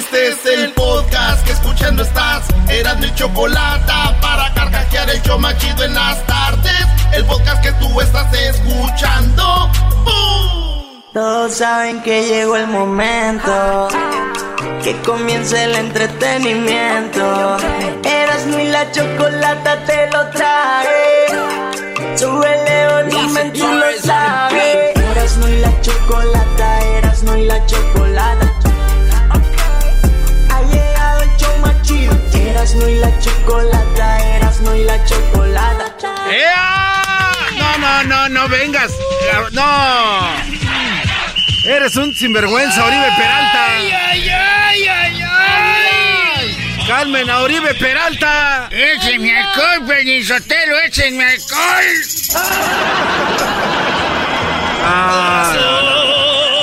Este 0.00 0.28
es 0.28 0.46
el 0.46 0.72
podcast 0.72 1.44
que 1.44 1.52
escuchando 1.52 2.02
estás. 2.02 2.46
Eran 2.70 3.00
mi 3.00 3.14
chocolate 3.14 3.92
para 4.22 4.50
carcajear 4.54 5.10
el 5.10 5.20
show 5.20 5.38
en 5.84 5.94
las 5.94 6.26
tardes. 6.26 6.86
El 7.12 7.26
podcast 7.26 7.62
que 7.62 7.70
tú 7.72 8.00
estás 8.00 8.32
escuchando. 8.32 9.70
¡Bum! 10.04 11.02
Todos 11.12 11.54
saben 11.54 12.00
que 12.02 12.22
llegó 12.26 12.56
el 12.56 12.68
momento 12.68 13.88
que 14.82 14.96
comience 15.02 15.64
el 15.64 15.76
entretenimiento. 15.76 17.58
Eras 18.02 18.46
mi 18.46 18.68
la 18.68 18.90
chocolata 18.92 19.84
te 19.84 20.10
lo 20.12 20.30
trae. 20.30 21.26
Súbele 22.16 23.02
volumen, 23.02 23.52
tú 23.52 23.66
lo 23.66 24.00
sabes. 24.02 24.96
Eras 24.96 25.36
mi 25.36 25.58
la 25.58 25.80
chocolata, 25.82 26.80
eras 26.96 27.22
mi 27.22 27.44
la 27.44 27.66
chocolata. 27.66 28.59
Chido. 31.90 32.14
Eras 32.50 32.74
mi 32.74 32.94
la 32.96 33.18
chocolata, 33.18 34.36
eras 34.36 34.60
mi 34.60 34.84
la 34.84 35.04
chocolata. 35.04 36.14
¡Ea! 36.30 37.32
No, 37.58 37.78
no, 37.78 38.02
no, 38.04 38.28
no 38.28 38.48
vengas. 38.48 38.92
No. 39.52 40.50
Eres 41.64 41.96
un 41.96 42.14
sinvergüenza, 42.14 42.84
Oribe 42.84 43.08
Peralta. 43.16 43.66
¡Ay, 43.76 43.90
ay, 43.90 44.28
ay, 44.28 44.88
ay, 44.88 45.22
ay! 45.22 46.84
Calmen 46.86 47.28
a 47.28 47.40
Oribe 47.40 47.74
Peralta. 47.74 48.68
¡Échenme 48.70 49.38
alcohol, 49.38 49.86
Pelizotelo! 49.86 50.78
¡Échenme 50.80 51.24
alcohol! 51.24 51.84
Ah. 54.82 55.52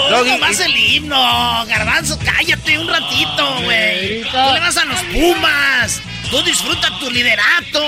Doggy, 0.10 0.32
No 0.32 0.38
más 0.40 0.60
el 0.60 0.76
himno, 0.78 1.66
Garbanzo, 1.68 2.17
cállate 2.48 2.80
un 2.80 2.88
ratito, 2.88 3.62
güey. 3.64 4.22
Tú 4.24 4.54
le 4.54 4.60
vas 4.60 4.78
a 4.78 4.86
los 4.86 5.00
Pumas. 5.04 6.02
Tú 6.30 6.42
disfruta 6.44 6.90
tu 7.00 7.10
liderato. 7.12 7.82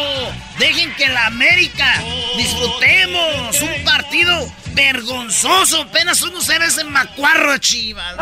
Dejen 0.58 0.94
que 0.96 1.08
la 1.08 1.28
América 1.28 2.02
disfrutemos 2.38 3.62
un 3.62 3.84
partido 3.84 4.52
vergonzoso. 4.74 5.82
Apenas 5.84 6.22
uno 6.22 6.42
se 6.42 6.58
ve 6.60 6.66
ese 6.66 6.84
macuarro 6.84 7.58
Chivas. 7.58 8.16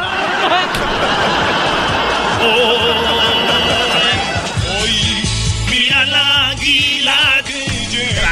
Hoy, 4.82 5.24
mira 5.70 6.06
la 6.06 6.50
águila 6.50 7.42
que 7.46 7.66
llega. 7.90 8.32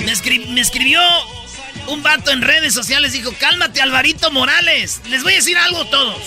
Me, 0.00 0.12
escri- 0.12 0.46
me 0.48 0.60
escribió 0.60 1.00
un 1.88 2.02
vato 2.02 2.30
en 2.30 2.42
redes 2.42 2.72
sociales, 2.74 3.12
dijo, 3.12 3.32
cálmate 3.38 3.80
Alvarito 3.82 4.30
Morales. 4.30 5.00
Les 5.08 5.22
voy 5.22 5.32
a 5.34 5.36
decir 5.36 5.56
algo 5.58 5.82
a 5.82 5.90
todos. 5.90 6.18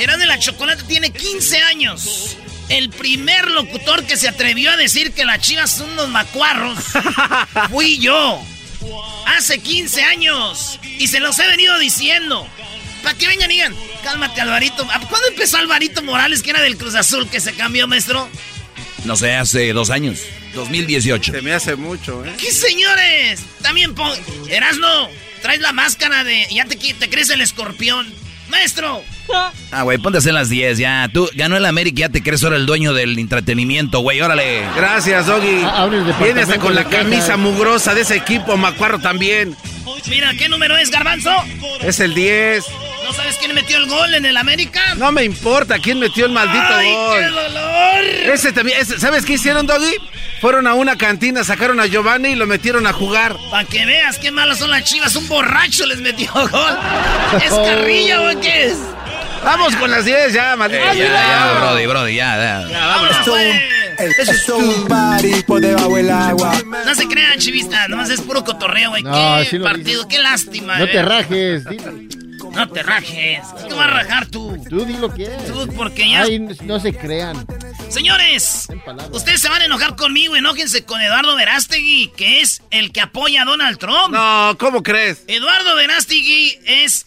Eran 0.00 0.18
de 0.18 0.24
la 0.24 0.38
Chocolate 0.38 0.82
tiene 0.84 1.12
15 1.12 1.58
años. 1.58 2.36
El 2.70 2.88
primer 2.88 3.50
locutor 3.50 4.04
que 4.06 4.16
se 4.16 4.28
atrevió 4.28 4.70
a 4.70 4.76
decir 4.78 5.12
que 5.12 5.26
las 5.26 5.40
chivas 5.40 5.70
son 5.70 5.90
unos 5.90 6.08
macuarros 6.08 6.78
fui 7.70 7.98
yo. 7.98 8.42
Hace 9.26 9.58
15 9.58 10.02
años. 10.02 10.80
Y 10.98 11.08
se 11.08 11.20
los 11.20 11.38
he 11.38 11.46
venido 11.46 11.78
diciendo. 11.78 12.48
Para 13.02 13.18
que 13.18 13.26
vengan 13.26 13.50
y 13.50 13.54
digan, 13.56 13.76
cálmate 14.02 14.40
Alvarito. 14.40 14.86
¿Cuándo 14.86 15.28
empezó 15.28 15.58
Alvarito 15.58 16.02
Morales, 16.02 16.42
que 16.42 16.48
era 16.50 16.62
del 16.62 16.78
Cruz 16.78 16.94
Azul, 16.94 17.28
que 17.28 17.40
se 17.40 17.52
cambió, 17.52 17.86
maestro? 17.86 18.26
No 19.04 19.16
sé, 19.16 19.34
hace 19.34 19.70
dos 19.74 19.90
años. 19.90 20.20
2018. 20.54 21.32
Se 21.32 21.42
me 21.42 21.52
hace 21.52 21.76
mucho, 21.76 22.24
¿eh? 22.24 22.32
¿Qué 22.38 22.52
señores? 22.52 23.40
También 23.60 23.94
pon... 23.94 24.10
Erasno, 24.48 25.10
traes 25.42 25.60
la 25.60 25.72
máscara 25.72 26.24
de... 26.24 26.46
Ya 26.50 26.64
te, 26.64 26.76
te 26.76 27.10
crees 27.10 27.28
el 27.28 27.42
escorpión. 27.42 28.10
Maestro. 28.50 29.02
Ah, 29.70 29.82
güey, 29.82 29.98
ponte 29.98 30.18
a 30.18 30.20
hacer 30.20 30.34
las 30.34 30.48
10 30.48 30.78
ya. 30.78 31.08
Tú 31.12 31.28
ganó 31.34 31.56
el 31.56 31.64
América 31.64 31.98
y 31.98 32.00
ya 32.00 32.08
te 32.08 32.22
crees 32.22 32.42
ahora 32.42 32.56
el 32.56 32.66
dueño 32.66 32.92
del 32.92 33.18
entretenimiento, 33.18 34.00
güey. 34.00 34.20
Órale. 34.20 34.62
Gracias, 34.76 35.26
Doggy. 35.26 35.62
Ah, 35.64 35.88
Viene 36.22 36.42
hasta 36.42 36.58
con 36.58 36.74
la 36.74 36.84
camisa 36.84 37.36
mugrosa 37.36 37.94
de 37.94 38.02
ese 38.02 38.16
equipo, 38.16 38.56
Macuarro 38.56 38.98
también. 38.98 39.56
Mira, 40.08 40.32
¿qué 40.36 40.48
número 40.48 40.76
es, 40.76 40.90
Garbanzo? 40.90 41.30
Es 41.82 42.00
el 42.00 42.14
10. 42.14 42.64
¿No 43.10 43.16
sabes 43.16 43.38
quién 43.38 43.52
metió 43.56 43.76
el 43.76 43.86
gol 43.86 44.14
en 44.14 44.24
el 44.24 44.36
América? 44.36 44.94
No 44.94 45.10
me 45.10 45.24
importa 45.24 45.80
quién 45.80 45.98
metió 45.98 46.26
el 46.26 46.30
maldito 46.30 46.62
¡Ay, 46.64 46.92
gol. 46.92 47.18
qué 47.18 47.26
dolor! 47.26 48.04
Ese 48.32 48.52
también, 48.52 48.80
ese- 48.80 49.00
¿sabes 49.00 49.24
qué 49.24 49.32
hicieron, 49.32 49.66
Doggy? 49.66 49.96
Fueron 50.40 50.68
a 50.68 50.74
una 50.74 50.96
cantina, 50.96 51.42
sacaron 51.42 51.80
a 51.80 51.86
Giovanni 51.86 52.28
y 52.28 52.34
lo 52.36 52.46
metieron 52.46 52.86
a 52.86 52.92
jugar. 52.92 53.36
Para 53.50 53.64
que 53.64 53.84
veas 53.84 54.16
qué 54.18 54.30
malas 54.30 54.58
son 54.60 54.70
las 54.70 54.84
chivas. 54.84 55.16
Un 55.16 55.26
borracho 55.26 55.86
les 55.86 55.98
metió 55.98 56.30
gol. 56.32 56.78
¿Es 57.44 57.52
carrilla 57.52 58.20
o 58.30 58.40
qué 58.40 58.66
es? 58.66 58.78
Vamos 59.42 59.74
con 59.74 59.90
las 59.90 60.04
10 60.04 60.32
ya, 60.32 60.54
maldito. 60.54 60.84
Eh, 60.84 60.98
ya, 60.98 61.04
ya, 61.08 61.58
Brody, 61.58 61.86
Brody, 61.86 62.14
ya, 62.14 62.36
ya. 62.70 62.78
Vámonos, 62.78 63.16
pues. 63.26 63.62
Es 64.18 64.48
un 64.50 64.86
party 64.86 65.42
por 65.42 65.60
debajo 65.60 65.96
del 65.96 66.10
agua. 66.12 66.52
No 66.86 66.94
se 66.94 67.08
crean, 67.08 67.40
chivistas. 67.40 67.88
Nomás 67.88 68.08
es 68.08 68.20
puro 68.20 68.44
cotorreo, 68.44 68.90
güey. 68.90 69.02
No, 69.02 69.38
qué 69.50 69.58
partido, 69.58 70.06
qué 70.06 70.20
lástima. 70.20 70.78
No 70.78 70.84
eh. 70.84 70.88
te 70.92 71.02
rajes, 71.02 71.64
dilo. 71.64 72.19
No 72.52 72.68
te 72.68 72.82
rajes. 72.82 73.40
¿Qué 73.68 73.74
vas 73.74 73.86
a 73.86 73.90
rajar 73.90 74.26
tú? 74.26 74.56
Tú 74.68 74.84
di 74.84 74.94
lo 74.94 75.12
que 75.12 75.24
es. 75.24 75.46
Tú, 75.46 75.68
porque 75.76 76.10
ya... 76.10 76.22
Ay, 76.22 76.38
no 76.38 76.80
se 76.80 76.92
crean. 76.94 77.46
Señores, 77.88 78.68
ustedes 79.12 79.40
se 79.40 79.48
van 79.48 79.62
a 79.62 79.64
enojar 79.64 79.96
conmigo. 79.96 80.36
Enójense 80.36 80.84
con 80.84 81.00
Eduardo 81.00 81.36
Verástegui, 81.36 82.12
que 82.16 82.40
es 82.40 82.62
el 82.70 82.92
que 82.92 83.00
apoya 83.00 83.42
a 83.42 83.44
Donald 83.44 83.78
Trump. 83.78 84.10
No, 84.12 84.56
¿cómo 84.58 84.82
crees? 84.82 85.24
Eduardo 85.26 85.74
Verástegui 85.76 86.58
es 86.66 87.06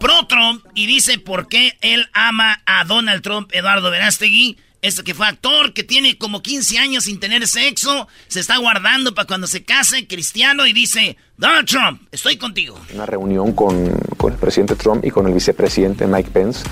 pro 0.00 0.26
Trump 0.26 0.64
y 0.74 0.86
dice 0.86 1.18
por 1.18 1.48
qué 1.48 1.76
él 1.80 2.08
ama 2.12 2.62
a 2.66 2.84
Donald 2.84 3.22
Trump, 3.22 3.50
Eduardo 3.52 3.90
Verástegui. 3.90 4.58
Este 4.82 5.02
que 5.02 5.14
fue 5.14 5.26
actor, 5.26 5.72
que 5.72 5.82
tiene 5.82 6.18
como 6.18 6.42
15 6.42 6.78
años 6.78 7.04
sin 7.04 7.18
tener 7.18 7.48
sexo, 7.48 8.06
se 8.28 8.40
está 8.40 8.58
guardando 8.58 9.14
para 9.14 9.26
cuando 9.26 9.46
se 9.46 9.64
case, 9.64 10.06
cristiano, 10.06 10.66
y 10.66 10.74
dice, 10.74 11.16
Donald 11.38 11.66
Trump, 11.66 12.02
estoy 12.12 12.36
contigo. 12.36 12.78
una 12.92 13.06
reunión 13.06 13.52
con, 13.52 13.98
presidente 14.44 14.76
Trump 14.76 15.04
y 15.04 15.10
con 15.10 15.26
el 15.26 15.32
vicepresidente 15.32 16.06
Mike 16.06 16.30
Pence 16.30 16.64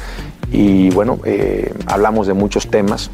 y 0.53 0.91
bueno, 0.91 1.19
eh, 1.25 1.73
hablamos 1.87 2.27
de 2.27 2.35
muchos 2.35 2.69
temas. 2.69 3.11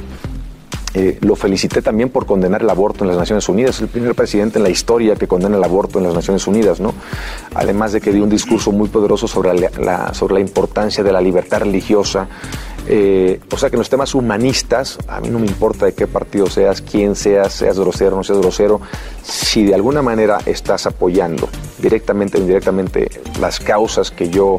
Eh, 0.95 1.19
lo 1.21 1.37
felicité 1.37 1.81
también 1.81 2.09
por 2.09 2.27
condenar 2.27 2.63
el 2.63 2.71
aborto 2.71 3.05
en 3.05 3.09
las 3.09 3.19
Naciones 3.19 3.49
Unidas, 3.49 3.77
es 3.77 3.83
el 3.83 3.89
primer 3.89 4.15
presidente 4.15 4.59
en 4.59 4.65
la 4.65 4.71
historia 4.71 5.15
que 5.15 5.29
condena 5.29 5.57
el 5.57 5.63
aborto 5.63 5.99
en 5.99 6.05
las 6.07 6.15
Naciones 6.15 6.47
Unidas, 6.47 6.81
¿no? 6.81 6.93
Además 7.55 7.93
de 7.93 8.01
que 8.01 8.11
dio 8.11 8.25
un 8.25 8.31
discurso 8.31 8.73
muy 8.73 8.89
poderoso 8.89 9.29
sobre 9.29 9.55
la, 9.55 10.13
sobre 10.13 10.35
la 10.35 10.41
importancia 10.41 11.05
de 11.05 11.13
la 11.13 11.21
libertad 11.21 11.61
religiosa. 11.61 12.27
Eh, 12.91 13.39
o 13.51 13.59
sea 13.59 13.69
que 13.69 13.77
en 13.77 13.81
los 13.81 13.91
temas 13.91 14.15
humanistas, 14.15 14.97
a 15.09 15.21
mí 15.21 15.29
no 15.29 15.39
me 15.39 15.47
importa 15.47 15.85
de 15.85 15.93
qué 15.93 16.07
partido 16.07 16.49
seas, 16.49 16.81
quién 16.81 17.17
seas, 17.17 17.53
seas 17.53 17.79
grosero 17.79 18.17
no 18.17 18.25
seas 18.25 18.39
grosero, 18.39 18.81
si 19.23 19.63
de 19.65 19.75
alguna 19.75 20.01
manera 20.01 20.39
estás 20.47 20.87
apoyando 20.87 21.51
directamente 21.77 22.39
o 22.39 22.41
indirectamente 22.41 23.11
las 23.41 23.61
causas 23.61 24.11
que 24.11 24.31
yo 24.31 24.57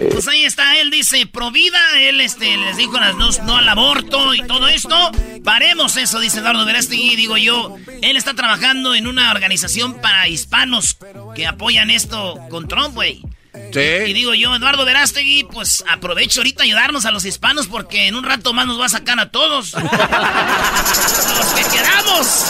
eh, 0.00 0.08
Pues 0.12 0.28
ahí 0.28 0.44
está, 0.44 0.78
él 0.78 0.90
dice 0.90 1.26
pro 1.26 1.50
vida, 1.50 1.78
él 2.00 2.22
este, 2.22 2.56
les 2.56 2.78
dijo 2.78 2.98
las 2.98 3.18
dos 3.18 3.42
no 3.42 3.56
al 3.56 3.68
aborto 3.68 4.32
y 4.34 4.46
todo 4.46 4.68
esto. 4.68 4.96
Paremos 5.44 5.96
eso, 5.98 6.20
dice 6.20 6.38
Eduardo 6.38 6.64
Verástegui, 6.64 7.16
digo 7.16 7.36
yo. 7.36 7.76
Él 8.00 8.16
está 8.16 8.32
trabajando 8.34 8.94
en 8.94 9.06
una 9.06 9.30
organización 9.30 9.94
para 10.00 10.28
hispanos 10.28 10.98
que 11.34 11.46
apoyan 11.46 11.90
esto 11.90 12.38
con 12.48 12.68
Trump, 12.68 12.94
güey. 12.94 13.22
Sí. 13.72 13.80
Y 14.10 14.12
digo 14.14 14.34
yo, 14.34 14.54
Eduardo 14.54 14.84
Verástegui, 14.84 15.44
pues 15.44 15.84
aprovecho 15.88 16.40
ahorita 16.40 16.62
ayudarnos 16.64 17.04
a 17.04 17.10
los 17.10 17.24
hispanos 17.24 17.66
porque 17.66 18.06
en 18.08 18.14
un 18.14 18.24
rato 18.24 18.52
más 18.52 18.66
nos 18.66 18.80
va 18.80 18.86
a 18.86 18.88
sacar 18.88 19.18
a 19.20 19.28
todos. 19.30 19.72
los 19.74 21.46
que 21.54 21.76
queramos. 21.76 22.44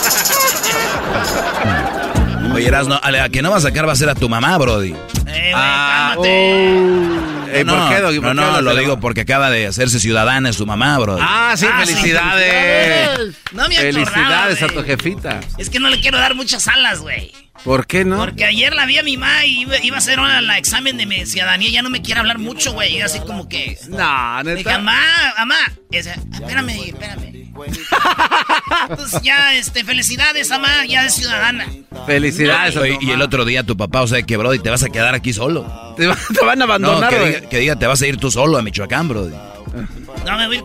Oye, 2.55 2.67
Erasno, 2.69 2.99
a 3.03 3.11
la 3.11 3.29
que 3.29 3.43
no 3.43 3.51
va 3.51 3.59
a 3.59 3.61
sacar 3.61 3.87
va 3.87 3.93
a 3.93 3.97
ser 3.97 4.09
a 4.09 4.15
tu 4.15 4.29
mamá, 4.29 4.57
Brody. 4.59 4.95
Eh, 5.27 5.53
Ah, 5.55 6.11
cálmate. 6.15 6.99
Eh, 7.51 7.65
no, 7.65 7.75
¿Por 7.79 7.89
qué, 7.89 8.01
Doggy? 8.01 8.17
no, 8.17 8.23
¿Por 8.23 8.31
qué 8.31 8.35
no, 8.43 8.61
lo 8.63 8.77
digo 8.77 9.01
porque 9.01 9.23
acaba 9.23 9.51
de 9.51 9.67
hacerse 9.67 9.99
ciudadana, 10.01 10.51
es 10.51 10.57
su 10.57 10.67
mamá, 10.67 10.99
Brody. 10.99 11.21
Ah, 11.23 11.55
sí, 11.57 11.67
Ah, 11.71 11.83
sí, 11.85 11.93
felicidades. 11.95 13.35
No 13.53 13.67
me 13.69 13.77
acordaba, 13.79 13.93
Felicidades 14.07 14.63
a 14.63 14.67
tu 14.69 14.83
jefita. 14.85 15.41
Es 15.57 15.71
que 15.71 15.81
no 15.81 15.89
le 15.89 16.01
quiero 16.01 16.19
dar 16.19 16.35
muchas 16.35 16.69
alas, 16.69 17.01
güey. 17.01 17.33
¿Por 17.65 17.87
qué 17.87 18.05
no? 18.05 18.17
Porque 18.19 18.45
ayer 18.45 18.75
la 18.75 18.87
vi 18.87 18.99
a 18.99 19.03
mi 19.03 19.17
mamá 19.17 19.45
y 19.45 19.61
iba, 19.63 19.77
iba 19.83 19.97
a 19.97 19.99
hacer 19.99 20.21
una, 20.21 20.41
la 20.41 20.59
examen 20.59 20.97
de 20.97 21.07
mi 21.07 21.27
ciudadanía. 21.27 21.69
Ya 21.71 21.83
no 21.83 21.91
me 21.91 22.01
quiere 22.03 22.21
hablar 22.21 22.39
mucho, 22.39 22.73
güey. 22.73 22.97
Y 22.97 23.01
así 23.01 23.19
como 23.21 23.49
que. 23.49 23.77
No, 23.89 24.43
Le 24.43 24.55
dije, 24.55 24.65
neta. 24.69 24.79
mamá, 24.79 25.01
mamá. 25.39 25.57
Y 25.91 25.97
espérame, 25.97 26.71
espérame. 26.87 27.35
Entonces 28.89 29.21
ya, 29.23 29.55
este, 29.55 29.85
felicidades, 29.85 30.49
mamá, 30.51 30.85
ya 30.87 31.05
es 31.07 31.15
ciudadana. 31.15 31.67
Felicidades 32.07 32.77
y 33.01 33.11
el 33.11 33.21
otro 33.23 33.45
día 33.45 33.65
tu 33.65 33.77
papá, 33.77 34.03
o 34.03 34.07
sea 34.07 34.23
que, 34.23 34.37
Brody, 34.37 34.61
te 34.61 34.71
vas 34.71 34.83
a 34.85 34.89
quedar 34.91 35.15
aquí 35.15 35.33
solo. 35.33 35.95
Te, 35.97 36.07
va- 36.07 36.17
te 36.33 36.45
van 36.45 36.63
a 36.63 36.67
No, 36.67 36.73
abandonar, 36.73 37.11
que 37.11 37.19
diga, 37.27 37.41
que 37.49 37.59
diga, 37.59 37.77
te 37.77 37.87
vas 37.87 38.01
a 38.01 38.07
ir 38.07 38.17
tú 38.19 38.31
solo 38.31 38.57
a 38.59 38.63
Michoacán, 38.63 39.09
Brody. 39.09 39.35
No, 40.25 40.37
me 40.39 40.47
voy. 40.47 40.63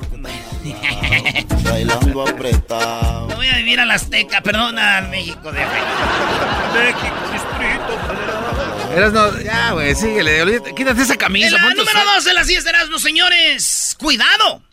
Bailando 1.64 2.28
apretado. 2.28 3.28
Me 3.28 3.36
voy 3.36 3.48
a 3.48 3.58
vivir 3.58 3.80
a 3.80 3.86
la 3.86 3.96
Azteca, 3.96 4.42
perdón, 4.42 4.78
a 4.80 5.02
México 5.02 5.52
de 5.52 5.60
México, 5.66 7.16
Distrito 7.32 8.00
Federal. 8.08 8.98
Eras 8.98 9.14
no, 9.14 9.40
ya, 9.42 9.72
güey, 9.72 9.96
síguele. 9.96 10.62
Quítate 10.76 11.02
esa 11.02 11.16
camisa. 11.18 11.48
En 11.48 11.54
la 11.54 11.62
número 11.70 11.84
esa- 11.84 12.04
2 12.16 12.24
de 12.26 12.34
las 12.34 12.48
10 12.48 12.64
de 12.64 12.70
Erasmus, 12.70 13.02
señores. 13.02 13.96
¡Cuidado! 14.00 14.64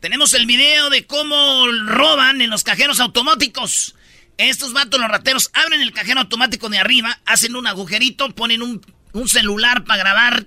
Tenemos 0.00 0.32
el 0.34 0.46
video 0.46 0.88
de 0.88 1.06
cómo 1.06 1.66
roban 1.86 2.40
en 2.40 2.48
los 2.50 2.64
cajeros 2.64 3.00
automáticos. 3.00 3.94
Estos 4.38 4.72
vatos, 4.72 4.98
los 4.98 5.10
rateros, 5.10 5.50
abren 5.52 5.82
el 5.82 5.92
cajero 5.92 6.20
automático 6.20 6.70
de 6.70 6.78
arriba, 6.78 7.20
hacen 7.26 7.54
un 7.54 7.66
agujerito, 7.66 8.30
ponen 8.34 8.62
un, 8.62 8.80
un 9.12 9.28
celular 9.28 9.84
para 9.84 9.98
grabar, 10.02 10.46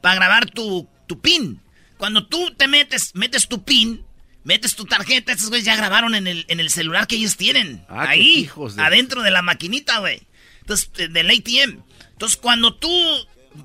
para 0.00 0.16
grabar 0.16 0.46
tu, 0.50 0.88
tu 1.06 1.20
pin. 1.20 1.62
Cuando 1.96 2.26
tú 2.26 2.52
te 2.56 2.66
metes, 2.66 3.12
metes 3.14 3.46
tu 3.46 3.62
pin, 3.62 4.04
metes 4.48 4.74
tu 4.74 4.86
tarjeta, 4.86 5.30
estos 5.32 5.50
güeyes 5.50 5.66
ya 5.66 5.76
grabaron 5.76 6.14
en 6.14 6.26
el, 6.26 6.46
en 6.48 6.58
el 6.58 6.70
celular 6.70 7.06
que 7.06 7.16
ellos 7.16 7.36
tienen. 7.36 7.84
Ah, 7.90 8.06
ahí, 8.08 8.38
hijos 8.40 8.76
de- 8.76 8.82
adentro 8.82 9.22
de 9.22 9.30
la 9.30 9.42
maquinita, 9.42 9.98
güey. 9.98 10.22
Entonces, 10.62 10.90
del 10.94 11.28
ATM. 11.30 11.82
Entonces, 12.12 12.38
cuando 12.38 12.74
tú 12.74 12.90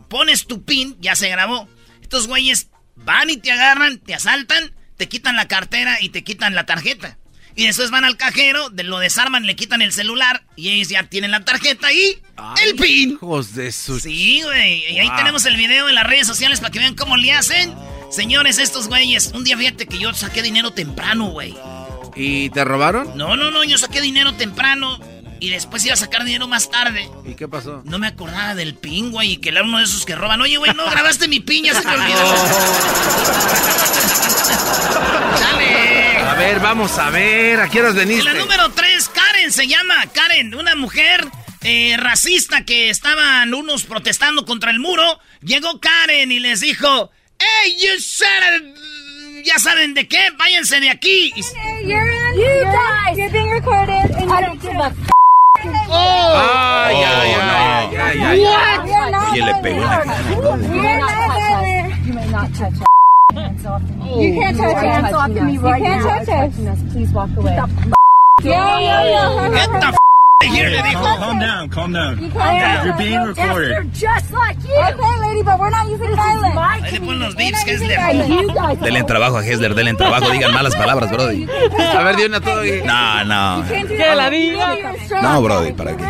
pones 0.09 0.45
tu 0.45 0.63
pin, 0.65 0.97
ya 0.99 1.15
se 1.15 1.29
grabó. 1.29 1.69
Estos 2.01 2.27
güeyes 2.27 2.67
van 2.95 3.29
y 3.29 3.37
te 3.37 3.51
agarran, 3.51 3.97
te 3.99 4.13
asaltan, 4.13 4.71
te 4.97 5.07
quitan 5.07 5.37
la 5.37 5.47
cartera 5.47 5.97
y 6.01 6.09
te 6.09 6.23
quitan 6.25 6.53
la 6.53 6.65
tarjeta. 6.65 7.17
Y 7.55 7.65
después 7.67 7.89
van 7.91 8.03
al 8.03 8.17
cajero, 8.17 8.69
lo 8.69 8.99
desarman, 8.99 9.45
le 9.45 9.55
quitan 9.55 9.81
el 9.83 9.93
celular 9.93 10.43
y 10.55 10.69
ellos 10.71 10.89
ya 10.89 11.03
tienen 11.03 11.31
la 11.31 11.45
tarjeta 11.45 11.93
y 11.93 12.19
el 12.65 12.75
pin. 12.75 13.11
Hijos 13.11 13.53
de 13.55 13.71
su... 13.71 13.99
Sí, 13.99 14.41
güey. 14.43 14.91
Y 14.91 14.99
ahí 14.99 15.09
tenemos 15.15 15.45
el 15.45 15.55
video 15.55 15.87
en 15.87 15.95
las 15.95 16.05
redes 16.07 16.25
sociales 16.27 16.59
para 16.59 16.71
que 16.71 16.79
vean 16.79 16.95
cómo 16.95 17.15
le 17.15 17.31
hacen. 17.31 17.73
Señores, 18.13 18.59
estos 18.59 18.87
güeyes, 18.89 19.31
un 19.33 19.43
día 19.43 19.57
fíjate 19.57 19.87
que 19.87 19.97
yo 19.97 20.13
saqué 20.13 20.43
dinero 20.43 20.71
temprano, 20.71 21.31
güey. 21.31 21.55
¿Y 22.15 22.51
te 22.51 22.63
robaron? 22.63 23.17
No, 23.17 23.35
no, 23.35 23.49
no, 23.49 23.63
yo 23.63 23.79
saqué 23.79 24.01
dinero 24.01 24.33
temprano 24.35 24.99
y 25.39 25.49
después 25.49 25.83
iba 25.83 25.95
a 25.95 25.97
sacar 25.97 26.23
dinero 26.23 26.47
más 26.47 26.69
tarde. 26.69 27.09
¿Y 27.25 27.33
qué 27.33 27.47
pasó? 27.47 27.81
No 27.85 27.97
me 27.97 28.05
acordaba 28.05 28.53
del 28.53 28.75
pin, 28.75 29.09
güey, 29.09 29.31
y 29.31 29.37
que 29.37 29.49
era 29.49 29.63
uno 29.63 29.79
de 29.79 29.85
esos 29.85 30.05
que 30.05 30.13
roban. 30.15 30.39
Oye, 30.41 30.57
güey, 30.57 30.71
no 30.75 30.85
grabaste 30.91 31.27
mi 31.27 31.39
pin, 31.39 31.65
ya 31.65 31.73
se 31.73 31.81
te 31.81 31.87
olvidó. 31.87 32.19
Dale. 35.39 36.17
A 36.19 36.35
ver, 36.35 36.59
vamos 36.59 36.95
a 36.99 37.09
ver. 37.09 37.61
¿A 37.61 37.67
qué 37.69 37.79
horas 37.81 37.93
En 37.93 37.97
veniste? 38.07 38.25
la 38.25 38.35
número 38.35 38.69
3, 38.69 39.09
Karen 39.09 39.51
se 39.51 39.67
llama. 39.67 39.95
Karen, 40.13 40.53
una 40.53 40.75
mujer 40.75 41.25
eh, 41.63 41.95
racista 41.97 42.63
que 42.63 42.91
estaban 42.91 43.51
unos 43.55 43.85
protestando 43.85 44.45
contra 44.45 44.69
el 44.69 44.79
muro. 44.79 45.19
Llegó 45.41 45.79
Karen 45.79 46.31
y 46.31 46.39
les 46.39 46.61
dijo, 46.61 47.09
¡Hey, 47.43 47.75
you 47.77 47.99
said... 47.99 48.61
Ya 49.43 49.59
saben 49.59 49.93
de 49.93 50.07
qué, 50.07 50.29
váyanse 50.37 50.79
de 50.79 50.89
aquí. 50.89 51.33
Oye, 51.33 51.45
le 59.41 59.53
pegó 59.61 59.81
la 59.81 60.01
cara. 60.03 60.23
Not 60.83 61.11
You 62.05 62.13
may 62.13 62.27
not 62.29 62.53
touch 62.53 62.73
us. 62.73 62.87
You 64.17 64.33
can't 64.39 64.57
touch 64.57 64.75
us. 64.75 65.51
You 65.51 65.59
can't 65.59 66.03
touch 66.03 66.29
us. 66.29 66.79
Please 66.93 67.11
walk 67.11 67.29
away. 67.35 67.57
Get 68.41 68.53
the 69.81 69.87
f 69.87 69.95
here, 70.47 70.69
le 70.69 70.81
dijo. 70.83 71.03
Calm 71.03 71.39
down, 71.39 71.69
calm 71.69 71.93
down. 71.93 72.19
You 72.19 72.29
You're 72.83 72.97
being 72.97 73.23
recorded. 73.23 73.69
Yes, 73.69 74.01
you're 74.01 74.11
just 74.11 74.31
like 74.31 74.57
you. 74.63 74.75
Okay, 74.75 75.19
lady, 75.21 75.43
but 75.43 75.59
we're 75.59 75.69
not 75.69 75.87
using 75.87 76.15
violence. 76.15 76.55
Ahí 76.57 76.91
le 76.91 76.99
ponen 76.99 77.19
los 77.19 77.35
beeps, 77.35 77.63
que 77.63 77.73
es 77.73 77.79
de... 77.79 77.87
You 78.27 78.53
guys. 78.53 78.79
Denle 78.79 79.03
trabajo 79.03 79.37
a 79.37 79.45
Hessler, 79.45 79.75
denle 79.75 79.93
trabajo, 79.95 80.29
digan 80.31 80.53
malas 80.53 80.75
palabras, 80.75 81.11
Brody. 81.11 81.47
A 81.95 82.03
ver, 82.03 82.15
di 82.15 82.23
una 82.23 82.41
todo. 82.41 82.63
No, 82.85 83.25
no. 83.25 83.67
Que 83.67 84.15
la 84.15 84.29
diga. 84.29 84.75
No, 85.21 85.41
Brody, 85.41 85.73
¿para 85.73 85.95
qué? 85.95 86.03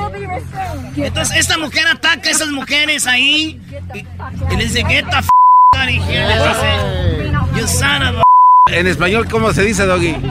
Entonces 0.95 1.37
esta 1.37 1.57
mujer 1.57 1.87
ataca 1.87 2.29
a 2.29 2.31
esas 2.31 2.49
mujeres 2.49 3.07
ahí 3.07 3.59
y, 3.93 4.55
les 4.55 4.73
dice, 4.73 4.85
get 4.87 5.05
the 5.09 5.17
f 5.17 5.29
out 5.75 5.89
of 5.89 6.09
here. 6.09 6.27
Les 6.27 6.39
dice, 6.43 7.59
you 7.59 7.67
son 7.67 8.03
of 8.03 8.19
a... 8.19 8.23
En 8.71 8.87
español, 8.87 9.27
¿cómo 9.29 9.53
se 9.53 9.63
dice, 9.63 9.85
Doggy? 9.85 10.15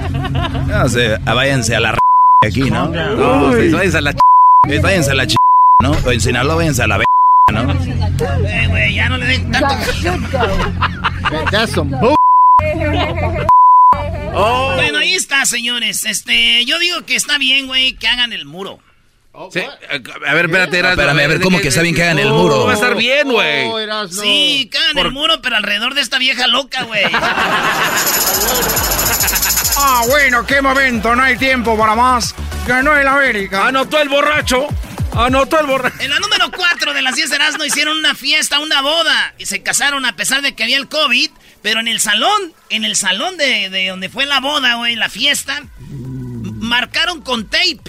No 0.67 0.89
sé, 0.89 1.19
váyanse 1.19 1.77
a 1.77 1.81
la 1.81 1.91
r 1.91 1.99
aquí, 2.43 2.71
¿no? 2.71 2.89
No, 2.89 3.51
pues, 3.51 3.73
váyanse 3.73 3.99
a 3.99 4.01
la 4.01 4.13
ch... 4.15 4.19
Eh, 4.69 4.81
Váyanse 4.81 5.11
a 5.11 5.15
la 5.15 5.27
ch... 5.27 5.35
¿no? 5.83 5.91
O 5.91 6.13
en 6.13 6.21
Sinaloa 6.21 6.55
váyanse 6.57 6.83
a 6.83 6.87
la 6.87 6.99
b... 6.99 7.05
¿no? 7.53 7.73
Eh, 7.73 8.67
güey, 8.69 8.95
ya 8.95 9.09
no 9.09 9.17
le 9.19 9.27
den 9.27 9.51
tanto... 9.51 9.75
That's 11.51 11.73
some 11.73 11.97
bull. 11.99 12.15
Oh. 14.35 14.73
Bueno, 14.77 14.99
ahí 14.99 15.15
está, 15.15 15.45
señores. 15.45 16.05
Este, 16.05 16.65
yo 16.65 16.79
digo 16.79 17.03
que 17.05 17.17
está 17.17 17.39
bien, 17.39 17.67
güey, 17.67 17.95
que 17.95 18.09
hagan 18.09 18.33
el 18.33 18.45
muro. 18.47 18.79
Sí, 19.51 19.61
A 19.61 20.35
ver, 20.35 20.45
espérate. 20.45 20.79
Espérame, 20.79 21.09
a 21.09 21.27
ver, 21.27 21.39
¿de 21.39 21.45
¿cómo 21.45 21.59
que 21.59 21.69
está 21.69 21.81
bien 21.81 21.95
que 21.95 22.03
hagan 22.03 22.19
el 22.19 22.29
muro? 22.29 22.59
no 22.59 22.65
va 22.67 22.73
a 22.73 22.75
estar 22.75 22.95
bien, 22.95 23.31
güey. 23.31 23.67
No. 23.87 24.07
Sí, 24.09 24.69
que 24.71 24.77
hagan 24.79 24.99
el 25.07 25.11
muro, 25.13 25.41
pero 25.41 25.57
alrededor 25.57 25.95
de 25.95 26.03
esta 26.03 26.19
vieja 26.19 26.47
loca, 26.49 26.83
güey. 26.85 27.05
Ah, 29.79 30.03
bueno, 30.09 30.45
qué 30.47 30.61
momento, 30.61 31.17
no 31.17 31.23
hay 31.23 31.37
tiempo 31.37 31.77
para 31.79 31.95
más. 31.95 32.35
Ganó 32.67 32.97
el 32.97 33.07
América. 33.07 33.67
Anotó 33.67 34.01
el 34.01 34.09
borracho. 34.09 34.69
Anotó 35.17 35.61
el 35.61 35.67
borracho. 35.67 36.01
En 36.01 36.11
la 36.11 36.19
número 36.21 36.51
4 36.51 36.95
de 36.95 37.03
las 37.03 37.17
10 37.17 37.31
de 37.31 37.37
Erasmo 37.37 37.65
hicieron 37.65 37.99
una 37.99 38.15
fiesta, 38.15 38.61
una 38.61 38.81
boda. 38.81 39.35
Y 39.39 39.47
se 39.47 39.63
casaron 39.63 40.07
a 40.07 40.17
pesar 40.17 40.43
de 40.43 40.55
que 40.55 40.63
había 40.63 40.77
el 40.79 40.89
COVID. 40.89 41.31
Pero 41.63 41.81
en 41.81 41.89
el 41.89 42.01
salón, 42.01 42.53
en 42.71 42.85
el 42.85 42.97
salón 42.97 43.37
de, 43.37 43.69
de 43.71 43.89
donde 43.89 44.09
fue 44.09 44.27
la 44.27 44.41
boda, 44.41 44.75
güey, 44.75 44.97
la 44.97 45.09
fiesta, 45.09 45.63
marcaron 45.89 47.23
con 47.23 47.49
tape 47.49 47.81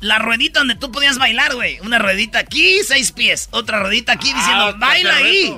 la 0.00 0.18
ruedita 0.18 0.58
donde 0.58 0.74
tú 0.74 0.90
podías 0.90 1.16
bailar, 1.16 1.54
güey. 1.54 1.78
Una 1.80 1.98
ruedita 2.00 2.40
aquí, 2.40 2.80
seis 2.84 3.12
pies. 3.12 3.48
Otra 3.52 3.80
ruedita 3.80 4.12
aquí 4.12 4.32
diciendo, 4.32 4.64
Ah, 4.64 4.74
baila 4.76 5.16
ahí. 5.16 5.54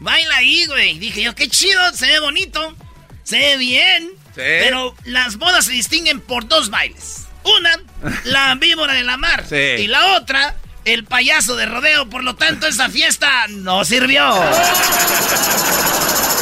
Baila 0.00 0.36
ahí, 0.36 0.64
güey. 0.66 0.98
Dije 0.98 1.22
yo, 1.22 1.34
qué 1.34 1.48
chido, 1.48 1.92
se 1.92 2.06
ve 2.06 2.18
bonito, 2.18 2.74
se 3.24 3.38
ve 3.38 3.56
bien. 3.58 4.10
Pero 4.34 4.96
las 5.04 5.36
bodas 5.36 5.66
se 5.66 5.72
distinguen 5.72 6.20
por 6.20 6.48
dos 6.48 6.70
bailes. 6.70 7.23
Una, 7.44 7.70
la 8.24 8.54
víbora 8.56 8.94
de 8.94 9.04
la 9.04 9.16
mar. 9.16 9.44
Sí. 9.48 9.82
Y 9.82 9.86
la 9.86 10.16
otra, 10.16 10.54
el 10.84 11.04
payaso 11.04 11.56
de 11.56 11.66
rodeo. 11.66 12.08
Por 12.08 12.24
lo 12.24 12.34
tanto, 12.36 12.66
esa 12.66 12.88
fiesta 12.88 13.28
no 13.48 13.84
sirvió. 13.84 14.24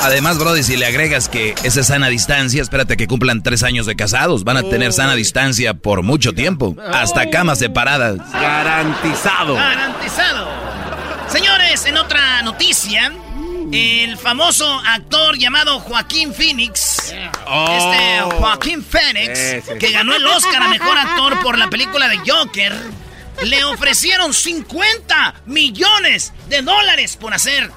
Además, 0.03 0.39
Brody, 0.39 0.65
si 0.65 0.77
le 0.77 0.87
agregas 0.87 1.29
que 1.29 1.55
esa 1.63 1.81
es 1.81 1.87
sana 1.87 2.09
distancia, 2.09 2.61
espérate 2.61 2.97
que 2.97 3.07
cumplan 3.07 3.43
tres 3.43 3.63
años 3.63 3.87
de 3.87 3.95
casados. 3.95 4.43
Van 4.43 4.57
a 4.57 4.63
tener 4.63 4.93
sana 4.93 5.15
distancia 5.15 5.75
por 5.75 6.03
mucho 6.03 6.33
tiempo. 6.35 6.77
Hasta 6.93 7.31
camas 7.31 7.61
separadas. 7.61 8.19
Garantizado. 8.33 9.55
Garantizado. 9.55 10.49
Señores, 11.29 11.87
en 11.87 11.97
otra 11.97 12.43
noticia, 12.43 13.13
el 13.73 14.17
famoso 14.19 14.81
actor 14.87 15.37
llamado 15.39 15.81
Joaquín 15.81 16.33
Phoenix, 16.35 17.15
Oh. 17.47 17.67
este 17.71 18.37
Joaquín 18.37 18.85
Phoenix, 18.85 19.39
Sí, 19.39 19.73
sí. 19.73 19.79
que 19.79 19.91
ganó 19.91 20.15
el 20.15 20.25
Oscar 20.27 20.63
a 20.63 20.69
Mejor 20.69 20.97
Actor 20.99 21.41
por 21.43 21.59
la 21.59 21.69
película 21.71 22.09
de 22.09 22.19
Joker, 22.19 22.73
le 23.45 23.65
ofrecieron 23.65 24.33
50 24.35 25.35
millones 25.47 26.33
de 26.49 26.63
dólares 26.63 27.17
por 27.17 27.33
hacer 27.35 27.71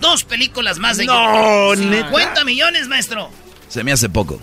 dos 0.00 0.24
películas 0.24 0.78
más 0.78 0.96
de 0.96 1.04
No, 1.06 1.14
Joker. 1.14 1.78
¿neta? 1.78 2.08
50 2.08 2.44
millones, 2.44 2.88
maestro. 2.88 3.30
Se 3.68 3.84
me 3.84 3.92
hace 3.92 4.08
poco. 4.08 4.40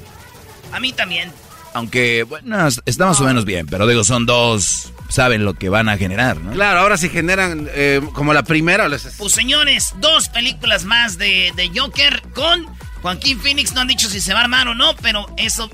A 0.71 0.79
mí 0.79 0.93
también. 0.93 1.31
Aunque, 1.73 2.23
bueno, 2.23 2.67
está 2.85 3.05
más 3.05 3.19
o 3.21 3.23
menos 3.23 3.45
bien, 3.45 3.65
pero 3.67 3.87
digo, 3.87 4.03
son 4.03 4.25
dos 4.25 4.91
saben 5.11 5.43
lo 5.45 5.53
que 5.55 5.69
van 5.69 5.89
a 5.89 5.97
generar, 5.97 6.37
¿no? 6.37 6.51
Claro, 6.53 6.79
ahora 6.79 6.97
si 6.97 7.09
generan 7.09 7.69
eh, 7.73 8.01
como 8.13 8.33
la 8.33 8.43
primera. 8.43 8.87
Pues 9.17 9.33
señores, 9.33 9.93
dos 9.97 10.29
películas 10.29 10.85
más 10.85 11.17
de, 11.17 11.51
de 11.55 11.69
Joker 11.75 12.23
con 12.33 12.65
Joaquín 13.01 13.39
Phoenix. 13.39 13.73
No 13.73 13.81
han 13.81 13.87
dicho 13.87 14.09
si 14.09 14.21
se 14.21 14.33
va 14.33 14.39
a 14.39 14.43
armar 14.43 14.69
o 14.69 14.75
no, 14.75 14.95
pero 14.97 15.27
eso 15.37 15.69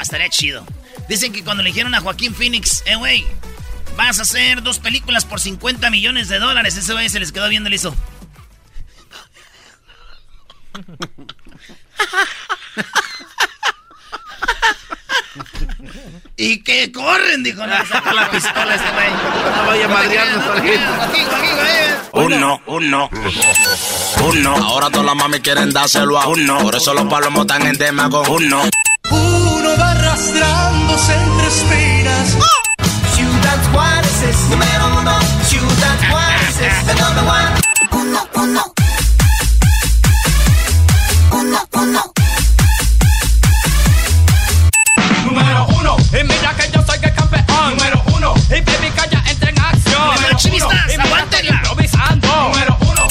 estaría 0.00 0.28
chido. 0.28 0.66
Dicen 1.08 1.32
que 1.32 1.42
cuando 1.42 1.62
le 1.62 1.70
dijeron 1.70 1.94
a 1.94 2.00
Joaquín 2.00 2.34
Phoenix, 2.34 2.82
eh, 2.86 2.96
güey, 2.96 3.24
vas 3.96 4.18
a 4.18 4.22
hacer 4.22 4.62
dos 4.62 4.78
películas 4.78 5.24
por 5.24 5.40
50 5.40 5.88
millones 5.90 6.28
de 6.28 6.38
dólares, 6.38 6.76
ese 6.76 6.92
güey 6.92 7.08
se 7.08 7.18
les 7.18 7.32
quedó 7.32 7.48
viendo 7.48 7.68
y 7.68 7.70
le 7.70 7.76
hizo. 7.76 7.96
y 16.36 16.62
que 16.62 16.92
corren, 16.92 17.42
dijo, 17.42 17.66
no, 17.66 17.74
saca 17.86 18.12
la 18.12 18.30
pistola 18.30 18.74
ese 18.74 18.90
güey. 18.92 19.10
No 19.56 19.66
vaya 19.66 19.84
a 19.84 19.88
madrearnos 19.88 20.44
Uno, 22.12 22.60
uno. 22.66 23.10
Uno. 24.22 24.56
Ahora 24.56 24.90
todas 24.90 25.06
las 25.06 25.16
mami 25.16 25.40
quieren 25.40 25.72
dárselo 25.72 26.18
a 26.18 26.26
uno. 26.28 26.58
Por 26.58 26.74
eso 26.74 26.94
los 26.94 27.06
palomos 27.06 27.42
están 27.42 27.66
en 27.66 27.76
tema 27.78 28.10
con 28.10 28.28
uno. 28.28 28.62
Uno 29.10 29.76
va 29.78 29.90
arrastrándose 29.92 31.14
entre 31.14 31.46
espinas. 31.46 32.36
Ciudad 33.14 33.72
Juárez 33.72 34.22
es 34.22 34.36
número 34.50 35.00
uno. 35.00 35.18
Ciudad 35.46 35.98
Juárez 36.10 36.60
es 36.60 36.88
el 36.88 36.98
number 37.00 37.24
one. 37.24 37.50
Uno, 37.92 38.28
uno. 38.34 38.74
Uno, 41.30 41.68
uno. 41.72 42.11
Y 46.22 46.24
mira 46.24 46.54
que 46.56 46.70
yo 46.70 46.82
soy 46.86 46.98
el 47.02 47.14
campeón. 47.14 47.44
Número 47.70 48.02
uno, 48.14 48.34
y 48.48 48.60
baby 48.60 48.90
calla, 48.94 49.22
entra 49.28 49.50
en 49.50 49.60
acción. 49.60 50.14
Número 50.14 50.36
chivistas, 50.36 50.98
aguántenla. 50.98 51.54
Improvisando. 51.56 52.28
Número 52.28 52.76
uno. 52.80 53.02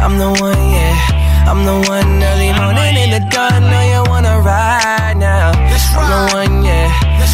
I'm 0.00 0.18
the 0.18 0.42
one, 0.42 0.70
yeah. 0.70 1.50
I'm 1.50 1.64
the 1.64 1.90
one 1.90 2.22
early 2.22 2.52
morning 2.52 2.96
in 2.96 3.10
the 3.10 3.20
dawn. 3.30 3.70
Know 3.70 3.82
you 3.92 4.10
wanna 4.10 4.40
ride 4.40 5.16
now. 5.16 5.52
I'm 5.96 6.06
the 6.10 6.34
one, 6.34 6.64
yeah. 6.64 6.90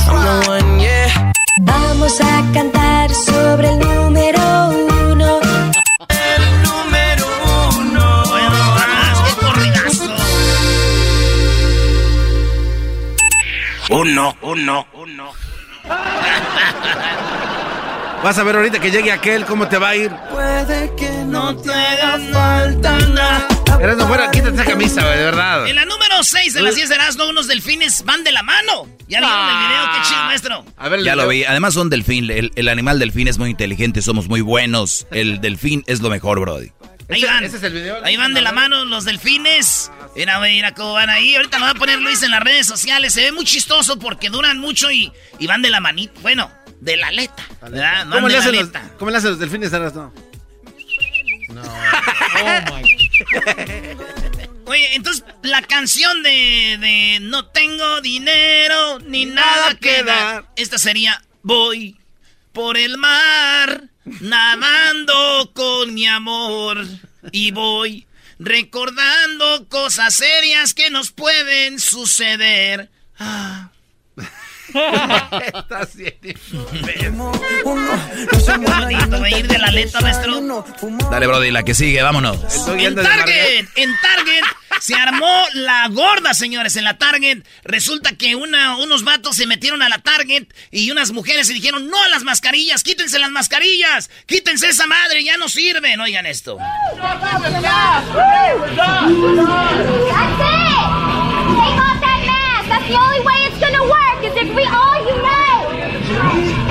I'm 0.08 0.18
the 0.24 0.48
one, 0.48 0.80
yeah. 0.80 1.32
Vamos 1.62 2.20
a 2.20 2.42
cantar 2.54 3.10
sobre 3.14 3.68
el 3.68 3.78
número 3.78 4.09
Uno, 14.00 14.35
uno, 14.40 14.87
uno. 14.95 15.30
Vas 18.25 18.38
a 18.38 18.42
ver 18.45 18.57
ahorita 18.57 18.78
que 18.80 18.90
llegue 18.90 19.12
aquel, 19.12 19.45
cómo 19.45 19.69
te 19.69 19.76
va 19.76 19.90
a 19.90 19.97
ir. 19.97 20.11
Puede 20.30 20.90
que 20.97 21.11
no 21.26 21.54
te 21.57 21.71
haga 21.71 22.19
falta 22.33 22.99
nada. 23.09 23.47
Eres 23.78 23.99
no 23.99 24.07
fuera, 24.09 24.30
quítate 24.30 24.54
esa 24.54 24.64
camisa, 24.64 25.07
de 25.07 25.16
verdad. 25.25 25.66
En 25.69 25.76
la 25.76 25.85
número 25.85 26.23
6 26.23 26.54
de 26.54 26.62
las 26.62 26.76
10 26.76 26.88
de 26.88 26.95
Erasmo, 26.95 27.26
unos 27.28 27.47
delfines 27.47 28.02
van 28.07 28.25
de 28.25 28.33
la 28.33 28.42
mano. 28.42 28.87
¿Ya 29.07 29.21
vieron 29.21 29.38
el 29.38 29.69
video? 29.69 29.92
¡Qué 29.92 30.09
chido, 30.09 30.23
maestro! 30.25 30.64
A 30.78 30.88
ver, 30.88 31.02
Ya 31.02 31.14
lo 31.14 31.28
vi. 31.28 31.45
Además 31.45 31.75
son 31.75 31.90
delfín. 31.90 32.30
El, 32.30 32.52
el 32.57 32.69
animal 32.69 32.99
delfín 32.99 33.28
es 33.28 33.37
muy 33.37 33.50
inteligente, 33.50 34.00
somos 34.00 34.28
muy 34.28 34.40
buenos. 34.40 35.07
El 35.11 35.42
delfín 35.42 35.85
es 35.87 36.00
lo 36.00 36.09
mejor, 36.09 36.40
Brody. 36.40 36.73
Ahí 37.11 37.19
¿Ese- 37.23 37.26
van. 37.26 37.45
ese 37.45 37.57
es 37.59 37.62
el 37.64 37.73
video? 37.75 38.02
Ahí 38.02 38.16
van 38.16 38.33
de 38.33 38.40
la 38.40 38.52
mano 38.52 38.87
los 38.87 39.04
delfines. 39.04 39.90
Mira, 40.14 40.38
güey, 40.38 40.54
mira 40.54 40.74
cómo 40.74 40.94
van 40.94 41.10
ahí. 41.10 41.36
Ahorita 41.36 41.58
lo 41.58 41.64
va 41.66 41.70
a 41.70 41.74
poner 41.74 41.98
Luis 42.00 42.22
en 42.22 42.30
las 42.30 42.40
redes 42.40 42.66
sociales. 42.66 43.14
Se 43.14 43.22
ve 43.22 43.32
muy 43.32 43.44
chistoso 43.44 43.98
porque 43.98 44.28
duran 44.28 44.58
mucho 44.58 44.90
y, 44.90 45.12
y 45.38 45.46
van 45.46 45.62
de 45.62 45.70
la 45.70 45.80
manita. 45.80 46.20
Bueno, 46.20 46.50
de 46.80 46.96
la 46.96 47.08
aleta. 47.08 47.44
¿Cómo 47.60 47.70
de 47.70 47.76
le, 47.76 47.82
la 47.82 48.38
hacen 48.38 48.56
los. 48.56 48.70
¿Cómo 48.98 49.10
le 49.10 49.16
hacen 49.16 49.30
los 49.30 49.38
delfines 49.38 49.72
ahora? 49.72 49.90
No. 49.90 50.12
Oye, 54.66 54.94
entonces 54.94 55.24
la 55.42 55.62
canción 55.62 56.22
de, 56.22 56.76
de 56.80 57.18
No 57.22 57.46
tengo 57.46 58.00
dinero 58.00 59.00
ni 59.00 59.26
nada 59.26 59.74
que 59.74 60.02
dar. 60.04 60.46
Esta 60.56 60.78
sería 60.78 61.22
Voy 61.42 61.96
por 62.52 62.76
el 62.76 62.98
mar 62.98 63.84
nadando 64.04 65.50
con 65.54 65.94
mi 65.94 66.06
amor 66.06 66.84
y 67.32 67.50
voy 67.50 68.06
recordando 68.40 69.68
cosas 69.68 70.14
serias 70.14 70.75
que 70.75 70.90
nos 70.90 71.12
pueden 71.12 71.78
suceder. 71.78 72.90
Ah. 73.18 73.70
Estás 75.54 75.97
bien. 75.97 76.16
Bonito, 77.64 79.18
güey, 79.18 79.40
ir 79.40 79.49
de 79.49 79.59
la 79.59 79.66
aleta, 79.66 80.00
maestro. 80.00 80.64
Dale, 81.11 81.26
Brody, 81.26 81.50
la 81.50 81.62
que 81.62 81.75
sigue, 81.75 82.02
vámonos. 82.02 82.38
En 82.68 82.94
Target, 82.94 83.66
en 83.76 83.90
Target 84.00 84.44
se 84.80 84.94
armó 84.94 85.44
la 85.54 85.87
gorda, 85.88 86.34
señores. 86.34 86.76
En 86.76 86.84
la 86.84 86.99
Target 86.99 87.44
resulta 87.62 88.12
que 88.16 88.34
una, 88.34 88.76
unos 88.76 89.04
vatos 89.04 89.37
se 89.37 89.46
metieron 89.46 89.82
a 89.82 89.88
la 89.88 89.99
Target 89.99 90.46
y 90.70 90.90
unas 90.90 91.12
mujeres 91.12 91.46
se 91.46 91.54
dijeron 91.54 91.88
no 91.88 92.02
a 92.02 92.08
las 92.08 92.25
mascarillas, 92.25 92.82
quítense 92.82 93.18
las 93.18 93.30
mascarillas, 93.30 94.10
quítense 94.26 94.68
esa 94.68 94.87
madre, 94.87 95.22
ya 95.22 95.37
no 95.37 95.49
sirven. 95.49 96.00
Oigan 96.00 96.26
esto. 96.26 96.58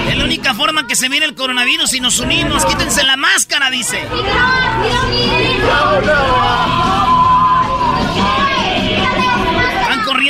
Es 0.10 0.18
la 0.18 0.24
única 0.24 0.54
forma 0.54 0.88
que 0.88 0.96
se 0.96 1.10
viene 1.10 1.26
el 1.26 1.36
coronavirus 1.36 1.94
y 1.94 2.00
nos 2.00 2.20
unimos. 2.20 2.66
Quítense 2.66 3.04
la 3.04 3.18
máscara, 3.18 3.70
dice. 3.70 4.02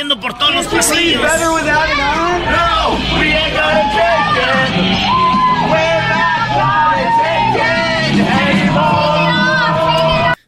Corriendo 0.00 0.20
por 0.20 0.38
todos 0.38 0.54
los 0.54 0.66
pasillos. 0.66 1.22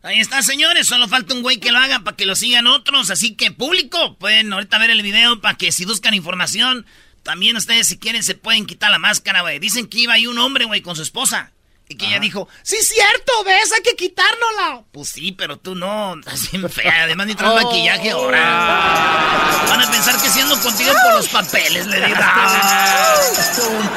Ahí 0.03 0.21
está, 0.21 0.43
señores. 0.43 0.87
Solo 0.87 1.09
falta 1.09 1.35
un 1.35 1.43
güey 1.43 1.59
que 1.59 1.71
lo 1.71 1.79
haga 1.79 2.01
para 2.01 2.17
que 2.17 2.25
lo 2.25 2.35
sigan 2.35 2.67
otros. 2.67 3.11
Así 3.11 3.35
que, 3.35 3.51
público, 3.51 4.17
pueden 4.19 4.53
ahorita 4.53 4.79
ver 4.79 4.91
el 4.91 5.03
video 5.03 5.41
para 5.41 5.57
que 5.57 5.71
si 5.71 5.85
buscan 5.85 6.15
información, 6.15 6.87
también 7.23 7.57
ustedes, 7.57 7.87
si 7.89 7.99
quieren, 7.99 8.23
se 8.23 8.35
pueden 8.35 8.67
quitar 8.67 8.91
la 8.91 8.99
máscara, 8.99 9.43
güey. 9.43 9.59
Dicen 9.59 9.87
que 9.87 9.99
iba 9.99 10.15
ahí 10.15 10.27
un 10.27 10.39
hombre, 10.39 10.65
güey, 10.65 10.81
con 10.81 10.97
su 10.97 11.03
esposa. 11.03 11.53
Y 11.89 11.97
que 11.97 12.07
ella 12.07 12.21
dijo, 12.21 12.49
sí, 12.63 12.77
cierto, 12.81 13.45
ves, 13.45 13.71
hay 13.73 13.83
que 13.83 13.95
quitárnosla. 13.95 14.85
Pues 14.93 15.09
sí, 15.11 15.33
pero 15.33 15.59
tú 15.59 15.75
no, 15.75 16.19
estás 16.19 16.51
bien 16.51 16.69
fea. 16.71 17.03
Además, 17.05 17.27
ni 17.27 17.35
traes 17.35 17.63
maquillaje 17.63 18.11
ahora. 18.11 19.65
Van 19.69 19.81
a 19.81 19.91
pensar 19.91 20.21
que 20.21 20.31
siendo 20.31 20.59
contigo 20.61 20.93
por 21.05 21.15
los 21.15 21.29
papeles, 21.29 21.87
le 21.87 22.07
digo. 22.07 22.19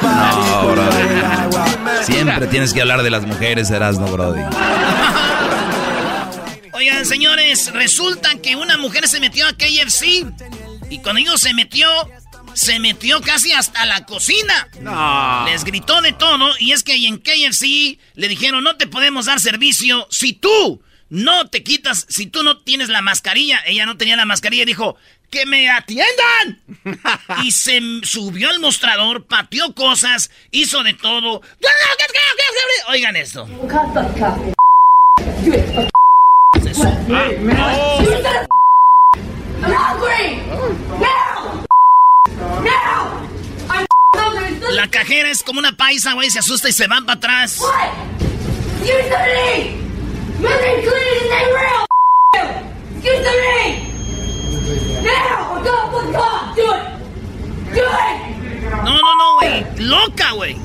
No, 0.02 0.68
Brody. 0.68 2.04
Siempre 2.04 2.46
tienes 2.48 2.74
que 2.74 2.82
hablar 2.82 3.02
de 3.02 3.10
las 3.10 3.22
mujeres, 3.24 3.70
Erasmo, 3.70 4.06
Brody. 4.08 4.42
Oigan, 6.72 7.06
señores, 7.06 7.72
resulta 7.72 8.36
que 8.42 8.56
una 8.56 8.76
mujer 8.76 9.08
se 9.08 9.18
metió 9.20 9.46
a 9.46 9.54
KFC 9.54 10.26
y 10.90 10.98
cuando 10.98 11.18
digo 11.20 11.38
se 11.38 11.54
metió, 11.54 11.88
se 12.56 12.80
metió 12.80 13.20
casi 13.20 13.52
hasta 13.52 13.84
la 13.84 14.06
cocina. 14.06 14.68
No. 14.80 15.44
Les 15.44 15.62
gritó 15.62 16.00
de 16.00 16.12
todo 16.12 16.54
y 16.58 16.72
es 16.72 16.82
que 16.82 16.92
ahí 16.92 17.06
en 17.06 17.18
KFC 17.18 17.98
le 18.14 18.28
dijeron 18.28 18.64
no 18.64 18.76
te 18.76 18.86
podemos 18.86 19.26
dar 19.26 19.40
servicio 19.40 20.06
si 20.10 20.32
tú 20.32 20.80
no 21.10 21.48
te 21.48 21.62
quitas, 21.62 22.06
si 22.08 22.26
tú 22.26 22.42
no 22.42 22.58
tienes 22.58 22.88
la 22.88 23.02
mascarilla. 23.02 23.60
Ella 23.66 23.84
no 23.84 23.98
tenía 23.98 24.16
la 24.16 24.24
mascarilla 24.24 24.62
y 24.62 24.66
dijo 24.66 24.96
que 25.30 25.44
me 25.44 25.68
atiendan. 25.68 26.62
y 27.44 27.52
se 27.52 27.78
subió 28.04 28.48
al 28.48 28.58
mostrador, 28.58 29.26
pateó 29.26 29.74
cosas, 29.74 30.30
hizo 30.50 30.82
de 30.82 30.94
todo. 30.94 31.42
Oigan 32.88 33.16
esto. 33.16 33.46
Se 36.62 36.74
La 44.72 44.88
cajera 44.88 45.30
es 45.30 45.42
como 45.42 45.58
una 45.58 45.76
paisa, 45.76 46.14
güey, 46.14 46.30
se 46.30 46.38
asusta 46.38 46.68
y 46.68 46.72
se 46.72 46.86
va 46.86 47.00
para 47.00 47.14
atrás. 47.14 47.60
No, 58.84 58.98
no, 58.98 59.14
no, 59.16 59.34
güey. 59.36 59.64
Loca, 59.78 60.32
güey. 60.32 60.56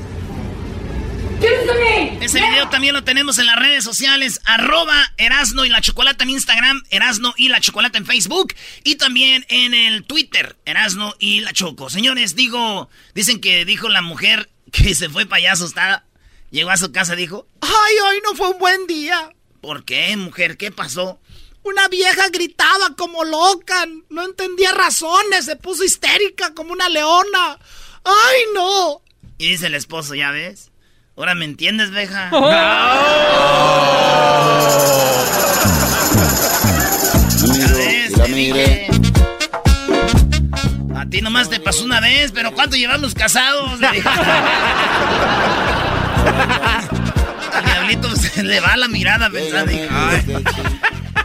Ese 2.20 2.40
video 2.40 2.68
también 2.68 2.94
lo 2.94 3.04
tenemos 3.04 3.38
en 3.38 3.46
las 3.46 3.56
redes 3.56 3.84
sociales. 3.84 4.40
Arroba 4.44 5.12
Erasno 5.16 5.64
y 5.64 5.68
la 5.68 5.80
Chocolata 5.80 6.24
en 6.24 6.30
Instagram. 6.30 6.82
Erasno 6.90 7.34
y 7.36 7.48
la 7.48 7.60
Chocolata 7.60 7.98
en 7.98 8.06
Facebook. 8.06 8.54
Y 8.84 8.96
también 8.96 9.44
en 9.48 9.74
el 9.74 10.04
Twitter. 10.04 10.56
Erasno 10.64 11.14
y 11.18 11.40
la 11.40 11.52
Choco. 11.52 11.90
Señores, 11.90 12.36
digo, 12.36 12.88
dicen 13.14 13.40
que 13.40 13.64
dijo 13.64 13.88
la 13.88 14.02
mujer 14.02 14.50
que 14.72 14.94
se 14.94 15.08
fue 15.08 15.26
para 15.26 15.38
allá 15.38 15.52
asustada. 15.52 16.06
Llegó 16.50 16.70
a 16.70 16.76
su 16.76 16.92
casa 16.92 17.14
y 17.14 17.18
dijo, 17.18 17.48
Ay, 17.60 17.94
hoy 18.08 18.20
no 18.24 18.34
fue 18.36 18.50
un 18.50 18.58
buen 18.58 18.86
día. 18.86 19.30
¿por 19.62 19.84
qué, 19.84 20.14
mujer? 20.16 20.58
¿Qué 20.58 20.70
pasó? 20.70 21.18
Una 21.62 21.88
vieja 21.88 22.28
gritaba 22.28 22.94
como 22.96 23.24
loca, 23.24 23.86
no 24.10 24.24
entendía 24.24 24.72
razones, 24.72 25.46
se 25.46 25.56
puso 25.56 25.84
histérica 25.84 26.52
como 26.52 26.72
una 26.72 26.88
leona. 26.88 27.58
¡Ay, 28.04 28.40
no! 28.52 29.00
Y 29.38 29.50
dice 29.50 29.68
el 29.68 29.76
esposo, 29.76 30.14
¿ya 30.16 30.32
ves? 30.32 30.71
Ahora 31.16 31.34
me 31.34 31.44
entiendes, 31.44 31.90
veja. 31.90 32.30
Ves, 37.74 38.14
te 38.14 38.32
dije. 38.32 38.86
A 40.96 41.06
ti 41.06 41.20
nomás 41.20 41.50
te 41.50 41.60
pasó 41.60 41.84
una 41.84 42.00
vez, 42.00 42.32
pero 42.32 42.52
¿cuánto 42.54 42.76
llevamos 42.76 43.14
casados? 43.14 43.78
Diablito 47.64 48.16
se 48.16 48.42
le 48.42 48.60
va 48.60 48.76
la 48.78 48.88
mirada 48.88 49.28
pensando. 49.28 49.70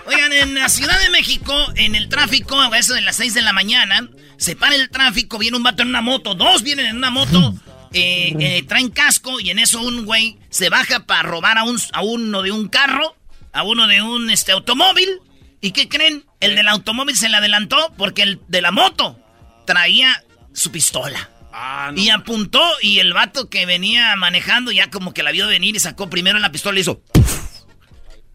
Oigan, 0.05 0.33
en 0.33 0.55
la 0.55 0.67
Ciudad 0.67 0.99
de 1.01 1.09
México, 1.11 1.53
en 1.75 1.95
el 1.95 2.09
tráfico, 2.09 2.59
a 2.59 2.77
eso 2.77 2.93
de 2.93 3.01
las 3.01 3.15
6 3.15 3.33
de 3.33 3.41
la 3.41 3.53
mañana, 3.53 4.09
se 4.37 4.57
para 4.57 4.75
el 4.75 4.89
tráfico, 4.89 5.37
viene 5.37 5.55
un 5.55 5.63
vato 5.63 5.83
en 5.83 5.89
una 5.89 6.01
moto, 6.01 6.35
dos 6.35 6.63
vienen 6.63 6.87
en 6.87 6.97
una 6.97 7.09
moto, 7.09 7.55
eh, 7.93 8.33
eh, 8.39 8.63
traen 8.67 8.89
casco 8.89 9.39
y 9.39 9.49
en 9.49 9.59
eso 9.59 9.81
un 9.81 10.05
güey 10.05 10.37
se 10.49 10.69
baja 10.69 11.05
para 11.05 11.23
robar 11.23 11.57
a, 11.57 11.63
un, 11.63 11.79
a 11.93 12.01
uno 12.01 12.41
de 12.41 12.51
un 12.51 12.67
carro, 12.67 13.15
a 13.53 13.63
uno 13.63 13.87
de 13.87 14.01
un 14.01 14.29
este, 14.29 14.51
automóvil. 14.51 15.09
¿Y 15.61 15.71
qué 15.71 15.89
creen? 15.89 16.25
El 16.39 16.55
del 16.55 16.67
automóvil 16.67 17.15
se 17.15 17.29
le 17.29 17.37
adelantó 17.37 17.93
porque 17.97 18.21
el 18.21 18.39
de 18.47 18.61
la 18.61 18.71
moto 18.71 19.19
traía 19.65 20.23
su 20.53 20.71
pistola. 20.71 21.29
Y 21.95 22.09
apuntó 22.09 22.61
y 22.81 22.99
el 22.99 23.13
vato 23.13 23.49
que 23.49 23.65
venía 23.65 24.15
manejando 24.15 24.71
ya 24.71 24.91
como 24.91 25.13
que 25.13 25.23
la 25.23 25.31
vio 25.31 25.47
venir 25.47 25.75
y 25.75 25.79
sacó 25.79 26.09
primero 26.09 26.37
la 26.37 26.51
pistola 26.51 26.77
y 26.77 26.81
hizo... 26.81 27.01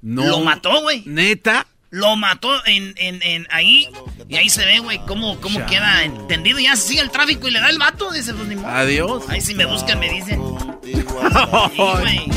No. 0.01 0.27
Lo 0.27 0.41
mató, 0.41 0.81
güey. 0.81 1.05
¿Neta? 1.07 1.69
Lo 1.93 2.17
mató 2.17 2.49
en, 2.65 2.95
en, 2.97 3.23
en 3.23 3.47
ahí. 3.51 3.87
Y 4.27 4.37
ahí 4.37 4.49
se 4.49 4.65
ve, 4.65 4.79
güey, 4.79 4.99
cómo, 5.07 5.39
cómo 5.43 5.65
queda 5.67 6.05
entendido. 6.05 6.59
Ya 6.59 6.75
sigue 6.75 7.03
el 7.03 7.11
tráfico 7.11 7.49
y 7.49 7.51
le 7.51 7.61
da 7.61 7.69
el 7.69 7.79
vato. 7.79 8.11
Dice, 8.11 8.33
pues 8.33 8.49
ni 8.49 8.57
modo. 8.57 8.69
Adiós. 8.69 9.25
Ahí 9.29 9.43
si 9.43 9.55
me 9.55 9.67
buscan 9.67 10.01
me 10.01 10.11
dicen. 10.11 10.41
Sí. 10.83 12.31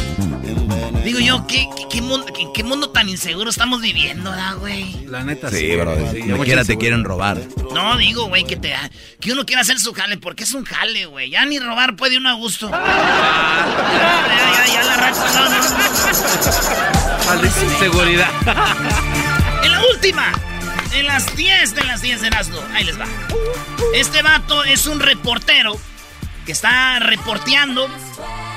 Digo 1.06 1.20
yo, 1.20 1.46
¿qué, 1.48 1.70
qué, 1.76 1.84
qué 1.90 2.02
mundo, 2.02 2.26
qué, 2.34 2.48
qué 2.54 2.64
mundo 2.64 2.90
tan 2.90 3.08
inseguro 3.08 3.50
estamos 3.50 3.80
viviendo, 3.82 4.32
¿verdad, 4.32 4.58
güey? 4.58 5.06
La 5.06 5.24
neta 5.24 5.50
Sí, 5.52 5.76
bro. 5.76 5.96
Como 6.32 6.44
quiera 6.44 6.66
te 6.66 6.78
quieren 6.78 7.04
robar. 7.04 7.40
No, 7.74 7.96
digo, 7.98 8.26
güey, 8.26 8.44
que 8.44 8.58
te 8.58 8.74
que 9.20 9.32
uno 9.32 9.46
quiera 9.46 9.62
hacer 9.62 9.80
su 9.80 9.94
jale, 9.94 10.18
porque 10.18 10.44
es 10.44 10.54
un 10.54 10.66
jale, 10.66 11.06
güey. 11.06 11.30
Ya 11.30 11.46
ni 11.46 11.60
robar 11.60 11.96
puede 11.96 12.18
uno 12.18 12.30
a 12.30 12.34
gusto. 12.34 12.70
Ya, 12.76 12.82
ya, 14.38 14.66
ya, 14.66 14.74
ya 14.74 14.84
la 14.84 14.98
racha, 14.98 15.26
no, 15.34 15.50
no. 15.50 15.58
Maldita 17.28 17.64
inseguridad. 17.64 18.30
Última, 20.06 20.32
en 20.94 21.08
las 21.08 21.36
10 21.36 21.74
de 21.74 21.84
las 21.84 22.04
10 22.04 22.22
de 22.22 22.28
Erasmo. 22.28 22.60
Ahí 22.74 22.84
les 22.84 23.00
va. 23.00 23.08
Este 23.96 24.22
vato 24.22 24.64
es 24.64 24.86
un 24.86 25.00
reportero 25.00 25.76
que 26.46 26.52
está 26.52 27.00
reporteando. 27.00 27.90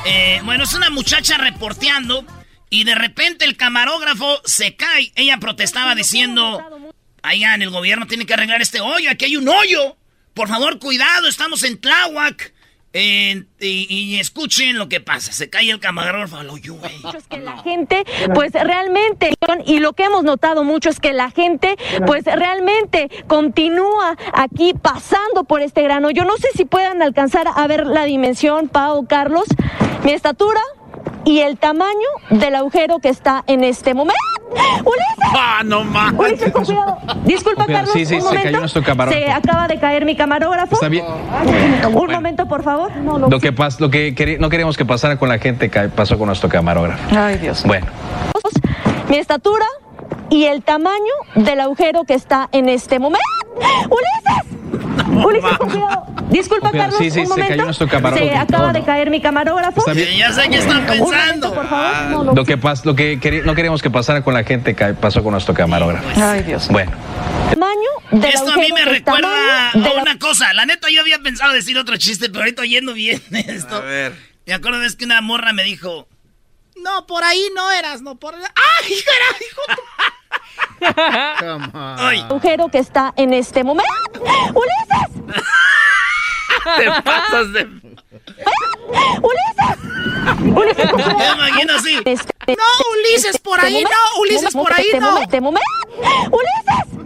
Eh, 0.05 0.43
bueno, 0.45 0.65
es 0.65 0.75
una 0.75 0.91
muchacha 0.91 1.39
reporteando. 1.39 2.27
Y 2.69 2.85
de 2.85 2.95
repente 2.95 3.47
el 3.47 3.57
camarógrafo 3.57 4.43
se 4.45 4.77
cae. 4.77 5.11
Ella 5.15 5.39
protestaba 5.39 5.95
diciendo: 5.95 6.93
Allá 7.23 7.55
en 7.55 7.63
el 7.63 7.71
gobierno 7.71 8.07
tiene 8.07 8.27
que 8.27 8.35
arreglar 8.35 8.61
este 8.61 8.83
hoyo. 8.83 9.11
Aquí 9.11 9.25
hay 9.25 9.39
un 9.39 9.49
hoyo. 9.49 9.97
Por 10.35 10.49
favor, 10.49 10.79
cuidado, 10.79 11.29
estamos 11.29 11.63
en 11.63 11.81
Tláhuac. 11.81 12.53
Eh, 12.95 13.45
y, 13.61 14.19
escuchen 14.19 14.79
lo 14.79 14.89
que 14.89 15.01
pasa. 15.01 15.33
Se 15.33 15.51
cae 15.51 15.71
el 15.71 15.79
camarógrafo 15.79 16.39
hoyo, 16.39 16.75
güey. 16.75 17.43
la 17.43 17.59
gente 17.59 18.05
pues 18.35 18.53
realmente 18.53 19.35
y 19.67 19.79
lo 19.81 19.93
que 19.93 20.05
hemos 20.05 20.25
notado 20.25 20.65
mucho 20.65 20.89
es 20.89 20.99
que 20.99 21.13
la 21.13 21.31
gente 21.31 21.77
pues 22.07 22.25
realmente 22.25 23.11
continúa 23.27 24.17
aquí 24.33 24.75
pasando 24.75 25.45
por 25.45 25.61
este 25.61 25.83
grano. 25.83 26.11
Yo 26.11 26.25
no 26.25 26.37
sé 26.39 26.49
si 26.55 26.65
puedan 26.65 27.03
alcanzar 27.03 27.47
a 27.55 27.67
ver 27.67 27.87
la 27.87 28.05
dimensión, 28.05 28.69
Pau, 28.69 29.07
Carlos, 29.07 29.47
mi 30.05 30.13
estatura 30.13 30.61
y 31.29 31.41
el 31.41 31.59
tamaño 31.59 32.09
del 32.31 32.55
agujero 32.55 33.01
que 33.01 33.11
está 33.11 33.45
en 33.47 33.63
este 33.65 33.93
momento. 33.93 34.19
¡Ulises! 34.51 35.35
¡Ah, 35.37 35.61
no 35.63 35.85
más! 35.85 36.15
Ulises, 36.17 36.51
con 36.53 36.65
cuidado. 36.65 36.97
Disculpa. 37.25 37.67
Carlos, 37.67 37.91
Sí, 37.93 38.07
sí, 38.07 38.15
un 38.15 38.21
se 38.23 38.27
momento. 38.29 38.45
cayó 38.45 38.61
nuestro 38.61 38.83
camarógrafo. 38.83 39.27
Se 39.27 39.31
acaba 39.31 39.69
de 39.69 39.79
caer 39.79 40.07
mi 40.07 40.17
camarógrafo. 40.17 40.75
Está 40.75 40.89
bien. 40.89 41.05
Un 41.93 42.11
momento, 42.11 42.49
por 42.49 42.63
favor. 42.63 42.97
No, 42.97 43.19
no. 43.19 43.29
Lo 43.29 43.41
que, 43.41 43.55
pas- 43.55 43.79
lo 43.79 43.91
que 43.91 44.15
queri- 44.15 44.39
no 44.39 44.49
queríamos 44.49 44.79
que 44.79 44.87
pasara 44.87 45.19
con 45.19 45.29
la 45.29 45.39
gente 45.39 45.69
pasó 45.95 46.17
con 46.17 46.29
nuestro 46.29 46.49
camarógrafo. 46.49 47.03
Ay, 47.15 47.37
Dios. 47.37 47.63
Bueno, 47.65 47.87
mi 49.11 49.17
estatura 49.19 49.67
y 50.31 50.45
el 50.45 50.63
tamaño 50.63 51.13
del 51.35 51.61
agujero 51.61 52.05
que 52.05 52.15
está 52.15 52.49
en 52.53 52.71
este 52.71 52.99
momento. 52.99 53.21
¡Ulises! 53.91 54.58
Ulises, 55.07 55.59
con 55.59 55.71
cuidado. 55.71 56.07
Disculpa. 56.31 56.71
Carlos, 56.71 56.99
Sí, 56.99 57.11
sí, 57.11 57.21
un 57.21 57.25
se 57.27 57.29
momento. 57.31 57.49
cayó 57.51 57.65
nuestro 57.65 57.89
camarógrafo. 57.89 58.31
Se 58.33 58.37
acaba 58.37 58.73
de 58.73 58.83
caer 58.85 59.11
mi 59.11 59.21
camarógrafo. 59.21 59.81
Está 59.81 59.93
bien. 59.93 60.17
Ya 60.17 60.33
sé 60.33 60.49
que 60.49 60.57
están 60.59 60.87
pensando. 60.87 61.55
por 61.55 61.69
favor. 61.69 62.11
No, 62.11 62.25
no. 62.25 62.33
lo 62.35 62.45
que, 62.45 62.59
pas- 62.59 62.85
lo 62.85 62.95
que 62.95 63.43
no 63.45 63.55
queríamos 63.55 63.81
que 63.83 63.91
pasara 63.91 64.23
con 64.23 64.35
la 64.35 64.45
gente 64.45 64.75
pasó 65.01 65.23
con 65.23 65.33
nuestro 65.33 65.55
camarógrafo. 65.55 66.07
Ay, 66.21 66.43
Dios. 66.43 66.69
Bueno, 66.69 66.91
Tamaño 67.51 67.77
del 68.11 68.25
Esto 68.35 68.53
a 68.53 68.57
mí 68.57 68.69
me 68.75 68.85
recuerda 68.85 69.71
a 69.71 69.73
de 69.79 69.95
la- 69.95 70.03
una 70.03 70.19
cosa. 70.19 70.53
La 70.53 70.67
neta, 70.67 70.89
yo 70.91 71.01
había 71.01 71.19
pensado 71.21 71.53
decir 71.55 71.79
otro 71.79 71.97
chiste, 71.97 72.29
pero 72.29 72.41
ahorita 72.41 72.63
oyendo 72.63 72.93
bien 72.93 73.23
esto. 73.31 73.77
A 73.77 73.81
ver. 73.81 74.13
Me 74.47 74.55
acuerdo 74.55 74.83
es 74.83 74.97
que 74.97 75.05
una 75.07 75.21
morra 75.21 75.53
me 75.53 75.63
dijo, 75.65 76.09
No, 76.83 77.07
por 77.07 77.25
ahí 77.25 77.43
no 77.57 77.71
eras, 77.73 78.03
no 78.03 78.17
por. 78.17 78.35
¡Ay, 78.35 78.43
era, 78.93 79.39
hijo! 79.41 79.83
¡Ay! 81.99 82.21
agujero 82.21 82.69
que 82.69 82.79
está 82.79 83.13
en 83.17 83.33
este 83.35 83.65
momento. 83.65 83.93
¡Ulises! 84.55 85.35
Te 86.77 87.03
pasas 87.03 87.53
de. 87.53 87.65
¡Ulises! 89.23 89.77
Ulises. 90.57 90.93
Me 91.17 91.29
imagino 91.33 91.75
así. 91.75 91.99
Este- 92.05 92.35
No, 92.57 92.65
Ulises, 92.99 93.39
por 93.39 93.61
ahí 93.61 93.83
no, 93.85 94.21
Ulises, 94.23 94.53
por 94.53 94.73
ahí 94.73 94.85
este 94.87 95.01
no. 95.01 95.07
momento, 95.07 95.25
este 95.25 95.41
momento. 95.41 95.69
¡Ulises! 96.31 96.99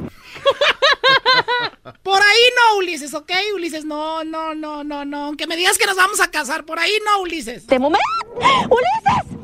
Por 2.02 2.20
ahí 2.20 2.44
no, 2.56 2.76
Ulises, 2.78 3.14
¿ok? 3.14 3.30
Ulises, 3.54 3.84
no, 3.84 4.24
no, 4.24 4.54
no, 4.54 4.82
no, 4.84 5.04
no. 5.04 5.26
Aunque 5.26 5.46
me 5.46 5.56
digas 5.56 5.78
que 5.78 5.86
nos 5.86 5.96
vamos 5.96 6.20
a 6.20 6.30
casar, 6.30 6.64
por 6.64 6.78
ahí 6.78 6.92
no, 7.04 7.20
Ulises. 7.22 7.58
Este 7.58 7.78
momento. 7.78 8.04
¡Ulises! 8.68 9.38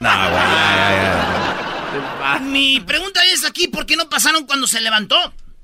No, 0.00 0.30
güey, 0.30 1.77
Mi 2.42 2.80
pregunta 2.80 3.20
es 3.32 3.44
aquí, 3.44 3.68
¿por 3.68 3.86
qué 3.86 3.96
no 3.96 4.08
pasaron 4.08 4.46
cuando 4.46 4.66
se 4.66 4.80
levantó? 4.80 5.16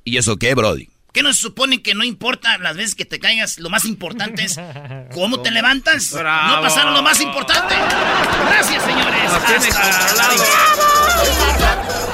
¿Y 0.04 0.18
eso 0.18 0.36
qué, 0.36 0.54
Brody? 0.54 0.88
¿Qué 1.14 1.22
no 1.22 1.32
se 1.32 1.40
supone 1.40 1.80
que 1.80 1.94
no 1.94 2.02
importa 2.02 2.58
las 2.58 2.76
veces 2.76 2.96
que 2.96 3.04
te 3.04 3.20
caigas? 3.20 3.58
Lo 3.58 3.70
más 3.70 3.84
importante 3.84 4.42
es 4.42 4.58
cómo 5.12 5.42
te 5.42 5.52
levantas. 5.52 6.10
Bravo. 6.12 6.56
No 6.56 6.62
pasaron 6.62 6.92
lo 6.92 7.02
más 7.02 7.20
importante. 7.20 7.76
Gracias, 8.48 8.82
señores. 8.82 9.22
Nos 9.24 9.34
Hasta-. 9.76 10.74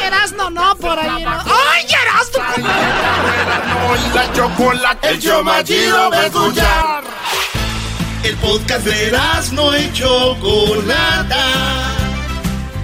Erasno, 0.07 0.51
no, 0.51 0.77
por 0.77 0.99
ahí 0.99 1.25
no. 1.25 1.31
¡Ay, 1.31 1.87
Erasno! 1.88 2.44
y 3.96 4.14
la 4.14 4.33
chocolate, 4.35 5.09
el 5.09 5.18
show 5.18 5.42
más 5.44 5.64
chido 5.64 6.11
de 6.11 6.27
escuchar. 6.27 7.05
El 8.23 8.37
podcast 8.37 8.85
de 8.85 9.07
Erasmo 9.09 9.75
y 9.77 9.90
Chocolata. 9.94 11.89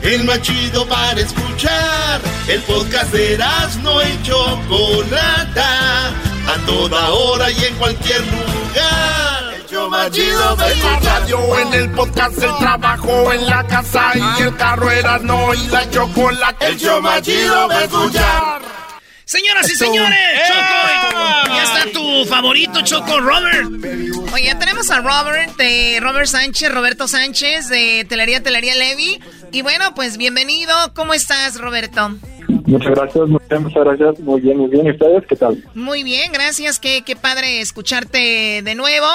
El 0.07 0.23
más 0.23 0.41
chido 0.41 0.87
para 0.87 1.21
escuchar. 1.21 2.21
El 2.47 2.63
podcast 2.63 3.13
de 3.13 3.35
Erasmo 3.35 4.01
y 4.03 4.23
Chocolata. 4.23 6.11
A 6.47 6.65
toda 6.65 7.11
hora 7.11 7.51
y 7.51 7.65
en 7.65 7.75
cualquier 7.75 8.21
lugar. 8.21 9.55
El 9.57 9.67
show 9.67 9.91
más 9.91 10.13
chido 10.13 10.55
de 10.55 10.69
escuchar. 10.69 11.03
radio, 11.03 11.59
en 11.59 11.75
el 11.75 11.91
podcast, 11.91 12.41
el 12.41 12.57
trabajo, 12.57 13.33
en 13.33 13.47
la 13.47 13.67
casa 13.67 14.13
y 14.15 14.43
el 14.43 14.55
carro. 14.55 14.89
Erasmo 14.93 15.53
y 15.55 15.67
la 15.67 15.91
chocolate. 15.91 16.67
El 16.69 16.79
show 16.79 17.03
más 17.03 17.23
chido 17.23 17.67
de 17.67 17.85
escuchar. 17.85 18.77
Señoras 19.25 19.69
y 19.69 19.75
señores, 19.75 20.19
Choco, 20.47 21.49
ya 21.49 21.63
está 21.65 21.93
tu 21.93 22.25
favorito, 22.27 22.81
Choco 22.83 23.19
Robert. 23.19 23.67
Oye, 24.33 24.45
ya 24.45 24.57
tenemos 24.57 24.89
a 24.93 25.01
Robert, 25.01 25.57
de 25.57 25.99
Robert 26.01 26.29
Sánchez, 26.29 26.73
Roberto 26.73 27.09
Sánchez, 27.09 27.69
de 27.69 28.07
Telería 28.09 28.41
Telería 28.41 28.77
Levi. 28.77 29.21
Y 29.57 29.63
bueno, 29.63 29.87
pues 29.95 30.19
bienvenido. 30.19 30.75
¿Cómo 30.95 31.15
estás, 31.15 31.59
Roberto? 31.59 32.11
Muchas 32.67 32.95
gracias, 32.95 33.27
muchas 33.27 33.85
gracias. 33.85 34.21
Muy 34.21 34.43
bien, 34.43 34.59
muy 34.59 34.69
bien. 34.69 34.85
¿Y 34.85 34.91
ustedes 34.91 35.27
qué 35.27 35.35
tal? 35.35 35.57
Muy 35.75 36.03
bien, 36.03 36.31
gracias. 36.31 36.79
Qué, 36.79 37.01
qué 37.07 37.17
padre 37.17 37.63
escucharte 37.63 38.61
de 38.63 38.75
nuevo. 38.75 39.07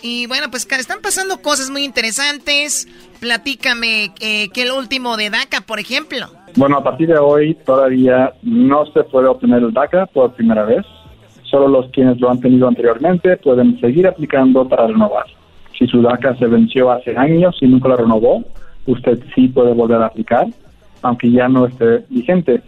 Y 0.00 0.26
bueno, 0.26 0.46
pues 0.50 0.66
están 0.72 1.02
pasando 1.02 1.42
cosas 1.42 1.68
muy 1.68 1.84
interesantes. 1.84 2.88
Platícame, 3.20 4.14
eh, 4.22 4.48
¿qué 4.54 4.62
es 4.62 4.68
lo 4.68 4.78
último 4.78 5.18
de 5.18 5.28
DACA, 5.28 5.60
por 5.66 5.78
ejemplo? 5.78 6.28
Bueno, 6.56 6.78
a 6.78 6.82
partir 6.82 7.08
de 7.08 7.18
hoy 7.18 7.54
todavía 7.66 8.32
no 8.40 8.86
se 8.94 9.04
puede 9.04 9.28
obtener 9.28 9.62
el 9.62 9.74
DACA 9.74 10.06
por 10.06 10.32
primera 10.32 10.64
vez. 10.64 10.86
Solo 11.42 11.68
los 11.68 11.90
quienes 11.90 12.18
lo 12.20 12.30
han 12.30 12.40
tenido 12.40 12.68
anteriormente 12.68 13.36
pueden 13.36 13.78
seguir 13.82 14.06
aplicando 14.06 14.66
para 14.66 14.86
renovar. 14.86 15.26
Si 15.78 15.86
su 15.88 16.00
DACA 16.00 16.38
se 16.38 16.46
venció 16.46 16.90
hace 16.90 17.14
años 17.18 17.54
y 17.60 17.66
nunca 17.66 17.90
la 17.90 17.96
renovó, 17.96 18.42
usted 18.86 19.18
sí 19.34 19.48
puede 19.48 19.74
volver 19.74 20.00
a 20.02 20.06
aplicar, 20.06 20.46
aunque 21.02 21.30
ya 21.30 21.48
no 21.48 21.66
esté 21.66 22.04
vigente. 22.10 22.62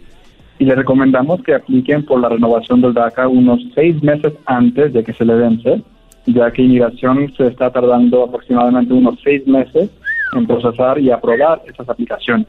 Y 0.59 0.65
le 0.65 0.75
recomendamos 0.75 1.41
que 1.43 1.55
apliquen 1.55 2.05
por 2.05 2.19
la 2.19 2.29
renovación 2.29 2.81
del 2.81 2.93
DACA 2.93 3.27
unos 3.27 3.59
seis 3.73 4.03
meses 4.03 4.33
antes 4.45 4.93
de 4.93 5.03
que 5.03 5.13
se 5.13 5.25
le 5.25 5.33
vence, 5.35 5.81
ya 6.25 6.51
que 6.51 6.61
inmigración 6.61 7.33
se 7.35 7.47
está 7.47 7.71
tardando 7.71 8.23
aproximadamente 8.23 8.93
unos 8.93 9.19
seis 9.23 9.47
meses 9.47 9.89
en 10.35 10.47
procesar 10.47 10.99
y 10.99 11.11
aprobar 11.11 11.61
estas 11.65 11.89
aplicaciones. 11.89 12.47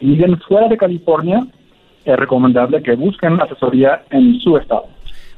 viven 0.00 0.38
fuera 0.40 0.68
de 0.68 0.76
California, 0.76 1.46
es 2.04 2.16
recomendable 2.16 2.82
que 2.82 2.94
busquen 2.96 3.40
asesoría 3.40 4.02
en 4.10 4.40
su 4.40 4.56
estado. 4.56 4.86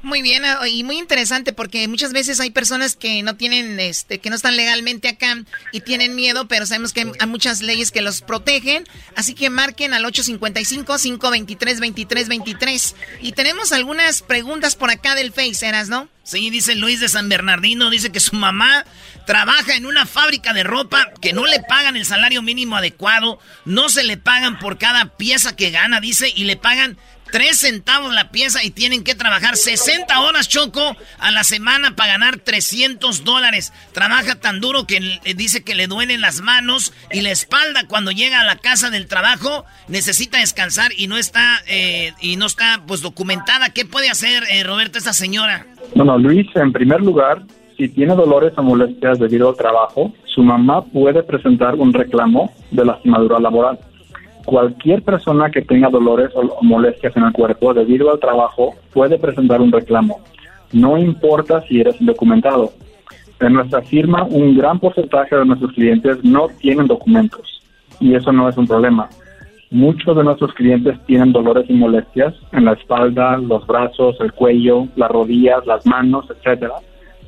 Muy 0.02 0.20
bien, 0.20 0.44
ah, 0.44 0.66
y 0.66 0.82
muy 0.82 0.98
interesante 0.98 1.52
porque 1.52 1.86
muchas 1.86 2.12
veces 2.12 2.40
hay 2.40 2.50
personas 2.50 2.96
que 2.96 3.22
no 3.22 3.36
tienen, 3.36 3.78
este, 3.78 4.18
que 4.18 4.30
no 4.30 4.36
están 4.36 4.56
legalmente 4.56 5.08
acá 5.08 5.44
y 5.70 5.78
tienen 5.80 6.16
miedo, 6.16 6.48
pero 6.48 6.66
sabemos 6.66 6.92
que 6.92 7.12
hay 7.18 7.26
muchas 7.28 7.62
leyes 7.62 7.92
que 7.92 8.02
los 8.02 8.20
protegen, 8.20 8.84
así 9.14 9.34
que 9.34 9.48
marquen 9.48 9.94
al 9.94 10.04
855-523-2323. 10.04 12.94
Y 13.20 13.30
tenemos 13.30 13.70
algunas 13.70 14.22
preguntas 14.22 14.74
por 14.74 14.90
acá 14.90 15.14
del 15.14 15.32
Face, 15.32 15.64
¿eras, 15.64 15.88
no? 15.88 16.08
Sí, 16.24 16.50
dice 16.50 16.76
Luis 16.76 17.00
de 17.00 17.08
San 17.08 17.28
Bernardino, 17.28 17.90
dice 17.90 18.10
que 18.10 18.20
su 18.20 18.36
mamá 18.36 18.84
trabaja 19.26 19.74
en 19.74 19.86
una 19.86 20.06
fábrica 20.06 20.52
de 20.52 20.62
ropa 20.62 21.10
que 21.20 21.32
no 21.32 21.46
le 21.46 21.60
pagan 21.60 21.96
el 21.96 22.06
salario 22.06 22.42
mínimo 22.42 22.76
adecuado, 22.76 23.38
no 23.64 23.88
se 23.88 24.04
le 24.04 24.16
pagan 24.16 24.58
por 24.58 24.78
cada 24.78 25.16
pieza 25.16 25.56
que 25.56 25.70
gana, 25.70 26.00
dice, 26.00 26.32
y 26.34 26.44
le 26.44 26.56
pagan 26.56 26.96
3 27.32 27.56
centavos 27.56 28.12
la 28.12 28.30
pieza 28.30 28.62
y 28.62 28.70
tienen 28.70 29.04
que 29.04 29.14
trabajar 29.14 29.56
60 29.56 30.20
horas, 30.20 30.50
Choco, 30.50 30.96
a 31.18 31.30
la 31.30 31.44
semana 31.44 31.96
para 31.96 32.12
ganar 32.12 32.36
300 32.36 33.24
dólares. 33.24 33.72
Trabaja 33.92 34.34
tan 34.38 34.60
duro 34.60 34.86
que 34.86 35.00
dice 35.34 35.64
que 35.64 35.74
le 35.74 35.86
duelen 35.86 36.20
las 36.20 36.42
manos 36.42 36.92
y 37.10 37.22
la 37.22 37.30
espalda 37.30 37.88
cuando 37.88 38.10
llega 38.10 38.40
a 38.40 38.44
la 38.44 38.56
casa 38.56 38.90
del 38.90 39.08
trabajo. 39.08 39.64
Necesita 39.88 40.38
descansar 40.40 40.92
y 40.96 41.06
no 41.06 41.16
está, 41.16 41.62
eh, 41.66 42.12
y 42.20 42.36
no 42.36 42.44
está 42.44 42.82
pues 42.86 43.00
documentada. 43.00 43.70
¿Qué 43.70 43.86
puede 43.86 44.10
hacer, 44.10 44.42
eh, 44.50 44.62
Roberto, 44.62 44.98
esta 44.98 45.14
señora? 45.14 45.66
Bueno, 45.94 46.18
Luis, 46.18 46.46
en 46.54 46.70
primer 46.70 47.00
lugar, 47.00 47.44
si 47.78 47.88
tiene 47.88 48.14
dolores 48.14 48.52
o 48.58 48.62
molestias 48.62 49.18
debido 49.18 49.48
al 49.48 49.56
trabajo, 49.56 50.12
su 50.26 50.42
mamá 50.42 50.84
puede 50.84 51.22
presentar 51.22 51.76
un 51.76 51.94
reclamo 51.94 52.52
de 52.70 52.84
lastimadura 52.84 53.40
laboral 53.40 53.78
cualquier 54.44 55.02
persona 55.02 55.50
que 55.50 55.62
tenga 55.62 55.88
dolores 55.88 56.30
o 56.34 56.62
molestias 56.62 57.16
en 57.16 57.24
el 57.24 57.32
cuerpo 57.32 57.74
debido 57.74 58.10
al 58.10 58.20
trabajo 58.20 58.74
puede 58.92 59.18
presentar 59.18 59.60
un 59.60 59.72
reclamo. 59.72 60.20
No 60.72 60.96
importa 60.98 61.62
si 61.62 61.80
eres 61.80 62.00
indocumentado. 62.00 62.72
En 63.40 63.54
nuestra 63.54 63.82
firma, 63.82 64.24
un 64.24 64.56
gran 64.56 64.78
porcentaje 64.78 65.36
de 65.36 65.44
nuestros 65.44 65.72
clientes 65.72 66.22
no 66.22 66.48
tienen 66.60 66.86
documentos 66.86 67.62
y 68.00 68.14
eso 68.14 68.32
no 68.32 68.48
es 68.48 68.56
un 68.56 68.66
problema. 68.66 69.08
Muchos 69.70 70.16
de 70.16 70.22
nuestros 70.22 70.52
clientes 70.54 70.98
tienen 71.06 71.32
dolores 71.32 71.64
y 71.68 71.72
molestias 71.72 72.34
en 72.52 72.66
la 72.66 72.72
espalda, 72.72 73.38
los 73.38 73.66
brazos, 73.66 74.16
el 74.20 74.32
cuello, 74.32 74.86
las 74.96 75.10
rodillas, 75.10 75.66
las 75.66 75.86
manos, 75.86 76.26
etcétera, 76.30 76.74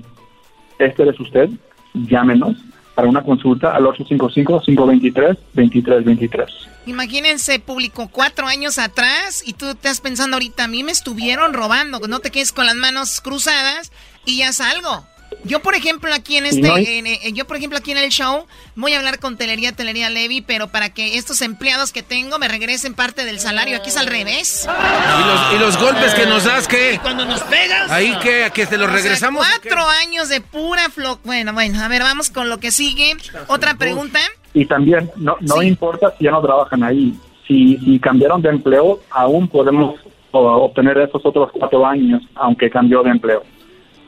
este 0.79 1.09
es 1.09 1.19
usted, 1.19 1.49
llámenos 1.93 2.55
para 2.99 3.07
una 3.07 3.23
consulta 3.23 3.73
al 3.73 3.85
855-523-2323. 3.85 6.47
Imagínense, 6.85 7.57
público, 7.61 8.09
cuatro 8.11 8.45
años 8.45 8.77
atrás 8.77 9.41
y 9.45 9.53
tú 9.53 9.69
estás 9.69 10.01
pensando 10.01 10.35
ahorita, 10.35 10.65
a 10.65 10.67
mí 10.67 10.83
me 10.83 10.91
estuvieron 10.91 11.53
robando, 11.53 12.01
no 12.09 12.19
te 12.19 12.29
quedes 12.29 12.51
con 12.51 12.65
las 12.65 12.75
manos 12.75 13.21
cruzadas 13.21 13.93
y 14.25 14.39
ya 14.39 14.51
salgo. 14.51 15.05
Yo, 15.45 15.61
por 15.61 15.73
ejemplo, 15.73 16.13
aquí 16.13 16.37
en 16.37 16.45
este, 16.45 16.61
No 16.61 16.75
hay- 16.75 16.85
en, 17.23 17.33
yo, 17.35 17.45
por 17.47 17.55
ejemplo, 17.57 17.77
aquí 17.79 17.91
en 17.91 17.97
el 17.97 18.09
show, 18.09 18.45
voy 18.75 18.93
a 18.93 18.97
hablar 18.97 19.19
con 19.19 19.37
Telería, 19.37 19.71
Telería 19.71 20.09
Levy, 20.09 20.41
pero 20.41 20.67
para 20.67 20.89
que 20.93 21.17
estos 21.17 21.41
empleados 21.41 21.91
que 21.93 22.03
tengo 22.03 22.37
me 22.39 22.47
regresen 22.47 22.93
parte 22.93 23.23
del 23.25 23.39
salario, 23.39 23.77
aquí 23.77 23.89
es 23.89 23.97
al 23.97 24.07
revés. 24.07 24.67
¿Y 24.67 25.27
los, 25.27 25.53
y 25.53 25.57
los 25.59 25.77
golpes 25.81 26.13
que 26.13 26.25
nos 26.25 26.43
das, 26.43 26.67
qué? 26.67 26.99
Cuando 27.01 27.25
nos 27.25 27.41
pegas. 27.43 27.89
Ahí 27.89 28.13
que, 28.21 28.43
a 28.43 28.49
que 28.49 28.65
te 28.65 28.77
los 28.77 28.87
O 28.87 28.91
sea, 28.91 29.01
regresamos. 29.01 29.45
cuatro 29.47 29.87
años 30.05 30.27
de 30.29 30.41
pura 30.41 30.89
flo... 30.89 31.19
Bueno, 31.23 31.53
bueno, 31.53 31.81
a 31.83 31.87
ver, 31.87 32.01
vamos 32.03 32.29
con 32.29 32.49
lo 32.49 32.59
que 32.59 32.71
sigue. 32.71 33.15
Otra 33.47 33.75
pregunta. 33.75 34.19
Y 34.53 34.65
también, 34.65 35.09
no, 35.15 35.37
no 35.41 35.61
importa 35.61 36.13
si 36.17 36.25
ya 36.25 36.31
no 36.31 36.41
trabajan 36.41 36.83
ahí, 36.83 37.13
si, 37.47 37.77
si 37.77 37.99
cambiaron 37.99 38.41
de 38.41 38.49
empleo, 38.49 38.99
aún 39.11 39.47
podemos 39.47 39.99
obtener 40.31 40.97
esos 40.99 41.25
otros 41.25 41.49
cuatro 41.53 41.85
años, 41.85 42.21
aunque 42.35 42.69
cambió 42.69 43.01
de 43.03 43.11
empleo. 43.11 43.43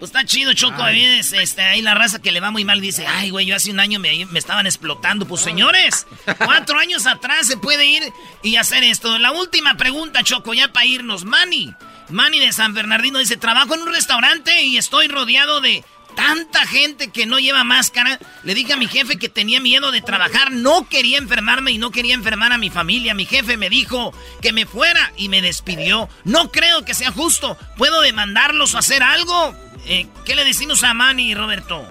Pues 0.01 0.09
está 0.09 0.25
chido, 0.25 0.51
Choco. 0.55 0.81
Ahí, 0.81 1.05
es, 1.05 1.31
este, 1.31 1.61
ahí 1.61 1.83
la 1.83 1.93
raza 1.93 2.19
que 2.19 2.31
le 2.31 2.39
va 2.39 2.49
muy 2.49 2.65
mal 2.65 2.81
dice, 2.81 3.05
ay, 3.05 3.29
güey, 3.29 3.45
yo 3.45 3.55
hace 3.55 3.69
un 3.69 3.79
año 3.79 3.99
me, 3.99 4.25
me 4.25 4.39
estaban 4.39 4.65
explotando. 4.65 5.27
Pues 5.27 5.41
señores, 5.41 6.07
cuatro 6.39 6.79
años 6.79 7.05
atrás 7.05 7.45
se 7.45 7.55
puede 7.55 7.85
ir 7.85 8.11
y 8.41 8.55
hacer 8.55 8.83
esto. 8.83 9.19
La 9.19 9.31
última 9.31 9.77
pregunta, 9.77 10.23
Choco, 10.23 10.55
ya 10.55 10.73
para 10.73 10.87
irnos. 10.87 11.23
Manny, 11.23 11.75
Manny 12.09 12.39
de 12.39 12.51
San 12.51 12.73
Bernardino 12.73 13.19
dice, 13.19 13.37
trabajo 13.37 13.75
en 13.75 13.83
un 13.83 13.93
restaurante 13.93 14.63
y 14.63 14.77
estoy 14.77 15.07
rodeado 15.07 15.61
de 15.61 15.83
tanta 16.15 16.65
gente 16.65 17.09
que 17.09 17.27
no 17.27 17.37
lleva 17.37 17.63
máscara. 17.63 18.17
Le 18.41 18.55
dije 18.55 18.73
a 18.73 18.77
mi 18.77 18.87
jefe 18.87 19.19
que 19.19 19.29
tenía 19.29 19.59
miedo 19.59 19.91
de 19.91 20.01
trabajar, 20.01 20.49
no 20.51 20.89
quería 20.89 21.19
enfermarme 21.19 21.73
y 21.73 21.77
no 21.77 21.91
quería 21.91 22.15
enfermar 22.15 22.51
a 22.53 22.57
mi 22.57 22.71
familia. 22.71 23.13
Mi 23.13 23.27
jefe 23.27 23.55
me 23.55 23.69
dijo 23.69 24.15
que 24.41 24.51
me 24.51 24.65
fuera 24.65 25.13
y 25.15 25.29
me 25.29 25.43
despidió. 25.43 26.09
No 26.23 26.51
creo 26.51 26.85
que 26.85 26.95
sea 26.95 27.11
justo. 27.11 27.55
¿Puedo 27.77 28.01
demandarlos 28.01 28.73
o 28.73 28.79
hacer 28.79 29.03
algo? 29.03 29.55
Eh, 29.87 30.07
¿Qué 30.25 30.35
le 30.35 30.43
decimos 30.45 30.83
a 30.83 30.93
Manny, 30.93 31.33
Roberto? 31.33 31.81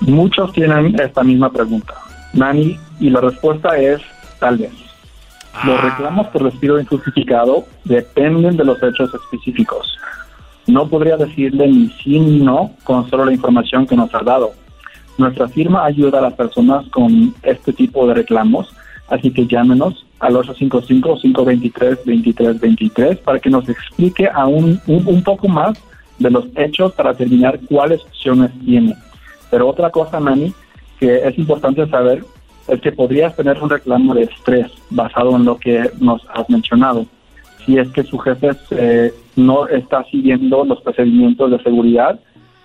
Muchos 0.00 0.52
tienen 0.52 1.00
esta 1.00 1.22
misma 1.22 1.50
pregunta, 1.52 1.94
Nani, 2.32 2.76
y 2.98 3.10
la 3.10 3.20
respuesta 3.20 3.76
es 3.76 4.00
tal 4.40 4.58
vez. 4.58 4.72
Los 5.64 5.80
reclamos 5.80 6.26
por 6.28 6.44
despido 6.44 6.80
injustificado 6.80 7.66
dependen 7.84 8.56
de 8.56 8.64
los 8.64 8.82
hechos 8.82 9.12
específicos. 9.14 9.96
No 10.66 10.88
podría 10.88 11.16
decirle 11.16 11.68
ni 11.68 11.88
sí 12.02 12.18
ni 12.18 12.40
no 12.40 12.72
con 12.84 13.08
solo 13.08 13.26
la 13.26 13.32
información 13.32 13.86
que 13.86 13.94
nos 13.94 14.12
ha 14.14 14.20
dado. 14.20 14.54
Nuestra 15.18 15.46
firma 15.48 15.84
ayuda 15.84 16.18
a 16.18 16.22
las 16.22 16.34
personas 16.34 16.88
con 16.88 17.32
este 17.42 17.72
tipo 17.72 18.08
de 18.08 18.14
reclamos, 18.14 18.74
así 19.08 19.30
que 19.30 19.46
llámenos 19.46 20.04
al 20.18 20.34
855-523-2323 20.34 23.18
para 23.18 23.38
que 23.38 23.50
nos 23.50 23.68
explique 23.68 24.28
aún 24.32 24.80
un, 24.86 25.06
un 25.06 25.22
poco 25.22 25.46
más 25.48 25.78
de 26.22 26.30
los 26.30 26.46
hechos 26.56 26.92
para 26.92 27.12
determinar 27.12 27.58
cuáles 27.68 28.02
opciones 28.02 28.50
tiene. 28.64 28.94
Pero 29.50 29.68
otra 29.68 29.90
cosa, 29.90 30.20
Manny, 30.20 30.52
que 30.98 31.16
es 31.26 31.36
importante 31.38 31.86
saber 31.88 32.24
es 32.68 32.80
que 32.80 32.92
podrías 32.92 33.34
tener 33.36 33.58
un 33.62 33.68
reclamo 33.70 34.14
de 34.14 34.22
estrés 34.22 34.70
basado 34.90 35.34
en 35.36 35.44
lo 35.44 35.56
que 35.58 35.90
nos 36.00 36.22
has 36.32 36.48
mencionado. 36.48 37.06
Si 37.66 37.76
es 37.76 37.88
que 37.90 38.02
su 38.04 38.18
jefe 38.18 38.50
eh, 38.70 39.12
no 39.36 39.66
está 39.68 40.04
siguiendo 40.04 40.64
los 40.64 40.80
procedimientos 40.80 41.50
de 41.50 41.62
seguridad 41.62 42.18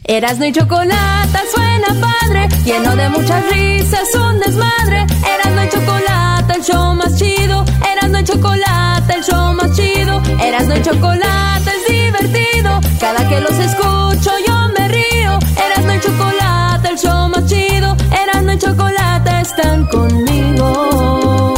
Erasno 0.04 0.46
y 0.46 0.52
chocolate 0.52 1.38
suena 1.54 1.88
padre, 2.00 2.48
lleno 2.64 2.96
de 2.96 3.08
muchas 3.10 3.50
risas, 3.50 4.08
un 4.14 4.40
desmadre. 4.40 5.06
Erasno 5.34 5.64
y 5.64 5.68
chocolate, 5.68 6.54
el 6.54 6.62
show 6.64 6.94
más 6.94 7.16
chido. 7.16 7.64
Erasno 7.92 8.18
y 8.20 8.24
chocolate, 8.24 9.14
el 9.14 9.22
show 9.22 9.52
más 9.54 9.76
chido. 9.76 10.20
Erasno 10.42 10.76
y 10.76 10.82
chocolate 10.82 11.70
es 11.70 11.92
divertido. 11.92 12.80
Cada 12.98 13.28
que 13.28 13.40
los 13.40 13.52
escucho 13.52 14.30
yo 14.46 14.68
me 14.76 14.88
río. 14.88 15.38
Erasno 15.56 15.94
y 15.94 16.00
chocolate, 16.00 16.88
el 16.88 16.98
show 16.98 17.28
más 17.28 17.46
chido. 17.46 17.96
Erasno 18.22 18.52
y 18.52 18.58
chocolate 18.58 19.40
están 19.42 19.86
conmigo. 19.86 21.54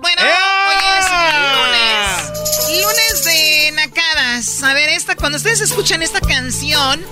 Bueno, 0.00 0.22
hoy 0.68 0.78
es 0.98 1.06
lunes. 1.56 2.82
Lunes 2.82 3.24
de 3.24 3.72
nacadas. 3.72 4.62
A 4.62 4.72
ver, 4.72 4.88
esta, 4.90 5.14
cuando 5.16 5.36
ustedes 5.36 5.60
escuchan 5.60 6.02
esta 6.02 6.20
canción, 6.20 7.04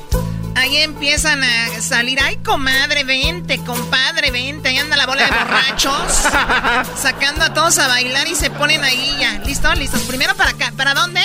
ahí 0.56 0.76
empiezan 0.78 1.42
a 1.42 1.80
salir. 1.80 2.18
Ay, 2.22 2.36
comadre, 2.38 3.04
vente, 3.04 3.58
compadre, 3.58 4.30
vente. 4.30 4.68
Ahí 4.68 4.78
anda 4.78 4.96
la 4.96 5.06
bola 5.06 5.24
de 5.24 5.30
borrachos. 5.30 6.02
sacando 7.00 7.44
a 7.44 7.54
todos 7.54 7.78
a 7.78 7.88
bailar 7.88 8.26
y 8.28 8.34
se 8.34 8.50
ponen 8.50 8.82
ahí 8.84 9.16
ya. 9.20 9.38
¿Listos? 9.44 9.78
¿Listos? 9.78 10.02
Primero 10.02 10.34
para 10.36 10.50
acá. 10.50 10.72
¿Para 10.76 10.94
dónde? 10.94 11.20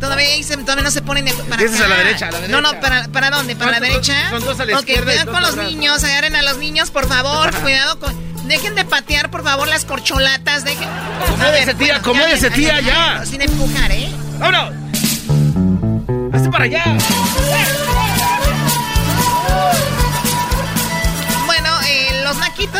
Todavía, 0.00 0.26
ahí 0.26 0.42
se- 0.42 0.56
todavía 0.58 0.84
no 0.84 0.90
se 0.90 1.02
ponen 1.02 1.24
de- 1.26 1.32
para 1.34 1.62
acá. 1.62 1.84
a 1.84 1.88
la 1.88 1.96
derecha, 1.96 2.28
a 2.28 2.30
la 2.32 2.48
No, 2.48 2.60
no. 2.60 2.78
¿para, 2.80 3.08
para 3.08 3.30
dónde? 3.30 3.56
¿Para 3.56 3.72
la 3.72 3.80
derecha? 3.80 4.30
son 4.30 4.44
dos 4.44 4.58
a 4.60 4.64
la 4.64 4.74
Ok, 4.74 4.80
izquierda 4.80 5.04
cuidado 5.12 5.32
con 5.32 5.42
los 5.42 5.50
atrás. 5.52 5.66
niños. 5.66 6.04
Agarren 6.04 6.36
a 6.36 6.42
los 6.42 6.58
niños, 6.58 6.90
por 6.90 7.06
favor. 7.08 7.54
Cuidado 7.62 7.98
con... 7.98 8.28
Dejen 8.48 8.74
de 8.74 8.84
patear, 8.86 9.30
por 9.30 9.44
favor, 9.44 9.68
las 9.68 9.84
corcholatas. 9.84 10.64
Dejen... 10.64 10.88
Acomódese, 11.26 11.74
tía, 11.74 11.96
acomódese, 11.96 12.48
ya, 12.48 12.54
tía, 12.54 12.80
ya. 12.80 13.26
Sin 13.26 13.42
empujar, 13.42 13.90
¿eh? 13.92 14.08
¡Vámonos! 14.38 14.72
¡Hazte 16.32 16.48
para 16.50 16.64
allá! 16.64 16.84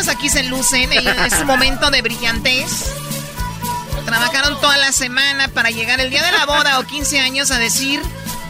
Aquí 0.09 0.29
se 0.29 0.43
lucen. 0.45 0.93
Es 0.93 1.41
un 1.41 1.47
momento 1.47 1.91
de 1.91 2.03
brillantez. 2.03 2.93
Trabajaron 4.05 4.61
toda 4.61 4.77
la 4.79 4.91
semana 4.93 5.49
para 5.49 5.71
llegar 5.71 6.01
el 6.01 6.11
día 6.11 6.23
de 6.23 6.33
la 6.33 6.47
boda 6.47 6.79
o 6.79 6.85
15 6.85 7.21
años 7.21 7.51
a 7.51 7.59
decir: 7.59 8.01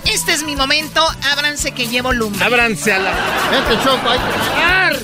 Este 0.05 0.33
es 0.33 0.43
mi 0.43 0.57
momento, 0.57 1.07
ábranse 1.33 1.73
que 1.73 1.88
llevo 1.88 2.12
lumbre. 2.12 2.45
Ábranse 2.45 2.93
a 2.93 2.99
la. 2.99 3.11
Vente, 3.51 3.83
Choco, 3.85 4.09
hay 4.09 4.19
que 4.19 4.38
bailar. 4.38 4.97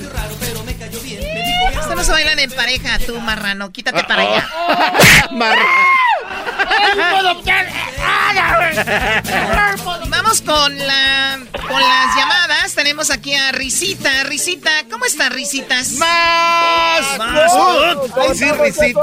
Esto 1.79 1.95
no 1.95 2.03
se 2.03 2.11
bailan 2.11 2.39
en 2.39 2.51
pareja, 2.51 2.99
tú, 2.99 3.19
marrano. 3.21 3.71
Quítate 3.71 4.03
para 4.03 4.21
allá. 4.21 4.47
Vamos 10.35 10.41
con 10.41 10.77
la 10.87 11.39
con 11.67 11.79
las 11.81 12.15
llamadas. 12.17 12.73
Tenemos 12.75 13.09
aquí 13.09 13.33
a 13.35 13.51
Risita. 13.53 14.23
Risita, 14.25 14.69
¿cómo 14.91 15.05
estás, 15.05 15.31
Risitas? 15.31 15.91
¡Más! 15.93 17.17
Más 17.17 17.53
good. 17.53 18.11
Ay, 18.19 18.35
sí, 18.35 18.51
risita. 18.51 18.99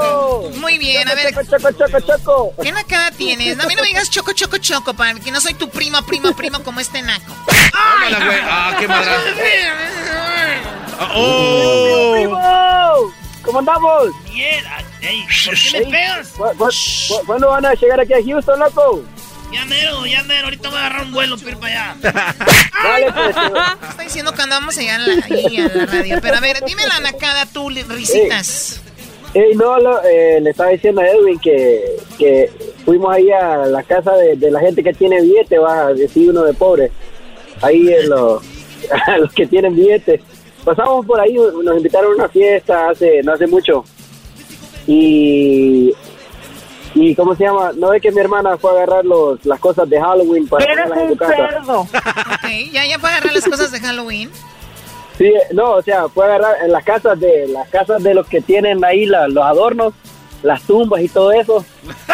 Muy 0.57 0.77
bien, 0.77 1.07
a 1.09 1.15
ver. 1.15 1.33
Choco, 1.33 1.71
choco, 1.71 1.99
choco. 2.01 2.53
¿Qué 2.61 2.71
nacada 2.71 3.09
tienes? 3.11 3.59
A 3.59 3.65
mí 3.67 3.73
no 3.75 3.81
me 3.81 3.87
digas 3.87 4.09
choco, 4.11 4.33
choco, 4.33 4.57
choco, 4.59 4.93
para 4.93 5.15
que 5.15 5.31
no 5.31 5.41
soy 5.41 5.55
tu 5.55 5.69
primo, 5.69 6.01
primo, 6.03 6.35
primo 6.35 6.61
como 6.63 6.79
este 6.79 7.01
naco. 7.01 7.33
Güey. 7.47 8.13
Ah, 8.43 8.75
qué 8.79 8.87
madre. 8.87 9.11
¡Oh! 11.15 12.11
¡Primo! 12.13 13.13
¿Cómo 13.43 13.59
andamos? 13.59 14.03
Bien. 14.31 14.63
¿Por 15.45 15.55
qué 15.55 15.79
me 15.79 15.85
pegas? 15.91 16.27
¿Cu- 16.29 16.43
cu- 16.57 16.69
cu- 17.09 17.25
¿Cuándo 17.25 17.49
van 17.49 17.65
a 17.65 17.73
llegar 17.73 17.99
aquí 17.99 18.13
a 18.13 18.23
Houston, 18.23 18.59
loco? 18.59 19.03
Ya 19.53 19.65
mero, 19.65 20.05
ya 20.05 20.23
mero. 20.23 20.45
Ahorita 20.45 20.69
voy 20.69 20.77
a 20.77 20.81
agarrar 20.87 21.05
un 21.05 21.11
vuelo 21.13 21.37
para 21.37 21.49
ir 21.51 21.57
para 21.57 21.91
allá. 21.93 21.95
Pues. 22.83 23.35
Está 23.91 24.03
diciendo 24.03 24.33
cuando 24.35 24.55
vamos 24.55 24.77
a 24.77 24.81
llegar 24.81 24.99
a 24.99 25.07
la, 25.07 25.25
ahí 25.25 25.57
a 25.57 25.67
la 25.73 25.85
radio. 25.85 26.19
Pero 26.21 26.35
a 26.35 26.39
ver, 26.41 26.57
dime 26.65 26.83
la 26.87 26.99
nacada 26.99 27.45
tú, 27.45 27.69
risitas. 27.69 28.81
Ey, 29.33 29.55
no, 29.55 29.79
lo- 29.79 30.03
eh, 30.03 30.39
le 30.41 30.49
estaba 30.49 30.69
diciendo 30.71 30.99
a 31.01 31.07
Edwin 31.07 31.39
que, 31.39 31.81
que 32.19 32.51
fuimos 32.85 33.15
ahí 33.15 33.31
a 33.31 33.65
la 33.65 33.81
casa 33.83 34.11
de, 34.17 34.35
de 34.35 34.51
la 34.51 34.59
gente 34.59 34.83
que 34.83 34.93
tiene 34.93 35.21
billete, 35.21 35.57
va 35.59 35.87
a 35.87 35.93
decir 35.93 36.29
uno 36.29 36.43
de 36.43 36.53
pobre. 36.53 36.91
Ahí 37.61 37.87
en 37.93 38.09
los, 38.09 38.43
a 39.07 39.17
los 39.17 39.31
que 39.33 39.47
tienen 39.47 39.75
billetes. 39.75 40.19
Pasamos 40.65 41.05
por 41.05 41.19
ahí, 41.21 41.33
nos 41.35 41.77
invitaron 41.77 42.11
a 42.11 42.15
una 42.15 42.29
fiesta 42.29 42.89
hace 42.89 43.21
no 43.23 43.33
hace 43.33 43.47
mucho. 43.47 43.83
Y, 44.87 45.93
y 46.95 47.15
¿cómo 47.15 47.35
se 47.35 47.43
llama? 47.45 47.71
No 47.75 47.91
es 47.93 48.01
que 48.01 48.11
mi 48.11 48.19
hermana 48.19 48.57
fue 48.57 48.71
a 48.71 48.73
agarrar 48.75 49.03
los, 49.05 49.43
las 49.45 49.59
cosas 49.59 49.89
de 49.89 49.99
Halloween 49.99 50.47
para 50.47 50.65
ponerlas 50.65 50.97
en 50.99 51.09
su 51.09 51.17
casa. 51.17 51.59
Ok, 51.77 52.49
ya, 52.71 52.85
ya 52.85 52.99
puede 52.99 53.13
agarrar 53.15 53.33
las 53.33 53.45
cosas 53.45 53.71
de 53.71 53.79
Halloween. 53.79 54.29
Sí, 55.17 55.31
no, 55.53 55.71
o 55.73 55.81
sea, 55.81 56.07
fue 56.09 56.23
a 56.25 56.27
agarrar 56.35 56.55
en 56.65 56.71
las 56.71 56.83
casas 56.83 57.19
de 57.19 57.47
las 57.47 57.67
casas 57.69 58.01
de 58.03 58.13
los 58.13 58.27
que 58.27 58.41
tienen 58.41 58.83
ahí 58.83 59.05
la- 59.05 59.27
los 59.27 59.43
adornos, 59.43 59.93
las 60.41 60.61
tumbas 60.63 61.01
y 61.01 61.07
todo 61.09 61.31
eso. 61.31 61.63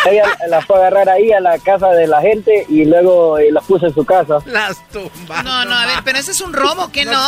Ella 0.09 0.23
las 0.49 0.65
fue 0.65 0.75
a 0.75 0.79
agarrar 0.79 1.09
ahí 1.09 1.31
a 1.31 1.39
la 1.39 1.57
casa 1.59 1.89
de 1.89 2.07
la 2.07 2.21
gente 2.21 2.65
y 2.69 2.85
luego 2.85 3.37
eh, 3.37 3.51
las 3.51 3.63
puso 3.65 3.85
en 3.87 3.93
su 3.93 4.05
casa. 4.05 4.39
Las 4.45 4.85
tumbas. 4.89 5.43
No, 5.43 5.65
no, 5.65 5.75
a 5.75 5.85
ver, 5.85 5.99
pero 6.03 6.19
ese 6.19 6.31
es 6.31 6.41
un 6.41 6.53
robo, 6.53 6.89
¿qué 6.91 7.05
no? 7.05 7.21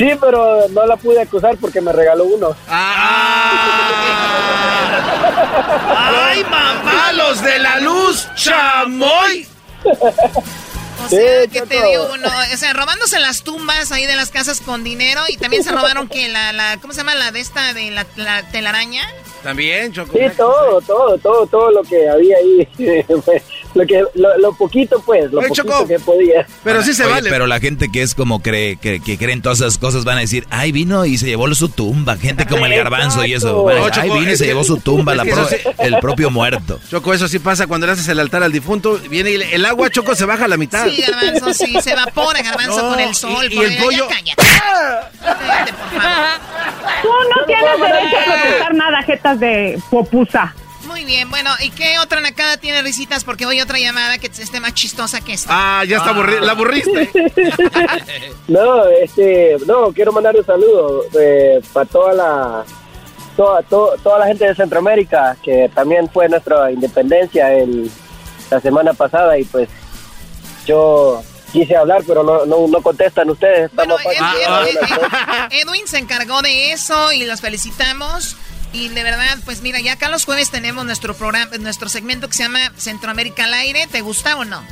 Sí, 0.00 0.10
pero 0.18 0.66
no 0.70 0.86
la 0.86 0.96
pude 0.96 1.20
acusar 1.20 1.58
porque 1.58 1.82
me 1.82 1.92
regaló 1.92 2.24
uno. 2.24 2.56
¡Ay, 2.68 2.82
mamá! 6.44 7.12
¡Los 7.12 7.42
de 7.42 7.58
la 7.58 7.80
luz, 7.80 8.26
chamoy! 8.34 9.46
O 9.84 11.08
sea, 11.10 11.46
que 11.48 11.60
te 11.62 11.82
digo, 11.82 12.16
no, 12.16 12.28
o 12.28 12.56
sea, 12.56 12.72
robándose 12.72 13.18
las 13.18 13.42
tumbas 13.42 13.92
ahí 13.92 14.06
de 14.06 14.16
las 14.16 14.30
casas 14.30 14.62
con 14.62 14.84
dinero 14.84 15.20
y 15.28 15.36
también 15.36 15.62
se 15.62 15.70
robaron 15.70 16.08
que 16.08 16.30
la, 16.30 16.54
la, 16.54 16.78
¿cómo 16.80 16.94
se 16.94 17.00
llama? 17.00 17.14
La 17.14 17.30
de 17.30 17.40
esta 17.40 17.74
de 17.74 17.90
la, 17.90 18.06
la 18.16 18.42
telaraña. 18.50 19.02
También, 19.42 19.92
Choco. 19.92 20.16
Sí, 20.16 20.24
todo, 20.34 20.80
todo, 20.80 21.18
todo, 21.18 21.46
todo 21.46 21.70
lo 21.72 21.82
que 21.82 22.08
había 22.08 22.38
ahí. 22.38 22.66
lo 23.74 23.86
que 23.86 24.02
lo, 24.14 24.38
lo 24.38 24.52
poquito 24.54 25.00
pues, 25.04 25.30
lo 25.32 25.38
Oye, 25.40 25.48
poquito 25.48 25.68
Choco, 25.68 25.86
que 25.86 25.98
podía. 26.00 26.46
Pero 26.64 26.82
sí 26.82 26.92
se 26.94 27.04
Oye, 27.04 27.12
vale. 27.12 27.30
Pero 27.30 27.46
la 27.46 27.60
gente 27.60 27.88
que 27.92 28.02
es 28.02 28.14
como 28.14 28.40
cree, 28.42 28.76
que, 28.76 29.00
que 29.00 29.16
creen 29.18 29.42
todas 29.42 29.60
esas 29.60 29.78
cosas 29.78 30.04
van 30.04 30.18
a 30.18 30.20
decir, 30.20 30.46
ay, 30.50 30.72
vino 30.72 31.04
y 31.06 31.16
se 31.18 31.26
llevó 31.26 31.52
su 31.54 31.68
tumba. 31.68 32.16
Gente 32.16 32.46
como 32.46 32.66
el 32.66 32.74
garbanzo 32.74 33.24
y 33.24 33.34
eso. 33.34 33.64
van 33.64 33.76
a 33.76 33.86
decir, 33.86 34.04
No, 34.06 34.12
ay, 34.14 34.20
vino 34.20 34.32
y 34.32 34.36
se 34.36 34.44
que- 34.44 34.48
llevó 34.48 34.64
su 34.64 34.76
tumba, 34.80 35.14
la 35.14 35.24
pro- 35.24 35.48
sí- 35.48 35.56
el 35.78 35.98
propio 35.98 36.30
muerto. 36.30 36.78
Choco, 36.90 37.12
eso 37.14 37.28
sí 37.28 37.38
pasa 37.38 37.66
cuando 37.66 37.86
le 37.86 37.92
haces 37.92 38.08
el 38.08 38.18
altar 38.18 38.42
al 38.42 38.52
difunto. 38.52 38.98
Viene 39.08 39.30
y 39.30 39.36
le- 39.38 39.54
el 39.54 39.64
agua, 39.64 39.90
Choco, 39.90 40.14
se 40.14 40.24
baja 40.24 40.44
a 40.44 40.48
la 40.48 40.56
mitad. 40.56 40.86
Sí, 40.88 41.02
garbanzo, 41.02 41.54
sí, 41.54 41.76
se 41.82 41.92
evapora 41.92 42.42
garbanzo 42.42 42.82
No, 42.82 42.88
con 42.90 43.00
el 43.00 43.14
sol. 43.14 43.46
y- 43.50 43.54
y 43.54 43.58
el 43.58 43.76
pollo-. 43.78 44.08
Tú 47.02 47.08
no 47.08 47.46
tienes 47.46 47.80
derecho 47.80 48.16
a 48.18 48.24
protestar 48.40 48.74
nada, 48.74 49.02
jetas 49.02 49.40
de 49.40 49.78
popusa. 49.90 50.54
Muy 50.90 51.04
bien, 51.04 51.30
bueno, 51.30 51.50
¿y 51.60 51.70
qué 51.70 51.98
otra 52.00 52.20
nacada 52.20 52.56
tiene 52.56 52.82
risitas? 52.82 53.22
Porque 53.24 53.46
hoy 53.46 53.60
otra 53.60 53.78
llamada 53.78 54.18
que 54.18 54.26
esté 54.26 54.58
más 54.60 54.74
chistosa 54.74 55.20
que 55.20 55.32
esta. 55.34 55.50
Ah, 55.52 55.84
ya 55.84 55.98
está 55.98 56.12
aburri- 56.12 56.40
la 56.40 56.52
aburriste. 56.52 57.08
No, 58.48 58.84
este, 58.86 59.56
no, 59.66 59.92
quiero 59.92 60.12
mandar 60.12 60.34
un 60.36 60.44
saludo 60.44 61.04
eh, 61.18 61.60
para 61.72 61.86
toda 61.86 62.12
la 62.14 62.64
toda, 63.36 63.62
to- 63.62 63.94
toda 64.02 64.18
la 64.18 64.26
gente 64.26 64.44
de 64.46 64.54
Centroamérica 64.54 65.36
que 65.42 65.70
también 65.74 66.10
fue 66.10 66.28
nuestra 66.28 66.70
independencia 66.72 67.52
el, 67.54 67.88
la 68.50 68.60
semana 68.60 68.92
pasada 68.92 69.38
y 69.38 69.44
pues 69.44 69.68
yo 70.66 71.22
quise 71.52 71.76
hablar 71.76 72.02
pero 72.06 72.22
no 72.22 72.44
no, 72.46 72.66
no 72.68 72.82
contestan 72.82 73.30
ustedes. 73.30 73.70
Estamos 73.70 74.00
Ed- 74.04 74.18
pa- 74.18 74.62
Ed- 74.64 74.76
Ed- 75.50 75.62
Edwin 75.62 75.86
se 75.86 75.98
encargó 75.98 76.42
de 76.42 76.72
eso 76.72 77.12
y 77.12 77.24
los 77.24 77.40
felicitamos. 77.40 78.36
Y 78.72 78.88
de 78.88 79.02
verdad, 79.02 79.38
pues 79.44 79.62
mira, 79.62 79.80
ya 79.80 79.94
acá 79.94 80.08
los 80.08 80.24
jueves 80.24 80.50
tenemos 80.50 80.84
nuestro 80.84 81.14
programa, 81.16 81.56
nuestro 81.58 81.88
segmento 81.88 82.28
que 82.28 82.34
se 82.34 82.44
llama 82.44 82.72
Centroamérica 82.76 83.44
al 83.44 83.54
aire. 83.54 83.86
¿Te 83.90 84.00
gusta 84.00 84.36
o 84.36 84.44
no? 84.44 84.64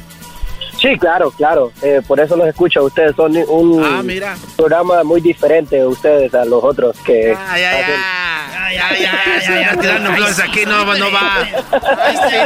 Sí, 0.81 0.97
claro, 0.99 1.31
claro. 1.33 1.73
eh, 1.83 2.01
por 2.07 2.21
eso 2.21 2.37
los 2.37 2.47
escucho. 2.49 2.85
Ustedes 2.85 3.17
son 3.17 3.37
un 3.49 3.85
Ah, 3.85 4.01
mira. 4.03 4.37
programa 4.57 5.03
muy 5.03 5.21
diferente 5.21 5.85
ustedes 5.85 6.33
a 6.35 6.45
los 6.45 6.63
otros 6.63 6.97
que 7.05 7.35
Ay, 7.37 7.63
ay, 7.65 7.83
hacen- 7.83 7.95
ay. 7.95 8.77
Ya, 8.77 8.91
ya, 8.99 9.13
ya, 9.41 9.61
ya, 9.73 9.81
tirando 9.81 10.13
flores 10.15 10.39
aquí 10.41 10.65
no, 10.67 10.85
va- 10.87 10.99
no 10.99 11.11
va. 11.11 11.39
Ay, 11.43 12.17
sí. 12.29 12.37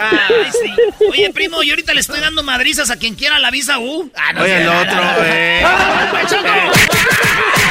Ay, 0.00 0.50
sí. 0.52 0.72
Oye, 1.10 1.30
primo, 1.34 1.62
yo 1.64 1.72
ahorita 1.72 1.92
le 1.94 2.00
estoy 2.00 2.20
dando 2.20 2.42
madrizas 2.44 2.90
a 2.90 2.96
quien 2.96 3.16
quiera 3.16 3.38
la 3.40 3.50
visa 3.50 3.78
U. 3.80 4.08
Ah, 4.16 4.32
no 4.32 4.42
Oye, 4.42 4.62
el 4.62 4.68
otro, 4.68 5.00
eh. 5.24 5.62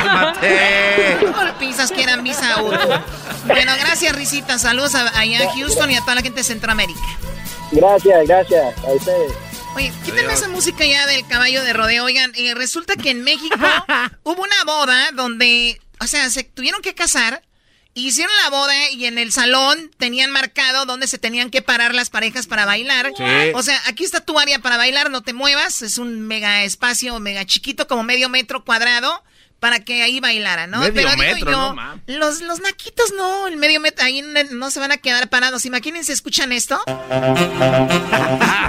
Cálmate. 0.04 1.18
Por 1.32 1.54
pizzas 1.56 1.92
quieran 1.92 2.24
visa 2.24 2.62
U. 2.62 2.72
Bueno, 3.46 3.72
gracias, 3.80 4.14
Risita. 4.16 4.58
Saludos 4.60 4.96
a, 4.96 5.18
allá 5.20 5.44
a 5.48 5.52
Houston 5.54 5.90
y 5.92 5.96
a 5.96 6.02
toda 6.02 6.16
la 6.16 6.22
gente 6.22 6.40
de 6.40 6.44
Centroamérica. 6.44 7.00
Gracias, 7.72 8.28
gracias 8.28 8.76
a 8.86 8.92
ustedes. 8.94 9.34
Oye, 9.78 9.94
quítenme 10.04 10.34
esa 10.34 10.48
música 10.48 10.84
ya 10.88 11.06
del 11.06 11.28
caballo 11.28 11.64
de 11.64 11.72
rodeo. 11.72 12.06
Oigan, 12.06 12.32
eh, 12.34 12.56
resulta 12.56 12.96
que 12.96 13.12
en 13.12 13.22
México 13.22 13.56
hubo 14.24 14.42
una 14.42 14.64
boda 14.66 15.12
donde, 15.12 15.80
o 16.00 16.08
sea, 16.08 16.32
se 16.32 16.44
tuvieron 16.44 16.82
que 16.82 16.96
casar. 16.96 17.44
Hicieron 17.94 18.34
la 18.42 18.50
boda 18.50 18.90
y 18.90 19.06
en 19.06 19.20
el 19.20 19.32
salón 19.32 19.92
tenían 20.00 20.32
marcado 20.32 20.88
dónde 20.88 21.06
se 21.06 21.20
tenían 21.20 21.52
que 21.52 21.62
parar 21.62 21.94
las 21.94 22.10
parejas 22.10 22.48
para 22.48 22.66
bailar. 22.66 23.14
Sí. 23.16 23.24
O 23.54 23.62
sea, 23.62 23.80
aquí 23.86 24.04
está 24.04 24.20
tu 24.20 24.40
área 24.40 24.58
para 24.58 24.78
bailar, 24.78 25.12
no 25.12 25.22
te 25.22 25.34
muevas. 25.34 25.84
Es 25.84 26.00
un 26.00 26.22
mega 26.22 26.64
espacio, 26.64 27.20
mega 27.20 27.46
chiquito, 27.46 27.88
como 27.88 28.02
medio 28.02 28.30
metro 28.30 28.66
cuadrado, 28.66 29.24
para 29.60 29.80
que 29.80 30.04
ahí 30.04 30.20
bailaran, 30.20 30.70
¿no? 30.70 30.80
Medio 30.80 30.94
Pero 30.94 31.10
digo 31.10 31.22
metro, 31.22 31.52
yo, 31.52 31.74
no, 31.74 32.00
los, 32.08 32.42
los 32.42 32.60
naquitos 32.62 33.12
no, 33.18 33.48
el 33.48 33.58
medio 33.58 33.80
metro, 33.80 34.06
ahí 34.06 34.22
no, 34.22 34.44
no 34.52 34.70
se 34.70 34.80
van 34.80 34.92
a 34.92 34.98
quedar 34.98 35.30
parados. 35.30 35.66
Imagínense, 35.66 36.14
¿escuchan 36.14 36.52
esto? 36.52 36.80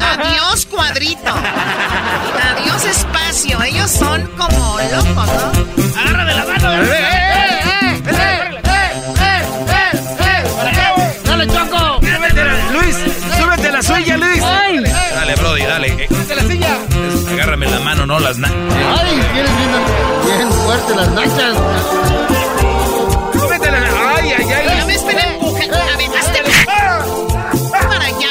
Adiós 0.01 0.67
cuadrito. 0.67 1.31
Adiós 1.31 2.85
espacio. 2.85 3.63
Ellos 3.63 3.91
son 3.91 4.27
como 4.37 4.79
locos, 4.79 5.27
¿no? 5.27 5.53
Agárrame 6.01 6.35
la 6.35 6.45
mano. 6.45 6.71
¡Dale, 11.25 11.47
Choco! 11.47 12.01
Luis, 12.73 12.97
súbete 13.39 13.69
a 13.69 13.73
la 13.73 13.83
suya, 13.83 14.17
Luis. 14.17 14.41
Dale, 14.41 15.35
Brody, 15.37 15.63
dale. 15.63 16.18
Agárrame 17.49 17.67
la 17.67 17.81
mano, 17.81 18.05
no 18.07 18.19
las 18.21 18.37
na- 18.39 18.49
¡Ay! 18.49 19.23
Tienes 19.33 19.57
bien, 19.57 19.71
bien 20.37 20.53
fuerte 20.53 20.95
las 20.95 21.09
nachas. 21.09 21.55
La 23.61 23.79
Ay, 24.17 24.33
ay, 24.39 24.53
ay. 24.53 24.79
No 24.81 24.87
me 24.87 24.95
estén 24.95 25.19
empujando. 25.19 25.77
A 25.77 25.97
ver, 25.97 26.11
hazte 26.19 26.43
para 27.71 28.05
allá. 28.05 28.29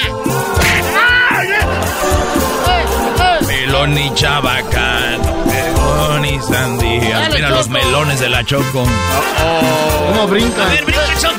Melón 3.48 3.98
y 3.98 4.14
chabacán, 4.14 5.22
melón 5.48 6.26
y 6.26 6.40
sandía. 6.42 7.30
Mira 7.34 7.50
los 7.50 7.70
melones 7.70 8.20
de 8.20 8.30
la 8.30 8.44
Choco. 8.44 8.86
¿Cómo 10.10 10.28
brinca? 10.28 10.64
A 10.64 10.70
ver, 10.70 10.86
brinca, 10.86 11.02
Choco. 11.20 11.37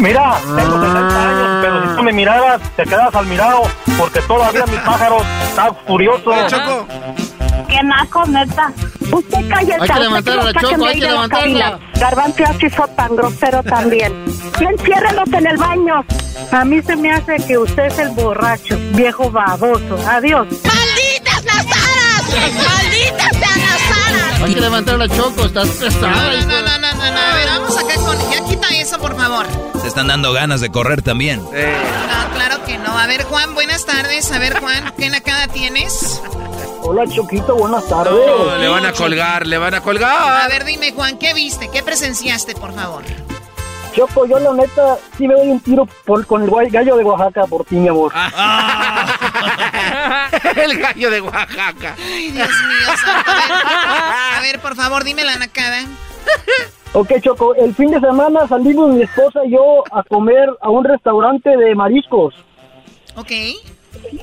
Mira, 0.00 0.34
tengo 0.56 0.80
60 0.80 1.28
años, 1.28 1.58
pero 1.62 1.82
si 1.90 1.96
tú 1.96 2.02
me 2.02 2.12
miraras, 2.12 2.60
te 2.76 2.84
quedas 2.84 3.14
al 3.14 3.26
mirado, 3.26 3.62
porque 3.98 4.20
todavía 4.22 4.64
mi 4.66 4.76
pájaro 4.86 5.18
está 5.48 5.72
furioso. 5.86 6.32
Choco. 6.48 6.86
Qué 7.68 7.82
naco, 7.82 8.24
neta. 8.26 8.72
Usted 9.12 9.48
cállese. 9.48 9.80
Hay 9.82 9.88
que 9.88 10.00
levantar 10.00 10.38
a 10.38 10.42
la 10.44 10.52
Choco, 10.54 10.84
hay 10.86 10.92
ahí 10.94 10.94
que 11.00 11.06
de 11.06 11.06
la 11.06 11.12
levantarla. 11.12 11.70
cabina. 11.70 11.78
Garbanzo 12.00 12.42
hizo 12.66 12.86
tan 12.88 13.16
grosero 13.16 13.62
también. 13.62 14.24
Y 14.58 14.64
enciérrelos 14.64 15.32
en 15.32 15.46
el 15.46 15.56
baño. 15.58 16.04
A 16.52 16.64
mí 16.64 16.80
se 16.82 16.96
me 16.96 17.12
hace 17.12 17.36
que 17.46 17.58
usted 17.58 17.84
es 17.84 17.98
el 17.98 18.08
borracho, 18.10 18.76
viejo 18.92 19.30
baboso. 19.30 19.98
Adiós. 20.08 20.46
¡Malditas 20.64 21.44
las 21.44 21.66
aras! 21.66 22.24
¡Malditas 22.54 23.36
sean 23.36 23.60
las 23.60 23.98
aras! 24.08 24.42
Hay 24.42 24.54
que 24.54 24.60
levantar 24.60 24.94
a 24.94 24.98
la 24.98 25.08
Choco, 25.08 25.44
estás 25.44 25.66
No, 25.68 25.74
pesada. 25.74 26.06
no, 26.08 26.30
no, 26.32 26.62
no, 26.62 26.78
no, 26.78 26.94
no, 26.94 27.12
no. 27.12 27.20
A 27.20 27.34
ver, 27.34 27.48
vamos 27.48 27.78
acá 27.78 27.94
con. 27.96 28.30
Ya 28.30 28.44
quita 28.48 28.68
eso, 28.74 28.98
por 28.98 29.14
favor. 29.16 29.46
Te 29.82 29.88
están 29.88 30.06
dando 30.08 30.32
ganas 30.32 30.60
de 30.60 30.70
correr 30.70 31.02
también. 31.02 31.42
No, 31.42 31.50
claro 32.34 32.62
que 32.64 32.78
no. 32.78 32.96
A 32.98 33.06
ver, 33.06 33.24
Juan, 33.24 33.54
buenas 33.54 33.84
tardes. 33.86 34.30
A 34.32 34.38
ver, 34.38 34.58
Juan, 34.60 34.92
¿qué 34.98 35.08
nacada 35.10 35.48
tienes? 35.48 36.20
Hola, 36.82 37.04
Choquito, 37.08 37.54
buenas 37.56 37.86
tardes. 37.88 38.12
No, 38.12 38.56
le 38.58 38.68
van 38.68 38.86
a 38.86 38.92
colgar, 38.92 39.46
le 39.46 39.58
van 39.58 39.74
a 39.74 39.78
A 39.78 39.82
colgar. 39.82 40.48
ver, 40.50 40.64
dime, 40.64 40.92
Juan, 40.92 41.18
¿qué 41.18 41.34
viste? 41.34 41.68
¿Qué 41.72 41.82
presenciaste, 41.82 42.54
por 42.54 42.74
favor? 42.74 43.02
Choco, 43.94 44.24
yo 44.26 44.38
la 44.38 44.52
neta 44.52 44.98
sí 45.18 45.26
me 45.26 45.34
doy 45.34 45.48
un 45.48 45.60
tiro 45.60 45.84
por, 46.06 46.24
con 46.26 46.42
el 46.42 46.70
gallo 46.70 46.96
de 46.96 47.02
Oaxaca 47.04 47.46
por 47.46 47.64
ti, 47.64 47.74
mi 47.76 47.88
amor. 47.88 48.12
El 50.56 50.78
gallo 50.78 51.10
de 51.10 51.20
Oaxaca. 51.20 51.96
Ay, 51.98 52.30
Dios 52.30 52.48
mío, 52.48 52.96
santo. 53.04 53.30
A 53.30 53.34
ver, 53.34 53.52
a 54.36 54.40
ver, 54.42 54.60
por 54.60 54.76
favor, 54.76 55.02
dime 55.04 55.24
la 55.24 55.36
nacada. 55.36 55.80
Ok, 56.92 57.12
Choco, 57.22 57.54
el 57.54 57.74
fin 57.74 57.90
de 57.90 58.00
semana 58.00 58.48
salimos 58.48 58.90
mi 58.94 59.02
esposa 59.02 59.44
y 59.46 59.52
yo 59.52 59.84
a 59.92 60.02
comer 60.02 60.48
a 60.60 60.70
un 60.70 60.84
restaurante 60.84 61.56
de 61.56 61.74
mariscos. 61.74 62.34
Ok. 63.16 63.30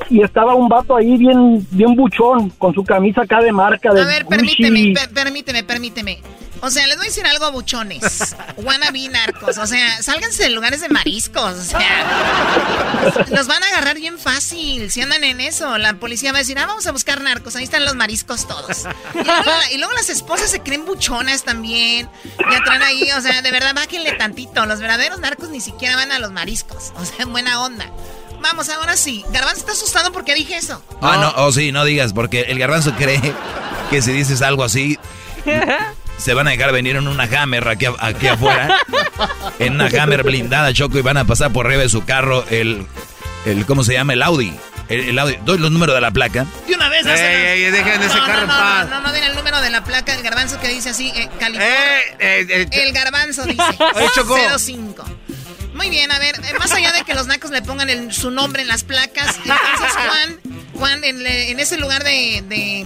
Y 0.10 0.22
estaba 0.22 0.54
un 0.56 0.68
vato 0.68 0.96
ahí 0.96 1.18
bien, 1.18 1.66
bien 1.72 1.96
buchón, 1.96 2.50
con 2.52 2.74
su 2.74 2.84
camisa 2.84 3.22
acá 3.22 3.42
de 3.42 3.52
marca 3.52 3.94
de 3.94 4.02
A 4.02 4.06
ver, 4.06 4.26
permíteme, 4.26 4.94
per- 4.94 5.14
permíteme, 5.14 5.64
permíteme. 5.64 6.20
O 6.62 6.70
sea, 6.70 6.88
les 6.88 6.98
voy 6.98 7.06
a 7.06 7.10
decir 7.10 7.26
algo, 7.26 7.52
buchones. 7.52 8.36
Wannabe 8.58 9.08
narcos. 9.10 9.58
O 9.58 9.68
sea, 9.68 10.02
sálganse 10.02 10.44
de 10.44 10.50
lugares 10.50 10.82
de 10.82 10.90
mariscos. 10.90 11.54
O 11.54 11.64
sea, 11.64 13.24
los 13.30 13.48
van 13.48 13.64
a 13.64 13.68
agarrar 13.68 13.98
bien 13.98 14.18
fácil 14.18 14.90
si 14.92 15.02
andan 15.02 15.24
en 15.24 15.40
eso. 15.42 15.78
La 15.78 15.94
policía 15.94 16.32
va 16.32 16.40
a 16.40 16.42
decir, 16.42 16.58
ah, 16.60 16.66
vamos 16.66 16.88
a 16.88 16.92
buscar 16.92 17.22
narcos. 17.22 17.56
Ahí 17.56 17.64
están 17.64 17.86
los 17.86 17.96
mariscos 17.96 18.48
todos. 18.48 18.86
Y 19.72 19.78
luego, 19.78 19.94
las 19.94 20.10
esposas 20.10 20.50
se 20.50 20.62
creen 20.62 20.86
buchonas 20.86 21.44
también. 21.44 22.10
Ya 22.52 22.64
traen 22.64 22.82
ahí, 22.82 23.12
o 23.12 23.22
sea, 23.22 23.42
de 23.42 23.52
verdad, 23.52 23.74
bájenle 23.76 24.14
tantito. 24.14 24.66
Los 24.66 24.80
verdaderos 24.80 25.20
narcos 25.20 25.50
ni 25.50 25.62
siquiera 25.62 25.96
van 25.96 26.12
a 26.12 26.20
los 26.20 26.32
mariscos. 26.32 26.92
O 26.96 27.06
sea, 27.06 27.18
en 27.20 27.32
buena 27.32 27.62
onda. 27.62 27.92
Vamos, 28.42 28.70
ahora 28.70 28.96
sí. 28.98 29.24
Garbanzo 29.32 29.60
está 29.60 29.72
asustado 29.72 30.12
porque 30.12 30.34
dije 30.36 30.58
eso. 30.58 30.82
Ah, 31.02 31.18
no, 31.18 31.44
oh 31.44 31.52
sí, 31.52 31.72
no 31.72 31.84
digas, 31.86 32.14
porque 32.14 32.42
el 32.42 32.60
garbanzo 32.60 32.94
cree 32.96 33.20
que 33.90 34.02
si 34.02 34.12
dices 34.12 34.42
algo 34.42 34.64
así, 34.64 34.98
se 36.18 36.34
van 36.34 36.48
a 36.48 36.52
dejar 36.52 36.72
venir 36.72 36.96
en 36.96 37.08
una 37.08 37.24
Hammer 37.24 37.68
aquí, 37.68 37.86
a- 37.86 37.94
aquí 38.00 38.28
afuera. 38.28 38.78
En 39.60 39.74
una 39.74 39.86
Hammer 39.88 40.22
blindada, 40.24 40.72
Choco, 40.74 41.00
y 41.00 41.02
van 41.02 41.18
a 41.18 41.26
pasar 41.26 41.52
por 41.52 41.66
arriba 41.66 41.82
de 41.82 41.90
su 41.90 42.06
carro 42.06 42.46
el, 42.52 42.86
el 43.46 43.66
¿cómo 43.66 43.84
se 43.84 43.94
llama? 43.94 44.14
El 44.14 44.22
Audi. 44.22 44.54
El, 44.88 45.10
el 45.10 45.20
Audi. 45.20 45.38
Doy 45.46 45.58
los 45.58 45.72
números 45.72 45.96
de 45.96 46.02
la 46.02 46.12
placa. 46.12 46.46
De 46.68 46.76
una 46.76 46.90
vez, 46.90 47.06
Ey, 47.08 47.64
ey, 47.64 47.72
dejen 47.72 48.02
ese 48.04 48.16
no, 48.20 48.26
carro 48.26 48.42
en 48.44 48.48
no, 48.48 48.54
no, 48.54 48.60
paz. 48.60 48.90
no, 48.90 48.96
no, 48.98 49.08
no 49.08 49.12
den 49.14 49.24
el 49.24 49.36
número 49.36 49.60
de 49.62 49.70
la 49.72 49.84
placa 49.84 50.14
del 50.14 50.22
garbanzo 50.22 50.60
que 50.60 50.68
dice 50.70 50.90
así, 50.92 51.12
eh, 51.16 51.28
California. 51.40 52.00
Eh, 52.20 52.46
eh, 52.50 52.68
el 52.72 52.94
garbanzo 52.94 53.44
dice 53.46 53.64
Oye, 53.96 54.08
Choco. 54.14 54.38
05. 54.60 55.06
Muy 55.78 55.90
bien, 55.90 56.12
a 56.12 56.20
ver, 56.20 56.36
eh, 56.36 56.54
más 56.60 56.72
allá 56.74 56.92
de 56.92 57.04
que 57.04 57.14
los 57.14 57.28
nacos 57.28 57.52
le 57.52 57.62
pongan 57.62 57.90
el- 57.90 58.12
su 58.12 58.32
nombre 58.32 58.64
en 58.64 58.68
las 58.68 58.84
placas, 58.84 59.38
entonces 59.38 59.94
Juan, 59.94 60.40
Juan, 60.78 61.04
en, 61.04 61.60
ese 61.60 61.78
lugar 61.78 62.04
de, 62.04 62.44
de, 62.48 62.86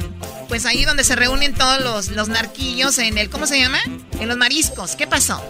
pues 0.50 0.66
ahí 0.66 0.84
donde 0.86 1.04
se 1.04 1.16
reúnen 1.16 1.54
todos 1.56 1.82
los, 1.82 2.10
los 2.10 2.28
narquillos, 2.28 3.00
en 3.00 3.18
el, 3.18 3.30
¿cómo 3.30 3.48
se 3.48 3.60
llama? 3.60 3.80
En 4.20 4.28
los 4.28 4.38
mariscos, 4.38 4.96
¿qué 4.96 5.08
pasó? 5.08 5.42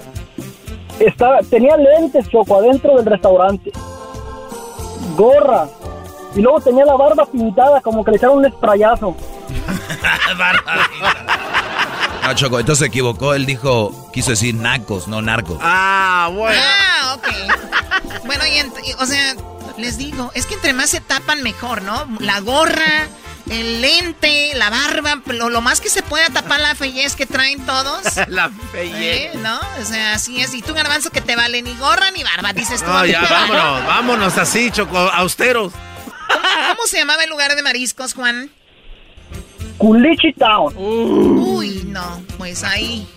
Estaba, 1.00 1.40
tenía 1.50 1.76
lentes, 1.78 2.30
Choco, 2.30 2.60
adentro 2.60 2.96
del 2.98 3.06
restaurante. 3.08 3.72
Gorra. 5.18 5.68
Y 6.36 6.42
luego 6.42 6.62
tenía 6.62 6.86
la 6.86 6.94
barba 6.96 7.26
pintada, 7.26 7.82
como 7.82 8.06
que 8.06 8.12
le 8.12 8.18
echaron 8.18 8.38
un 8.38 8.52
sprayazo. 8.52 9.18
No, 12.32 12.38
Choco, 12.38 12.60
entonces 12.60 12.80
se 12.80 12.86
equivocó. 12.86 13.34
Él 13.34 13.46
dijo, 13.46 14.10
quiso 14.14 14.30
decir 14.32 14.56
nacos, 14.56 15.08
no 15.10 15.22
narcos. 15.22 15.58
Ah, 15.62 16.30
bueno. 16.32 16.62
Ah, 16.64 17.16
ok. 17.18 17.28
Bueno, 18.26 18.44
y, 18.48 18.94
o 18.94 19.06
sea, 19.06 19.36
les 19.78 19.98
digo, 19.98 20.32
es 20.34 20.46
que 20.46 20.54
entre 20.54 20.72
más 20.74 20.90
se 20.90 21.02
tapan 21.02 21.44
mejor, 21.44 21.82
¿no? 21.82 22.08
La 22.20 22.40
gorra, 22.40 23.08
el 23.50 23.82
lente, 23.82 24.52
la 24.56 24.70
barba, 24.70 25.22
lo, 25.26 25.50
lo 25.50 25.60
más 25.62 25.82
que 25.82 25.90
se 25.90 26.04
pueda 26.04 26.28
tapar 26.28 26.62
la 26.62 26.74
fellez 26.74 27.18
que 27.18 27.26
traen 27.26 27.66
todos. 27.66 28.02
La 28.28 28.50
fellez. 28.72 29.34
¿Eh? 29.36 29.40
¿No? 29.40 29.60
O 29.82 29.86
sea, 29.86 30.14
así 30.14 30.42
es. 30.42 30.54
Y 30.54 30.62
tú, 30.62 30.74
garbanzo, 30.74 31.10
que 31.10 31.20
te 31.22 31.36
vale 31.36 31.62
ni 31.62 31.76
gorra 31.76 32.12
ni 32.12 32.24
barba, 32.24 32.54
dices 32.54 32.82
tú. 32.82 32.90
No, 32.90 33.06
ya, 33.06 33.22
vale. 33.22 33.34
vámonos, 33.34 33.88
vámonos 33.88 34.38
así, 34.38 34.72
Choco, 34.72 34.98
austeros. 34.98 35.74
¿Cómo 36.30 36.88
se 36.88 36.98
llamaba 36.98 37.24
el 37.26 37.30
lugar 37.30 37.56
de 37.56 37.62
mariscos, 37.62 38.14
Juan? 38.14 38.50
Culichi 39.82 40.34
Town. 40.34 40.74
Uy, 40.78 41.84
no, 41.88 42.22
pues 42.38 42.64
ahí. 42.64 43.08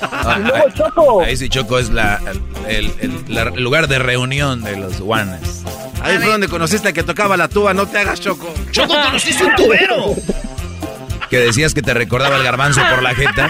Ah, 0.00 0.36
Y 0.38 0.42
luego, 0.42 0.70
Choco. 0.74 1.20
Ahí 1.22 1.36
sí, 1.36 1.48
Choco 1.48 1.78
es 1.78 1.90
la, 1.90 2.20
el, 2.68 2.92
el- 3.00 3.24
la- 3.28 3.42
el 3.42 3.62
lugar 3.62 3.88
de 3.88 3.98
reunión 3.98 4.62
de 4.62 4.76
los 4.76 5.00
guanes. 5.00 5.62
Ahí 6.02 6.18
fue 6.18 6.26
donde 6.32 6.48
conociste 6.48 6.88
al 6.88 6.94
que 6.94 7.02
tocaba 7.02 7.36
la 7.36 7.48
tuba, 7.48 7.74
no 7.74 7.86
te 7.86 7.98
hagas, 7.98 8.20
Choco. 8.20 8.48
Choco, 8.70 8.94
conociste 8.94 9.44
un 9.44 9.54
tubero. 9.56 10.14
Que 11.30 11.38
decías 11.38 11.74
que 11.74 11.82
te 11.82 11.94
recordaba 11.94 12.36
el 12.36 12.42
garbanzo 12.44 12.80
por 12.90 13.02
la 13.02 13.14
jeta. 13.14 13.48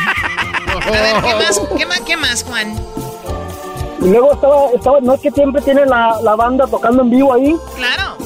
A 0.86 0.90
ver, 0.90 1.14
¿qué 1.22 1.34
más, 1.34 1.60
qué 1.78 1.86
más, 1.86 2.00
qué 2.00 2.16
más, 2.16 2.42
Juan? 2.44 2.74
Y 4.00 4.08
luego 4.08 4.32
estaba, 4.34 4.56
estaba, 4.74 5.00
no 5.00 5.14
es 5.14 5.20
que 5.20 5.30
siempre 5.30 5.60
tiene 5.62 5.86
la, 5.86 6.16
la 6.22 6.34
banda 6.36 6.66
tocando 6.66 7.02
en 7.02 7.10
vivo 7.10 7.32
ahí. 7.34 7.54
Claro. 7.76 8.16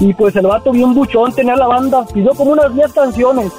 Y 0.00 0.14
pues 0.14 0.34
el 0.36 0.46
vato 0.46 0.72
bien 0.72 0.94
buchón 0.94 1.34
tenía 1.34 1.56
la 1.56 1.66
banda, 1.66 2.06
pidió 2.12 2.30
como 2.30 2.52
unas 2.52 2.74
10 2.74 2.92
canciones, 2.92 3.52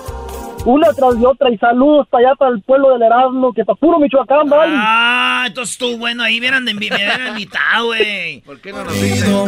una 0.66 0.88
tras 0.94 1.20
de 1.20 1.26
otra, 1.28 1.52
y 1.52 1.58
saludos 1.58 2.08
para 2.10 2.30
allá, 2.30 2.36
para 2.36 2.52
el 2.52 2.62
pueblo 2.64 2.89
del 2.94 3.04
Erasmo, 3.04 3.54
que 3.54 3.62
está 3.62 3.76
puro 3.76 4.00
Michoacán, 4.00 4.50
¿vale? 4.50 4.74
Ah, 4.76 5.44
entonces 5.48 5.74
estuvo 5.74 5.98
bueno 5.98 6.24
ahí, 6.24 6.39
hubieran 6.39 6.66
de- 6.66 6.74
me 6.74 6.88
hubieran 6.88 7.28
invitado, 7.28 7.86
güey. 7.88 8.42
¿Por 8.42 8.60
qué 8.60 8.72
no 8.74 8.84
nos 8.84 8.94
dicen? 8.94 9.32
Ya, 9.32 9.46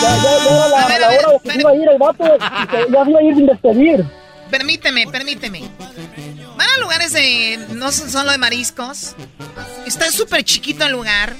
ya, 0.00 0.22
ya 0.22 0.56
era 0.56 0.68
la, 0.68 0.80
A 0.82 0.88
ver, 0.88 1.00
la 1.00 1.06
a 1.06 1.10
ver, 1.10 1.20
hora 1.26 1.32
de 1.32 1.40
que 1.42 1.50
se 1.52 1.60
iba 1.60 1.70
a 1.70 1.74
ir 1.74 1.88
el 1.88 1.98
vato, 1.98 2.24
que 2.70 2.92
ya 2.92 3.04
se 3.04 3.10
iba 3.10 3.20
a 3.20 3.22
ir 3.22 3.34
sin 3.34 3.46
despedir. 3.46 4.04
Permíteme, 4.50 5.06
permíteme. 5.08 5.62
Van 6.56 6.66
a 6.76 6.80
lugares 6.80 7.12
de. 7.12 7.58
No 7.74 7.90
son 7.92 8.08
solo 8.10 8.30
de 8.30 8.38
mariscos. 8.38 9.14
Está 9.86 10.10
súper 10.10 10.44
chiquito 10.44 10.84
el 10.86 10.92
lugar. 10.92 11.34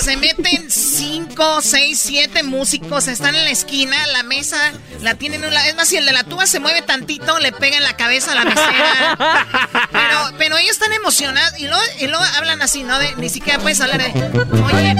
Se 0.00 0.16
meten 0.16 0.70
cinco, 0.70 1.60
seis, 1.62 1.98
siete 2.02 2.42
músicos. 2.42 3.06
Están 3.06 3.34
en 3.34 3.44
la 3.44 3.50
esquina. 3.50 3.96
La 4.08 4.22
mesa 4.22 4.56
la 5.02 5.14
tienen. 5.14 5.44
un 5.44 5.52
la- 5.52 5.66
Es 5.68 5.76
más, 5.76 5.88
si 5.88 5.96
el 5.96 6.06
de 6.06 6.12
la 6.12 6.24
tuba 6.24 6.46
se 6.46 6.58
mueve 6.58 6.82
tantito, 6.82 7.38
le 7.38 7.52
pega 7.52 7.76
en 7.76 7.84
la 7.84 7.96
cabeza 7.96 8.32
a 8.32 8.34
la 8.36 8.44
mesera. 8.44 9.18
Pero, 9.92 10.18
pero 10.38 10.56
ellos 10.58 10.72
están 10.72 10.92
emocionados. 10.92 11.58
Y 11.58 11.66
luego, 11.66 11.82
y 12.00 12.06
luego 12.06 12.24
hablan 12.38 12.62
así, 12.62 12.82
¿no? 12.82 12.98
De, 12.98 13.14
ni 13.16 13.28
siquiera 13.28 13.58
puedes 13.58 13.80
hablar 13.80 13.98
de. 13.98 14.06
Oye, 14.06 14.94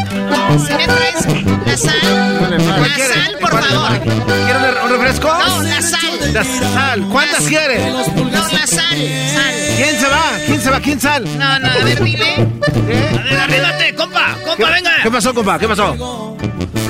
si 0.67 0.75
me 0.75 0.87
traes 0.87 1.27
la 1.67 1.77
sal. 1.77 2.51
La 2.51 3.15
sal, 3.15 3.37
por 3.41 3.51
favor. 3.65 4.01
¿Quieres 4.01 4.83
un 4.85 4.91
refresco? 4.91 5.29
No, 5.29 5.63
la 5.63 5.83
sal. 5.83 6.33
La 6.35 6.45
sal. 6.45 7.01
¿Cuántas 7.11 7.43
quieres? 7.47 7.93
No, 7.93 8.49
la 8.49 8.67
sal, 8.67 8.99
sal. 8.99 9.55
¿Quién 9.77 9.99
se 10.01 10.07
va? 10.09 10.33
¿Quién 10.47 10.61
se 10.63 10.71
va? 10.71 10.81
¿Quién 10.81 11.01
sal? 11.01 11.39
No, 11.39 11.59
no, 11.59 11.71
a 11.71 11.79
ver, 11.85 12.03
dile. 12.05 12.35
A 12.35 13.23
ver, 13.23 13.39
arríbate, 13.39 13.95
compa, 13.95 14.35
¿Qué, 14.39 14.45
compa, 14.45 14.71
venga. 14.71 14.90
¿Qué 15.03 15.11
pasó, 15.11 15.35
compa? 15.35 15.59
¿Qué 15.59 15.67
pasó? 15.69 16.37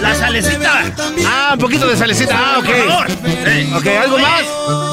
La 0.00 0.14
salecita. 0.14 0.82
Ah, 1.26 1.50
un 1.54 1.58
poquito 1.58 1.86
de 1.86 1.96
salecita. 1.96 2.34
Ah, 2.36 2.58
ok. 2.58 2.64
Por 2.66 2.88
favor. 2.88 3.06
Eh. 3.24 3.72
Ok, 3.76 3.86
¿algo 3.86 4.18
más? 4.18 4.42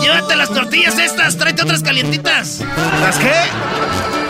Llévate 0.03 0.35
las 0.35 0.49
tortillas 0.49 0.97
estas, 0.99 1.37
tráete 1.37 1.61
otras 1.63 1.81
calientitas. 1.81 2.61
¿Las 3.01 3.17
qué? 3.17 3.33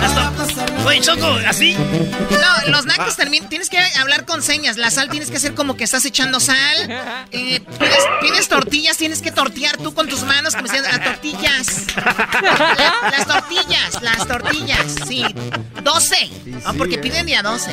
Las 0.01 0.13
tor- 0.15 0.36
Oye, 0.85 1.01
Choco, 1.01 1.27
así. 1.47 1.73
No, 1.75 2.71
los 2.71 2.85
nacos 2.85 3.15
terminan. 3.17 3.49
Tienes 3.49 3.69
que 3.69 3.77
hablar 3.99 4.25
con 4.25 4.41
señas. 4.41 4.77
La 4.77 4.89
sal 4.89 5.09
tienes 5.09 5.29
que 5.29 5.37
hacer 5.37 5.53
como 5.53 5.75
que 5.75 5.83
estás 5.83 6.05
echando 6.05 6.39
sal. 6.39 7.27
Eh, 7.31 7.59
pides, 7.79 8.03
pides 8.21 8.47
tortillas, 8.47 8.95
tienes 8.97 9.21
que 9.21 9.31
tortear 9.31 9.77
tú 9.77 9.93
con 9.93 10.07
tus 10.07 10.23
manos, 10.23 10.53
como 10.53 10.65
diciendo, 10.67 10.89
las 10.89 11.03
tortillas. 11.03 11.67
La- 11.95 13.09
las 13.11 13.27
tortillas, 13.27 14.01
las 14.01 14.27
tortillas, 14.27 14.95
sí. 15.07 15.23
12. 15.83 16.29
Ah, 16.65 16.73
porque 16.77 16.97
piden 16.97 17.25
de 17.25 17.35
a 17.35 17.41
12. 17.43 17.71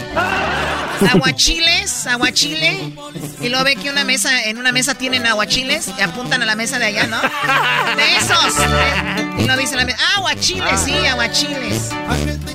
Aguachiles, 1.13 2.07
aguachile. 2.07 2.93
Y 3.41 3.49
luego 3.49 3.65
ve 3.65 3.77
que 3.77 3.91
una 3.91 4.05
mesa, 4.05 4.45
en 4.45 4.59
una 4.59 4.73
mesa 4.73 4.95
tienen 4.95 5.27
aguachiles 5.27 5.89
y 5.99 6.03
apuntan 6.03 6.43
a 6.43 6.47
la 6.47 6.57
mesa 6.57 6.79
de 6.79 6.87
allá, 6.87 7.07
¿no? 7.07 7.21
De 7.21 8.17
esos. 8.17 8.55
Eh, 8.59 9.31
Y 9.39 9.45
lo 9.47 9.57
dice 9.57 9.77
la 9.77 9.85
mesa, 9.85 9.99
ah, 10.01 10.17
aguachiles, 10.19 10.81
sí, 10.85 10.95
aguachiles. 11.07 11.91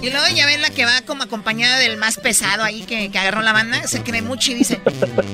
Y 0.01 0.09
luego 0.09 0.27
ya 0.39 0.45
ven 0.45 0.61
la 0.61 0.69
que 0.69 0.85
va 0.85 1.01
como 1.05 1.23
acompañada 1.23 1.79
del 1.79 1.97
más 1.97 2.17
pesado 2.17 2.63
ahí 2.63 2.83
que, 2.83 3.11
que 3.11 3.19
agarró 3.19 3.41
la 3.41 3.51
banda, 3.51 3.85
se 3.87 4.03
cree 4.03 4.21
mucho 4.21 4.51
y 4.51 4.53
dice, 4.53 4.79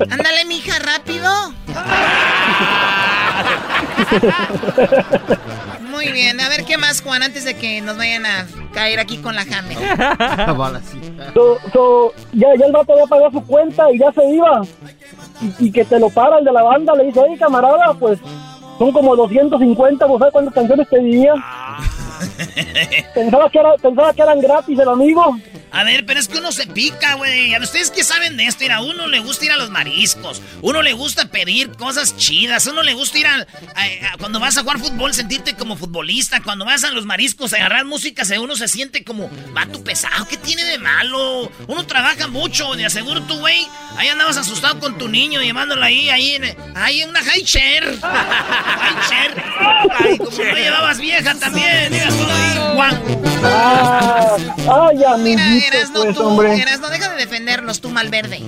ándale, 0.09 0.45
mija, 0.45 0.79
rápido. 0.79 1.31
Muy 5.91 6.11
bien, 6.11 6.41
a 6.41 6.49
ver 6.49 6.65
qué 6.65 6.79
más, 6.79 7.01
Juan, 7.01 7.21
antes 7.21 7.45
de 7.45 7.55
que 7.55 7.81
nos 7.81 7.97
vayan 7.97 8.25
a 8.25 8.47
caer 8.73 8.99
aquí 8.99 9.17
con 9.17 9.35
la 9.35 9.43
Hammer. 9.43 9.77
So, 11.35 11.59
so, 11.71 12.11
ya, 12.33 12.47
ya 12.57 12.65
el 12.65 12.71
vato 12.71 12.93
había 12.93 13.05
pagado 13.05 13.29
su 13.29 13.45
cuenta 13.45 13.91
y 13.91 13.99
ya 13.99 14.11
se 14.11 14.25
iba. 14.25 14.63
Y, 15.59 15.67
y 15.67 15.71
que 15.71 15.85
te 15.85 15.99
lo 15.99 16.09
para 16.09 16.39
el 16.39 16.45
de 16.45 16.51
la 16.51 16.63
banda, 16.63 16.95
le 16.95 17.03
dice, 17.03 17.19
oye, 17.19 17.37
camarada, 17.37 17.93
pues 17.99 18.17
son 18.79 18.91
como 18.91 19.15
250, 19.15 20.03
¿vos 20.07 20.17
sabes 20.17 20.33
cuántas 20.33 20.55
canciones 20.55 20.87
pedía? 20.87 21.35
pensaba, 23.13 23.49
que 23.49 23.59
era, 23.59 23.73
pensaba 23.81 24.13
que 24.13 24.21
eran 24.21 24.41
gratis 24.41 24.77
el 24.79 24.89
amigo. 24.89 25.37
A 25.71 25.83
ver, 25.83 26.05
pero 26.05 26.19
es 26.19 26.27
que 26.29 26.37
uno 26.37 26.51
se 26.51 26.67
pica, 26.67 27.15
güey. 27.15 27.53
A 27.53 27.59
ustedes 27.59 27.91
que 27.91 28.03
saben 28.03 28.37
de 28.37 28.45
esto, 28.45 28.63
mira, 28.63 28.77
a 28.77 28.81
uno 28.81 29.07
le 29.07 29.19
gusta 29.19 29.45
ir 29.45 29.51
a 29.51 29.57
los 29.57 29.69
mariscos. 29.69 30.41
Uno 30.61 30.81
le 30.81 30.93
gusta 30.93 31.25
pedir 31.27 31.71
cosas 31.71 32.15
chidas. 32.15 32.65
Uno 32.67 32.81
le 32.81 32.93
gusta 32.93 33.17
ir 33.19 33.27
al. 33.27 33.41
a- 33.75 34.13
a- 34.13 34.17
cuando 34.17 34.39
vas 34.39 34.57
a 34.57 34.61
jugar 34.61 34.79
fútbol, 34.79 35.13
sentirte 35.13 35.53
como 35.55 35.75
futbolista. 35.75 36.41
Cuando 36.41 36.63
vas 36.65 36.83
a 36.85 36.91
los 36.91 37.05
mariscos, 37.05 37.51
a 37.53 37.57
agarrar 37.57 37.83
música, 37.85 38.23
se- 38.23 38.39
uno 38.39 38.55
se 38.55 38.67
siente 38.69 39.03
como 39.03 39.29
vato 39.53 39.83
pesado. 39.83 40.25
¿Qué 40.27 40.37
tiene 40.37 40.63
de 40.63 40.77
malo? 40.77 41.51
Uno 41.67 41.85
trabaja 41.85 42.27
mucho. 42.27 42.73
De 42.75 42.85
aseguro 42.85 43.21
tú, 43.23 43.37
güey. 43.39 43.67
Ahí 43.97 44.07
andabas 44.07 44.37
asustado 44.37 44.79
con 44.79 44.97
tu 44.97 45.07
niño, 45.09 45.41
llevándolo 45.41 45.83
ahí, 45.83 46.09
ahí 46.09 46.35
en, 46.35 46.55
ahí 46.75 47.01
en 47.01 47.09
una 47.09 47.21
high 47.23 47.43
chair. 47.43 47.97
high 48.01 49.09
chair. 49.09 49.43
Ay, 49.99 50.17
como 50.17 50.31
no 50.37 50.55
llevabas 50.55 50.99
vieja 50.99 51.35
también. 51.35 51.91
Digas. 51.91 52.13
Ah, 53.47 54.35
ay, 54.89 55.03
amiguito, 55.03 55.67
Eras 55.67 55.91
no 55.91 56.01
pues, 56.03 56.15
tú, 56.15 56.23
hombre. 56.23 56.59
Eras 56.61 56.79
no 56.79 56.89
deja 56.89 57.09
de 57.09 57.15
defenderlos, 57.17 57.79
tú 57.81 57.89
Malverde. 57.89 58.39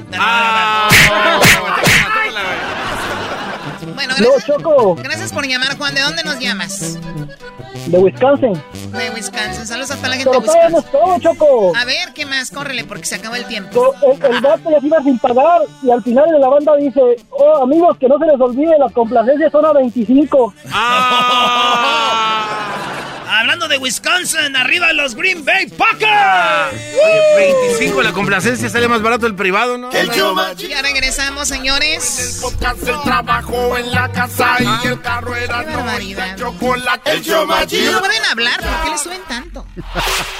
Bueno, 3.95 4.13
No, 4.19 4.25
gracias, 4.31 4.45
Choco, 4.45 4.95
gracias 4.95 5.31
por 5.33 5.47
llamar, 5.47 5.77
Juan. 5.77 5.93
¿De 5.95 6.01
dónde 6.01 6.23
nos 6.23 6.39
llamas? 6.39 6.97
de 7.87 7.97
Wisconsin. 7.99 8.53
De 8.91 9.09
Wisconsin. 9.11 9.65
Saludos 9.65 9.91
a 9.91 9.95
toda 9.95 10.09
la 10.09 10.15
gente 10.17 10.29
Pero 10.29 10.41
de 10.41 10.47
Wisconsin. 10.47 10.91
todo, 10.91 11.19
Choco. 11.19 11.73
A 11.75 11.85
ver, 11.85 12.11
¿qué 12.13 12.25
más? 12.25 12.51
Córrele, 12.51 12.83
porque 12.83 13.05
se 13.05 13.15
acabó 13.15 13.35
el 13.35 13.45
tiempo. 13.45 13.93
El, 14.01 14.35
el 14.35 14.41
vato 14.41 14.69
ya 14.69 14.79
se 14.81 14.87
iba 14.87 15.01
sin 15.03 15.17
pagar 15.19 15.61
y 15.81 15.89
al 15.91 16.03
final 16.03 16.25
de 16.29 16.39
la 16.39 16.49
banda 16.49 16.75
dice, 16.75 17.01
oh 17.29 17.63
amigos, 17.63 17.97
que 17.97 18.07
no 18.09 18.17
se 18.19 18.25
les 18.25 18.39
olvide, 18.41 18.77
las 18.77 18.91
complacencias 18.91 19.51
son 19.51 19.65
a 19.65 19.73
25. 19.73 20.53
Hablando 23.37 23.67
de 23.67 23.77
Wisconsin, 23.77 24.55
arriba 24.55 24.91
los 24.93 25.13
Green 25.13 25.45
Bay 25.45 25.67
Packers. 25.67 26.73
Oye, 26.73 27.53
25 27.69 28.01
la 28.01 28.11
complacencia 28.11 28.67
sale 28.67 28.87
más 28.87 29.01
barato 29.03 29.27
el 29.27 29.35
privado, 29.35 29.77
¿no? 29.77 29.91
El 29.91 30.09
Ya 30.67 30.81
regresamos, 30.81 31.47
señores. 31.47 32.41
el 32.89 33.01
trabajo 33.03 33.77
en 33.77 33.91
la 33.91 34.11
casa 34.11 34.55
y 34.59 34.87
el 34.87 34.99
carro 35.01 35.35
era 35.35 35.63
Qué 35.63 35.75
barbaridad. 35.75 36.35
chocolate. 36.37 37.11
El 37.11 37.21
show 37.23 37.45
no 37.45 37.99
pueden 37.99 38.25
hablar, 38.25 38.59
¿por 38.59 38.83
qué 38.83 38.89
le 38.89 38.97
suben 38.97 39.21
tanto? 39.27 39.65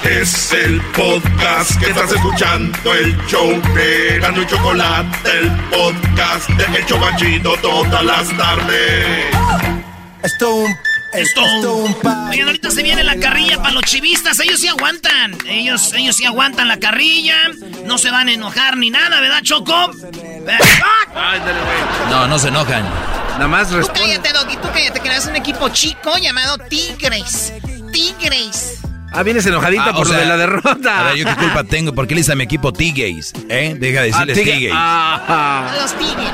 Es 0.02 0.52
el 0.52 0.80
podcast 0.92 1.78
que 1.80 1.90
estás 1.90 2.10
escuchando, 2.12 2.94
el 2.94 3.16
show 3.26 3.48
de 3.74 4.18
y 4.42 4.46
Chocolate, 4.46 5.30
el 5.38 5.50
podcast 5.70 6.48
de 6.50 6.78
El 6.78 6.86
Chobachito 6.86 7.56
todas 7.62 8.04
las 8.04 8.36
tardes. 8.36 9.26
Esto 10.24 10.50
un. 10.56 10.74
Esto. 11.12 11.42
Oigan, 12.30 12.46
ahorita 12.48 12.70
se 12.70 12.82
viene 12.82 13.02
la 13.02 13.16
carrilla 13.16 13.56
para 13.58 13.72
los 13.72 13.82
chivistas. 13.84 14.38
Ellos 14.40 14.60
sí 14.60 14.68
aguantan. 14.68 15.36
Ellos, 15.46 15.92
ellos 15.94 16.16
sí 16.16 16.24
aguantan 16.26 16.68
la 16.68 16.78
carrilla. 16.78 17.36
No 17.84 17.96
se 17.98 18.10
van 18.10 18.28
a 18.28 18.32
enojar 18.32 18.76
ni 18.76 18.90
nada, 18.90 19.20
¿verdad, 19.20 19.40
Choco? 19.42 19.74
Ay, 19.74 21.40
dale, 21.40 21.60
güey. 21.60 22.10
No, 22.10 22.28
no 22.28 22.38
se 22.38 22.48
enojan. 22.48 22.84
Nada 23.32 23.48
más 23.48 23.68
Tú 23.68 23.76
responde. 23.76 24.00
cállate, 24.00 24.32
Doggy, 24.32 24.56
tú 24.56 24.68
cállate, 24.72 25.00
que 25.00 25.08
eres 25.08 25.26
un 25.26 25.36
equipo 25.36 25.68
chico 25.70 26.16
llamado 26.18 26.58
Tigres. 26.68 27.52
Tigres. 27.92 28.80
Ah, 29.12 29.22
vienes 29.22 29.46
enojadita 29.46 29.84
Ah, 29.86 29.90
o 29.90 29.94
por 29.96 30.06
lo 30.08 30.12
de 30.12 30.26
la 30.26 30.36
derrota. 30.36 31.00
A 31.00 31.02
ver, 31.04 31.16
¿yo 31.16 31.24
qué 31.24 31.34
culpa 31.36 31.64
tengo? 31.64 31.94
¿Por 31.94 32.06
qué 32.06 32.14
le 32.14 32.20
dice 32.20 32.32
a 32.32 32.34
mi 32.34 32.44
equipo 32.44 32.72
T-Gays? 32.72 33.32
¿Eh? 33.48 33.74
Deja 33.78 34.02
de 34.02 34.12
Ah, 34.12 34.26
decirles 34.26 34.36
tigre- 34.38 34.52
T-Gays. 34.54 34.72
Ah, 34.76 35.74
Los 35.80 35.92
Tigres. 35.94 36.30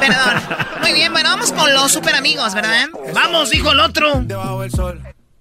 Perdón. 0.00 0.42
Muy 0.80 0.92
bien, 0.92 1.12
bueno, 1.12 1.30
vamos 1.30 1.52
con 1.52 1.72
los 1.72 1.92
super 1.92 2.14
amigos, 2.14 2.54
¿verdad? 2.54 2.88
Vamos, 3.14 3.50
dijo 3.50 3.72
el 3.72 3.80
otro. 3.80 4.24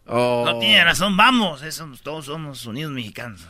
oh. 0.07 0.43
No 0.45 0.59
tiene 0.59 0.83
razón, 0.83 1.17
vamos. 1.17 1.61
Eso, 1.63 1.87
todos 2.03 2.25
somos 2.25 2.65
unidos 2.65 2.91
mexicanos. 2.91 3.41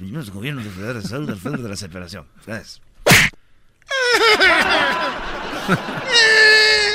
Los 0.00 0.30
gobiernos 0.30 0.64
de 0.64 0.70
federal 0.70 1.02
de 1.02 1.08
salud 1.08 1.30
al 1.30 1.38
frente 1.38 1.62
de 1.62 1.68
la 1.68 1.76
separación. 1.76 2.26
Gracias. 2.46 2.80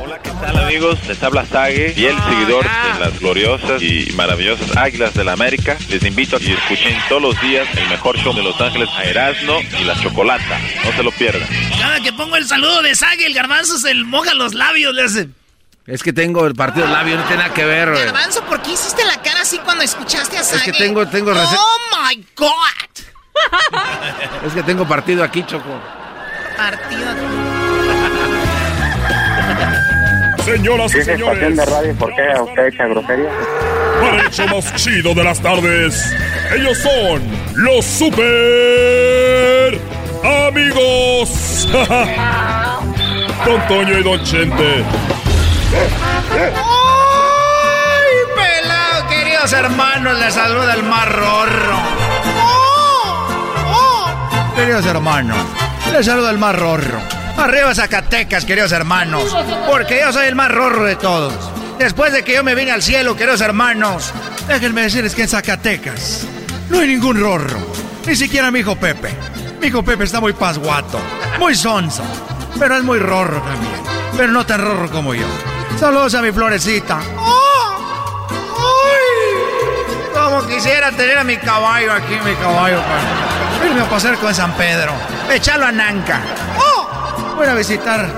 Hola, 0.00 0.18
¿qué 0.22 0.30
tal 0.30 0.56
amigos? 0.58 0.98
Les 1.06 1.22
habla 1.22 1.44
Sage, 1.44 1.90
fiel 1.90 2.16
seguidor 2.28 2.64
de 2.64 3.00
las 3.00 3.18
gloriosas 3.20 3.82
y 3.82 4.10
maravillosas 4.14 4.76
Águilas 4.76 5.14
de 5.14 5.24
la 5.24 5.32
América. 5.32 5.76
Les 5.88 6.02
invito 6.04 6.36
a 6.36 6.40
que 6.40 6.52
escuchen 6.54 6.96
todos 7.08 7.22
los 7.22 7.40
días 7.42 7.68
el 7.76 7.88
mejor 7.88 8.16
show 8.18 8.34
de 8.34 8.42
Los 8.42 8.58
Ángeles 8.60 8.88
a 8.96 9.04
Erasmo 9.04 9.60
y 9.78 9.84
la 9.84 10.00
Chocolata. 10.00 10.58
No 10.84 10.92
se 10.92 11.02
lo 11.02 11.12
pierdan. 11.12 11.46
Cada 11.78 12.00
que 12.00 12.12
pongo 12.12 12.36
el 12.36 12.46
saludo 12.46 12.82
de 12.82 12.94
Sague, 12.94 13.26
el 13.26 13.34
garbanzo 13.34 13.78
se 13.78 13.92
le 13.94 14.04
moja 14.04 14.34
los 14.34 14.54
labios, 14.54 14.94
le 14.94 15.02
hace. 15.04 15.28
Es 15.86 16.02
que 16.02 16.12
tengo 16.12 16.46
el 16.46 16.54
partido 16.54 16.86
labio, 16.86 17.16
no 17.16 17.22
tiene 17.24 17.42
nada 17.42 17.54
que 17.54 17.64
ver, 17.64 17.90
güey. 17.90 18.04
Garbanzo, 18.04 18.42
¿por 18.44 18.60
qué 18.62 18.72
hiciste 18.72 19.04
la 19.04 19.20
cara 19.22 19.42
así 19.42 19.58
cuando 19.58 19.84
escuchaste 19.84 20.36
a 20.36 20.40
Es 20.40 20.48
Sage? 20.48 20.72
que 20.72 20.78
tengo, 20.78 21.06
tengo 21.06 21.32
rece- 21.32 21.56
¡Oh, 21.58 22.08
my 22.08 22.26
God! 22.34 24.46
Es 24.46 24.52
que 24.52 24.62
tengo 24.62 24.86
partido 24.88 25.22
aquí, 25.22 25.44
Choco. 25.44 25.80
Partido. 26.56 27.55
Señoras 30.46 30.94
y 30.94 31.02
señores, 31.02 31.56
radio, 31.56 31.92
¿por 31.96 32.14
qué 32.14 32.22
usted 32.40 32.66
echa 32.66 32.86
grosería? 32.86 33.30
para 34.00 34.22
el 34.22 34.30
show 34.30 34.46
más 34.46 34.72
chido 34.76 35.12
de 35.12 35.24
las 35.24 35.40
tardes, 35.40 36.14
ellos 36.54 36.78
son 36.78 37.20
los 37.56 37.84
super 37.84 39.80
amigos. 40.46 41.68
Don 43.44 43.66
Toño 43.66 43.98
y 43.98 44.04
Don 44.04 44.22
Chente. 44.22 44.84
¡Ay, 46.54 48.14
pelado, 48.36 49.08
queridos 49.08 49.52
hermanos! 49.52 50.16
Les 50.16 50.32
saluda 50.32 50.74
el 50.74 50.84
más 50.84 51.08
rorro. 51.08 51.76
Queridos 54.54 54.86
hermanos, 54.86 55.38
les 55.92 56.06
saluda 56.06 56.30
el 56.30 56.38
más 56.38 56.56
rorro. 56.56 57.25
Arriba 57.38 57.74
Zacatecas, 57.74 58.44
queridos 58.44 58.72
hermanos, 58.72 59.36
porque 59.66 60.00
yo 60.00 60.12
soy 60.12 60.26
el 60.26 60.34
más 60.34 60.50
rorro 60.50 60.84
de 60.84 60.96
todos. 60.96 61.34
Después 61.78 62.12
de 62.12 62.24
que 62.24 62.34
yo 62.34 62.42
me 62.42 62.54
vine 62.54 62.72
al 62.72 62.82
cielo, 62.82 63.14
queridos 63.14 63.42
hermanos, 63.42 64.12
déjenme 64.48 64.82
decirles 64.82 65.14
que 65.14 65.22
en 65.22 65.28
Zacatecas 65.28 66.26
no 66.70 66.80
hay 66.80 66.88
ningún 66.88 67.20
rorro. 67.20 67.58
Ni 68.06 68.16
siquiera 68.16 68.50
mi 68.50 68.60
hijo 68.60 68.76
Pepe. 68.76 69.14
Mi 69.60 69.66
hijo 69.66 69.82
Pepe 69.82 70.04
está 70.04 70.20
muy 70.20 70.32
pasguato, 70.32 70.98
muy 71.38 71.54
sonso, 71.54 72.02
pero 72.58 72.76
es 72.78 72.82
muy 72.82 72.98
rorro 72.98 73.40
también. 73.42 73.74
Pero 74.16 74.32
no 74.32 74.46
tan 74.46 74.62
rorro 74.62 74.90
como 74.90 75.14
yo. 75.14 75.26
Saludos 75.78 76.14
a 76.14 76.22
mi 76.22 76.32
florecita. 76.32 76.98
¡Ay! 76.98 77.36
Como 80.14 80.46
quisiera 80.46 80.90
tener 80.92 81.18
a 81.18 81.24
mi 81.24 81.36
caballo 81.36 81.92
aquí, 81.92 82.14
mi 82.24 82.34
caballo, 82.36 82.80
para 82.80 83.68
irme 83.68 83.82
a 83.82 83.90
pasar 83.90 84.16
con 84.16 84.34
San 84.34 84.52
Pedro. 84.54 84.92
Echarlo 85.30 85.66
a 85.66 85.72
Nanca. 85.72 86.22
Voy 87.36 87.46
a 87.46 87.54
visitar. 87.54 88.10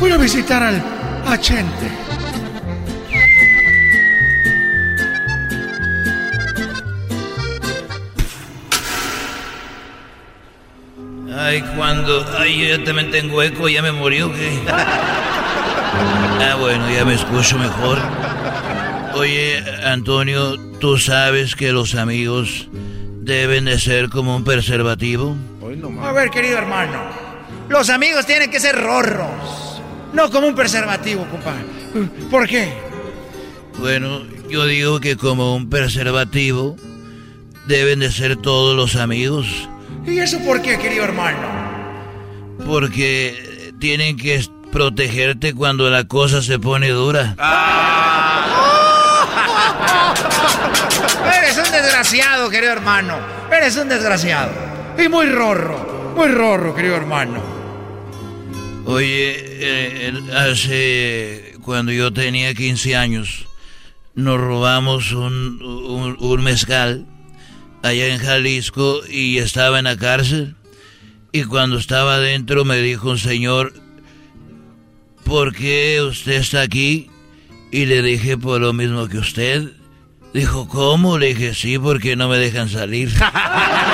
Voy 0.00 0.10
a 0.10 0.16
visitar 0.16 0.62
al 0.62 0.82
a 1.26 1.38
Chente. 1.38 1.90
Ay, 11.36 11.62
cuando. 11.76 12.26
Ay, 12.38 12.58
yo 12.58 12.76
ya 12.78 12.84
también 12.84 13.10
tengo 13.10 13.42
eco, 13.42 13.68
ya 13.68 13.82
me 13.82 13.92
murió, 13.92 14.32
¿qué? 14.32 14.58
Ah, 14.66 16.56
bueno, 16.58 16.90
ya 16.90 17.04
me 17.04 17.14
escucho 17.14 17.58
mejor. 17.58 17.98
Oye, 19.14 19.62
Antonio, 19.84 20.56
¿tú 20.80 20.96
sabes 20.96 21.54
que 21.54 21.70
los 21.72 21.94
amigos 21.94 22.68
deben 22.72 23.66
de 23.66 23.78
ser 23.78 24.08
como 24.08 24.34
un 24.34 24.42
preservativo? 24.42 25.36
A 26.02 26.12
ver, 26.12 26.30
querido 26.30 26.56
hermano. 26.58 27.21
Los 27.72 27.88
amigos 27.88 28.26
tienen 28.26 28.50
que 28.50 28.60
ser 28.60 28.78
rorros. 28.78 29.80
No 30.12 30.30
como 30.30 30.46
un 30.46 30.54
preservativo, 30.54 31.26
compadre. 31.30 31.64
¿Por 32.30 32.46
qué? 32.46 32.70
Bueno, 33.78 34.20
yo 34.50 34.66
digo 34.66 35.00
que 35.00 35.16
como 35.16 35.56
un 35.56 35.70
preservativo 35.70 36.76
deben 37.66 38.00
de 38.00 38.12
ser 38.12 38.36
todos 38.36 38.76
los 38.76 38.96
amigos, 38.96 39.46
¿Y 40.06 40.18
eso 40.18 40.38
por 40.40 40.60
qué, 40.60 40.78
querido 40.78 41.04
hermano? 41.04 41.62
porque 42.66 43.72
tienen 43.80 44.18
que 44.18 44.44
protegerte 44.70 45.54
cuando 45.54 45.88
la 45.88 46.04
cosa 46.04 46.42
se 46.42 46.58
pone 46.58 46.90
dura. 46.90 47.34
Eres 51.38 51.56
un 51.56 51.72
desgraciado, 51.72 52.50
querido 52.50 52.72
hermano. 52.72 53.16
Eres 53.50 53.76
un 53.78 53.88
desgraciado. 53.88 54.50
Y 55.02 55.08
muy 55.08 55.24
rorro. 55.26 56.12
Muy 56.14 56.28
rorro, 56.28 56.74
querido 56.74 56.96
hermano. 56.96 57.61
Oye, 58.84 59.34
eh, 59.36 60.12
hace 60.34 61.54
cuando 61.62 61.92
yo 61.92 62.12
tenía 62.12 62.54
15 62.54 62.96
años, 62.96 63.46
nos 64.14 64.40
robamos 64.40 65.12
un, 65.12 65.62
un, 65.62 66.16
un 66.18 66.42
mezcal 66.42 67.06
allá 67.82 68.08
en 68.08 68.18
Jalisco 68.18 69.00
y 69.08 69.38
estaba 69.38 69.78
en 69.78 69.84
la 69.84 69.96
cárcel. 69.96 70.56
Y 71.32 71.44
cuando 71.44 71.78
estaba 71.78 72.16
adentro 72.16 72.64
me 72.64 72.78
dijo 72.78 73.10
un 73.10 73.18
señor, 73.18 73.72
¿por 75.24 75.54
qué 75.54 76.02
usted 76.02 76.32
está 76.32 76.62
aquí? 76.62 77.08
Y 77.70 77.86
le 77.86 78.02
dije 78.02 78.36
por 78.36 78.60
lo 78.60 78.72
mismo 78.72 79.08
que 79.08 79.18
usted, 79.18 79.72
Dijo, 80.32 80.66
¿cómo? 80.66 81.18
Le 81.18 81.28
dije, 81.34 81.54
sí, 81.54 81.78
porque 81.78 82.16
no 82.16 82.28
me 82.28 82.38
dejan 82.38 82.68
salir. 82.68 83.12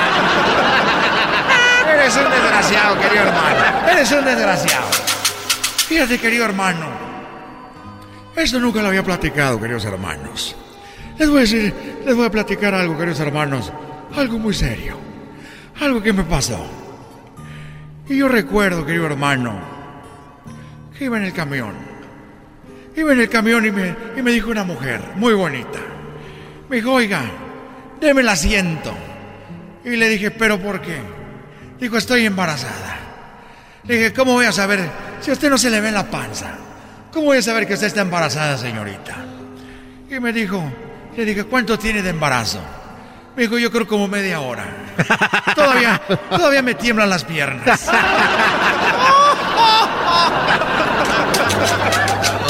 Eres 2.09 2.25
un 2.25 2.31
desgraciado, 2.31 2.99
querido 2.99 3.21
hermano. 3.21 3.87
Eres 3.91 4.11
un 4.11 4.25
desgraciado. 4.25 4.87
Fíjate, 5.87 6.17
querido 6.17 6.45
hermano. 6.45 6.87
Esto 8.35 8.59
nunca 8.59 8.81
lo 8.81 8.87
había 8.87 9.03
platicado, 9.03 9.61
queridos 9.61 9.85
hermanos. 9.85 10.55
Les 11.19 11.29
voy 11.29 11.37
a 11.37 11.41
decir, 11.41 11.71
les 12.03 12.15
voy 12.15 12.25
a 12.25 12.31
platicar 12.31 12.73
algo, 12.73 12.97
queridos 12.97 13.19
hermanos. 13.19 13.71
Algo 14.15 14.39
muy 14.39 14.55
serio. 14.55 14.97
Algo 15.81 16.01
que 16.01 16.11
me 16.11 16.23
pasó. 16.23 16.65
Y 18.07 18.17
yo 18.17 18.27
recuerdo, 18.27 18.87
querido 18.87 19.05
hermano, 19.05 19.59
que 20.97 21.05
iba 21.05 21.17
en 21.17 21.25
el 21.25 21.33
camión. 21.33 21.75
Iba 22.95 23.13
en 23.13 23.19
el 23.19 23.29
camión 23.29 23.67
y 23.67 23.69
me, 23.69 23.95
y 24.17 24.23
me 24.23 24.31
dijo 24.31 24.49
una 24.49 24.63
mujer 24.63 24.99
muy 25.15 25.35
bonita. 25.35 25.77
Me 26.69 26.77
dijo, 26.77 26.91
oiga, 26.91 27.21
deme 28.01 28.21
el 28.21 28.29
asiento. 28.29 28.95
Y 29.85 29.91
le 29.95 30.09
dije, 30.09 30.31
¿pero 30.31 30.59
por 30.59 30.81
qué? 30.81 31.18
Dijo, 31.79 31.97
estoy 31.97 32.25
embarazada. 32.25 32.97
Le 33.85 33.95
dije, 33.95 34.13
¿cómo 34.13 34.33
voy 34.33 34.45
a 34.45 34.51
saber 34.51 34.89
si 35.21 35.29
a 35.29 35.33
usted 35.33 35.49
no 35.49 35.57
se 35.57 35.69
le 35.69 35.79
ve 35.79 35.91
la 35.91 36.09
panza? 36.09 36.57
¿Cómo 37.11 37.27
voy 37.27 37.37
a 37.37 37.41
saber 37.41 37.65
que 37.65 37.73
usted 37.73 37.87
está 37.87 38.01
embarazada, 38.01 38.57
señorita? 38.57 39.15
Y 40.09 40.19
me 40.19 40.33
dijo, 40.33 40.61
le 41.15 41.25
dije, 41.25 41.45
¿cuánto 41.45 41.79
tiene 41.79 42.01
de 42.01 42.09
embarazo? 42.09 42.59
Me 43.35 43.43
dijo, 43.43 43.57
yo 43.57 43.71
creo 43.71 43.87
como 43.87 44.07
media 44.07 44.41
hora. 44.41 44.65
Todavía, 45.55 46.01
todavía 46.29 46.61
me 46.61 46.75
tiemblan 46.75 47.09
las 47.09 47.23
piernas. 47.23 47.89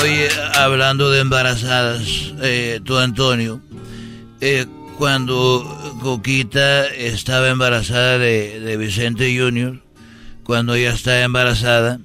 Oye, 0.02 0.30
hablando 0.56 1.12
de 1.12 1.20
embarazadas, 1.20 2.02
eh, 2.42 2.80
tú 2.84 2.98
Antonio, 2.98 3.62
eh, 4.42 4.66
cuando 5.00 5.64
Coquita 6.02 6.86
estaba 6.88 7.48
embarazada 7.48 8.18
de, 8.18 8.60
de 8.60 8.76
Vicente 8.76 9.34
Junior, 9.36 9.82
cuando 10.44 10.76
ella 10.76 10.90
estaba 10.90 11.22
embarazada, 11.22 12.00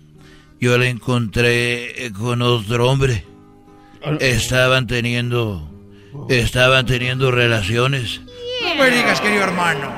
yo 0.61 0.79
la 0.79 0.87
encontré 0.87 2.07
eh, 2.07 2.13
con 2.13 2.41
otro 2.41 2.89
hombre. 2.89 3.25
Estaban 4.21 4.87
teniendo, 4.87 5.69
estaban 6.29 6.87
teniendo 6.87 7.33
relaciones. 7.33 8.21
No 8.63 8.77
me 8.77 8.89
digas, 8.93 9.21
querido 9.21 9.43
hermano. 9.43 9.93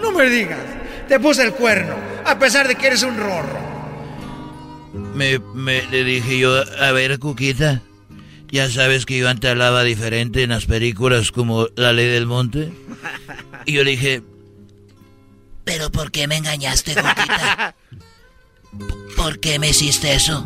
No 0.00 0.10
me 0.12 0.30
digas. 0.30 0.60
Te 1.06 1.20
puse 1.20 1.42
el 1.42 1.52
cuerno, 1.52 1.96
a 2.24 2.38
pesar 2.38 2.66
de 2.66 2.76
que 2.76 2.86
eres 2.86 3.02
un 3.02 3.18
rorro. 3.18 3.58
Me, 5.14 5.38
me 5.54 5.82
le 5.90 6.02
dije 6.02 6.38
yo, 6.38 6.54
a 6.80 6.92
ver, 6.92 7.18
Cuquita, 7.18 7.82
ya 8.50 8.70
sabes 8.70 9.06
que 9.06 9.18
yo 9.18 9.28
antes 9.28 9.50
hablaba 9.50 9.82
diferente 9.82 10.42
en 10.42 10.50
las 10.50 10.66
películas 10.66 11.32
como 11.32 11.68
La 11.76 11.92
Ley 11.92 12.06
del 12.06 12.26
Monte. 12.26 12.72
Y 13.66 13.72
yo 13.72 13.84
le 13.84 13.92
dije, 13.92 14.22
¿pero 15.64 15.90
por 15.90 16.10
qué 16.10 16.26
me 16.26 16.36
engañaste, 16.36 16.94
Cuquita? 16.94 17.74
¿Por 19.16 19.40
qué 19.40 19.58
me 19.58 19.70
hiciste 19.70 20.14
eso? 20.14 20.44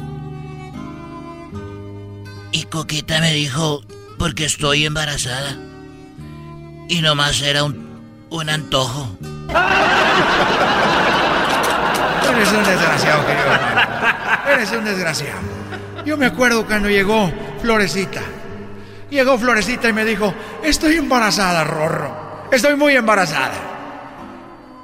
Y 2.51 2.65
Coquita 2.65 3.21
me 3.21 3.33
dijo, 3.33 3.83
porque 4.19 4.45
estoy 4.45 4.85
embarazada. 4.87 5.57
Y 6.89 7.01
nomás 7.01 7.41
era 7.43 7.65
un, 7.65 8.01
un 8.31 8.51
antojo. 8.51 9.17
Eres 12.31 12.53
un 12.53 12.65
desgraciado, 12.65 13.27
querido. 13.27 14.55
Eres 14.55 14.73
un 14.73 14.85
desgraciado. 14.85 15.41
Yo 16.05 16.17
me 16.17 16.27
acuerdo 16.27 16.67
cuando 16.67 16.89
llegó 16.89 17.33
Florecita. 17.63 18.21
Llegó 19.11 19.39
Florecita 19.39 19.89
y 19.89 19.93
me 19.93 20.05
dijo, 20.05 20.35
estoy 20.63 20.97
embarazada, 20.97 21.65
Rorro. 21.65 22.49
Estoy 22.51 22.77
muy 22.77 22.95
embarazada. 22.97 23.55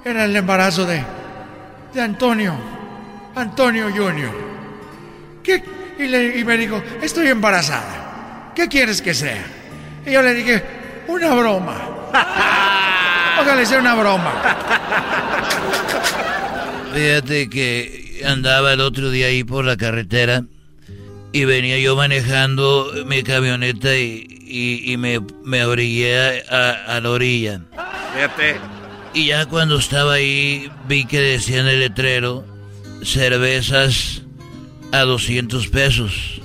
Era 0.05 0.24
el 0.24 0.35
embarazo 0.37 0.87
de, 0.87 1.03
de 1.93 2.01
Antonio. 2.01 2.55
Antonio 3.35 3.87
Junior. 3.95 4.31
¿Qué? 5.43 5.62
Y, 5.99 6.07
le- 6.07 6.39
y 6.39 6.45
me 6.45 6.57
dijo, 6.57 6.83
estoy 7.03 7.26
embarazada. 7.29 8.53
¿Qué 8.55 8.68
quieres 8.68 9.03
que 9.03 9.12
sea? 9.14 9.45
Y 10.07 10.12
yo 10.12 10.22
le 10.22 10.35
dije, 10.35 10.62
una 11.09 11.35
broma. 11.35 11.74
Ojalá 13.41 13.64
sea 13.64 13.81
una 13.81 13.95
broma. 13.95 14.33
Fíjate 16.95 17.49
que 17.51 18.22
andaba 18.26 18.72
el 18.72 18.81
otro 18.81 19.11
día 19.11 19.26
ahí 19.26 19.45
por 19.45 19.64
la 19.64 19.76
carretera 19.76 20.43
y 21.33 21.45
venía 21.45 21.79
yo 21.79 21.95
manejando 21.97 22.93
mi 23.07 23.22
camioneta 23.22 23.97
y, 23.97 24.26
y- 24.47 24.93
y 24.93 24.97
me, 24.97 25.20
me 25.45 25.64
orillé 25.64 26.43
a, 26.51 26.97
a 26.97 27.01
la 27.01 27.11
orilla. 27.11 27.61
Fíjate. 28.14 28.57
Y 29.14 29.26
ya 29.26 29.47
cuando 29.47 29.79
estaba 29.79 30.14
ahí 30.14 30.70
vi 30.87 31.05
que 31.05 31.20
decía 31.20 31.61
en 31.61 31.66
el 31.68 31.81
letrero 31.81 32.45
cervezas 33.03 34.22
a 34.93 35.01
200 35.01 35.68
pesos. 35.68 36.41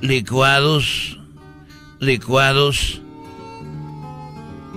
Licuados, 0.00 1.18
licuados 2.00 3.00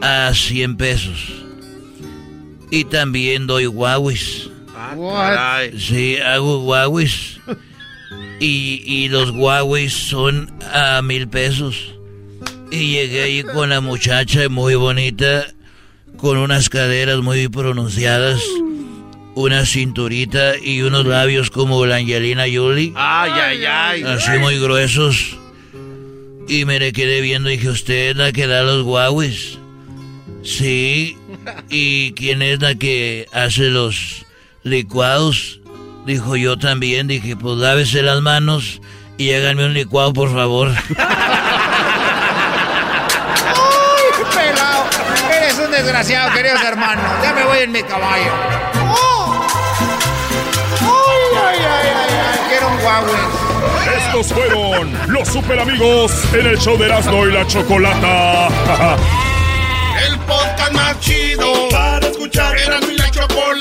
a 0.01 0.31
100 0.33 0.77
pesos. 0.77 1.33
Y 2.71 2.85
también 2.85 3.47
doy 3.47 3.65
guauis. 3.65 4.49
What? 4.95 5.71
Sí, 5.77 6.17
hago 6.17 6.59
guauis. 6.63 7.39
Y, 8.41 8.81
y 8.87 9.07
los 9.07 9.31
guauis 9.31 9.93
son 9.93 10.51
a 10.73 10.99
mil 11.03 11.27
pesos. 11.27 11.93
Y 12.71 12.93
llegué 12.93 13.21
ahí 13.21 13.43
con 13.43 13.69
la 13.69 13.81
muchacha 13.81 14.49
muy 14.49 14.73
bonita, 14.73 15.45
con 16.17 16.39
unas 16.39 16.67
caderas 16.67 17.19
muy 17.21 17.47
pronunciadas, 17.49 18.41
una 19.35 19.63
cinturita 19.67 20.57
y 20.57 20.81
unos 20.81 21.05
labios 21.05 21.51
como 21.51 21.85
la 21.85 21.97
Angelina 21.97 22.45
Jolie. 22.51 22.93
Ay, 22.95 23.31
ay, 23.31 23.65
ay. 23.65 24.03
Así 24.03 24.31
muy 24.39 24.57
gruesos. 24.57 25.37
Y 26.47 26.65
me 26.65 26.79
le 26.79 26.93
quedé 26.93 27.21
viendo 27.21 27.47
y 27.51 27.57
dije, 27.57 27.69
¿usted 27.69 28.09
es 28.09 28.15
la 28.15 28.31
que 28.31 28.47
da 28.47 28.63
los 28.63 28.83
guauis? 28.83 29.59
Sí. 30.43 31.15
¿Y 31.69 32.13
quién 32.13 32.41
es 32.41 32.59
la 32.59 32.73
que 32.73 33.27
hace 33.31 33.69
los 33.69 34.25
licuados? 34.63 35.60
Dijo 36.05 36.35
yo 36.35 36.57
también. 36.57 37.07
Dije, 37.07 37.35
pues 37.35 37.57
lávese 37.57 38.01
las 38.01 38.21
manos 38.21 38.81
y 39.17 39.33
háganme 39.33 39.65
un 39.65 39.73
licuado, 39.73 40.13
por 40.13 40.33
favor. 40.33 40.69
¡Ay, 40.97 41.05
pelado! 44.35 44.85
Eres 45.31 45.59
un 45.59 45.71
desgraciado, 45.71 46.33
queridos 46.33 46.61
hermanos. 46.63 47.05
Ya 47.23 47.33
me 47.33 47.43
voy 47.43 47.59
en 47.59 47.71
mi 47.71 47.83
caballo. 47.83 48.31
¡Oh! 48.89 49.47
¡Ay, 50.81 51.19
ay, 51.35 51.59
ay, 51.59 51.87
ay! 51.87 52.09
ay! 52.09 52.39
Quiero 52.49 52.67
un 52.69 52.77
Huawei. 52.83 53.41
Estos 53.97 54.33
fueron 54.33 54.97
los 55.07 55.27
super 55.27 55.59
amigos 55.59 56.11
en 56.33 56.47
el 56.47 56.57
show 56.57 56.77
de 56.77 56.85
Erasmo 56.85 57.27
y 57.27 57.31
la 57.31 57.45
Chocolata. 57.47 58.47
El 60.07 60.17
podcast 60.19 60.71
más 60.73 60.99
chido 60.99 61.69
para 61.69 62.07
escuchar. 62.07 62.57
Era 62.57 62.79
mi 62.81 62.97
la 62.97 63.09
chocolata 63.11 63.60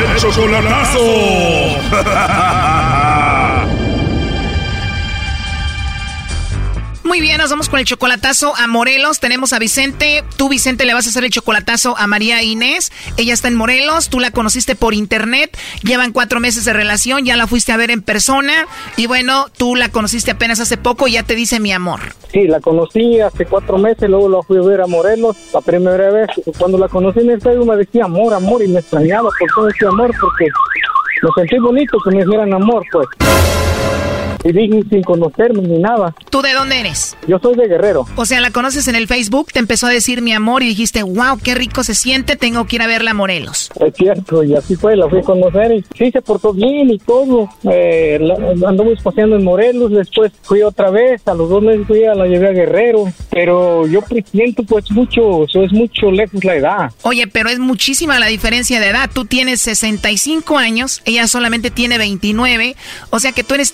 El 0.00 0.16
chocolatazo. 0.16 0.98
Muy 7.10 7.20
bien, 7.20 7.38
nos 7.38 7.50
vamos 7.50 7.68
con 7.68 7.80
el 7.80 7.84
chocolatazo 7.84 8.54
a 8.56 8.68
Morelos. 8.68 9.18
Tenemos 9.18 9.52
a 9.52 9.58
Vicente. 9.58 10.22
Tú, 10.36 10.48
Vicente, 10.48 10.84
le 10.84 10.94
vas 10.94 11.06
a 11.06 11.08
hacer 11.08 11.24
el 11.24 11.30
chocolatazo 11.30 11.96
a 11.98 12.06
María 12.06 12.40
Inés. 12.44 12.92
Ella 13.16 13.34
está 13.34 13.48
en 13.48 13.56
Morelos. 13.56 14.10
Tú 14.10 14.20
la 14.20 14.30
conociste 14.30 14.76
por 14.76 14.94
internet. 14.94 15.58
Llevan 15.82 16.12
cuatro 16.12 16.38
meses 16.38 16.64
de 16.64 16.72
relación. 16.72 17.24
Ya 17.24 17.34
la 17.34 17.48
fuiste 17.48 17.72
a 17.72 17.76
ver 17.76 17.90
en 17.90 18.02
persona. 18.02 18.68
Y 18.96 19.08
bueno, 19.08 19.46
tú 19.58 19.74
la 19.74 19.88
conociste 19.88 20.30
apenas 20.30 20.60
hace 20.60 20.76
poco. 20.76 21.08
y 21.08 21.14
Ya 21.14 21.24
te 21.24 21.34
dice 21.34 21.58
mi 21.58 21.72
amor. 21.72 21.98
Sí, 22.32 22.46
la 22.46 22.60
conocí 22.60 23.18
hace 23.18 23.44
cuatro 23.44 23.76
meses, 23.76 24.08
luego 24.08 24.28
la 24.28 24.42
fui 24.42 24.58
a 24.58 24.62
ver 24.62 24.80
a 24.80 24.86
Morelos. 24.86 25.36
La 25.52 25.60
primera 25.62 26.12
vez, 26.12 26.28
cuando 26.58 26.78
la 26.78 26.86
conocí 26.86 27.18
en 27.18 27.30
el 27.30 27.40
Facebook 27.40 27.66
me 27.66 27.76
decía 27.76 28.04
amor, 28.04 28.34
amor, 28.34 28.62
y 28.62 28.68
me 28.68 28.78
extrañaba 28.78 29.30
por 29.36 29.50
todo 29.56 29.68
ese 29.68 29.84
amor, 29.84 30.12
porque 30.20 30.46
me 31.22 31.28
sentí 31.34 31.58
bonito 31.58 31.98
que 32.04 32.14
me 32.14 32.24
dijeran 32.24 32.54
amor, 32.54 32.84
pues. 32.92 33.08
Y 34.44 34.52
dije 34.52 34.82
sin 34.88 35.02
conocerme 35.02 35.62
ni 35.62 35.78
nada. 35.78 36.14
¿Tú 36.30 36.40
de 36.42 36.52
dónde 36.52 36.80
eres? 36.80 37.16
Yo 37.28 37.38
soy 37.40 37.54
de 37.56 37.68
Guerrero. 37.68 38.06
O 38.16 38.24
sea, 38.24 38.40
la 38.40 38.50
conoces 38.50 38.88
en 38.88 38.94
el 38.94 39.06
Facebook, 39.06 39.52
te 39.52 39.58
empezó 39.58 39.86
a 39.86 39.90
decir 39.90 40.22
mi 40.22 40.32
amor 40.32 40.62
y 40.62 40.68
dijiste, 40.68 41.02
wow, 41.02 41.38
qué 41.42 41.54
rico 41.54 41.84
se 41.84 41.94
siente, 41.94 42.36
tengo 42.36 42.66
que 42.66 42.76
ir 42.76 42.82
a 42.82 42.86
verla 42.86 43.10
a 43.10 43.14
Morelos. 43.14 43.70
Es 43.80 43.94
cierto, 43.94 44.42
y 44.42 44.54
así 44.54 44.76
fue, 44.76 44.96
la 44.96 45.08
fui 45.08 45.18
a 45.18 45.22
conocer 45.22 45.72
y 45.72 45.84
sí 45.96 46.10
se 46.10 46.22
portó 46.22 46.52
bien 46.52 46.90
y 46.90 46.98
todo. 46.98 47.48
Eh, 47.70 48.18
la- 48.20 48.68
andamos 48.68 49.02
paseando 49.02 49.36
en 49.36 49.44
Morelos, 49.44 49.90
después 49.92 50.32
fui 50.42 50.62
otra 50.62 50.90
vez, 50.90 51.20
a 51.28 51.34
los 51.34 51.48
dos 51.50 51.62
meses 51.62 51.86
fui 51.86 52.04
a 52.04 52.14
la 52.14 52.26
llevé 52.26 52.48
a 52.48 52.52
Guerrero, 52.52 53.12
pero 53.30 53.86
yo 53.86 54.00
presiento 54.02 54.62
pues 54.62 54.90
mucho, 54.90 55.44
eso 55.44 55.62
es 55.64 55.72
mucho 55.72 56.10
lejos 56.10 56.42
la 56.44 56.54
edad. 56.56 56.92
Oye, 57.02 57.26
pero 57.26 57.50
es 57.50 57.58
muchísima 57.58 58.18
la 58.18 58.26
diferencia 58.26 58.80
de 58.80 58.88
edad. 58.88 59.10
Tú 59.12 59.24
tienes 59.26 59.60
65 59.60 60.56
años, 60.58 61.02
ella 61.04 61.26
solamente 61.26 61.70
tiene 61.70 61.98
29, 61.98 62.76
o 63.10 63.20
sea 63.20 63.32
que 63.32 63.44
tú 63.44 63.54
eres 63.54 63.72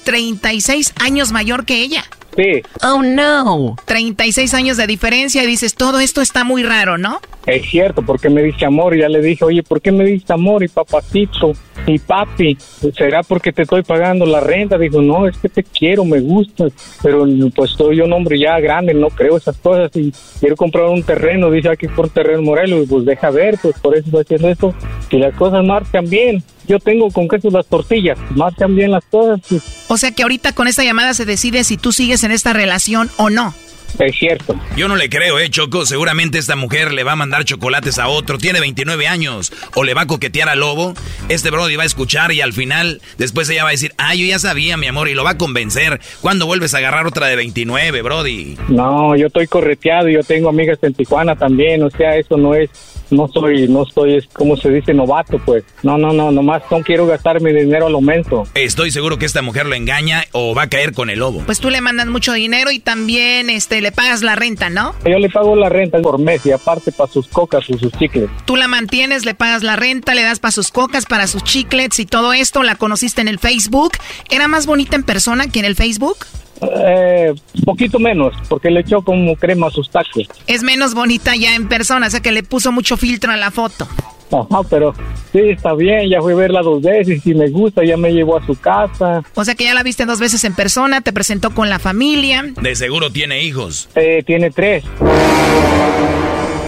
36 0.61 0.95
años 1.01 1.33
mayor 1.33 1.67
que 1.67 1.83
ella. 1.83 2.05
Sí. 2.37 2.63
Oh, 2.83 3.03
no. 3.03 3.77
36 3.87 4.53
años 4.55 4.77
de 4.77 4.87
diferencia 4.87 5.43
y 5.43 5.47
dices, 5.47 5.75
todo 5.75 6.01
esto 6.01 6.21
está 6.21 6.45
muy 6.45 6.63
raro, 6.63 6.99
¿no? 6.99 7.21
Es 7.47 7.71
cierto, 7.71 8.03
porque 8.03 8.29
me 8.29 8.43
dice 8.43 8.67
amor 8.67 8.97
y 8.97 9.01
ya 9.01 9.09
le 9.09 9.23
dije, 9.23 9.45
oye, 9.45 9.63
¿por 9.63 9.81
qué 9.81 9.93
me 9.93 10.05
dice 10.05 10.33
amor 10.33 10.65
y 10.65 10.69
papacito 10.69 11.53
y 11.87 11.99
papi? 11.99 12.59
¿Será 12.97 13.23
porque 13.23 13.53
te 13.53 13.63
estoy 13.63 13.85
pagando 13.85 14.27
la 14.27 14.41
renta? 14.41 14.77
Dijo, 14.77 15.01
no, 15.01 15.29
es 15.29 15.39
que 15.39 15.49
te 15.49 15.63
quiero, 15.63 16.05
me 16.05 16.19
gustas, 16.19 16.73
pero 17.03 17.25
pues 17.55 17.71
soy 17.71 18.01
un 18.01 18.13
hombre 18.13 18.39
ya 18.39 18.59
grande, 18.59 18.95
no 18.95 19.09
creo 19.11 19.37
esas 19.37 19.57
cosas 19.59 19.93
y 19.95 20.13
quiero 20.41 20.57
comprar 20.57 20.87
un 20.87 21.05
terreno, 21.05 21.51
dice 21.51 21.69
aquí 21.69 21.87
por 21.87 22.11
terreno 22.11 22.43
Morelos, 22.43 22.85
y 22.85 22.87
pues 22.89 23.05
deja 23.05 23.31
ver, 23.31 23.59
pues 23.63 23.79
por 23.79 23.97
eso 23.97 24.07
estoy 24.07 24.23
haciendo 24.23 24.49
esto, 24.49 24.75
y 25.11 25.19
las 25.19 25.35
cosas 25.35 25.65
marchan 25.65 26.11
bien. 26.11 26.43
Yo 26.69 26.81
tengo 26.81 27.13
con 27.13 27.29
queso 27.29 27.49
las 27.51 27.65
tortillas, 27.69 28.19
marchan 28.31 28.75
bien 28.75 28.91
las 28.91 29.05
cosas, 29.05 29.41
pues, 29.49 29.85
O 29.87 29.97
sea 29.97 30.11
que 30.11 30.25
ahorita 30.25 30.53
con 30.53 30.67
esta 30.67 30.83
llamada 30.83 31.15
se 31.15 31.25
decide 31.25 31.63
si 31.63 31.77
tú 31.77 31.93
sigues 31.93 32.25
en 32.27 32.33
esta 32.33 32.53
relación 32.53 33.11
o 33.17 33.31
no. 33.31 33.55
es 33.99 34.15
cierto. 34.19 34.55
Yo 34.77 34.89
no 34.89 34.97
le 34.97 35.09
creo, 35.09 35.39
eh, 35.39 35.49
Choco. 35.49 35.87
Seguramente 35.87 36.39
esta 36.39 36.55
mujer 36.57 36.93
le 36.93 37.03
va 37.03 37.13
a 37.13 37.17
mandar 37.17 37.45
chocolates 37.45 37.99
a 37.99 38.09
otro. 38.09 38.37
Tiene 38.37 38.61
29 38.61 39.07
años. 39.07 39.53
O 39.75 39.85
le 39.85 39.95
va 39.95 40.03
a 40.03 40.07
coquetear 40.07 40.49
al 40.51 40.61
lobo. 40.61 40.93
Este 41.31 41.51
Brody 41.51 41.77
va 41.77 41.85
a 41.85 41.87
escuchar 41.87 42.31
y 42.33 42.43
al 42.43 42.53
final, 42.53 43.01
después 43.17 43.49
ella 43.49 43.63
va 43.63 43.71
a 43.71 43.73
decir, 43.73 43.93
ah, 43.97 44.15
yo 44.15 44.27
ya 44.27 44.39
sabía, 44.39 44.77
mi 44.77 44.87
amor, 44.87 45.09
y 45.09 45.15
lo 45.15 45.25
va 45.25 45.31
a 45.31 45.39
convencer. 45.39 46.01
¿Cuándo 46.21 46.45
vuelves 46.47 46.75
a 46.75 46.79
agarrar 46.79 47.07
otra 47.07 47.27
de 47.27 47.37
29, 47.37 48.03
Brody? 48.03 48.59
No, 48.69 49.17
yo 49.17 49.29
estoy 49.29 49.47
correteado, 49.47 50.09
yo 50.09 50.23
tengo 50.23 50.51
amigas 50.51 50.79
en 50.83 50.93
Tijuana 50.93 51.35
también, 51.37 51.83
o 51.83 51.91
sea, 51.91 52.17
eso 52.17 52.37
no 52.37 52.55
es, 52.55 52.69
no 53.11 53.29
soy, 53.29 53.69
no 53.69 53.85
soy, 53.85 54.17
es 54.17 54.27
como 54.33 54.57
se 54.57 54.71
dice, 54.71 54.95
novato, 54.95 55.39
pues. 55.45 55.65
No, 55.83 55.99
no, 55.99 56.13
no, 56.13 56.31
nomás 56.31 56.63
no 56.71 56.81
quiero 56.81 57.07
gastar 57.07 57.41
mi 57.41 57.53
dinero 57.53 57.87
a 57.87 57.91
lo 57.91 58.01
menso. 58.01 58.45
Estoy 58.55 58.91
seguro 58.91 59.19
que 59.19 59.27
esta 59.27 59.43
mujer 59.43 59.67
lo 59.67 59.75
engaña 59.75 60.25
o 60.33 60.55
va 60.55 60.63
a 60.63 60.69
caer 60.69 60.93
con 60.93 61.11
el 61.11 61.21
lobo. 61.21 61.43
Pues 61.47 61.61
tú 61.61 61.71
le 61.71 61.81
mandas 61.81 62.07
mucho 62.07 62.33
dinero 62.33 62.71
y 62.71 62.79
también 62.79 63.51
este 63.51 63.81
le 63.81 63.93
pagas 63.93 64.23
la 64.23 64.35
renta, 64.35 64.71
¿no? 64.71 64.95
Yo 65.05 65.19
le 65.19 65.29
pago 65.29 65.57
la 65.57 65.69
renta 65.69 65.99
por 66.01 66.19
mes 66.19 66.45
y 66.47 66.53
aparte 66.53 66.93
para 66.93 67.11
sus 67.11 67.29
cocas 67.29 67.69
o 67.71 67.79
sus 67.79 67.93
chicles. 67.93 68.29
Tú 68.45 68.57
la 68.57 68.69
mantienes, 68.69 69.25
le 69.25 69.35
pagas 69.35 69.63
la 69.63 69.77
renta, 69.77 70.15
le 70.15 70.23
das 70.23 70.39
para 70.39 70.53
sus 70.53 70.71
cocas, 70.71 71.07
para 71.07 71.27
sus 71.27 71.43
chiclets 71.45 71.99
y 71.99 72.07
todo 72.07 72.33
esto. 72.33 72.63
La 72.63 72.77
conociste 72.77 73.21
en 73.21 73.29
el 73.29 73.39
Facebook. 73.39 73.93
¿Era 74.31 74.49
más 74.49 74.67
bonita 74.67 74.97
en 74.97 75.03
persona 75.03 75.49
que 75.49 75.59
en 75.59 75.65
el 75.65 75.77
Facebook? 75.77 76.19
Eh, 76.61 77.35
poquito 77.65 77.99
menos, 77.99 78.35
porque 78.49 78.71
le 78.71 78.81
echó 78.81 79.03
como 79.03 79.37
crema 79.37 79.69
a 79.69 79.71
sus 79.71 79.91
tacos. 79.91 80.29
Es 80.47 80.63
menos 80.63 80.95
bonita 80.95 81.35
ya 81.37 81.55
en 81.55 81.69
persona, 81.69 82.07
o 82.07 82.11
sea 82.11 82.21
que 82.21 82.33
le 82.33 82.43
puso 82.43 82.73
mucho 82.73 82.97
filtro 82.97 83.33
a 83.33 83.37
la 83.37 83.51
foto. 83.51 83.87
Ajá, 84.33 84.63
pero 84.69 84.93
sí, 85.33 85.39
está 85.39 85.75
bien, 85.75 86.09
ya 86.09 86.21
fui 86.21 86.33
a 86.33 86.37
verla 86.37 86.61
dos 86.63 86.83
veces, 86.83 87.23
si 87.23 87.35
me 87.35 87.49
gusta, 87.49 87.85
ya 87.85 87.97
me 87.97 88.13
llevó 88.13 88.37
a 88.39 88.45
su 88.45 88.59
casa. 88.59 89.23
O 89.35 89.45
sea 89.45 89.55
que 89.55 89.65
ya 89.65 89.75
la 89.75 89.83
viste 89.83 90.05
dos 90.05 90.19
veces 90.19 90.43
en 90.45 90.55
persona, 90.55 91.01
te 91.01 91.13
presentó 91.13 91.51
con 91.51 91.71
la 91.71 91.79
familia. 91.79 92.45
De 92.61 92.75
seguro 92.75 93.11
tiene 93.11 93.43
hijos. 93.43 93.89
Eh, 93.95 94.23
tiene 94.27 94.51
tres. 94.51 94.85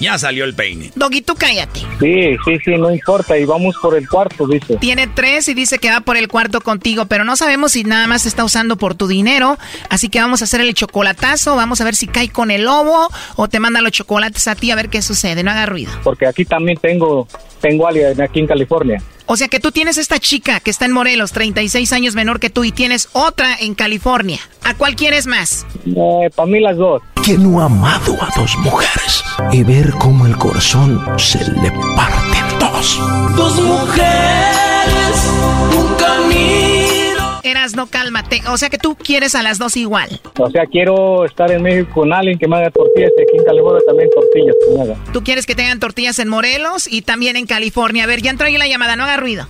Ya 0.01 0.19
salió 0.19 0.45
el 0.45 0.55
peine. 0.55 0.93
Doggy, 0.95 1.23
tú 1.23 1.35
cállate. 1.35 1.81
Sí, 2.01 2.37
sí, 2.45 2.59
sí, 2.65 2.71
no 2.77 2.91
importa, 2.93 3.37
y 3.37 3.45
vamos 3.45 3.77
por 3.81 3.97
el 3.97 4.09
cuarto, 4.09 4.47
dice. 4.47 4.77
Tiene 4.77 5.07
tres 5.07 5.49
y 5.49 5.55
dice 5.55 5.79
que 5.79 5.91
va 5.91 6.01
por 6.01 6.17
el 6.17 6.29
cuarto 6.29 6.61
contigo, 6.61 7.07
pero 7.07 7.25
no 7.25 7.37
sabemos 7.37 7.73
si 7.73 7.85
nada 7.85 8.07
más 8.07 8.27
está 8.27 8.45
usando 8.45 8.77
por 8.77 8.95
tu 8.95 9.09
dinero. 9.09 9.59
Así 9.91 10.09
que 10.09 10.21
vamos 10.21 10.41
a 10.41 10.45
hacer 10.45 10.61
el 10.61 10.73
chocolatazo, 10.75 11.57
vamos 11.57 11.81
a 11.81 11.85
ver 11.85 11.95
si 11.95 12.07
cae 12.07 12.29
con 12.29 12.51
el 12.51 12.65
lobo 12.65 13.09
o 13.37 13.49
te 13.49 13.61
manda 13.61 13.81
los 13.81 13.93
chocolates 13.93 14.47
a 14.49 14.55
ti 14.55 14.71
a 14.71 14.77
ver 14.77 14.89
qué 14.89 15.03
sucede. 15.03 15.43
No 15.43 15.51
haga 15.51 15.67
ruido. 15.67 15.93
Porque 16.05 16.27
aquí 16.27 16.45
también 16.45 16.79
tengo, 16.79 17.27
tengo 17.61 17.87
alguien 17.87 18.21
aquí 18.21 18.41
en 18.41 18.47
California. 18.47 19.03
O 19.27 19.37
sea 19.37 19.49
que 19.49 19.61
tú 19.61 19.73
tienes 19.73 19.99
esta 19.99 20.19
chica 20.19 20.59
que 20.61 20.71
está 20.71 20.87
en 20.87 20.93
Morelos, 20.93 21.33
36 21.33 21.93
años 21.93 22.15
menor 22.15 22.41
que 22.41 22.49
tú, 22.49 22.65
y 22.65 22.73
tienes 22.73 23.11
otra 23.13 23.57
en 23.61 23.75
California. 23.75 24.39
¿A 24.65 24.75
cuál 24.75 24.97
quieres 24.97 25.27
más? 25.27 25.67
Eh, 25.85 26.31
para 26.35 26.47
mí 26.47 26.61
las 26.61 26.79
dos. 26.79 27.03
Que 27.29 27.37
no 27.37 27.61
ha 27.61 27.67
amado 27.67 28.15
a 28.23 28.31
dos 28.41 28.57
mujeres 28.57 29.23
y 29.53 29.63
ver 29.63 29.91
cómo 29.99 30.25
el 30.25 30.35
corazón 30.39 30.99
se 31.19 31.39
le 31.41 31.71
parte 31.95 32.39
en 32.39 32.59
dos. 32.59 32.99
Dos 33.37 33.61
mujeres, 33.61 35.31
un 35.77 35.95
camino. 35.97 37.41
Eras, 37.43 37.77
no 37.77 37.87
cálmate. 37.87 38.41
O 38.49 38.57
sea 38.57 38.71
que 38.71 38.79
tú 38.79 38.97
quieres 38.97 39.35
a 39.35 39.43
las 39.43 39.59
dos 39.59 39.77
igual. 39.77 40.09
O 40.39 40.51
sea, 40.51 40.65
quiero 40.65 41.27
estar 41.27 41.53
en 41.53 41.61
México 41.61 41.91
con 42.01 42.15
alguien 42.15 42.39
que 42.39 42.49
me 42.49 42.57
haga 42.57 42.71
tortillas 42.71 43.11
y 43.19 43.21
aquí 43.23 43.37
en 43.37 43.45
California 43.45 43.83
también 43.87 44.09
tortillas 44.09 44.57
que 44.67 44.75
me 44.75 44.83
haga. 44.85 44.97
Tú 45.13 45.23
quieres 45.23 45.45
que 45.45 45.55
tengan 45.55 45.81
tortillas 45.81 46.19
en 46.21 46.29
Morelos 46.29 46.91
y 46.91 47.03
también 47.03 47.37
en 47.37 47.45
California. 47.45 48.05
A 48.05 48.07
ver, 48.07 48.23
ya 48.23 48.31
entró 48.31 48.47
ahí 48.47 48.57
la 48.57 48.69
llamada, 48.69 48.97
no 48.97 49.05
haga 49.05 49.19
ruido. 49.19 49.47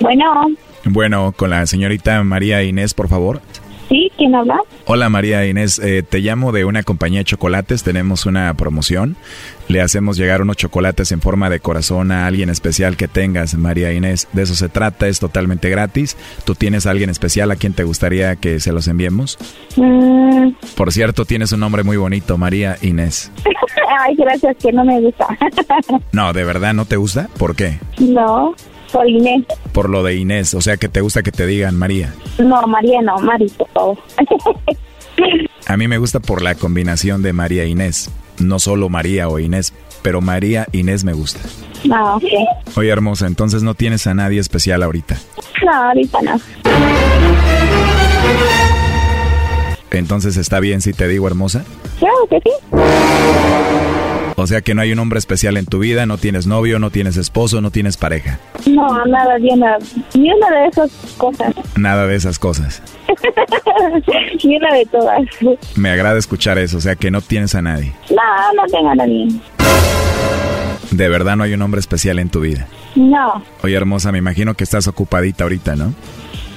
Bueno, 0.00 0.48
Bueno, 0.82 1.32
con 1.36 1.50
la 1.50 1.64
señorita 1.66 2.24
María 2.24 2.64
Inés, 2.64 2.92
por 2.92 3.08
favor. 3.08 3.40
¿Quién 4.22 4.36
habla? 4.36 4.60
Hola 4.84 5.08
María 5.08 5.44
Inés, 5.48 5.80
eh, 5.80 6.04
te 6.08 6.20
llamo 6.20 6.52
de 6.52 6.64
una 6.64 6.84
compañía 6.84 7.18
de 7.18 7.24
chocolates, 7.24 7.82
tenemos 7.82 8.24
una 8.24 8.54
promoción. 8.54 9.16
Le 9.66 9.80
hacemos 9.80 10.16
llegar 10.16 10.42
unos 10.42 10.56
chocolates 10.58 11.10
en 11.10 11.20
forma 11.20 11.50
de 11.50 11.58
corazón 11.58 12.12
a 12.12 12.24
alguien 12.28 12.48
especial 12.48 12.96
que 12.96 13.08
tengas, 13.08 13.54
María 13.54 13.92
Inés. 13.92 14.28
De 14.32 14.42
eso 14.42 14.54
se 14.54 14.68
trata, 14.68 15.08
es 15.08 15.18
totalmente 15.18 15.68
gratis. 15.70 16.16
¿Tú 16.44 16.54
tienes 16.54 16.86
a 16.86 16.92
alguien 16.92 17.10
especial 17.10 17.50
a 17.50 17.56
quien 17.56 17.72
te 17.72 17.82
gustaría 17.82 18.36
que 18.36 18.60
se 18.60 18.70
los 18.72 18.86
enviemos? 18.86 19.38
Mm, 19.74 20.50
Por 20.76 20.92
cierto, 20.92 21.24
tienes 21.24 21.50
un 21.50 21.58
nombre 21.58 21.82
muy 21.82 21.96
bonito, 21.96 22.38
María 22.38 22.76
Inés. 22.80 23.32
Ay, 24.02 24.14
gracias, 24.14 24.56
que 24.58 24.70
no 24.70 24.84
me 24.84 25.00
gusta. 25.00 25.26
No, 26.12 26.32
¿de 26.32 26.44
verdad 26.44 26.74
no 26.74 26.84
te 26.84 26.94
gusta? 26.94 27.28
¿Por 27.38 27.56
qué? 27.56 27.80
no, 27.98 28.54
por 28.92 29.08
Inés. 29.08 29.44
Por 29.72 29.88
lo 29.88 30.02
de 30.02 30.14
Inés, 30.16 30.54
o 30.54 30.60
sea 30.60 30.76
que 30.76 30.88
te 30.88 31.00
gusta 31.00 31.22
que 31.22 31.32
te 31.32 31.46
digan 31.46 31.76
María. 31.76 32.14
No, 32.38 32.62
María, 32.66 33.00
no, 33.02 33.16
Mari, 33.18 33.48
por 33.50 33.68
favor. 33.70 33.98
A 35.66 35.76
mí 35.76 35.88
me 35.88 35.98
gusta 35.98 36.20
por 36.20 36.42
la 36.42 36.54
combinación 36.54 37.22
de 37.22 37.32
María 37.32 37.62
e 37.64 37.68
Inés. 37.68 38.10
No 38.40 38.58
solo 38.58 38.88
María 38.88 39.28
o 39.28 39.38
Inés, 39.38 39.72
pero 40.02 40.20
María 40.20 40.66
Inés 40.72 41.04
me 41.04 41.12
gusta. 41.12 41.40
no, 41.84 42.16
ok. 42.16 42.24
Oye, 42.76 42.88
hermosa, 42.90 43.26
entonces 43.26 43.62
no 43.62 43.74
tienes 43.74 44.06
a 44.06 44.14
nadie 44.14 44.40
especial 44.40 44.82
ahorita. 44.82 45.16
No, 45.64 45.72
ahorita 45.72 46.18
no. 46.22 46.40
Entonces 49.90 50.36
está 50.36 50.58
bien 50.60 50.80
si 50.80 50.92
te 50.92 51.06
digo 51.06 51.26
hermosa. 51.26 51.64
Claro 51.98 52.26
que 52.30 52.40
sí. 52.40 52.50
O 54.42 54.46
sea 54.46 54.60
que 54.60 54.74
no 54.74 54.82
hay 54.82 54.92
un 54.92 54.98
hombre 54.98 55.20
especial 55.20 55.56
en 55.56 55.66
tu 55.66 55.78
vida, 55.78 56.04
no 56.04 56.18
tienes 56.18 56.48
novio, 56.48 56.80
no 56.80 56.90
tienes 56.90 57.16
esposo, 57.16 57.60
no 57.60 57.70
tienes 57.70 57.96
pareja. 57.96 58.40
No, 58.66 59.04
nada, 59.06 59.38
ni 59.38 59.52
una, 59.52 59.78
ni 60.14 60.32
una 60.32 60.50
de 60.50 60.66
esas 60.66 60.90
cosas. 61.16 61.54
Nada 61.76 62.06
de 62.08 62.16
esas 62.16 62.38
cosas. 62.40 62.82
ni 64.44 64.56
una 64.56 64.74
de 64.74 64.86
todas. 64.86 65.22
Me 65.76 65.90
agrada 65.90 66.18
escuchar 66.18 66.58
eso, 66.58 66.78
o 66.78 66.80
sea 66.80 66.96
que 66.96 67.10
no 67.12 67.20
tienes 67.20 67.54
a 67.54 67.62
nadie. 67.62 67.92
No, 68.10 68.52
no 68.56 68.66
tengo 68.66 68.90
a 68.90 68.94
nadie. 68.96 69.28
De 70.90 71.08
verdad 71.08 71.36
no 71.36 71.44
hay 71.44 71.54
un 71.54 71.62
hombre 71.62 71.78
especial 71.80 72.18
en 72.18 72.28
tu 72.28 72.40
vida. 72.40 72.66
No, 72.96 73.42
Oye, 73.62 73.76
hermosa, 73.76 74.12
me 74.12 74.18
imagino 74.18 74.54
que 74.54 74.64
estás 74.64 74.88
ocupadita 74.88 75.44
ahorita, 75.44 75.76
¿no? 75.76 75.94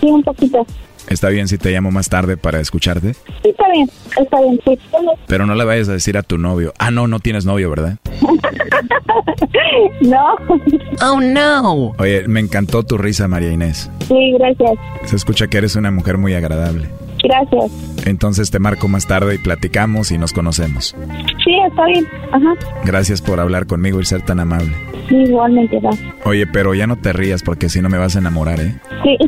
sí, 0.01 0.07
un 0.07 0.23
poquito. 0.23 0.65
¿Está 1.09 1.29
bien 1.29 1.47
si 1.47 1.57
te 1.57 1.71
llamo 1.71 1.91
más 1.91 2.09
tarde 2.09 2.37
para 2.37 2.59
escucharte? 2.59 3.13
Sí, 3.13 3.49
está 3.49 3.69
bien, 3.71 3.89
está 4.19 4.41
bien, 4.41 4.59
sí. 4.65 4.79
Pero 5.27 5.45
no 5.45 5.55
le 5.55 5.63
vayas 5.63 5.89
a 5.89 5.93
decir 5.93 6.17
a 6.17 6.23
tu 6.23 6.37
novio. 6.37 6.73
Ah, 6.79 6.91
no, 6.91 7.07
no 7.07 7.19
tienes 7.19 7.45
novio, 7.45 7.69
¿verdad? 7.69 7.97
no. 10.01 10.35
Oh, 11.01 11.19
no. 11.21 11.93
Oye, 11.99 12.27
me 12.27 12.39
encantó 12.39 12.83
tu 12.83 12.97
risa, 12.97 13.27
María 13.27 13.51
Inés. 13.51 13.89
Sí, 14.07 14.33
gracias. 14.37 14.71
Se 15.05 15.15
escucha 15.15 15.47
que 15.47 15.57
eres 15.57 15.75
una 15.75 15.91
mujer 15.91 16.17
muy 16.17 16.33
agradable. 16.33 16.89
Gracias. 17.23 17.71
Entonces 18.05 18.51
te 18.51 18.59
marco 18.59 18.87
más 18.87 19.07
tarde 19.07 19.35
y 19.35 19.37
platicamos 19.39 20.11
y 20.11 20.17
nos 20.17 20.33
conocemos. 20.33 20.95
Sí, 21.43 21.55
está 21.67 21.85
bien. 21.85 22.07
Ajá. 22.31 22.53
Gracias 22.83 23.21
por 23.21 23.39
hablar 23.39 23.65
conmigo 23.65 23.99
y 23.99 24.05
ser 24.05 24.21
tan 24.21 24.39
amable. 24.39 24.73
Sí, 25.07 25.15
igualmente, 25.15 25.79
va. 25.79 25.91
Oye, 26.23 26.47
pero 26.47 26.73
ya 26.73 26.87
no 26.87 26.95
te 26.95 27.13
rías 27.13 27.43
porque 27.43 27.69
si 27.69 27.81
no 27.81 27.89
me 27.89 27.97
vas 27.97 28.15
a 28.15 28.19
enamorar, 28.19 28.59
¿eh? 28.59 28.75
Sí. 29.03 29.17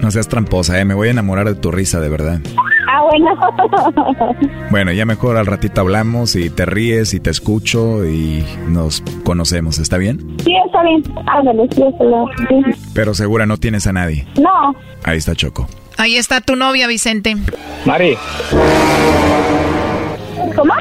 No 0.00 0.10
seas 0.10 0.28
tramposa, 0.28 0.78
¿eh? 0.80 0.84
Me 0.84 0.94
voy 0.94 1.08
a 1.08 1.10
enamorar 1.12 1.46
de 1.48 1.54
tu 1.54 1.70
risa, 1.70 1.98
de 2.00 2.08
verdad. 2.08 2.40
ah, 2.88 3.02
bueno. 3.10 4.36
Bueno, 4.70 4.92
ya 4.92 5.06
mejor 5.06 5.36
al 5.36 5.46
ratito 5.46 5.80
hablamos 5.80 6.34
y 6.36 6.50
te 6.50 6.66
ríes 6.66 7.14
y 7.14 7.20
te 7.20 7.30
escucho 7.30 8.04
y 8.04 8.44
nos 8.68 9.02
conocemos, 9.24 9.78
¿está 9.78 9.98
bien? 9.98 10.36
Sí, 10.44 10.52
está 10.66 10.82
bien. 10.82 11.02
Ándale, 11.26 11.68
sí, 11.74 11.82
está 11.82 12.04
bien. 12.50 12.64
Pero 12.92 13.14
segura 13.14 13.46
no 13.46 13.56
tienes 13.56 13.86
a 13.86 13.92
nadie. 13.92 14.26
No. 14.40 14.74
Ahí 15.04 15.18
está 15.18 15.34
Choco. 15.34 15.68
Ahí 15.96 16.16
está 16.16 16.40
tu 16.40 16.56
novia, 16.56 16.86
Vicente. 16.88 17.36
Mari. 17.86 18.16
¿Cómo? 20.56 20.72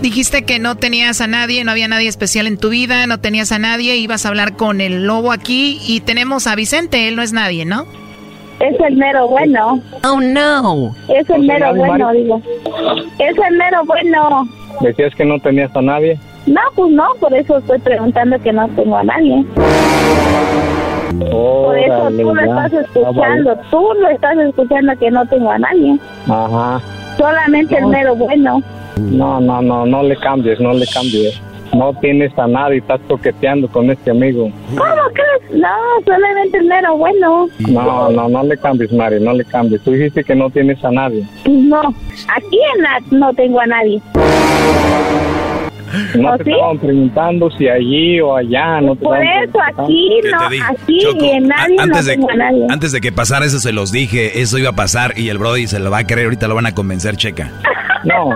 Dijiste 0.00 0.44
que 0.44 0.58
no 0.58 0.76
tenías 0.76 1.20
a 1.20 1.26
nadie, 1.26 1.64
no 1.64 1.70
había 1.70 1.88
nadie 1.88 2.08
especial 2.08 2.46
en 2.46 2.58
tu 2.58 2.68
vida, 2.68 3.06
no 3.06 3.20
tenías 3.20 3.52
a 3.52 3.58
nadie, 3.58 3.96
ibas 3.96 4.26
a 4.26 4.28
hablar 4.28 4.56
con 4.56 4.80
el 4.80 5.06
lobo 5.06 5.32
aquí 5.32 5.80
y 5.86 6.00
tenemos 6.00 6.46
a 6.46 6.54
Vicente, 6.54 7.08
él 7.08 7.16
no 7.16 7.22
es 7.22 7.32
nadie, 7.32 7.64
¿no? 7.64 7.86
Es 8.60 8.78
el 8.80 8.96
mero 8.96 9.28
bueno. 9.28 9.80
Oh, 10.04 10.20
no. 10.20 10.94
Es 11.08 11.28
el 11.28 11.42
mero 11.42 11.74
bueno, 11.74 12.12
digo. 12.12 12.40
Es 13.18 13.36
el 13.36 13.56
mero 13.56 13.84
bueno. 13.84 14.48
Decías 14.80 15.14
que 15.14 15.24
no 15.24 15.38
tenías 15.40 15.74
a 15.74 15.82
nadie. 15.82 16.18
No, 16.46 16.60
pues 16.74 16.92
no, 16.92 17.08
por 17.20 17.34
eso 17.34 17.58
estoy 17.58 17.78
preguntando 17.80 18.38
que 18.38 18.52
no 18.52 18.68
tengo 18.68 18.96
a 18.96 19.04
nadie. 19.04 19.44
Por 21.18 21.78
eso 21.78 22.10
tú 22.10 22.34
lo 22.34 22.40
estás 22.40 22.72
escuchando, 22.72 23.58
tú 23.70 23.88
lo 24.00 24.08
estás 24.08 24.36
escuchando 24.38 24.92
que 24.98 25.10
no 25.10 25.26
tengo 25.26 25.50
a 25.50 25.58
nadie. 25.58 25.98
Ajá. 26.28 26.80
Solamente 27.16 27.76
el 27.76 27.86
mero 27.86 28.14
bueno. 28.14 28.62
No, 28.98 29.40
no, 29.40 29.60
no, 29.62 29.86
no 29.86 30.02
le 30.02 30.16
cambies, 30.16 30.60
no 30.60 30.72
le 30.72 30.86
cambies. 30.86 31.40
No 31.72 31.92
tienes 32.00 32.36
a 32.38 32.46
nadie, 32.46 32.78
estás 32.78 33.00
toqueteando 33.08 33.68
con 33.68 33.90
este 33.90 34.12
amigo. 34.12 34.50
¿Cómo 34.70 35.02
crees? 35.12 35.60
No, 35.60 35.68
solamente 36.04 36.58
el 36.58 36.66
mero 36.66 36.96
bueno. 36.96 37.48
No, 37.68 38.10
no, 38.10 38.28
no 38.28 38.42
le 38.44 38.56
cambies, 38.56 38.92
Mari, 38.92 39.18
no 39.20 39.32
le 39.32 39.44
cambies. 39.44 39.82
Tú 39.82 39.90
dijiste 39.92 40.22
que 40.22 40.36
no 40.36 40.50
tienes 40.50 40.82
a 40.84 40.90
nadie. 40.92 41.26
No, 41.48 41.80
aquí 41.80 42.58
en 42.76 42.82
la 42.82 43.00
no 43.10 43.34
tengo 43.34 43.60
a 43.60 43.66
nadie. 43.66 44.00
No 46.16 46.32
¿Oh, 46.32 46.36
te 46.38 46.44
sí? 46.44 46.50
estaban 46.52 46.78
preguntando 46.78 47.50
si 47.50 47.68
allí 47.68 48.20
o 48.20 48.36
allá, 48.36 48.80
no 48.80 48.96
te 48.96 49.04
Por 49.04 49.16
estaban 49.18 49.44
eso 49.48 49.58
aquí 49.82 50.20
¿Qué 50.22 50.30
no, 50.30 50.64
aquí 50.70 50.98
Choco, 51.00 51.24
y 51.24 51.28
en 51.30 51.48
nadie 51.48 51.76
antes, 51.78 52.06
no 52.18 52.26
de, 52.26 52.32
a 52.32 52.36
nadie. 52.36 52.66
antes 52.70 52.92
de 52.92 53.00
que 53.00 53.12
pasara 53.12 53.46
eso 53.46 53.58
se 53.58 53.72
los 53.72 53.92
dije, 53.92 54.40
eso 54.40 54.58
iba 54.58 54.70
a 54.70 54.74
pasar 54.74 55.18
y 55.18 55.28
el 55.28 55.38
Brody 55.38 55.66
se 55.66 55.78
lo 55.78 55.90
va 55.90 55.98
a 55.98 56.06
creer, 56.06 56.26
ahorita 56.26 56.48
lo 56.48 56.54
van 56.54 56.66
a 56.66 56.74
convencer, 56.74 57.16
checa. 57.16 57.50
No, 58.04 58.30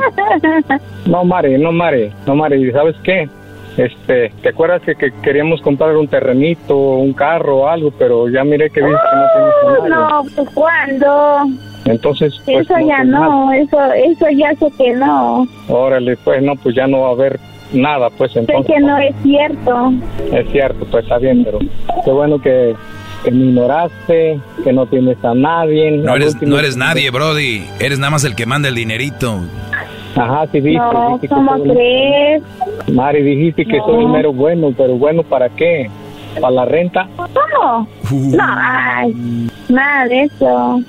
no, 1.07 1.25
Mari, 1.25 1.59
no, 1.59 1.73
Mari, 1.73 2.11
no, 2.27 2.35
Mari, 2.35 2.71
¿sabes 2.73 2.97
qué? 3.03 3.29
Este, 3.77 4.33
¿te 4.43 4.49
acuerdas 4.49 4.83
que, 4.83 4.97
que 4.97 5.13
queríamos 5.23 5.61
comprar 5.61 5.97
un 5.97 6.09
terrenito, 6.09 6.77
un 6.77 7.13
carro 7.13 7.59
o 7.59 7.69
algo, 7.69 7.91
pero 7.93 8.29
ya 8.29 8.43
miré 8.45 8.71
que 8.71 8.81
dices 8.81 8.99
que 9.11 9.17
no 9.17 9.27
tienes 9.35 9.55
a 9.63 9.89
nadie. 9.89 9.91
No, 9.95 10.25
pues 10.35 10.49
cuándo. 10.55 11.47
Entonces, 11.85 12.35
pues, 12.45 12.67
Eso 12.69 12.75
ya 12.87 12.97
pues, 12.99 13.09
no, 13.09 13.53
eso, 13.53 13.79
eso 13.95 14.27
ya 14.37 14.55
sé 14.57 14.71
que 14.77 14.93
no. 14.95 15.47
Órale, 15.69 16.17
pues 16.19 16.43
no, 16.43 16.55
pues 16.57 16.75
ya 16.75 16.87
no 16.87 17.01
va 17.01 17.09
a 17.09 17.13
haber 17.13 17.41
nada, 17.73 18.11
pues 18.11 18.33
Sé 18.33 18.41
entonces. 18.41 18.75
que 18.75 18.81
no 18.81 18.99
es 18.99 19.15
cierto. 19.23 19.93
Es 20.33 20.51
cierto, 20.51 20.87
pues 20.91 21.05
está 21.05 21.19
bien, 21.19 21.45
pero 21.45 21.59
qué 22.05 22.11
bueno 22.11 22.39
que, 22.41 22.75
que 23.25 23.31
me 23.31 23.47
ignoraste, 23.47 24.41
que 24.65 24.73
no 24.73 24.87
tienes 24.87 25.23
a 25.25 25.35
nadie. 25.35 25.91
No 25.93 26.15
eres, 26.17 26.35
último- 26.35 26.53
no 26.53 26.59
eres 26.59 26.77
nadie, 26.77 27.11
Brody. 27.11 27.65
Eres 27.81 27.99
nada 27.99 28.11
más 28.11 28.25
el 28.25 28.35
que 28.35 28.45
manda 28.47 28.69
el 28.69 28.75
dinerito. 28.75 29.41
Ajá, 30.17 30.47
sí, 30.51 30.61
viste. 30.61 30.79
No, 30.79 31.05
dijiste 31.21 31.29
que 31.29 31.35
¿cómo 31.35 31.57
soy- 31.59 31.71
crees? 31.71 32.43
Mari, 32.93 33.23
dijiste 33.23 33.65
que 33.65 33.77
No. 33.79 33.85
soy 33.87 34.05
el 34.05 34.09
mero 34.11 34.33
bueno, 34.33 34.73
pero 34.77 34.95
bueno, 34.97 35.23
¿para 35.23 35.49
qué? 35.51 35.89
¿Para 36.41 36.51
la 36.53 36.65
renta? 36.65 37.09
¿Cómo? 37.17 37.89
No, 38.11 38.43
ay, 38.43 39.15
nada 39.69 40.07
de 40.09 40.23
eso. 40.23 40.81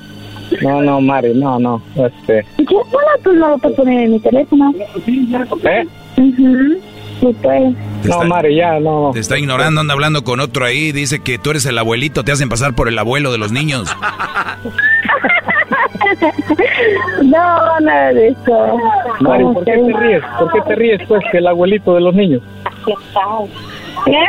No, 0.62 0.82
no, 0.82 1.02
Mari, 1.02 1.34
no, 1.34 1.60
no. 1.60 1.82
Este, 1.96 2.46
¿Qué 2.58 2.66
bueno 2.74 3.08
tú 3.24 3.34
no 3.34 3.50
lo 3.50 3.58
puedes 3.58 3.78
poner 3.78 4.02
en 4.06 4.12
mi 4.14 4.20
teléfono? 4.20 4.74
¿eh? 5.06 5.88
Mhm. 6.18 6.78
Sí, 7.20 7.36
pues. 7.42 7.74
No, 8.06 8.24
Mari, 8.24 8.56
ya, 8.56 8.80
no. 8.80 9.12
Te 9.14 9.20
está 9.20 9.38
ignorando, 9.38 9.82
anda 9.82 9.94
hablando 9.94 10.24
con 10.24 10.40
otro 10.40 10.66
ahí. 10.66 10.92
Dice 10.92 11.20
que 11.22 11.38
tú 11.38 11.52
eres 11.52 11.66
el 11.66 11.78
abuelito, 11.78 12.24
te 12.24 12.32
hacen 12.32 12.50
pasar 12.50 12.74
por 12.74 12.88
el 12.88 12.98
abuelo 12.98 13.32
de 13.32 13.38
los 13.38 13.52
niños. 13.52 13.94
No, 17.24 17.80
nada 17.82 18.14
de 18.14 18.30
eso. 18.30 18.78
Mari, 19.20 19.44
¿Cómo 19.44 19.54
¿por 19.54 19.66
qué 19.66 19.72
te 19.74 19.98
ríes? 20.00 20.24
¿Por 20.40 20.52
qué 20.52 20.62
te 20.62 20.76
ríes, 20.76 21.02
pues, 21.08 21.22
que 21.32 21.38
el 21.38 21.48
abuelito 21.48 21.94
de 21.94 22.02
los 22.02 22.16
niños? 22.16 22.42
¿Qué? 24.06 24.24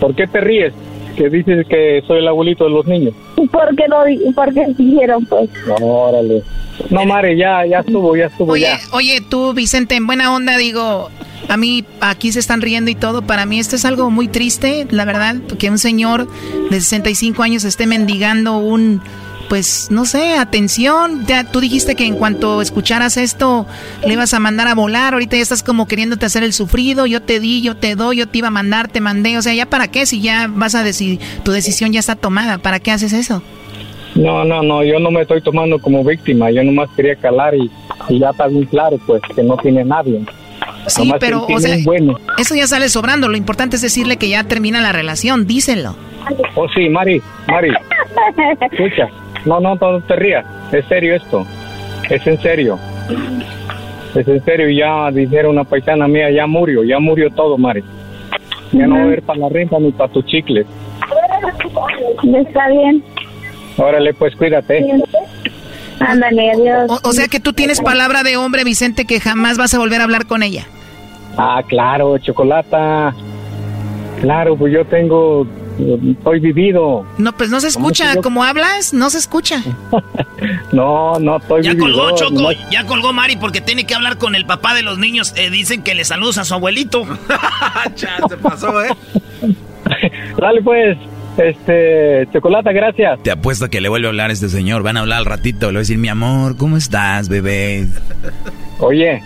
¿Por 0.00 0.14
qué 0.14 0.26
te 0.26 0.40
ríes? 0.40 0.74
Que 1.18 1.28
dices 1.28 1.66
que 1.68 2.00
soy 2.06 2.18
el 2.18 2.28
abuelito 2.28 2.64
de 2.64 2.70
los 2.70 2.86
niños. 2.86 3.12
¿Por 3.50 3.74
qué 3.74 3.84
di- 4.06 4.32
por 4.32 4.54
qué 4.54 4.66
dijeron, 4.78 5.26
pues? 5.26 5.50
Órale. 5.80 6.42
No, 6.90 7.04
Mari, 7.04 7.36
ya, 7.36 7.66
ya 7.66 7.80
estuvo, 7.80 8.16
ya 8.16 8.26
estuvo, 8.26 8.52
Oye, 8.52 8.62
ya. 8.62 8.78
oye, 8.92 9.20
tú, 9.28 9.52
Vicente, 9.52 9.96
en 9.96 10.06
buena 10.06 10.32
onda, 10.32 10.56
digo, 10.56 11.10
a 11.48 11.56
mí 11.56 11.84
aquí 12.00 12.30
se 12.30 12.38
están 12.38 12.60
riendo 12.62 12.88
y 12.90 12.94
todo. 12.94 13.22
Para 13.22 13.46
mí 13.46 13.58
esto 13.58 13.74
es 13.74 13.84
algo 13.84 14.10
muy 14.10 14.28
triste, 14.28 14.86
la 14.90 15.04
verdad, 15.04 15.34
que 15.58 15.70
un 15.70 15.78
señor 15.78 16.28
de 16.70 16.80
65 16.80 17.42
años 17.42 17.64
esté 17.64 17.86
mendigando 17.88 18.58
un, 18.58 19.02
pues, 19.48 19.88
no 19.90 20.04
sé, 20.04 20.36
atención. 20.36 21.24
Ya, 21.26 21.44
tú 21.44 21.60
dijiste 21.60 21.94
que 21.96 22.04
en 22.04 22.16
cuanto 22.16 22.60
escucharas 22.60 23.16
esto 23.16 23.66
le 24.06 24.12
ibas 24.12 24.34
a 24.34 24.38
mandar 24.40 24.68
a 24.68 24.74
volar. 24.74 25.14
Ahorita 25.14 25.36
ya 25.36 25.42
estás 25.42 25.62
como 25.62 25.86
queriéndote 25.86 26.26
hacer 26.26 26.42
el 26.42 26.52
sufrido. 26.52 27.06
Yo 27.06 27.22
te 27.22 27.40
di, 27.40 27.62
yo 27.62 27.76
te 27.76 27.94
doy, 27.96 28.18
yo 28.18 28.28
te 28.28 28.38
iba 28.38 28.48
a 28.48 28.52
mandar, 28.52 28.88
te 28.88 29.00
mandé. 29.00 29.38
O 29.38 29.42
sea, 29.42 29.54
¿ya 29.54 29.66
para 29.66 29.88
qué? 29.88 30.06
Si 30.06 30.20
ya 30.20 30.48
vas 30.48 30.74
a 30.74 30.82
decidir, 30.82 31.20
tu 31.44 31.52
decisión 31.52 31.92
ya 31.92 32.00
está 32.00 32.16
tomada. 32.16 32.58
¿Para 32.58 32.80
qué 32.80 32.90
haces 32.90 33.12
eso? 33.12 33.42
No, 34.14 34.44
no, 34.44 34.62
no, 34.62 34.82
yo 34.82 34.98
no 34.98 35.10
me 35.10 35.22
estoy 35.22 35.40
tomando 35.42 35.78
como 35.78 36.02
víctima. 36.04 36.50
Yo 36.50 36.62
nomás 36.64 36.88
quería 36.96 37.16
calar 37.16 37.54
y, 37.54 37.70
y 38.08 38.18
ya 38.18 38.30
está 38.30 38.46
bien 38.48 38.64
claro, 38.64 38.98
pues, 39.06 39.22
que 39.34 39.42
no 39.42 39.56
tiene 39.56 39.84
nadie. 39.84 40.24
Sí, 40.88 41.02
Nomás 41.04 41.20
pero, 41.20 41.46
o 41.46 41.60
sea, 41.60 41.76
bueno. 41.84 42.18
eso 42.38 42.54
ya 42.54 42.66
sale 42.66 42.88
sobrando. 42.88 43.28
Lo 43.28 43.36
importante 43.36 43.76
es 43.76 43.82
decirle 43.82 44.16
que 44.16 44.28
ya 44.28 44.44
termina 44.44 44.80
la 44.80 44.92
relación. 44.92 45.46
Díselo. 45.46 45.94
Oh, 46.54 46.68
sí, 46.68 46.88
Mari, 46.88 47.22
Mari, 47.46 47.70
escucha. 48.70 49.08
No, 49.44 49.60
no, 49.60 49.74
no 49.76 50.00
te 50.00 50.16
rías. 50.16 50.44
Es 50.72 50.84
serio 50.86 51.14
esto. 51.14 51.46
Es 52.08 52.26
en 52.26 52.40
serio. 52.40 52.78
Es 54.14 54.26
en 54.26 54.44
serio. 54.44 54.68
Ya 54.68 55.10
dijeron 55.10 55.52
una 55.52 55.64
paisana 55.64 56.08
mía, 56.08 56.30
ya 56.30 56.46
murió, 56.46 56.82
ya 56.84 56.98
murió 56.98 57.30
todo, 57.30 57.56
Mari. 57.58 57.82
Ya 58.72 58.86
no 58.86 58.96
va 58.96 59.00
a 59.00 59.04
haber 59.04 59.22
para 59.22 59.40
la 59.40 59.48
renta 59.48 59.78
ni 59.78 59.92
para 59.92 60.12
tus 60.12 60.24
chicles. 60.26 60.66
Está 62.34 62.68
bien. 62.68 63.02
Órale, 63.76 64.12
pues 64.14 64.34
cuídate. 64.36 64.84
Ándale, 66.00 66.50
adiós. 66.50 66.90
O, 66.90 67.08
o 67.08 67.12
sea 67.12 67.28
que 67.28 67.40
tú 67.40 67.52
tienes 67.52 67.80
palabra 67.80 68.22
de 68.22 68.36
hombre, 68.36 68.64
Vicente, 68.64 69.04
que 69.04 69.20
jamás 69.20 69.56
vas 69.56 69.74
a 69.74 69.78
volver 69.78 70.00
a 70.00 70.04
hablar 70.04 70.26
con 70.26 70.42
ella. 70.42 70.66
Ah, 71.36 71.62
claro, 71.66 72.18
chocolata. 72.18 73.14
Claro, 74.20 74.56
pues 74.56 74.72
yo 74.72 74.84
tengo, 74.84 75.46
estoy 75.78 76.40
vivido. 76.40 77.06
No, 77.18 77.32
pues 77.36 77.50
no 77.50 77.60
se 77.60 77.72
¿Cómo 77.72 77.90
escucha. 77.90 78.20
Como 78.20 78.44
hablas, 78.44 78.92
no 78.92 79.10
se 79.10 79.18
escucha. 79.18 79.62
No, 80.72 81.18
no, 81.18 81.38
estoy 81.38 81.64
Ya 81.64 81.72
vividor, 81.72 81.92
colgó, 81.92 82.16
Choco. 82.16 82.52
Ya 82.70 82.86
colgó 82.86 83.12
Mari 83.12 83.36
porque 83.36 83.60
tiene 83.60 83.86
que 83.86 83.94
hablar 83.94 84.18
con 84.18 84.36
el 84.36 84.46
papá 84.46 84.74
de 84.74 84.82
los 84.82 84.98
niños. 84.98 85.34
Eh, 85.36 85.50
dicen 85.50 85.82
que 85.82 85.94
le 85.94 86.04
saludos 86.04 86.38
a 86.38 86.44
su 86.44 86.54
abuelito. 86.54 87.04
se 87.96 88.36
pasó, 88.36 88.84
¿eh? 88.84 88.90
Dale, 90.38 90.62
pues, 90.62 90.96
este, 91.38 92.28
chocolata, 92.32 92.70
gracias. 92.72 93.20
Te 93.22 93.32
apuesto 93.32 93.64
a 93.64 93.68
que 93.68 93.80
le 93.80 93.88
vuelve 93.88 94.06
a 94.06 94.10
hablar 94.10 94.30
a 94.30 94.32
este 94.32 94.48
señor. 94.48 94.82
Van 94.82 94.96
a 94.96 95.00
hablar 95.00 95.18
al 95.18 95.24
ratito. 95.24 95.66
Le 95.66 95.72
voy 95.72 95.78
a 95.78 95.80
decir, 95.80 95.98
mi 95.98 96.08
amor, 96.08 96.56
¿cómo 96.56 96.76
estás, 96.76 97.28
bebé? 97.28 97.88
Oye, 98.78 99.22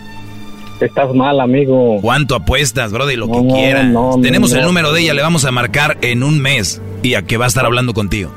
estás 0.86 1.14
mal, 1.14 1.40
amigo. 1.40 1.98
¿Cuánto 2.00 2.34
apuestas, 2.34 2.92
brody? 2.92 3.16
Lo 3.16 3.26
que 3.30 3.40
No, 3.42 3.54
quieras. 3.54 3.86
no, 3.86 4.18
Tenemos 4.22 4.52
el 4.52 4.62
número 4.62 4.92
de 4.92 5.00
ella, 5.02 5.14
le 5.14 5.22
vamos 5.22 5.44
a 5.44 5.50
marcar 5.50 5.98
en 6.02 6.22
un 6.22 6.40
mes. 6.40 6.80
Y 7.02 7.14
a 7.14 7.22
que 7.22 7.36
va 7.36 7.46
a 7.46 7.48
estar 7.48 7.64
hablando 7.66 7.94
contigo. 7.94 8.30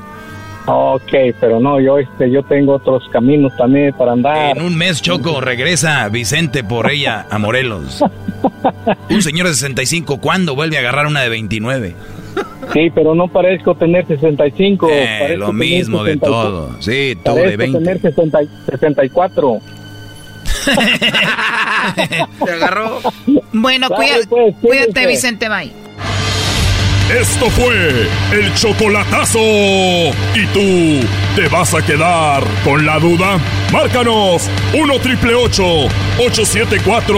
Ok, 0.68 1.12
pero 1.40 1.60
no, 1.60 1.78
yo, 1.80 1.98
este, 1.98 2.28
yo 2.28 2.42
tengo 2.42 2.74
otros 2.74 3.04
caminos 3.12 3.52
también 3.56 3.92
para 3.96 4.12
andar. 4.12 4.56
En 4.56 4.64
un 4.64 4.76
mes, 4.76 5.00
Choco, 5.00 5.40
regresa 5.40 6.08
Vicente 6.08 6.64
por 6.64 6.90
ella 6.90 7.24
a 7.30 7.38
Morelos. 7.38 8.02
Un 9.10 9.22
señor 9.22 9.46
de 9.46 9.54
65, 9.54 10.20
¿cuándo 10.20 10.56
vuelve 10.56 10.76
a 10.76 10.80
agarrar 10.80 11.06
una 11.06 11.20
de 11.22 11.28
29? 11.28 11.94
Sí, 12.72 12.90
pero 12.94 13.14
no 13.14 13.28
parezco 13.28 13.76
tener 13.76 14.06
65. 14.08 14.88
Eh, 14.90 15.36
lo 15.38 15.52
mismo 15.52 16.02
de 16.02 16.14
60 16.14 16.26
todo. 16.26 16.70
Sí, 16.80 17.16
tú 17.24 17.34
de 17.34 17.42
Parezco 17.42 17.58
20. 17.58 17.78
tener 17.78 18.00
60 18.00 18.38
64. 18.68 19.58
Se 22.44 22.50
agarró. 22.52 23.00
Bueno, 23.52 23.88
cuida- 23.88 24.16
pues, 24.28 24.54
cuídate. 24.60 25.06
Vicente, 25.06 25.48
bye. 25.48 25.72
Esto 27.20 27.48
fue 27.50 28.08
el 28.32 28.52
chocolatazo. 28.54 29.38
¿Y 29.38 30.44
tú 30.52 31.06
te 31.36 31.46
vas 31.46 31.72
a 31.72 31.80
quedar 31.80 32.42
con 32.64 32.84
la 32.84 32.98
duda? 32.98 33.38
Márcanos 33.72 34.50
1 34.74 34.98
triple 34.98 35.34
874 35.36 37.16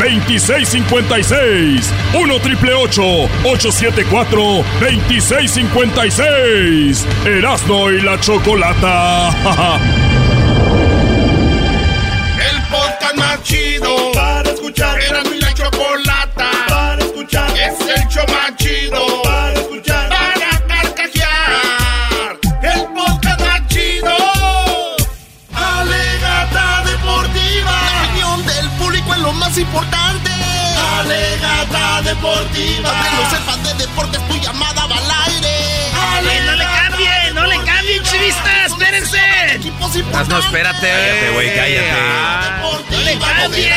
2656. 0.00 1.92
1 2.20 2.40
triple 2.40 2.74
874 2.74 4.64
2656. 4.80 7.06
Erasno 7.24 7.92
y 7.92 8.00
la 8.00 8.18
chocolata. 8.18 9.30
chido. 13.42 14.12
Para 14.12 14.50
escuchar. 14.50 15.00
Era 15.00 15.22
mi 15.24 15.38
la 15.38 15.52
chocolata. 15.54 16.50
Para 16.68 17.02
escuchar. 17.02 17.50
Es 17.56 17.80
el 17.80 18.08
show 18.08 18.24
más 18.28 18.56
chido. 18.56 19.22
Para 19.22 19.52
escuchar. 19.54 20.08
Para 20.08 20.66
carcajear. 20.66 22.38
El 22.62 22.86
podcast 22.94 23.40
más 23.40 23.66
chido. 23.68 24.16
Alegata 25.54 26.84
deportiva. 26.84 27.72
La 27.72 28.02
opinión 28.04 28.46
del 28.46 28.70
público 28.78 29.12
es 29.14 29.20
lo 29.20 29.32
más 29.32 29.56
importante. 29.58 30.30
Alegata 30.98 32.02
deportiva. 32.02 32.90
Que 33.02 33.10
no 33.16 33.30
sepas 33.30 33.62
de 33.64 33.86
deportes 33.86 34.28
tu 34.28 34.36
llamada 34.38 34.77
No, 40.28 40.38
espérate. 40.38 40.88
Cállate, 40.88 41.30
güey, 41.32 41.54
cállate. 41.54 41.92
No 42.90 43.00
le 43.00 43.18
cambien, 43.18 43.72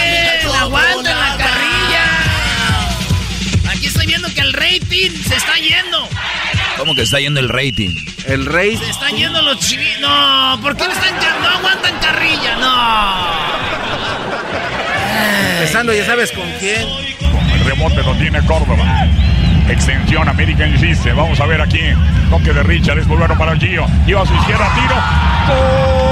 aguanten 0.59 1.19
la 1.19 1.37
carrilla. 1.37 2.05
Aquí 3.71 3.85
estoy 3.87 4.05
viendo 4.07 4.33
que 4.33 4.41
el 4.41 4.53
rating 4.53 5.11
se 5.27 5.35
está 5.35 5.55
yendo. 5.57 6.09
¿Cómo 6.77 6.95
que 6.95 7.03
está 7.03 7.19
yendo 7.19 7.39
el 7.39 7.49
rating? 7.49 7.95
El 8.25 8.45
rey. 8.45 8.75
Se 8.77 8.89
están 8.89 9.15
yendo 9.15 9.41
los 9.41 9.59
chivis. 9.59 9.99
No, 9.99 10.59
¿por 10.61 10.75
qué 10.75 10.87
no, 10.87 10.93
están, 10.93 11.15
no 11.41 11.47
aguantan 11.49 11.99
carrilla? 11.99 12.55
No. 12.55 13.31
Empezando, 15.53 15.93
ya 15.93 16.05
sabes 16.05 16.31
con 16.31 16.49
quién. 16.59 16.87
El 17.53 17.65
rebote 17.65 18.01
lo 18.03 18.15
tiene 18.15 18.43
Córdoba. 18.45 19.07
Extensión 19.69 20.27
American 20.27 20.79
dice. 20.81 21.13
Vamos 21.13 21.39
a 21.39 21.45
ver 21.45 21.61
aquí. 21.61 21.81
Toque 22.29 22.51
de 22.51 22.63
Richard. 22.63 22.99
Es 22.99 23.07
bueno 23.07 23.37
para 23.37 23.55
Gio. 23.57 23.85
Gio 24.05 24.21
a 24.21 24.25
su 24.25 24.33
izquierda. 24.33 24.69
Tiro. 24.75 24.95
¡Gol! 25.47 26.10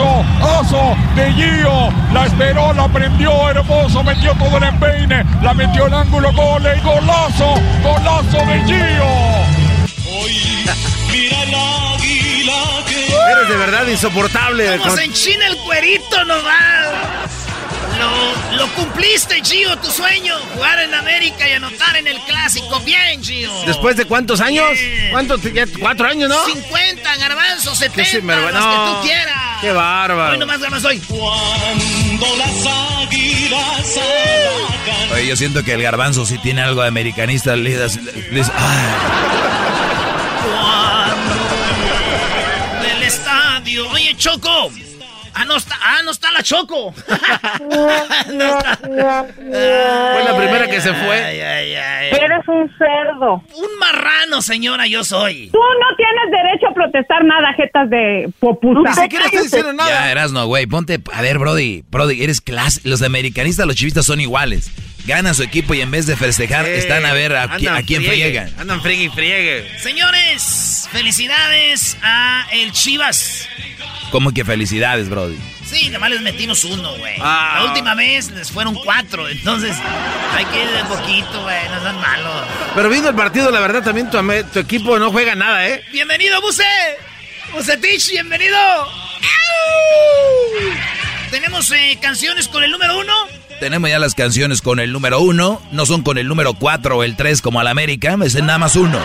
¡Aso! 0.00 0.24
¡Aso! 0.60 0.96
De 1.14 1.32
Gio. 1.32 1.92
La 2.12 2.26
esperó, 2.26 2.72
la 2.72 2.88
prendió. 2.88 3.50
Hermoso. 3.50 4.02
Metió 4.02 4.32
todo 4.34 4.56
el 4.56 4.64
empeine. 4.64 5.24
La 5.42 5.52
metió 5.54 5.86
el 5.86 5.94
ángulo. 5.94 6.32
Gol. 6.32 6.62
y 6.62 6.80
¡Golazo! 6.80 7.54
¡Golazo 7.82 8.38
de 8.46 8.62
Gio! 8.66 9.10
Mira 11.12 11.42
el 11.42 11.54
águila 11.54 12.84
que 12.86 13.06
Eres 13.06 13.48
de 13.48 13.56
verdad 13.56 13.86
insoportable. 13.88 14.76
Como 14.78 14.88
con- 14.90 14.96
se 14.96 15.04
enchina 15.04 15.46
el 15.46 15.56
cuerito 15.58 16.24
nomás. 16.24 16.86
Lo, 18.00 18.56
lo 18.56 18.66
cumpliste, 18.74 19.40
Gio, 19.44 19.76
tu 19.78 19.90
sueño. 19.90 20.34
Jugar 20.54 20.78
en 20.80 20.94
América 20.94 21.48
y 21.48 21.52
anotar 21.52 21.96
en 21.96 22.06
el 22.06 22.18
clásico. 22.22 22.80
Bien, 22.80 23.22
Gio. 23.22 23.50
¿Después 23.66 23.96
de 23.96 24.04
cuántos 24.06 24.40
años? 24.40 24.70
Bien. 24.72 25.10
¿Cuántos? 25.10 25.42
Ya 25.52 25.66
¿Cuatro 25.78 26.08
años, 26.08 26.28
no? 26.30 26.44
50, 26.46 27.16
garbanzos, 27.16 27.78
70, 27.78 28.10
sinvergüenza. 28.10 28.58
los 28.60 28.68
que 28.68 28.74
No. 28.76 29.00
tú 29.00 29.06
quieras. 29.06 29.36
Qué 29.60 29.72
bárbaro. 29.72 30.32
Hoy 30.32 30.38
nomás 30.38 30.60
ganas 30.60 30.84
hoy. 30.84 30.98
cuando 31.08 32.36
las 32.36 32.66
águilas. 33.02 33.96
Oye, 35.12 35.26
yo 35.26 35.36
siento 35.36 35.62
que 35.64 35.74
el 35.74 35.82
garbanzo 35.82 36.24
sí 36.24 36.38
tiene 36.38 36.62
algo 36.62 36.82
de 36.82 36.88
americanista. 36.88 37.56
Le 37.56 37.76
das- 37.76 37.96
le 37.96 38.12
dices, 38.30 38.52
Del 42.82 43.02
estadio. 43.02 43.88
Oye, 43.90 44.14
Choco. 44.16 44.70
Ah, 45.34 45.44
no 45.44 45.56
está, 45.56 45.76
ah, 45.82 46.00
no 46.04 46.10
está 46.10 46.32
la 46.32 46.42
Choco. 46.42 46.92
no 47.60 47.88
está. 48.58 48.78
Fue 48.82 50.24
la 50.24 50.36
primera 50.36 50.66
que 50.68 50.80
se 50.80 50.92
fue. 50.92 51.24
Ay, 51.24 51.40
ay, 51.40 51.74
ay. 51.74 52.08
Eres 52.10 52.46
un 52.48 52.70
cerdo. 52.76 53.42
Un 53.54 53.78
marrano, 53.78 54.42
señora, 54.42 54.86
yo 54.86 55.04
soy. 55.04 55.50
Tú 55.50 55.58
no 55.58 55.96
tienes 55.96 56.30
derecho 56.30 56.68
a 56.68 56.74
protestar 56.74 57.24
nada, 57.24 57.52
jetas 57.54 57.90
de 57.90 58.30
popusa. 58.38 58.90
Ni 58.90 58.94
siquiera 58.94 59.24
estoy 59.26 59.42
diciendo 59.42 59.72
nada. 59.72 59.88
Ya, 59.88 60.10
Erasno, 60.10 60.46
güey, 60.46 60.66
ponte. 60.66 61.00
A 61.12 61.22
ver, 61.22 61.38
Brody, 61.38 61.84
Brody, 61.90 62.22
eres 62.22 62.40
clase. 62.40 62.80
Los 62.84 63.02
americanistas, 63.02 63.66
los 63.66 63.76
chivistas 63.76 64.06
son 64.06 64.20
iguales. 64.20 64.70
Ganan 65.06 65.34
su 65.34 65.42
equipo 65.42 65.74
y 65.74 65.80
en 65.80 65.90
vez 65.90 66.06
de 66.06 66.16
festejar, 66.16 66.66
Eh, 66.66 66.78
están 66.78 67.04
a 67.06 67.12
ver 67.12 67.34
a, 67.34 67.46
qui- 67.48 67.54
andan 67.68 67.76
a 67.76 67.82
quién 67.82 68.02
friegue, 68.04 68.22
friegan. 68.30 68.54
Andan 68.58 68.82
friegue 68.82 69.04
y 69.04 69.08
friegue. 69.08 69.78
Señores, 69.80 70.88
felicidades 70.92 71.96
a 72.02 72.46
el 72.52 72.72
Chivas. 72.72 73.48
¿Cómo 74.10 74.32
que 74.32 74.44
felicidades, 74.44 75.08
Brody? 75.08 75.36
Sí, 75.64 75.88
nomás 75.88 76.10
les 76.10 76.20
metimos 76.20 76.64
uno, 76.64 76.96
güey. 76.96 77.14
Ah. 77.20 77.60
La 77.60 77.64
última 77.66 77.94
vez 77.94 78.30
les 78.32 78.50
fueron 78.50 78.74
cuatro, 78.74 79.28
entonces 79.28 79.76
hay 80.34 80.44
que 80.46 80.62
ir 80.64 80.68
de 80.68 80.84
poquito, 80.84 81.42
güey, 81.42 81.68
no 81.68 81.80
sean 81.80 82.00
malos. 82.00 82.44
Pero 82.74 82.88
viendo 82.88 83.08
el 83.08 83.14
partido, 83.14 83.50
la 83.52 83.60
verdad, 83.60 83.82
también 83.82 84.10
tu, 84.10 84.58
equipo 84.58 84.98
no 84.98 85.12
juega 85.12 85.36
nada, 85.36 85.68
¿eh? 85.68 85.84
Bienvenido, 85.92 86.40
Buse. 86.40 86.64
Bucetich, 87.52 88.10
bienvenido. 88.10 88.56
¡Au! 88.58 88.90
Tenemos 91.30 91.70
eh, 91.70 91.98
canciones 92.02 92.48
con 92.48 92.62
el 92.64 92.70
número 92.72 92.98
uno. 92.98 93.12
Tenemos 93.60 93.90
ya 93.90 93.98
las 93.98 94.14
canciones 94.14 94.62
con 94.62 94.80
el 94.80 94.90
número 94.92 95.20
uno. 95.20 95.60
No 95.70 95.84
son 95.86 96.02
con 96.02 96.16
el 96.18 96.26
número 96.26 96.54
cuatro 96.54 96.96
o 96.98 97.02
el 97.04 97.14
tres 97.16 97.42
como 97.42 97.60
al 97.60 97.68
América. 97.68 98.16
Es 98.24 98.34
nada 98.34 98.58
más 98.58 98.74
uno. 98.74 98.98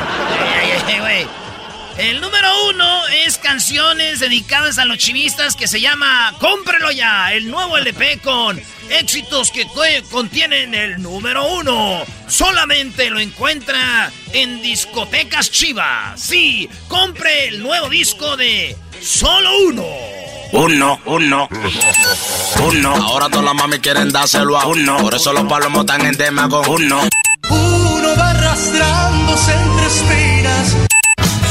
El 1.97 2.20
número 2.20 2.49
uno 2.70 3.08
es 3.26 3.38
canciones 3.38 4.20
dedicadas 4.20 4.78
a 4.80 4.86
los 4.86 4.97
chivistas 4.97 5.56
que 5.56 5.66
se 5.68 5.80
llama 5.80 6.34
Cómprelo 6.39 6.91
ya, 6.91 7.32
el 7.32 7.49
nuevo 7.49 7.78
LP 7.78 8.20
con 8.22 8.62
éxitos 8.89 9.49
que 9.49 9.66
co- 9.66 9.82
contienen 10.12 10.74
el 10.76 11.01
número 11.01 11.45
uno. 11.47 12.03
Solamente 12.28 13.10
lo 13.10 13.20
encuentra 13.22 14.12
en 14.34 14.62
discotecas 14.62 15.49
chivas. 15.51 16.20
Sí, 16.22 16.70
compre 16.89 17.47
el 17.47 17.64
nuevo 17.64 17.88
disco 17.88 18.36
de 18.36 18.76
Solo 19.01 19.49
Uno. 19.70 19.86
Uno, 20.52 21.00
uno, 21.06 21.50
uno. 22.64 22.96
Ahora 22.96 23.30
todas 23.30 23.46
las 23.46 23.56
mami 23.56 23.80
quieren 23.80 24.12
dárselo 24.12 24.58
a 24.58 24.66
uno. 24.68 24.98
Por 24.98 25.14
eso 25.16 25.34
los 25.34 25.43
palomos 25.46 25.82
están 25.82 26.06
en 26.06 26.16
tema 26.16 26.48
con 26.48 26.68
uno. 26.70 27.02
Uno 27.50 28.08
va 28.18 28.30
arrastrándose 28.30 29.54
entre 29.54 29.86
espinas. 29.88 30.76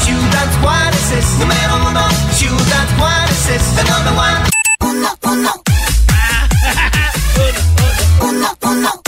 Ciudad 0.03 0.47
Juárez 0.61 1.11
es 1.11 1.25
número 1.39 1.87
uno. 1.89 2.07
Ciudad 2.33 2.87
Juárez 2.97 3.49
es 3.49 3.75
the 3.75 3.83
number 3.83 4.13
one. 4.13 4.49
Uno, 4.79 5.17
uno. 5.23 5.53
Uno, 8.21 8.57
uno. 8.61 9.01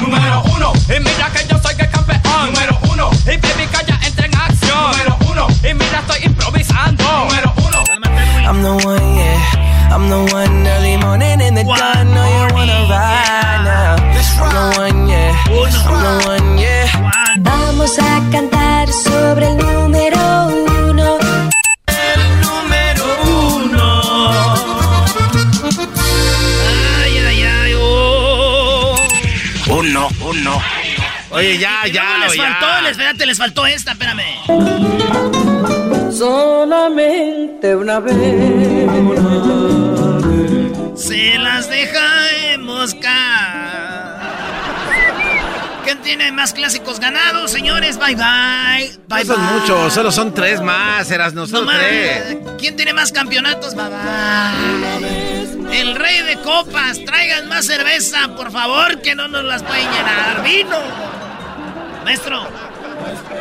Número 0.00 0.42
uno. 0.54 0.72
Y 0.88 1.00
mira 1.00 1.30
que 1.32 1.46
yo 1.48 1.58
soy 1.62 1.74
el 1.78 1.90
campeón. 1.90 2.46
Número 2.46 2.78
uno. 2.90 3.10
Y 3.24 3.36
baby 3.38 3.61
I'm 8.52 8.60
the 8.60 8.74
one, 8.84 9.16
yeah. 9.16 9.94
I'm 9.94 10.10
the 10.10 10.20
one 10.30 10.66
early 10.66 10.98
morning 10.98 11.40
in 11.40 11.54
the 11.54 11.64
dawn. 11.64 12.04
Know 12.12 12.26
you 12.36 12.54
wanna 12.54 12.84
ride 12.92 13.64
now. 13.64 13.96
I'm 13.96 14.52
the 14.52 14.64
one, 14.76 15.08
yeah. 15.08 15.32
I'm 15.48 16.00
the 16.04 16.14
one, 16.28 16.58
yeah. 16.58 16.86
Vamos 17.40 17.98
a 17.98 18.20
cantar 18.30 18.92
sobre 18.92 19.46
el 19.46 19.56
número 19.56 20.20
uno. 20.84 21.18
El 21.86 22.20
número 22.44 23.04
uno. 23.24 23.84
Ay, 27.00 27.14
ay, 27.26 27.42
ay, 27.42 27.72
oh. 27.78 28.96
Uno, 29.70 30.08
uno. 30.28 30.62
Oye, 31.30 31.56
ya, 31.56 31.86
ya, 31.86 32.18
luego 32.18 32.34
les 32.34 32.36
ya. 32.36 32.42
faltó, 32.60 32.82
les, 32.82 32.90
espérate, 32.90 33.24
les 33.24 33.38
faltó 33.38 33.64
esta, 33.66 33.92
espérame. 33.92 35.81
Solamente 36.12 37.74
una 37.74 37.98
vez. 38.00 38.14
Se 40.96 41.38
las 41.38 41.68
dejaremos 41.70 42.94
caer. 42.94 43.72
¿Quién 45.84 45.98
tiene 46.02 46.30
más 46.32 46.52
clásicos 46.52 47.00
ganados, 47.00 47.50
señores? 47.50 47.98
Bye 47.98 48.14
bye. 48.14 48.92
Bye 49.08 49.24
No 49.24 49.34
son 49.34 49.44
bye. 49.46 49.54
muchos, 49.60 49.92
solo 49.94 50.12
son 50.12 50.32
tres 50.34 50.60
más, 50.60 51.10
eras 51.10 51.34
no 51.34 51.46
son 51.46 51.66
tres. 51.66 52.36
¿Quién 52.58 52.76
tiene 52.76 52.92
más 52.92 53.10
campeonatos? 53.10 53.74
Bye 53.74 53.84
bye. 53.88 55.80
El 55.80 55.94
rey 55.96 56.20
de 56.22 56.36
copas. 56.42 57.02
Traigan 57.04 57.48
más 57.48 57.66
cerveza, 57.66 58.28
por 58.36 58.52
favor, 58.52 59.00
que 59.00 59.14
no 59.14 59.28
nos 59.28 59.44
las 59.44 59.62
pueden 59.62 59.90
llenar. 59.90 60.42
Vino. 60.44 60.76
Maestro. 62.04 62.46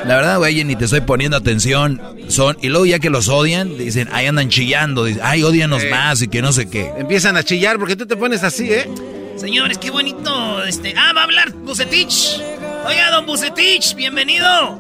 La 0.06 0.16
verdad, 0.16 0.38
güey, 0.40 0.64
ni 0.64 0.76
te 0.76 0.86
estoy 0.86 1.02
poniendo 1.02 1.38
atención. 1.38 2.02
Son, 2.28 2.58
y 2.62 2.70
luego 2.70 2.86
ya 2.86 3.00
que 3.00 3.10
los 3.10 3.28
odian, 3.30 3.78
dicen, 3.78 4.10
ahí 4.12 4.26
andan 4.26 4.50
chillando. 4.50 5.06
Dicen, 5.06 5.22
ay, 5.24 5.44
odianos 5.44 5.84
Eh. 5.84 5.90
más 5.90 6.22
y 6.22 6.28
que 6.28 6.42
no 6.42 6.52
sé 6.52 6.70
qué. 6.70 6.92
Empiezan 6.98 7.38
a 7.38 7.44
chillar 7.44 7.78
porque 7.78 7.96
tú 7.96 8.06
te 8.06 8.16
pones 8.16 8.44
así, 8.44 8.72
¿eh? 8.72 8.90
Señores, 9.38 9.78
qué 9.78 9.92
bonito. 9.92 10.64
Este. 10.64 10.94
Ah, 10.98 11.14
va 11.16 11.22
a 11.22 11.24
hablar 11.26 11.52
Bucetich. 11.54 12.40
Oiga, 12.86 13.12
don 13.12 13.26
Bucetich, 13.26 13.96
bienvenido. 13.96 14.78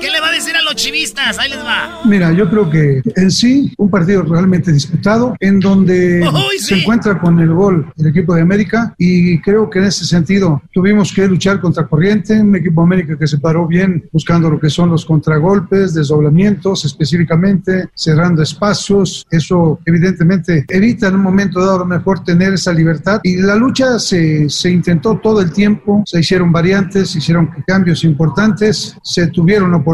¿Qué 0.00 0.10
le 0.10 0.20
va 0.20 0.28
a 0.28 0.32
decir 0.32 0.54
a 0.54 0.62
los 0.62 0.74
chivistas? 0.76 1.38
Ahí 1.38 1.50
les 1.50 1.58
va. 1.58 2.00
Mira, 2.04 2.32
yo 2.32 2.48
creo 2.50 2.68
que 2.68 3.02
en 3.16 3.30
sí, 3.30 3.72
un 3.78 3.90
partido 3.90 4.22
realmente 4.22 4.70
disputado, 4.72 5.34
en 5.40 5.58
donde 5.58 6.20
Uy, 6.28 6.58
se 6.58 6.74
sí. 6.74 6.80
encuentra 6.80 7.18
con 7.18 7.38
el 7.40 7.52
gol 7.52 7.92
el 7.96 8.06
equipo 8.08 8.34
de 8.34 8.42
América, 8.42 8.94
y 8.98 9.40
creo 9.40 9.70
que 9.70 9.78
en 9.78 9.86
ese 9.86 10.04
sentido 10.04 10.62
tuvimos 10.72 11.12
que 11.12 11.26
luchar 11.26 11.60
contra 11.60 11.86
corriente, 11.86 12.40
un 12.40 12.54
equipo 12.56 12.82
de 12.82 12.86
América 12.86 13.18
que 13.18 13.26
se 13.26 13.38
paró 13.38 13.66
bien 13.66 14.08
buscando 14.12 14.50
lo 14.50 14.60
que 14.60 14.68
son 14.70 14.90
los 14.90 15.04
contragolpes, 15.04 15.94
desdoblamientos 15.94 16.84
específicamente, 16.84 17.88
cerrando 17.94 18.42
espacios, 18.42 19.26
eso 19.30 19.80
evidentemente 19.86 20.64
evita 20.68 21.08
en 21.08 21.16
un 21.16 21.22
momento 21.22 21.60
dado 21.60 21.76
a 21.76 21.78
lo 21.78 21.86
mejor 21.86 22.22
tener 22.22 22.52
esa 22.52 22.72
libertad, 22.72 23.20
y 23.22 23.36
la 23.36 23.56
lucha 23.56 23.98
se, 23.98 24.48
se 24.50 24.70
intentó 24.70 25.18
todo 25.22 25.40
el 25.40 25.52
tiempo, 25.52 26.02
se 26.06 26.20
hicieron 26.20 26.52
variantes, 26.52 27.10
se 27.10 27.18
hicieron 27.18 27.50
cambios 27.66 28.04
importantes, 28.04 28.96
se 29.02 29.28
tuvieron 29.28 29.72
oportunidades 29.72 29.85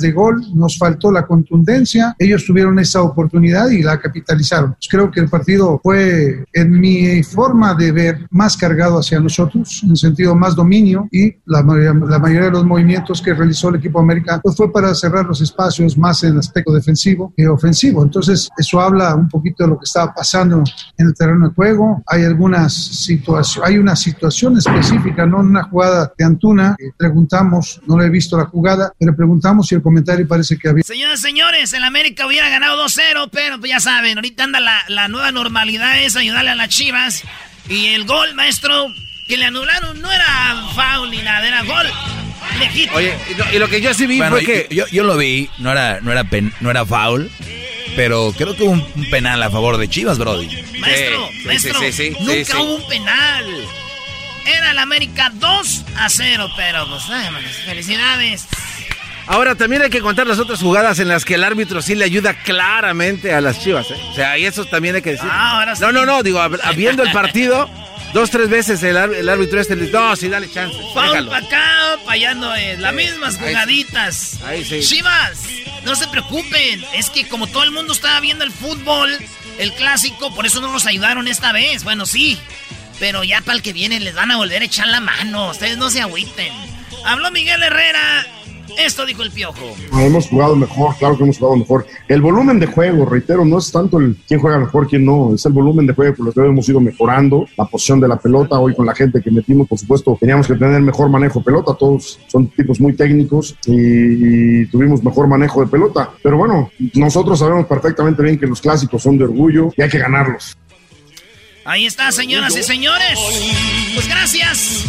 de 0.00 0.12
gol, 0.12 0.42
nos 0.54 0.78
faltó 0.78 1.10
la 1.10 1.26
contundencia, 1.26 2.14
ellos 2.18 2.44
tuvieron 2.46 2.78
esa 2.78 3.02
oportunidad 3.02 3.68
y 3.70 3.82
la 3.82 3.98
capitalizaron. 3.98 4.72
Pues 4.72 4.88
creo 4.88 5.10
que 5.10 5.20
el 5.20 5.28
partido 5.28 5.80
fue, 5.82 6.44
en 6.52 6.80
mi 6.80 7.22
forma 7.22 7.74
de 7.74 7.92
ver, 7.92 8.26
más 8.30 8.56
cargado 8.56 8.98
hacia 8.98 9.20
nosotros, 9.20 9.82
en 9.86 9.96
sentido 9.96 10.34
más 10.34 10.54
dominio 10.54 11.08
y 11.10 11.34
la, 11.46 11.62
la 11.62 12.18
mayoría 12.18 12.46
de 12.46 12.50
los 12.52 12.64
movimientos 12.64 13.20
que 13.20 13.34
realizó 13.34 13.68
el 13.68 13.76
equipo 13.76 14.00
americano 14.00 14.40
pues 14.42 14.56
fue 14.56 14.72
para 14.72 14.94
cerrar 14.94 15.26
los 15.26 15.40
espacios 15.40 15.96
más 15.98 16.22
en 16.24 16.38
aspecto 16.38 16.72
defensivo 16.72 17.32
que 17.36 17.48
ofensivo. 17.48 18.02
Entonces, 18.02 18.48
eso 18.56 18.80
habla 18.80 19.14
un 19.14 19.28
poquito 19.28 19.64
de 19.64 19.70
lo 19.70 19.78
que 19.78 19.84
estaba 19.84 20.12
pasando 20.14 20.62
en 20.96 21.06
el 21.06 21.14
terreno 21.14 21.48
de 21.48 21.54
juego. 21.54 22.02
Hay 22.06 22.24
algunas 22.24 22.72
situaciones, 22.72 23.68
hay 23.68 23.78
una 23.78 23.96
situación 23.96 24.56
específica, 24.58 25.26
no 25.26 25.38
una 25.38 25.64
jugada 25.64 26.12
de 26.16 26.24
Antuna. 26.24 26.76
preguntamos, 26.96 27.80
no 27.86 27.98
le 27.98 28.06
he 28.06 28.10
visto 28.10 28.36
la 28.36 28.46
jugada, 28.46 28.92
pero 28.98 29.14
preguntamos 29.28 29.70
y 29.72 29.74
el 29.74 29.82
comentario 29.82 30.28
parece 30.28 30.58
que 30.58 30.68
había. 30.68 30.82
Señoras 30.84 31.18
y 31.20 31.22
señores, 31.22 31.72
el 31.72 31.82
América 31.84 32.26
hubiera 32.26 32.48
ganado 32.50 32.84
2-0, 32.84 33.30
pero 33.32 33.58
pues 33.58 33.70
ya 33.70 33.80
saben, 33.80 34.18
ahorita 34.18 34.44
anda 34.44 34.60
la, 34.60 34.84
la 34.88 35.08
nueva 35.08 35.32
normalidad 35.32 35.98
es 36.02 36.14
ayudarle 36.16 36.50
a 36.50 36.54
las 36.54 36.68
chivas. 36.68 37.22
Y 37.68 37.86
el 37.94 38.04
gol, 38.04 38.34
maestro, 38.34 38.86
que 39.26 39.36
le 39.38 39.46
anularon 39.46 40.00
no 40.02 40.12
era 40.12 40.56
foul 40.74 41.10
ni 41.10 41.22
nada, 41.22 41.46
era 41.48 41.62
gol 41.62 41.86
legítimo. 42.58 42.96
Oye, 42.98 43.14
y 43.30 43.34
lo, 43.34 43.52
y 43.54 43.58
lo 43.58 43.68
que 43.68 43.80
yo 43.80 43.94
sí 43.94 44.06
vi 44.06 44.18
Bueno, 44.18 44.36
fue 44.36 44.44
que... 44.44 44.68
yo, 44.74 44.86
yo 44.88 45.02
lo 45.04 45.16
vi, 45.16 45.48
no 45.58 45.72
era, 45.72 46.00
no 46.02 46.12
era, 46.12 46.24
pen- 46.24 46.52
no 46.60 46.70
era 46.70 46.84
foul, 46.84 47.30
pero 47.96 48.34
creo 48.36 48.54
que 48.54 48.64
hubo 48.64 48.72
un, 48.72 49.10
penal 49.10 49.42
a 49.42 49.50
favor 49.50 49.78
de 49.78 49.88
Chivas, 49.88 50.18
Brody. 50.18 50.48
Maestro, 50.78 51.28
Sí, 51.30 51.38
sí, 51.40 51.46
maestro, 51.46 51.80
sí, 51.80 51.92
sí, 51.92 51.92
sí, 51.92 52.16
nunca 52.20 52.34
sí, 52.34 52.44
sí. 52.44 52.56
hubo 52.58 52.74
un 52.76 52.88
penal. 52.88 53.46
Era 54.46 54.72
el 54.72 54.78
América 54.78 55.30
2 55.32 55.84
a 55.96 56.08
0, 56.10 56.48
pero 56.54 56.86
pues, 56.86 57.04
ay, 57.08 57.28
felicidades. 57.64 58.46
Ahora 59.26 59.54
también 59.54 59.82
hay 59.82 59.90
que 59.90 60.00
contar 60.00 60.26
las 60.26 60.38
otras 60.38 60.60
jugadas 60.60 60.98
en 60.98 61.08
las 61.08 61.24
que 61.24 61.34
el 61.34 61.44
árbitro 61.44 61.80
sí 61.80 61.94
le 61.94 62.04
ayuda 62.04 62.34
claramente 62.34 63.32
a 63.32 63.40
las 63.40 63.60
chivas. 63.60 63.90
¿eh? 63.90 63.94
O 64.10 64.14
sea, 64.14 64.36
y 64.38 64.44
eso 64.44 64.64
también 64.66 64.96
hay 64.96 65.02
que 65.02 65.12
decir. 65.12 65.28
Ah, 65.30 65.58
ahora 65.58 65.74
sí. 65.76 65.82
No, 65.82 65.92
no, 65.92 66.04
no, 66.04 66.22
digo, 66.22 66.40
viendo 66.76 67.02
el 67.02 67.10
partido, 67.12 67.70
dos, 68.12 68.30
tres 68.30 68.50
veces 68.50 68.82
el, 68.82 68.96
el 68.96 69.28
árbitro 69.28 69.60
este 69.60 69.76
le 69.76 69.86
dice, 69.86 69.96
no, 69.96 70.14
sí, 70.14 70.28
dale 70.28 70.50
chance. 70.50 70.76
Déjalo". 70.76 71.30
para 71.30 71.46
acá, 71.46 71.96
para 72.04 72.12
allá 72.12 72.34
no 72.34 72.54
es. 72.54 72.78
Las 72.80 72.92
mismas 72.92 73.34
Ahí 73.36 73.40
sí. 73.40 73.46
jugaditas. 73.48 74.38
Ahí 74.44 74.64
sí. 74.64 74.80
Chivas, 74.80 75.38
no 75.84 75.96
se 75.96 76.06
preocupen. 76.08 76.84
Es 76.94 77.08
que 77.08 77.26
como 77.26 77.46
todo 77.46 77.62
el 77.62 77.70
mundo 77.70 77.94
estaba 77.94 78.20
viendo 78.20 78.44
el 78.44 78.52
fútbol, 78.52 79.10
el 79.58 79.72
clásico, 79.72 80.34
por 80.34 80.44
eso 80.44 80.60
no 80.60 80.70
nos 80.70 80.84
ayudaron 80.86 81.28
esta 81.28 81.52
vez. 81.52 81.82
Bueno, 81.82 82.04
sí. 82.04 82.38
Pero 83.00 83.24
ya 83.24 83.40
para 83.40 83.56
el 83.56 83.62
que 83.62 83.72
viene 83.72 83.98
les 84.00 84.14
van 84.14 84.30
a 84.30 84.36
volver 84.36 84.60
a 84.60 84.66
echar 84.66 84.86
la 84.88 85.00
mano. 85.00 85.50
Ustedes 85.50 85.78
no 85.78 85.88
se 85.90 86.02
agüiten. 86.02 86.52
Habló 87.06 87.30
Miguel 87.30 87.62
Herrera. 87.62 88.26
Esto 88.78 89.06
dijo 89.06 89.22
el 89.22 89.30
piojo. 89.30 89.74
Hemos 89.98 90.28
jugado 90.28 90.56
mejor, 90.56 90.96
claro 90.96 91.16
que 91.16 91.24
hemos 91.24 91.38
jugado 91.38 91.56
mejor. 91.56 91.86
El 92.08 92.20
volumen 92.20 92.58
de 92.58 92.66
juego, 92.66 93.04
reitero, 93.04 93.44
no 93.44 93.58
es 93.58 93.70
tanto 93.70 93.98
el 93.98 94.16
quién 94.26 94.40
juega 94.40 94.58
mejor, 94.58 94.88
quién 94.88 95.04
no, 95.04 95.34
es 95.34 95.44
el 95.46 95.52
volumen 95.52 95.86
de 95.86 95.94
juego 95.94 96.14
por 96.16 96.26
lo 96.26 96.32
que 96.32 96.40
hemos 96.40 96.68
ido 96.68 96.80
mejorando, 96.80 97.46
la 97.56 97.64
posición 97.64 98.00
de 98.00 98.08
la 98.08 98.16
pelota, 98.16 98.58
hoy 98.58 98.74
con 98.74 98.86
la 98.86 98.94
gente 98.94 99.20
que 99.20 99.30
metimos, 99.30 99.68
por 99.68 99.78
supuesto, 99.78 100.16
teníamos 100.20 100.46
que 100.46 100.54
tener 100.54 100.80
mejor 100.80 101.08
manejo 101.08 101.38
de 101.38 101.44
pelota, 101.44 101.74
todos 101.74 102.18
son 102.26 102.48
tipos 102.48 102.80
muy 102.80 102.94
técnicos 102.94 103.56
y, 103.66 104.62
y 104.62 104.66
tuvimos 104.66 105.02
mejor 105.02 105.28
manejo 105.28 105.60
de 105.60 105.66
pelota. 105.66 106.10
Pero 106.22 106.38
bueno, 106.38 106.70
nosotros 106.94 107.38
sabemos 107.38 107.66
perfectamente 107.66 108.22
bien 108.22 108.38
que 108.38 108.46
los 108.46 108.60
clásicos 108.60 109.02
son 109.02 109.18
de 109.18 109.24
orgullo 109.24 109.70
y 109.76 109.82
hay 109.82 109.88
que 109.88 109.98
ganarlos. 109.98 110.56
Ahí 111.64 111.86
está, 111.86 112.12
señoras 112.12 112.56
y 112.56 112.62
señores. 112.62 113.18
Pues 113.94 114.06
gracias. 114.06 114.84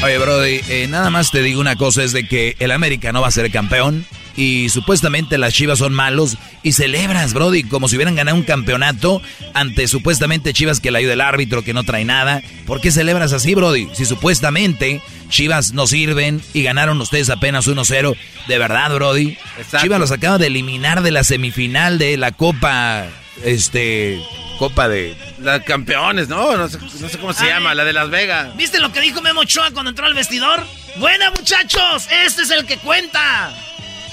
Oye, 0.00 0.16
Brody, 0.18 0.60
eh, 0.68 0.86
nada 0.88 1.10
más 1.10 1.32
te 1.32 1.42
digo 1.42 1.60
una 1.60 1.74
cosa, 1.74 2.04
es 2.04 2.12
de 2.12 2.26
que 2.26 2.54
el 2.60 2.70
América 2.70 3.10
no 3.10 3.20
va 3.20 3.26
a 3.28 3.32
ser 3.32 3.50
campeón 3.50 4.06
y 4.36 4.68
supuestamente 4.68 5.36
las 5.38 5.52
Chivas 5.52 5.80
son 5.80 5.92
malos 5.92 6.38
y 6.62 6.72
celebras, 6.72 7.34
Brody, 7.34 7.64
como 7.64 7.88
si 7.88 7.96
hubieran 7.96 8.14
ganado 8.14 8.36
un 8.36 8.44
campeonato 8.44 9.20
ante 9.54 9.88
supuestamente 9.88 10.52
Chivas 10.52 10.78
que 10.78 10.92
le 10.92 10.98
ayuda 10.98 11.14
el 11.14 11.20
árbitro, 11.20 11.64
que 11.64 11.74
no 11.74 11.82
trae 11.82 12.04
nada. 12.04 12.42
¿Por 12.64 12.80
qué 12.80 12.92
celebras 12.92 13.32
así, 13.32 13.56
Brody? 13.56 13.88
Si 13.94 14.04
supuestamente 14.04 15.02
Chivas 15.30 15.72
no 15.72 15.88
sirven 15.88 16.40
y 16.54 16.62
ganaron 16.62 17.00
ustedes 17.00 17.28
apenas 17.28 17.66
1-0, 17.66 18.16
de 18.46 18.58
verdad, 18.58 18.94
Brody. 18.94 19.36
Chivas 19.80 19.98
los 19.98 20.12
acaba 20.12 20.38
de 20.38 20.46
eliminar 20.46 21.02
de 21.02 21.10
la 21.10 21.24
semifinal 21.24 21.98
de 21.98 22.16
la 22.16 22.30
Copa, 22.30 23.08
este, 23.44 24.20
Copa 24.58 24.88
de... 24.88 25.16
La 25.40 25.62
campeones, 25.62 26.28
¿no? 26.28 26.56
No 26.56 26.68
sé, 26.68 26.78
no 26.78 27.08
sé 27.08 27.18
cómo 27.18 27.32
se 27.32 27.44
Ay. 27.44 27.50
llama, 27.50 27.74
la 27.74 27.84
de 27.84 27.92
Las 27.92 28.10
Vegas. 28.10 28.56
¿Viste 28.56 28.80
lo 28.80 28.90
que 28.92 29.00
dijo 29.00 29.22
Memo 29.22 29.42
Ochoa 29.42 29.70
cuando 29.70 29.90
entró 29.90 30.06
al 30.06 30.14
vestidor? 30.14 30.64
Buena, 30.96 31.30
muchachos, 31.30 32.08
este 32.24 32.42
es 32.42 32.50
el 32.50 32.66
que 32.66 32.76
cuenta. 32.78 33.52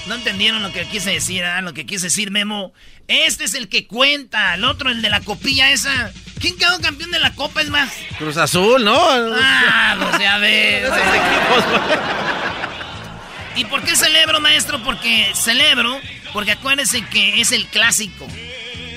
No 0.06 0.14
entendieron 0.14 0.62
lo 0.62 0.70
que 0.72 0.86
quise 0.86 1.10
decir, 1.10 1.42
¿ah? 1.44 1.60
Lo 1.62 1.74
que 1.74 1.84
quise 1.84 2.06
decir, 2.06 2.30
Memo. 2.30 2.72
Este 3.08 3.44
es 3.44 3.54
el 3.54 3.68
que 3.68 3.88
cuenta. 3.88 4.54
El 4.54 4.64
otro, 4.64 4.90
el 4.90 5.02
de 5.02 5.10
la 5.10 5.20
copilla 5.20 5.72
esa. 5.72 6.12
¿Quién 6.40 6.56
quedó 6.56 6.80
campeón 6.80 7.10
de 7.10 7.18
la 7.18 7.34
copa, 7.34 7.62
es 7.62 7.70
más? 7.70 7.92
Cruz 8.16 8.36
Azul, 8.36 8.84
¿no? 8.84 8.96
Ah, 8.96 9.96
pues 10.00 10.20
ya 10.20 10.38
ves. 10.38 10.92
¿Y 13.56 13.64
por 13.64 13.82
qué 13.82 13.96
celebro, 13.96 14.40
maestro? 14.40 14.80
Porque 14.84 15.32
celebro, 15.34 15.98
porque 16.32 16.52
acuérdense 16.52 17.04
que 17.06 17.40
es 17.40 17.50
el 17.50 17.66
clásico. 17.66 18.28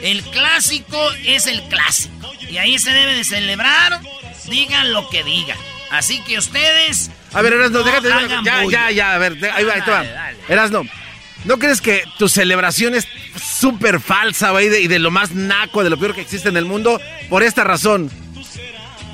El 0.02 0.24
clásico 0.24 0.98
es 1.26 1.48
el 1.48 1.62
clásico. 1.64 2.32
Y 2.50 2.58
ahí 2.58 2.80
se 2.80 2.92
debe 2.92 3.16
de 3.16 3.24
celebrar, 3.24 4.00
digan 4.50 4.92
lo 4.94 5.10
que 5.10 5.24
digan. 5.24 5.58
Así 5.92 6.22
que 6.24 6.38
ustedes... 6.38 7.12
A 7.34 7.42
ver, 7.42 7.54
Erasno, 7.54 7.80
no 7.80 7.86
déjate. 7.86 8.12
hagan 8.12 8.44
Ya, 8.44 8.64
ya, 8.64 8.92
ya, 8.92 9.14
a 9.14 9.18
ver, 9.18 9.38
ahí 9.54 9.64
va, 9.64 9.76
va. 9.76 10.04
Dale. 10.04 10.38
Erasno, 10.48 10.84
¿no 11.46 11.60
crees 11.60 11.82
que 11.82 12.04
tu 12.18 12.30
celebración 12.30 12.96
es 12.96 13.08
súper 13.60 14.00
falsa, 14.00 14.52
güey, 14.52 14.68
y 14.84 14.88
de 14.88 15.00
lo 15.00 15.12
más 15.12 15.32
naco, 15.32 15.84
de 15.84 15.90
lo 15.90 16.00
peor 16.00 16.16
que 16.16 16.22
existe 16.22 16.50
en 16.50 16.58
el 16.58 16.66
mundo? 16.66 17.00
Por 17.30 17.44
esta 17.44 17.64
razón. 17.64 18.10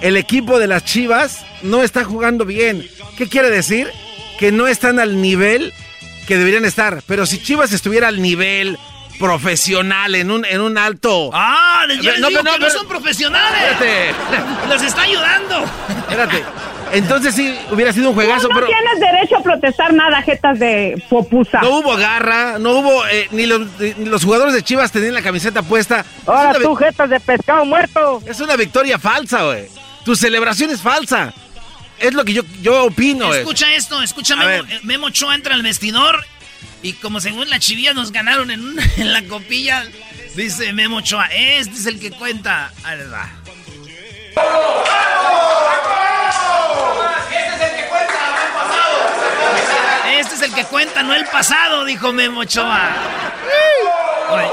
El 0.02 0.18
equipo 0.18 0.60
de 0.60 0.68
las 0.68 0.84
Chivas 0.86 1.46
no 1.62 1.84
está 1.84 2.04
jugando 2.04 2.46
bien. 2.46 2.88
¿Qué 3.18 3.28
quiere 3.28 3.50
decir? 3.50 3.90
Que 4.38 4.52
no 4.52 4.68
están 4.68 5.00
al 5.00 5.22
nivel 5.22 5.74
que 6.28 6.38
deberían 6.38 6.66
estar. 6.66 7.02
Pero 7.08 7.26
si 7.26 7.42
Chivas 7.42 7.72
estuviera 7.72 8.10
al 8.10 8.22
nivel 8.22 8.78
profesional, 9.20 10.16
en 10.16 10.32
un, 10.32 10.46
en 10.46 10.62
un 10.62 10.78
alto... 10.78 11.30
Ah, 11.34 11.84
les- 11.88 12.02
ya 12.02 12.12
les 12.12 12.20
No, 12.22 12.28
digo 12.30 12.44
que 12.44 12.50
no, 12.52 12.58
no 12.58 12.70
son 12.70 12.88
profesionales. 12.88 13.62
Espérate. 13.72 14.14
Los 14.70 14.82
está 14.82 15.02
ayudando. 15.04 15.64
Espérate. 16.00 16.44
Entonces 16.92 17.34
sí, 17.36 17.54
hubiera 17.72 17.92
sido 17.92 18.10
un 18.10 18.16
juegazo, 18.16 18.48
no 18.48 18.56
pero... 18.56 18.68
tienes 18.68 19.00
derecho 19.00 19.38
a 19.38 19.42
protestar 19.44 19.92
nada, 19.94 20.22
jetas 20.22 20.60
de 20.60 21.02
popusa. 21.10 21.60
No 21.62 21.80
hubo 21.80 21.96
garra, 21.98 22.60
no 22.60 22.74
hubo. 22.74 23.06
eh, 23.08 23.28
ni, 23.32 23.48
los, 23.48 23.62
ni 23.80 24.06
los 24.06 24.24
jugadores 24.24 24.54
de 24.54 24.62
Chivas 24.64 24.92
tenían 24.92 25.14
la 25.16 25.22
camiseta 25.24 25.64
puesta. 25.64 26.06
Ahora 26.28 26.52
Es 26.52 26.58
una 26.58 26.66
tú, 26.66 26.76
jetas 26.76 27.10
de 27.10 27.20
pescado 27.20 27.66
muerto. 27.66 28.22
Es 28.26 28.40
una 28.40 28.56
victoria 28.56 29.00
falsa, 29.00 29.44
güey. 29.44 29.66
Tu 30.06 30.16
celebración 30.16 30.70
es 30.70 30.82
falsa. 30.82 31.34
Es 31.98 32.14
lo 32.14 32.24
que 32.24 32.34
yo, 32.34 32.44
yo 32.62 32.86
opino. 32.86 33.34
Escucha 33.34 33.74
esto, 33.74 34.02
escucha 34.04 34.36
Memo, 34.36 34.68
Memo 34.84 35.08
Ochoa 35.08 35.34
entra 35.34 35.56
al 35.56 35.64
vestidor 35.64 36.24
y 36.86 36.94
como 36.94 37.20
según 37.20 37.50
la 37.50 37.58
chivía 37.58 37.96
nos 37.96 38.12
ganaron 38.12 38.52
en, 38.52 38.76
la 39.12 39.24
copilla, 39.24 39.84
dice 40.36 40.72
Memo 40.72 40.98
Ochoa, 40.98 41.26
este 41.34 41.74
es 41.74 41.88
el 41.88 42.00
que 42.00 42.12
cuenta. 42.12 42.72
Ahí 42.84 43.00
les 43.00 43.12
va. 43.12 43.28
Este 50.16 50.36
es 50.36 50.42
el 50.44 50.54
que 50.54 50.64
cuenta, 50.66 51.02
no 51.02 51.16
el 51.16 51.26
pasado, 51.26 51.86
dijo 51.86 52.14
Memo 52.14 52.42
Ochoa. 52.42 52.94
Oye, 54.30 54.52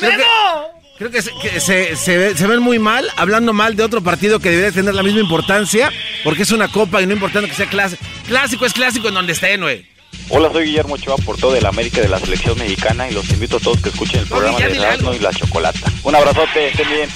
Creo 0.00 0.18
que, 0.18 0.76
creo 0.98 1.10
que, 1.10 1.22
se, 1.22 1.30
que 1.42 1.60
se- 1.60 1.96
se 1.96 2.36
se 2.36 2.46
ven 2.46 2.60
muy 2.60 2.78
mal 2.78 3.08
hablando 3.16 3.52
mal 3.52 3.76
de 3.76 3.82
otro 3.84 4.02
partido 4.02 4.38
que 4.40 4.50
debería 4.50 4.72
tener 4.72 4.94
la 4.94 5.02
misma 5.02 5.20
importancia 5.20 5.90
porque 6.24 6.42
es 6.42 6.50
una 6.50 6.68
copa 6.68 7.02
y 7.02 7.06
no 7.06 7.12
importando 7.14 7.48
que 7.48 7.54
sea 7.54 7.66
clásico. 7.68 8.04
Clásico 8.26 8.66
es 8.66 8.72
clásico 8.72 9.08
en 9.08 9.14
donde 9.14 9.32
estén, 9.32 9.60
güey. 9.60 9.86
Hola, 10.28 10.50
soy 10.50 10.64
Guillermo 10.66 10.94
Ochoa, 10.94 11.16
por 11.18 11.36
todo 11.36 11.54
el 11.56 11.64
América 11.66 12.00
de 12.00 12.08
la 12.08 12.18
selección 12.18 12.58
mexicana 12.58 13.08
y 13.08 13.14
los 13.14 13.28
invito 13.30 13.58
a 13.58 13.60
todos 13.60 13.80
que 13.80 13.90
escuchen 13.90 14.20
el 14.20 14.26
programa 14.26 14.58
ya 14.58 14.68
de 14.68 14.76
Erasmo 14.76 15.14
y 15.14 15.18
la 15.20 15.30
Chocolata. 15.32 15.92
Un 16.02 16.14
abrazote, 16.16 16.68
estén 16.68 16.88
bien. 16.88 17.08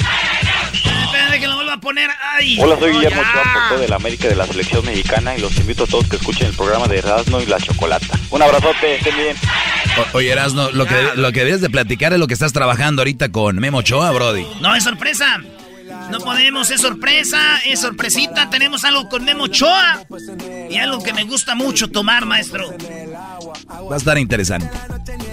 Espérate 1.31 1.41
que 1.41 1.47
lo 1.49 1.55
vuelva 1.57 1.73
a 1.75 1.81
poner. 1.81 2.11
Ay. 2.39 2.59
Hola, 2.61 2.77
soy 2.79 2.93
No, 2.93 2.99
Guillermo. 2.99 3.21
Ochoa, 3.21 3.69
todo 3.71 3.83
el 3.83 3.93
América 3.93 4.29
de 4.29 4.37
la 4.37 4.47
selección 4.47 4.85
mexicana 4.85 5.37
y 5.37 5.41
los 5.41 5.57
invito 5.59 5.85
a 5.85 5.87
todos 5.87 6.09
que 6.09 6.17
escuchen 6.17 6.49
el 6.49 6.55
programa 6.55 6.87
de 6.89 6.99
Erasmo 6.99 7.41
y 7.41 7.47
la 7.47 7.59
Chocolata. 7.61 8.19
Un 8.31 8.43
abrazote, 8.43 8.97
estén 8.97 9.17
bien. 9.17 9.37
O- 10.13 10.17
oye, 10.19 10.31
Erasno, 10.33 10.71
lo 10.71 10.87
que, 10.87 10.95
lo 11.17 11.33
que 11.33 11.45
debes 11.45 11.61
de 11.61 11.71
platicar 11.71 12.13
es 12.13 12.19
lo 12.19 12.27
que 12.27 12.35
estás 12.35 12.53
trabajando 12.53 13.03
ahorita 13.03 13.31
con 13.31 13.57
Memo 13.59 13.79
Ochoa, 13.79 14.11
Brody. 14.13 14.47
No, 14.61 14.75
es 14.75 14.85
sorpresa. 14.85 15.41
No 16.11 16.19
podemos, 16.19 16.71
es 16.71 16.81
sorpresa, 16.81 17.59
es 17.65 17.81
sorpresita. 17.81 18.51
Tenemos 18.51 18.85
algo 18.85 19.09
con 19.09 19.25
Memo 19.25 19.45
Ochoa. 19.45 20.03
Y 20.69 20.77
algo 20.77 21.03
que 21.03 21.13
me 21.13 21.25
gusta 21.25 21.55
mucho 21.55 21.89
tomar, 21.89 22.27
maestro. 22.27 22.73
Va 23.91 23.95
a 23.95 23.99
estar 23.99 24.19
interesante. 24.19 24.69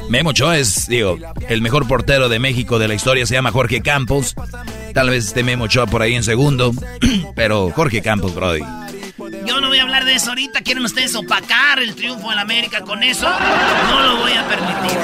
Memo 0.10 0.32
es, 0.32 0.88
digo, 0.88 1.18
el 1.50 1.62
mejor 1.62 1.88
portero 1.88 2.30
de 2.30 2.40
México 2.40 2.80
de 2.80 2.88
la 2.88 2.94
historia, 2.94 3.26
se 3.26 3.34
llama 3.34 3.52
Jorge 3.52 3.82
Campos. 3.82 4.36
Tal 4.94 5.10
vez 5.10 5.28
esté 5.28 5.44
Memo 5.44 5.68
por 5.90 6.02
ahí 6.02 6.16
en 6.16 6.24
segundo. 6.24 6.72
pero 7.36 7.72
Jorge 7.72 8.02
Campos, 8.02 8.34
Brody. 8.34 8.64
Yo 9.48 9.62
no 9.62 9.68
voy 9.70 9.80
a 9.80 9.84
hablar 9.84 10.06
de 10.06 10.16
eso 10.16 10.30
ahorita. 10.30 10.62
¿Quieren 10.62 10.84
ustedes 10.86 11.16
opacar 11.16 11.80
el 11.80 11.96
triunfo 11.96 12.30
del 12.30 12.40
América 12.40 12.82
con 12.82 13.02
eso? 13.04 13.28
No 13.90 14.02
lo 14.02 14.18
voy 14.18 14.34
a 14.34 14.48
permitir. 14.48 14.98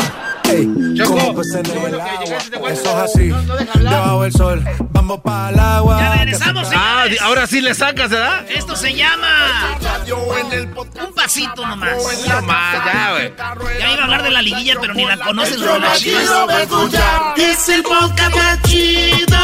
Choco, 0.95 1.41
eso 1.41 2.69
es 2.69 2.85
así. 2.85 3.31
Debajo 3.79 4.23
del 4.23 4.33
sol, 4.33 4.63
vamos 4.91 5.21
para 5.21 5.49
el 5.49 5.59
agua. 5.59 5.99
Ya 5.99 6.13
regresamos, 6.15 6.67
Ah, 6.75 7.05
ahora 7.21 7.47
sí 7.47 7.61
le 7.61 7.73
sacas, 7.73 8.09
¿verdad? 8.09 8.45
Esto 8.49 8.75
se 8.75 8.93
llama. 8.93 9.77
Un 10.05 11.13
pasito 11.15 11.65
nomás. 11.65 11.97
No 12.27 12.41
más, 12.43 12.85
ya, 12.85 13.11
güey. 13.11 13.33
Ya 13.79 13.91
iba 13.93 14.01
a 14.01 14.03
hablar 14.03 14.23
de 14.23 14.31
la 14.31 14.41
liguilla, 14.41 14.75
pero 14.79 14.93
ni 14.93 15.05
la 15.05 15.13
escuchar. 15.13 17.33
Es 17.37 17.69
el 17.69 17.83
podcast 17.83 18.35
más 18.35 18.61
chido. 18.63 19.37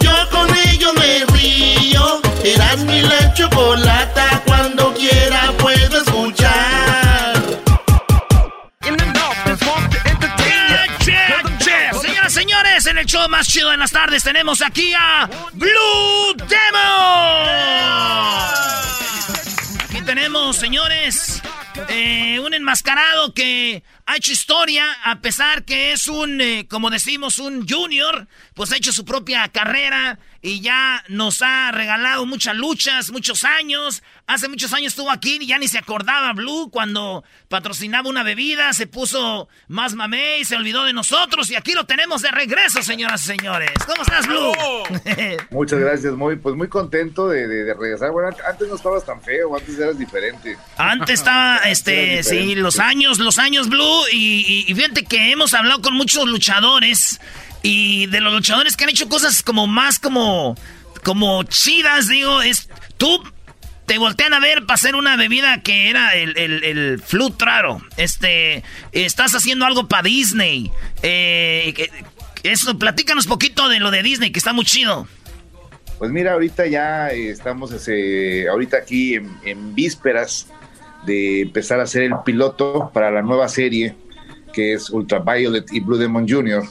Yo 0.00 0.12
con 0.30 0.48
ello 0.68 0.92
me 0.94 1.24
río. 1.36 2.21
Eras 2.44 2.78
mi 2.84 3.00
la 3.02 3.32
chocolata. 3.34 4.42
Cuando 4.44 4.92
quiera 4.94 5.52
puedo 5.58 5.98
escuchar. 5.98 7.42
Señoras, 12.00 12.32
señores, 12.32 12.86
en 12.86 12.98
el 12.98 13.06
show 13.06 13.28
más 13.28 13.46
chido 13.46 13.70
de 13.70 13.76
las 13.76 13.92
tardes 13.92 14.24
tenemos 14.24 14.60
aquí 14.62 14.92
a 14.94 15.28
Blue 15.52 16.34
Demon. 16.36 17.48
Aquí 19.84 20.02
tenemos, 20.04 20.56
señores, 20.56 21.42
eh, 21.88 22.40
un 22.40 22.54
enmascarado 22.54 23.32
que 23.34 23.82
ha 24.06 24.16
hecho 24.16 24.32
historia, 24.32 24.84
a 25.04 25.20
pesar 25.20 25.64
que 25.64 25.92
es 25.92 26.08
un, 26.08 26.40
eh, 26.40 26.66
como 26.68 26.90
decimos, 26.90 27.38
un 27.38 27.66
junior, 27.68 28.26
pues 28.54 28.72
ha 28.72 28.76
hecho 28.76 28.92
su 28.92 29.04
propia 29.04 29.48
carrera 29.48 30.18
y 30.44 30.60
ya 30.60 31.04
nos 31.08 31.40
ha 31.40 31.70
regalado 31.70 32.26
muchas 32.26 32.56
luchas, 32.56 33.10
muchos 33.12 33.44
años. 33.44 34.02
Hace 34.26 34.48
muchos 34.48 34.72
años 34.72 34.88
estuvo 34.92 35.10
aquí 35.10 35.38
y 35.40 35.46
ya 35.46 35.56
ni 35.58 35.68
se 35.68 35.78
acordaba 35.78 36.32
Blue 36.32 36.68
cuando 36.72 37.22
patrocinaba 37.48 38.08
una 38.08 38.24
bebida, 38.24 38.72
se 38.72 38.88
puso 38.88 39.48
más 39.68 39.94
mamé 39.94 40.38
y 40.40 40.44
se 40.44 40.56
olvidó 40.56 40.84
de 40.84 40.92
nosotros 40.92 41.48
y 41.50 41.54
aquí 41.54 41.72
lo 41.72 41.84
tenemos 41.86 42.22
de 42.22 42.32
regreso, 42.32 42.82
señoras 42.82 43.22
y 43.24 43.26
señores. 43.36 43.70
¿Cómo 43.86 44.02
estás, 44.02 44.26
Blue? 44.26 44.52
Muchas 45.50 45.78
gracias, 45.78 46.12
muy, 46.14 46.36
pues 46.36 46.56
muy 46.56 46.68
contento 46.68 47.28
de, 47.28 47.46
de- 47.46 47.62
de 47.64 47.74
regresar. 47.74 48.10
Bueno, 48.10 48.36
antes 48.48 48.68
no 48.68 48.74
estabas 48.74 49.04
tan 49.06 49.22
feo, 49.22 49.56
antes 49.56 49.78
eras 49.78 49.96
diferente. 49.98 50.56
Antes 50.76 51.20
estaba, 51.20 51.58
este, 51.68 52.22
sí, 52.24 52.56
los 52.56 52.80
años, 52.80 53.18
los 53.20 53.38
años 53.38 53.68
Blue, 53.68 53.91
y, 54.12 54.64
y- 54.68 54.74
fíjate 54.74 55.04
que 55.04 55.32
hemos 55.32 55.54
hablado 55.54 55.80
con 55.82 55.94
muchos 55.94 56.26
luchadores, 56.28 57.20
y 57.62 58.06
de 58.06 58.20
los 58.20 58.32
luchadores 58.32 58.76
que 58.76 58.84
han 58.84 58.90
hecho 58.90 59.08
cosas 59.08 59.42
como 59.42 59.66
más 59.66 59.98
como, 59.98 60.56
como 61.04 61.42
chidas, 61.44 62.08
digo, 62.08 62.42
es, 62.42 62.68
tú 62.96 63.22
te 63.86 63.98
voltean 63.98 64.32
a 64.34 64.40
ver 64.40 64.60
para 64.66 64.74
hacer 64.74 64.94
una 64.94 65.16
bebida 65.16 65.62
que 65.62 65.90
era 65.90 66.14
el, 66.14 66.36
el, 66.36 66.64
el 66.64 67.02
Flut 67.02 67.40
raro, 67.40 67.80
este, 67.96 68.62
estás 68.92 69.34
haciendo 69.34 69.64
algo 69.66 69.86
para 69.88 70.02
Disney, 70.04 70.70
eh, 71.02 71.88
eso, 72.42 72.78
platícanos 72.78 73.26
poquito 73.26 73.68
de 73.68 73.78
lo 73.80 73.90
de 73.90 74.02
Disney, 74.02 74.32
que 74.32 74.38
está 74.38 74.52
muy 74.52 74.64
chido. 74.64 75.06
Pues 75.98 76.10
mira, 76.10 76.32
ahorita 76.32 76.66
ya 76.66 77.10
estamos 77.10 77.70
ese, 77.70 78.48
ahorita 78.48 78.78
aquí 78.78 79.14
en 79.44 79.74
vísperas 79.76 80.48
de 81.06 81.42
empezar 81.42 81.80
a 81.80 81.84
hacer 81.84 82.02
el 82.04 82.14
piloto 82.24 82.90
para 82.92 83.10
la 83.10 83.22
nueva 83.22 83.48
serie 83.48 83.94
que 84.52 84.74
es 84.74 84.90
Ultraviolet 84.90 85.72
y 85.72 85.80
Blue 85.80 85.96
Demon 85.96 86.28
Jr. 86.28 86.62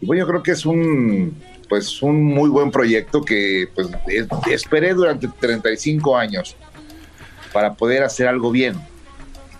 Y 0.00 0.06
bueno, 0.06 0.20
yo 0.24 0.28
creo 0.28 0.42
que 0.42 0.52
es 0.52 0.64
un 0.64 1.34
pues 1.68 2.00
un 2.02 2.24
muy 2.24 2.48
buen 2.48 2.70
proyecto 2.70 3.20
que 3.22 3.68
pues 3.74 3.88
es- 4.06 4.26
esperé 4.50 4.94
durante 4.94 5.28
35 5.28 6.16
años 6.16 6.56
para 7.52 7.74
poder 7.74 8.02
hacer 8.04 8.26
algo 8.28 8.50
bien. 8.50 8.74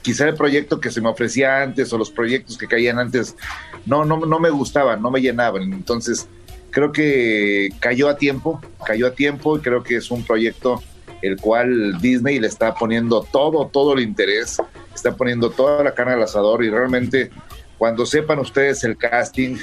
Quizá 0.01 0.27
el 0.29 0.35
proyecto 0.37 0.81
que 0.81 0.91
se 0.91 1.01
me 1.03 1.09
ofrecía 1.11 1.61
antes 1.63 1.93
o 1.93 1.99
los 1.99 2.11
proyectos 2.11 2.57
que 2.57 2.67
caían 2.67 2.99
antes 2.99 3.37
no, 3.85 4.05
no, 4.07 4.19
no 4.25 4.39
me 4.41 4.49
gustaban, 4.51 5.03
no 5.03 5.11
me 5.11 5.21
llenaban. 5.21 5.71
Entonces, 5.73 6.29
creo 6.71 6.93
que 6.93 7.71
cayó 7.81 8.09
a 8.09 8.17
tiempo, 8.17 8.61
cayó 8.87 9.09
a 9.09 9.11
tiempo 9.13 9.59
y 9.59 9.61
creo 9.61 9.83
que 9.83 9.97
es 9.97 10.11
un 10.11 10.23
proyecto 10.25 10.83
el 11.23 11.37
cual 11.37 12.01
Disney 12.01 12.39
le 12.39 12.47
está 12.47 12.75
poniendo 12.75 13.23
todo, 13.23 13.69
todo 13.73 13.95
el 13.95 14.01
interés, 14.01 14.61
está 14.95 15.17
poniendo 15.17 15.51
toda 15.51 15.83
la 15.83 15.95
carne 15.95 16.15
al 16.15 16.23
asador 16.23 16.65
y 16.65 16.71
realmente 16.71 17.31
cuando 17.77 18.05
sepan 18.07 18.39
ustedes 18.41 18.83
el 18.85 18.97
casting, 18.97 19.57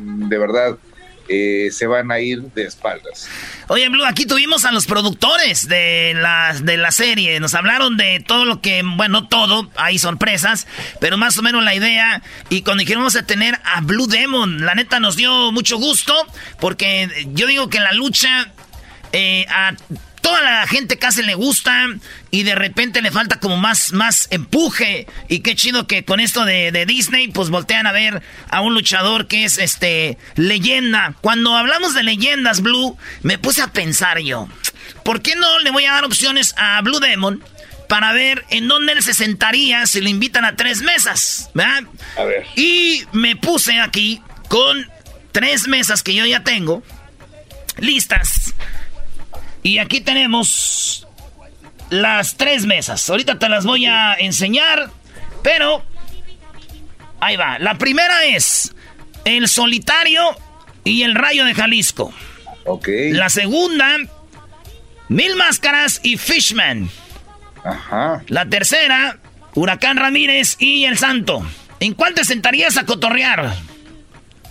de 0.00 0.38
verdad, 0.38 0.78
eh, 1.30 1.68
se 1.72 1.86
van 1.86 2.10
a 2.10 2.20
ir 2.20 2.40
de 2.40 2.64
espaldas. 2.64 3.28
Oye, 3.66 3.88
Blue, 3.90 4.06
aquí 4.06 4.24
tuvimos 4.24 4.64
a 4.64 4.72
los 4.72 4.86
productores 4.86 5.68
de 5.68 6.14
la, 6.16 6.54
de 6.62 6.78
la 6.78 6.90
serie. 6.90 7.38
Nos 7.38 7.54
hablaron 7.54 7.98
de 7.98 8.24
todo 8.26 8.46
lo 8.46 8.62
que, 8.62 8.82
bueno, 8.82 9.20
no 9.20 9.28
todo, 9.28 9.68
hay 9.76 9.98
sorpresas, 9.98 10.66
pero 11.00 11.18
más 11.18 11.36
o 11.36 11.42
menos 11.42 11.62
la 11.62 11.74
idea. 11.74 12.22
Y 12.48 12.62
cuando 12.62 12.80
dijeron 12.80 13.02
vamos 13.02 13.16
a 13.16 13.26
tener 13.26 13.58
a 13.64 13.82
Blue 13.82 14.06
Demon, 14.06 14.64
la 14.64 14.74
neta 14.74 15.00
nos 15.00 15.16
dio 15.16 15.52
mucho 15.52 15.76
gusto, 15.76 16.14
porque 16.60 17.10
yo 17.34 17.46
digo 17.46 17.68
que 17.68 17.80
la 17.80 17.92
lucha 17.92 18.50
eh, 19.12 19.44
a 19.50 19.74
toda 20.28 20.42
la 20.42 20.66
gente 20.66 20.98
casi 20.98 21.22
le 21.22 21.34
gusta 21.34 21.86
y 22.30 22.42
de 22.42 22.54
repente 22.54 23.00
le 23.00 23.10
falta 23.10 23.40
como 23.40 23.56
más, 23.56 23.92
más 23.92 24.28
empuje. 24.30 25.06
Y 25.26 25.40
qué 25.40 25.56
chido 25.56 25.86
que 25.86 26.04
con 26.04 26.20
esto 26.20 26.44
de, 26.44 26.70
de 26.70 26.84
Disney, 26.84 27.28
pues 27.28 27.48
voltean 27.48 27.86
a 27.86 27.92
ver 27.92 28.22
a 28.50 28.60
un 28.60 28.74
luchador 28.74 29.26
que 29.26 29.44
es 29.44 29.56
este 29.56 30.18
leyenda. 30.34 31.14
Cuando 31.22 31.56
hablamos 31.56 31.94
de 31.94 32.02
leyendas, 32.02 32.60
Blue, 32.60 32.98
me 33.22 33.38
puse 33.38 33.62
a 33.62 33.68
pensar 33.68 34.18
yo, 34.18 34.48
¿por 35.02 35.22
qué 35.22 35.34
no 35.34 35.60
le 35.60 35.70
voy 35.70 35.86
a 35.86 35.94
dar 35.94 36.04
opciones 36.04 36.54
a 36.58 36.78
Blue 36.82 37.00
Demon? 37.00 37.42
Para 37.88 38.12
ver 38.12 38.44
en 38.50 38.68
dónde 38.68 38.92
él 38.92 39.02
se 39.02 39.14
sentaría 39.14 39.86
si 39.86 40.02
le 40.02 40.10
invitan 40.10 40.44
a 40.44 40.56
tres 40.56 40.82
mesas, 40.82 41.48
¿verdad? 41.54 41.84
A 42.18 42.24
ver. 42.24 42.44
Y 42.54 43.04
me 43.12 43.34
puse 43.34 43.80
aquí 43.80 44.20
con 44.48 44.86
tres 45.32 45.68
mesas 45.68 46.02
que 46.02 46.14
yo 46.14 46.26
ya 46.26 46.44
tengo 46.44 46.82
listas. 47.78 48.52
Y 49.68 49.78
aquí 49.78 50.00
tenemos 50.00 51.06
las 51.90 52.38
tres 52.38 52.64
mesas. 52.64 53.10
Ahorita 53.10 53.38
te 53.38 53.50
las 53.50 53.66
voy 53.66 53.84
a 53.84 54.14
enseñar, 54.14 54.90
pero 55.42 55.82
ahí 57.20 57.36
va. 57.36 57.58
La 57.58 57.76
primera 57.76 58.24
es 58.24 58.74
el 59.26 59.46
solitario 59.46 60.22
y 60.84 61.02
el 61.02 61.14
rayo 61.14 61.44
de 61.44 61.54
Jalisco. 61.54 62.14
Ok. 62.64 62.88
La 63.10 63.28
segunda, 63.28 63.98
Mil 65.10 65.36
Máscaras 65.36 66.00
y 66.02 66.16
Fishman. 66.16 66.88
Ajá. 67.62 68.22
La 68.28 68.46
tercera, 68.46 69.18
Huracán 69.54 69.98
Ramírez 69.98 70.56
y 70.58 70.86
El 70.86 70.96
Santo. 70.96 71.46
¿En 71.78 71.92
cuál 71.92 72.14
te 72.14 72.24
sentarías 72.24 72.78
a 72.78 72.86
cotorrear? 72.86 73.52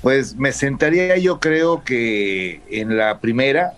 Pues 0.03 0.35
me 0.35 0.51
sentaría 0.51 1.17
yo 1.17 1.39
creo 1.39 1.83
que 1.83 2.61
en 2.69 2.97
la 2.97 3.19
primera, 3.19 3.73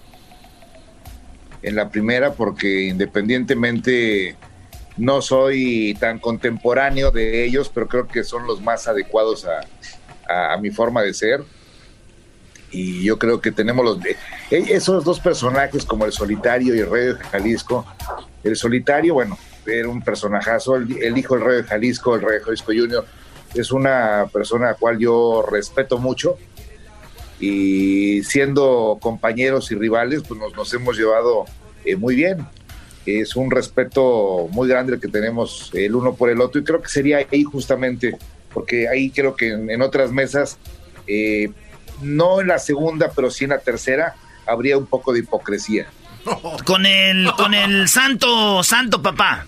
en 1.61 1.75
la 1.75 1.89
primera 1.89 2.33
porque 2.33 2.87
independientemente 2.87 4.35
no 4.97 5.21
soy 5.21 5.95
tan 5.99 6.19
contemporáneo 6.19 7.11
de 7.11 7.45
ellos, 7.45 7.69
pero 7.73 7.87
creo 7.87 8.07
que 8.07 8.23
son 8.23 8.45
los 8.47 8.61
más 8.61 8.87
adecuados 8.87 9.45
a, 9.45 10.53
a- 10.53 10.57
mi 10.57 10.71
forma 10.71 11.01
de 11.01 11.13
ser. 11.13 11.41
Y 12.71 13.03
yo 13.03 13.17
creo 13.17 13.41
que 13.41 13.51
tenemos 13.51 13.83
los 13.83 14.05
eh, 14.05 14.15
esos 14.51 15.03
dos 15.03 15.19
personajes 15.19 15.85
como 15.85 16.05
el 16.05 16.11
solitario 16.11 16.75
y 16.75 16.79
el 16.79 16.89
rey 16.89 17.07
de 17.07 17.15
Jalisco. 17.15 17.85
El 18.43 18.55
solitario, 18.55 19.15
bueno, 19.15 19.37
era 19.65 19.87
un 19.89 20.01
personajazo, 20.01 20.75
el, 20.75 21.01
el 21.01 21.17
hijo 21.17 21.35
del 21.35 21.45
rey 21.45 21.57
de 21.57 21.63
Jalisco, 21.63 22.15
el 22.15 22.21
rey 22.21 22.39
de 22.39 22.43
Jalisco 22.45 22.67
Junior, 22.67 23.05
es 23.55 23.71
una 23.71 24.27
persona 24.31 24.67
a 24.67 24.71
la 24.71 24.75
cual 24.77 24.99
yo 24.99 25.43
respeto 25.49 25.97
mucho 25.97 26.37
y 27.39 28.23
siendo 28.23 28.97
compañeros 29.01 29.71
y 29.71 29.75
rivales, 29.75 30.23
pues 30.27 30.39
nos, 30.39 30.55
nos 30.55 30.73
hemos 30.73 30.97
llevado 30.97 31.45
eh, 31.85 31.95
muy 31.95 32.15
bien. 32.15 32.45
Es 33.05 33.35
un 33.35 33.49
respeto 33.49 34.47
muy 34.51 34.67
grande 34.67 34.93
el 34.93 34.99
que 34.99 35.07
tenemos 35.07 35.71
el 35.73 35.95
uno 35.95 36.13
por 36.13 36.29
el 36.29 36.41
otro 36.41 36.61
y 36.61 36.63
creo 36.63 36.81
que 36.81 36.89
sería 36.89 37.25
ahí 37.31 37.43
justamente, 37.43 38.17
porque 38.53 38.87
ahí 38.87 39.09
creo 39.09 39.35
que 39.35 39.49
en, 39.49 39.69
en 39.69 39.81
otras 39.81 40.11
mesas, 40.11 40.57
eh, 41.07 41.49
no 42.01 42.41
en 42.41 42.47
la 42.47 42.59
segunda, 42.59 43.11
pero 43.15 43.31
sí 43.31 43.45
en 43.45 43.51
la 43.51 43.59
tercera, 43.59 44.15
habría 44.45 44.77
un 44.77 44.85
poco 44.85 45.13
de 45.13 45.19
hipocresía. 45.19 45.87
Con 46.65 46.85
el, 46.85 47.31
con 47.37 47.53
el 47.53 47.87
santo, 47.87 48.61
santo 48.63 49.01
papá. 49.01 49.45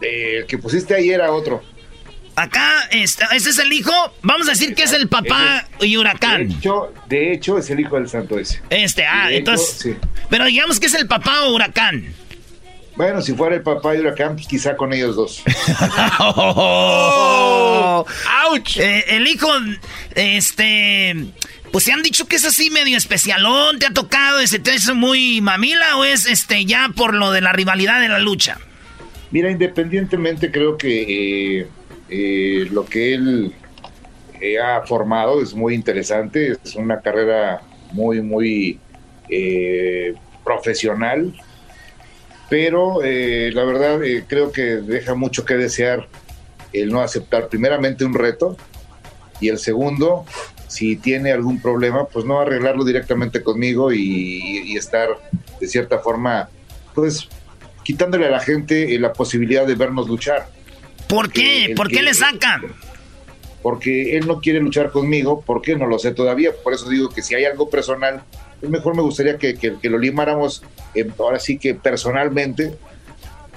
Eh, 0.00 0.38
el 0.38 0.46
que 0.46 0.58
pusiste 0.58 0.94
ahí 0.94 1.10
era 1.10 1.32
otro. 1.32 1.62
Acá, 2.40 2.88
está, 2.90 3.26
ese 3.36 3.50
es 3.50 3.58
el 3.58 3.70
hijo. 3.70 3.92
Vamos 4.22 4.48
a 4.48 4.52
decir 4.52 4.74
que 4.74 4.84
es 4.84 4.92
el 4.94 5.08
papá 5.08 5.66
y 5.78 5.98
huracán. 5.98 6.48
De 6.48 6.54
hecho, 6.54 6.94
de 7.06 7.32
hecho, 7.34 7.58
es 7.58 7.68
el 7.68 7.80
hijo 7.80 7.96
del 7.96 8.08
santo 8.08 8.38
ese. 8.38 8.62
Este, 8.70 9.04
ah, 9.04 9.28
hecho, 9.28 9.38
entonces. 9.40 9.78
sí. 9.78 9.94
Pero 10.30 10.46
digamos 10.46 10.80
que 10.80 10.86
es 10.86 10.94
el 10.94 11.06
papá 11.06 11.42
o 11.42 11.54
huracán. 11.54 12.14
Bueno, 12.96 13.20
si 13.20 13.34
fuera 13.34 13.56
el 13.56 13.62
papá 13.62 13.92
de 13.92 14.00
Huracán, 14.00 14.36
pues 14.36 14.46
quizá 14.46 14.74
con 14.74 14.94
ellos 14.94 15.16
dos. 15.16 15.42
¡Auch! 16.18 16.46
Eh, 18.76 19.04
el 19.08 19.26
hijo, 19.26 19.48
este. 20.14 21.14
pues 21.70 21.84
se 21.84 21.92
han 21.92 22.02
dicho 22.02 22.26
que 22.26 22.36
es 22.36 22.44
así 22.46 22.70
medio 22.70 22.96
especialón, 22.96 23.78
te 23.78 23.86
ha 23.86 23.92
tocado, 23.92 24.40
ese 24.40 24.58
te 24.58 24.74
es 24.74 24.94
muy 24.94 25.42
mamila 25.42 25.98
o 25.98 26.04
es 26.04 26.24
este 26.26 26.64
ya 26.64 26.90
por 26.96 27.12
lo 27.14 27.32
de 27.32 27.42
la 27.42 27.52
rivalidad 27.52 28.00
de 28.00 28.08
la 28.08 28.18
lucha. 28.18 28.58
Mira, 29.30 29.50
independientemente 29.50 30.50
creo 30.50 30.76
que 30.76 31.60
eh, 31.60 31.68
eh, 32.10 32.66
lo 32.70 32.84
que 32.84 33.14
él 33.14 33.54
eh, 34.40 34.58
ha 34.58 34.82
formado 34.82 35.42
es 35.42 35.54
muy 35.54 35.74
interesante, 35.74 36.56
es 36.62 36.74
una 36.74 37.00
carrera 37.00 37.62
muy, 37.92 38.20
muy 38.20 38.78
profesional, 40.44 41.32
pero 42.48 43.00
la 43.00 43.64
verdad 43.64 44.00
creo 44.26 44.50
que 44.50 44.62
deja 44.62 45.14
mucho 45.14 45.44
que 45.44 45.54
desear 45.54 46.08
el 46.72 46.90
no 46.90 47.00
aceptar 47.00 47.48
primeramente 47.48 48.04
un 48.04 48.14
reto 48.14 48.56
y 49.40 49.48
el 49.48 49.58
segundo, 49.58 50.24
si 50.68 50.96
tiene 50.96 51.32
algún 51.32 51.60
problema, 51.60 52.06
pues 52.06 52.24
no 52.24 52.40
arreglarlo 52.40 52.84
directamente 52.84 53.42
conmigo 53.42 53.92
y, 53.92 54.76
estar 54.76 55.08
de 55.60 55.66
cierta 55.66 55.98
forma, 55.98 56.48
pues 56.94 57.28
quitándole 57.82 58.26
a 58.26 58.30
la 58.30 58.40
gente 58.40 58.98
la 58.98 59.12
posibilidad 59.12 59.66
de 59.66 59.74
vernos 59.74 60.08
luchar. 60.08 60.48
¿Por 61.10 61.32
qué? 61.32 61.74
¿Por 61.76 61.88
qué 61.88 62.02
le 62.02 62.14
sacan? 62.14 62.62
Porque 63.62 64.16
él 64.16 64.26
no 64.26 64.40
quiere 64.40 64.60
luchar 64.60 64.90
conmigo, 64.90 65.42
¿por 65.42 65.60
qué? 65.60 65.76
No 65.76 65.86
lo 65.86 65.98
sé 65.98 66.12
todavía, 66.12 66.50
por 66.64 66.72
eso 66.72 66.88
digo 66.88 67.10
que 67.10 67.20
si 67.20 67.34
hay 67.34 67.44
algo 67.44 67.68
personal, 67.68 68.22
pues 68.58 68.72
mejor 68.72 68.96
me 68.96 69.02
gustaría 69.02 69.36
que, 69.36 69.54
que 69.54 69.90
lo 69.90 69.98
limáramos 69.98 70.62
eh, 70.94 71.06
ahora 71.18 71.38
sí 71.38 71.58
que 71.58 71.74
personalmente 71.74 72.74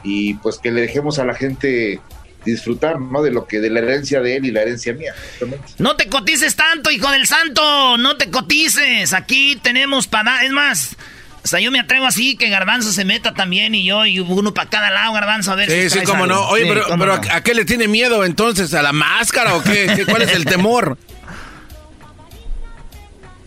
y 0.03 0.33
pues 0.35 0.57
que 0.57 0.71
le 0.71 0.81
dejemos 0.81 1.19
a 1.19 1.25
la 1.25 1.35
gente 1.35 2.01
disfrutar, 2.45 2.99
¿no? 2.99 3.21
De 3.21 3.31
lo 3.31 3.47
que, 3.47 3.59
de 3.59 3.69
la 3.69 3.79
herencia 3.79 4.21
de 4.21 4.35
él 4.35 4.45
y 4.45 4.51
la 4.51 4.61
herencia 4.61 4.93
mía. 4.93 5.13
No 5.77 5.95
te 5.95 6.07
cotices 6.07 6.55
tanto, 6.55 6.91
hijo 6.91 7.09
del 7.11 7.25
santo, 7.25 7.97
no 7.97 8.17
te 8.17 8.29
cotices. 8.29 9.13
Aquí 9.13 9.57
tenemos 9.61 10.07
para, 10.07 10.43
es 10.43 10.51
más, 10.51 10.97
hasta 11.43 11.59
yo 11.59 11.71
me 11.71 11.79
atrevo 11.79 12.05
así 12.05 12.37
que 12.37 12.49
Garbanzo 12.49 12.91
se 12.91 13.03
meta 13.03 13.33
también 13.33 13.75
y 13.75 13.83
yo 13.83 14.05
y 14.05 14.19
uno 14.19 14.53
para 14.53 14.69
cada 14.69 14.89
lado, 14.91 15.13
Garbanzo, 15.13 15.51
a 15.51 15.55
ver 15.55 15.69
sí, 15.69 15.89
Sí, 15.89 16.05
cómo 16.05 16.25
no. 16.25 16.47
Oye, 16.47 16.65
pero, 16.67 16.85
pero 16.97 17.13
¿a 17.13 17.41
qué 17.41 17.53
le 17.53 17.65
tiene 17.65 17.87
miedo 17.87 18.23
entonces? 18.23 18.73
¿A 18.73 18.81
la 18.81 18.93
máscara 18.93 19.55
o 19.55 19.63
qué? 19.63 20.05
¿Cuál 20.09 20.21
es 20.21 20.33
el 20.33 20.45
temor? 20.45 20.97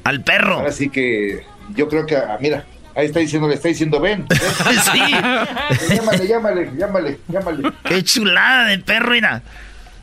Al 0.05 0.23
perro. 0.23 0.67
Así 0.67 0.89
que 0.89 1.45
yo 1.75 1.89
creo 1.89 2.07
que, 2.07 2.17
ah, 2.17 2.37
mira, 2.41 2.65
Ahí 2.97 3.07
está 3.09 3.21
diciendo, 3.21 3.47
le 3.47 3.57
está 3.57 3.69
diciendo, 3.69 4.01
ven. 4.01 4.27
sí. 4.91 5.95
llámale, 5.95 6.27
llámale, 6.27 6.71
llámale, 6.79 7.19
llámale. 7.29 7.73
Qué 7.85 8.03
chulada 8.03 8.69
de 8.69 8.79
perro, 8.79 9.11
mira. 9.11 9.43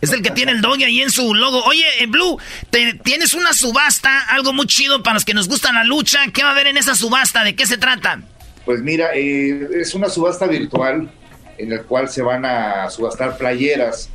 Es 0.03 0.11
el 0.11 0.21
que 0.21 0.31
tiene 0.31 0.51
el 0.51 0.59
doggy 0.59 0.84
ahí 0.84 1.01
en 1.01 1.09
su 1.09 1.34
logo. 1.34 1.63
Oye, 1.63 1.85
en 2.01 2.11
Blue, 2.11 2.38
tienes 3.03 3.34
una 3.34 3.53
subasta, 3.53 4.23
algo 4.31 4.51
muy 4.51 4.65
chido 4.67 5.01
para 5.01 5.13
los 5.13 5.23
que 5.23 5.34
nos 5.34 5.47
gustan 5.47 5.75
la 5.75 5.85
lucha. 5.85 6.19
¿Qué 6.34 6.43
va 6.43 6.49
a 6.49 6.51
haber 6.51 6.67
en 6.67 6.75
esa 6.75 6.93
subasta? 6.93 7.45
¿De 7.45 7.55
qué 7.55 7.65
se 7.65 7.77
trata? 7.77 8.21
Pues 8.65 8.81
mira, 8.81 9.11
eh, 9.15 9.65
es 9.80 9.93
una 9.93 10.09
subasta 10.09 10.45
virtual 10.45 11.09
en 11.57 11.69
la 11.69 11.84
cual 11.84 12.09
se 12.09 12.21
van 12.21 12.43
a 12.43 12.89
subastar 12.89 13.38
playeras. 13.38 14.09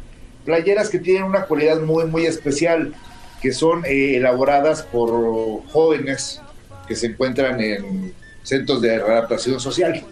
Playeras 0.44 0.90
que 0.90 0.98
tienen 0.98 1.22
una 1.22 1.44
cualidad 1.44 1.80
muy, 1.80 2.04
muy 2.04 2.26
especial, 2.26 2.92
que 3.40 3.52
son 3.52 3.82
eh, 3.86 4.18
elaboradas 4.18 4.82
por 4.82 5.64
jóvenes 5.72 6.42
que 6.86 6.96
se 6.96 7.06
encuentran 7.06 7.62
en 7.62 8.12
centros 8.42 8.82
de 8.82 8.96
adaptación 8.96 9.58
social. 9.58 10.04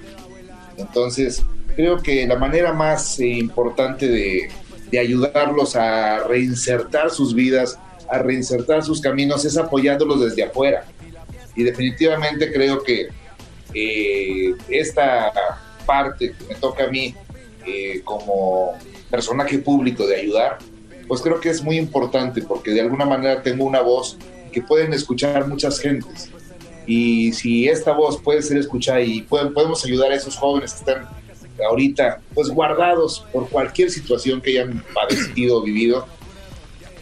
Entonces, 0.79 1.43
creo 1.75 2.03
que 2.03 2.27
la 2.27 2.37
manera 2.37 2.73
más 2.73 3.21
eh, 3.21 3.27
importante 3.27 4.09
de, 4.09 4.49
ayudarlos 4.93 5.77
a 5.77 6.25
reinsertar 6.25 7.11
sus 7.11 7.35
vidas, 7.35 7.79
a 8.09 8.19
reinsertar 8.19 8.85
sus 8.85 9.01
caminos, 9.01 9.45
es 9.45 9.57
apoyándolos 9.57 10.21
desde 10.21 10.45
afuera. 10.45 10.85
Y 11.55 11.65
definitivamente 11.65 12.53
creo 12.53 12.83
que 12.83 13.09
eh, 13.75 14.55
esta 14.69 15.33
parte 15.85 16.33
que 16.33 16.45
me 16.45 16.55
toca 16.55 16.85
a 16.85 16.89
mí 16.89 17.15
eh, 17.67 18.01
como 18.05 18.75
personaje 19.11 19.59
público 19.59 20.07
de 20.07 20.17
ayudar, 20.17 20.59
pues 21.09 21.21
creo 21.21 21.41
que 21.41 21.51
es 21.51 21.63
muy 21.63 21.77
importante 21.77 22.43
porque 22.43 22.73
de 22.73 22.81
alguna 22.81 23.05
manera 23.05 23.43
tengo 23.43 23.65
una 23.65 23.81
voz 23.81 24.19
que 24.53 24.63
pueden 24.63 24.93
escuchar 24.93 25.47
muchas 25.47 25.79
gentes 25.81 26.31
y 26.87 27.33
si 27.33 27.69
esta 27.69 27.93
voz 27.93 28.21
puede 28.23 28.43
ser 28.43 28.59
escuchada 28.59 29.01
y 29.01 29.23
podemos 29.23 29.85
ayudar 29.85 30.13
a 30.13 30.15
esos 30.15 30.37
jóvenes 30.37 30.73
que 30.73 30.79
están 30.79 31.09
ahorita 31.65 32.21
pues 32.35 32.49
guardados 32.49 33.25
por 33.33 33.49
cualquier 33.49 33.91
situación 33.91 34.41
que 34.41 34.51
hayan 34.51 34.83
padecido 34.95 35.59
o 35.59 35.63
vivido, 35.63 36.07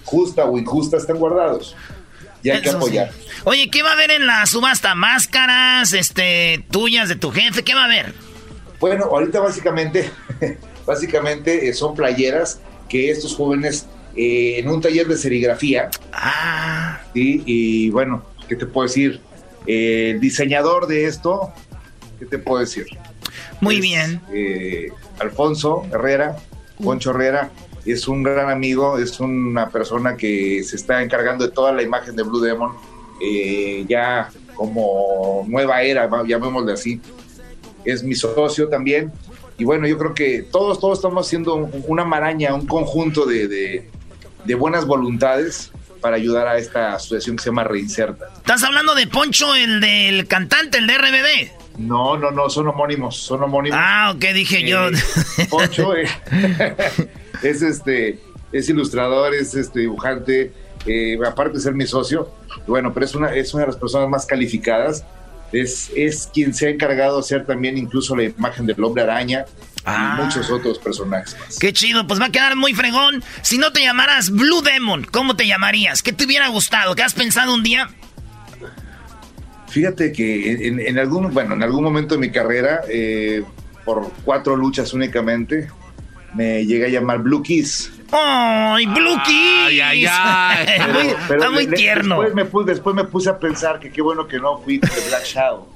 justa 0.05 0.44
o 0.44 0.59
injusta, 0.59 0.97
están 0.97 1.16
guardados. 1.16 1.76
Y 2.43 2.51
hay 2.51 2.60
que 2.60 2.70
apoyar. 2.70 3.10
Oye, 3.44 3.70
¿qué 3.70 3.82
va 3.82 3.90
a 3.90 3.93
haber 3.94 4.10
en 4.10 4.26
la 4.26 4.44
subasta? 4.47 4.94
¿Máscaras 4.94 5.93
este, 5.94 6.64
tuyas 6.70 7.09
de 7.09 7.16
tu 7.16 7.31
jefe? 7.31 7.62
¿Qué 7.64 7.74
va 7.74 7.82
a 7.82 7.86
haber? 7.86 8.12
Bueno, 8.81 9.05
ahorita 9.05 9.40
básicamente, 9.40 10.10
básicamente 10.86 11.68
eh, 11.68 11.72
son 11.72 11.94
playeras 11.94 12.60
que 12.89 13.10
estos 13.10 13.35
jóvenes 13.35 13.86
eh, 14.14 14.56
en 14.59 14.68
un 14.68 14.82
taller 14.82 15.09
de 15.09 15.16
serigrafía. 15.16 15.89
Ah. 16.12 17.01
y 17.14 17.89
bueno, 17.90 18.26
¿qué 18.47 18.56
te 18.56 18.66
puedo 18.66 18.86
decir? 18.86 19.20
el 19.66 20.20
diseñador 20.20 20.86
de 20.86 21.06
esto, 21.06 21.52
¿qué 22.18 22.26
te 22.26 22.39
puedo 22.39 22.60
decir? 22.60 22.86
Muy 23.60 23.80
bien. 23.80 24.20
Eh, 24.32 24.88
Alfonso 25.18 25.86
Herrera, 25.92 26.36
Poncho 26.82 27.10
Herrera, 27.10 27.51
es 27.84 28.09
un 28.09 28.22
gran 28.22 28.51
amigo, 28.51 28.98
es 28.98 29.20
una 29.20 29.68
persona 29.68 30.16
que 30.16 30.62
se 30.64 30.76
está 30.76 31.02
encargando 31.02 31.46
de 31.46 31.52
toda 31.52 31.72
la 31.72 31.82
imagen 31.82 32.16
de 32.16 32.22
Blue 32.22 32.40
Demon, 32.40 32.72
eh, 33.20 33.84
ya 33.88 34.30
como 34.55 35.44
nueva 35.48 35.82
era, 35.82 36.09
llamémosle 36.26 36.72
así. 36.72 37.01
Es 37.84 38.02
mi 38.02 38.14
socio 38.14 38.68
también. 38.68 39.12
Y 39.59 39.64
bueno, 39.64 39.86
yo 39.86 39.98
creo 39.98 40.14
que 40.14 40.42
todos, 40.42 40.80
todos 40.80 40.98
estamos 40.98 41.26
haciendo 41.26 41.55
una 41.86 42.05
maraña, 42.05 42.55
un 42.55 42.66
conjunto 42.66 43.26
de, 43.26 43.86
de 44.44 44.55
buenas 44.55 44.86
voluntades 44.86 45.70
para 46.05 46.16
ayudar 46.16 46.46
a 46.46 46.59
esta 46.59 46.94
asociación 46.94 47.36
que 47.36 47.44
se 47.44 47.48
llama 47.48 47.64
Reinserta. 47.64 48.26
¿Estás 48.36 48.62
hablando 48.62 48.94
de 48.94 49.06
Poncho, 49.06 49.55
el 49.55 49.80
del 49.80 50.26
cantante, 50.26 50.76
el 50.76 50.86
de 50.86 50.98
RBD? 50.98 51.64
No, 51.78 52.16
no, 52.16 52.30
no, 52.30 52.48
son 52.48 52.68
homónimos, 52.68 53.16
son 53.16 53.42
homónimos. 53.42 53.78
Ah, 53.82 54.12
ok, 54.14 54.24
dije 54.32 54.68
yo. 54.68 54.88
Eh, 54.88 55.46
Poncho 55.51 55.96
eh, 55.96 56.06
es 57.42 57.62
este, 57.62 58.20
es 58.52 58.68
ilustrador, 58.68 59.34
es 59.34 59.55
este 59.55 59.80
dibujante, 59.80 60.52
eh, 60.86 61.18
aparte 61.26 61.55
de 61.55 61.60
ser 61.60 61.74
mi 61.74 61.86
socio, 61.86 62.30
bueno, 62.66 62.92
pero 62.94 63.06
es 63.06 63.14
una, 63.14 63.34
es 63.34 63.52
una 63.55 63.62
de 63.62 63.68
las 63.68 63.76
personas 63.76 64.09
más 64.09 64.26
calificadas. 64.26 65.05
Es, 65.52 65.90
es 65.94 66.28
quien 66.32 66.52
se 66.52 66.66
ha 66.66 66.70
encargado 66.70 67.14
de 67.16 67.20
hacer 67.20 67.46
también 67.46 67.78
incluso 67.78 68.16
la 68.16 68.24
imagen 68.24 68.66
del 68.66 68.82
hombre 68.82 69.05
araña, 69.05 69.44
y 69.76 69.82
ah. 69.86 70.18
muchos 70.24 70.51
otros 70.51 70.78
personajes 70.78 71.36
Qué 71.60 71.72
chido, 71.72 72.06
pues 72.06 72.18
va 72.18 72.26
a 72.26 72.32
quedar 72.32 72.56
muy 72.56 72.72
fregón. 72.72 73.22
Si 73.42 73.59
no 73.59 73.70
te 73.70 73.82
llamaras 73.82 74.30
Blue 74.30 74.62
Demon, 74.62 75.05
¿cómo 75.05 75.36
te 75.36 75.46
llamarías? 75.46 76.02
¿Qué 76.02 76.12
te 76.12 76.24
hubiera 76.24 76.48
gustado? 76.48 76.94
¿Qué 76.94 77.02
has 77.02 77.12
pensado 77.14 77.52
un 77.52 77.62
día? 77.62 77.90
Fíjate 79.74 80.12
que 80.12 80.68
en, 80.68 80.98
algún, 81.01 81.34
bueno, 81.34 81.55
en 81.55 81.62
algún 81.64 81.82
momento 81.82 82.14
de 82.14 82.20
mi 82.20 82.30
carrera, 82.30 82.82
eh, 82.88 83.42
por 83.84 84.09
cuatro 84.24 84.55
luchas 84.55 84.94
únicamente, 84.94 85.68
me 86.32 86.64
llegué 86.64 86.86
a 86.86 86.88
llamar 86.90 87.18
Blue 87.18 87.42
Kiss. 87.42 87.90
¡Ay, 88.12 88.86
Blue 88.86 89.20
Kiss! 89.26 89.66
Ay, 89.66 89.80
ay, 89.80 90.05
Está 91.28 91.51
muy 91.51 91.66
tierno. 91.66 92.20
Después 92.20 92.36
me, 92.36 92.44
puse, 92.44 92.70
después 92.70 92.94
me 92.94 93.02
puse 93.02 93.30
a 93.30 93.36
pensar 93.40 93.80
que 93.80 93.90
qué 93.90 94.01
bueno 94.01 94.28
que 94.28 94.38
no 94.38 94.59
fui 94.59 94.78
de 94.78 94.88
Black 95.09 95.24
Shadow. 95.24 95.68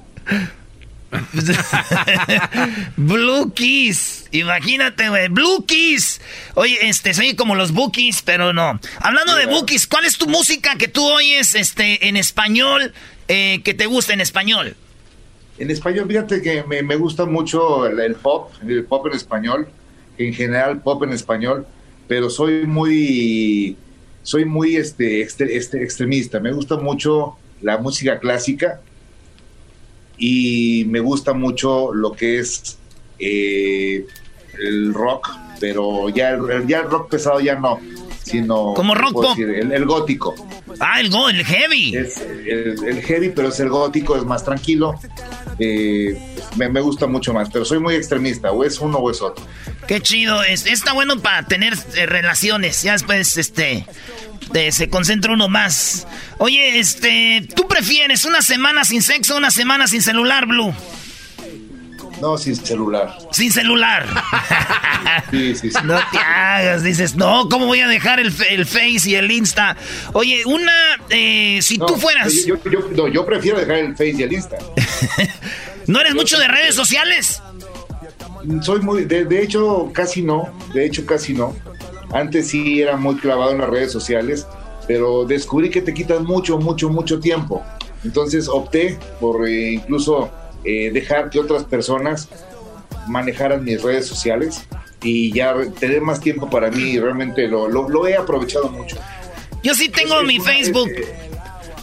Blue 2.95 3.51
Keys. 3.53 4.29
Imagínate, 4.31 5.09
güey. 5.09 5.27
Blue 5.27 5.65
Keys. 5.65 6.21
Oye, 6.53 6.77
este, 6.87 7.13
soy 7.13 7.35
como 7.35 7.55
los 7.55 7.73
Bookies, 7.73 8.21
pero 8.21 8.53
no. 8.53 8.79
Hablando 9.01 9.35
de 9.35 9.45
Bookies, 9.47 9.87
¿cuál 9.87 10.05
es 10.05 10.17
tu 10.17 10.29
música 10.29 10.77
que 10.77 10.87
tú 10.87 11.05
oyes 11.05 11.53
este, 11.53 12.07
en 12.07 12.15
español 12.15 12.93
eh, 13.29 13.61
que 13.63 13.73
te 13.73 13.85
gusta 13.85 14.13
en 14.13 14.21
español? 14.21 14.75
En 15.59 15.69
español, 15.69 16.07
fíjate 16.07 16.41
que 16.41 16.63
me, 16.63 16.95
gusta 16.95 17.25
mucho 17.25 17.85
el, 17.85 18.15
pop, 18.15 18.51
el 18.67 18.83
pop 18.85 19.07
en 19.07 19.13
español, 19.13 19.67
en 20.17 20.33
general 20.33 20.81
pop 20.81 21.03
en 21.03 21.13
español, 21.13 21.67
pero 22.07 22.29
soy 22.29 22.65
muy, 22.65 23.77
soy 24.23 24.45
muy 24.45 24.77
este, 24.77 25.21
este 25.21 25.83
extremista. 25.83 26.39
Me 26.39 26.51
gusta 26.51 26.77
mucho 26.77 27.35
la 27.61 27.77
música 27.77 28.19
clásica 28.19 28.81
y 30.17 30.85
me 30.87 30.99
gusta 30.99 31.33
mucho 31.33 31.93
lo 31.93 32.13
que 32.13 32.39
es 32.39 32.77
eh, 33.19 34.05
el 34.59 34.93
rock, 34.93 35.29
pero 35.59 36.09
ya 36.09 36.37
ya 36.65 36.79
el 36.79 36.89
rock 36.89 37.11
pesado 37.11 37.39
ya 37.41 37.55
no, 37.55 37.79
sino... 38.29 38.73
Como 38.75 38.93
rock 38.93 39.13
pop. 39.13 39.37
el, 39.37 39.85
gótico. 39.85 40.35
Ah, 40.79 40.99
el, 40.99 41.07
el 41.07 41.45
heavy. 41.45 41.95
el, 41.95 43.01
heavy, 43.01 43.29
pero 43.29 43.49
es 43.49 43.59
el 43.59 43.69
gótico, 43.69 44.15
es 44.15 44.23
más 44.23 44.43
tranquilo. 44.43 44.99
Eh, 45.57 46.17
me, 46.55 46.81
gusta 46.81 47.07
mucho 47.07 47.33
más, 47.33 47.49
pero 47.51 47.65
soy 47.65 47.79
muy 47.79 47.95
extremista, 47.95 48.51
o 48.51 48.63
es 48.63 48.79
uno 48.79 48.99
o 48.99 49.11
es 49.11 49.21
otro. 49.21 49.45
Qué 49.87 50.01
chido, 50.01 50.43
es, 50.43 50.65
está 50.65 50.93
bueno 50.93 51.19
para 51.19 51.43
tener 51.43 51.73
eh, 51.95 52.05
relaciones, 52.05 52.81
ya 52.83 52.93
después, 52.93 53.37
este, 53.37 53.85
eh, 54.53 54.71
se 54.71 54.89
concentra 54.89 55.33
uno 55.33 55.49
más. 55.49 56.07
Oye, 56.37 56.79
este, 56.79 57.47
¿tú 57.55 57.67
prefieres 57.67 58.25
una 58.25 58.41
semana 58.41 58.85
sin 58.85 59.01
sexo 59.01 59.35
o 59.35 59.37
una 59.37 59.51
semana 59.51 59.87
sin 59.87 60.01
celular, 60.01 60.45
Blue? 60.45 60.73
No, 62.21 62.37
sin 62.37 62.55
celular. 62.55 63.17
Sin 63.31 63.51
celular. 63.51 64.05
Sí, 65.31 65.55
sí, 65.55 65.71
sí. 65.71 65.77
No 65.85 65.97
te 66.11 66.17
hagas, 66.17 66.83
dices, 66.83 67.15
no, 67.15 67.47
¿cómo 67.49 67.65
voy 67.65 67.79
a 67.79 67.87
dejar 67.87 68.19
el, 68.19 68.31
el 68.49 68.65
Face 68.65 69.09
y 69.09 69.15
el 69.15 69.31
Insta? 69.31 69.75
Oye, 70.13 70.43
una, 70.45 70.71
eh, 71.09 71.59
si 71.61 71.77
tú 71.77 71.95
fueras... 71.95 72.31
Yo, 72.45 72.55
yo- 72.69 72.89
no, 72.95 73.07
yo 73.07 73.25
prefiero 73.25 73.59
dejar 73.59 73.77
el 73.77 73.93
Face 73.93 74.15
y 74.17 74.23
el 74.23 74.33
Insta. 74.33 74.57
¿No 75.87 75.99
eres 76.01 76.13
mucho 76.15 76.37
de 76.37 76.47
redes 76.47 76.75
sociales? 76.75 77.41
Soy 78.61 78.81
muy, 78.81 79.05
de, 79.05 79.25
de 79.25 79.41
hecho, 79.43 79.89
casi 79.93 80.21
no. 80.21 80.49
De 80.73 80.85
hecho, 80.85 81.05
casi 81.05 81.33
no. 81.33 81.55
Antes 82.13 82.49
sí 82.49 82.81
era 82.81 82.95
muy 82.97 83.15
clavado 83.15 83.51
en 83.51 83.59
las 83.59 83.69
redes 83.69 83.91
sociales, 83.91 84.45
pero 84.87 85.25
descubrí 85.25 85.69
que 85.69 85.81
te 85.81 85.93
quitan 85.93 86.23
mucho, 86.23 86.57
mucho, 86.59 86.89
mucho 86.89 87.19
tiempo. 87.19 87.63
Entonces 88.03 88.47
opté 88.47 88.97
por 89.19 89.47
eh, 89.47 89.73
incluso 89.73 90.31
eh, 90.63 90.91
dejar 90.91 91.29
que 91.29 91.39
otras 91.39 91.63
personas 91.63 92.29
manejaran 93.07 93.63
mis 93.63 93.81
redes 93.81 94.05
sociales 94.05 94.65
y 95.01 95.31
ya 95.33 95.55
tener 95.79 96.01
más 96.01 96.19
tiempo 96.19 96.49
para 96.49 96.69
mí. 96.69 96.91
y 96.91 96.99
Realmente 96.99 97.47
lo, 97.47 97.67
lo, 97.67 97.89
lo 97.89 98.07
he 98.07 98.15
aprovechado 98.15 98.69
mucho. 98.69 98.97
Yo 99.63 99.73
sí 99.73 99.89
tengo 99.89 100.21
mi 100.23 100.39
Facebook. 100.39 100.89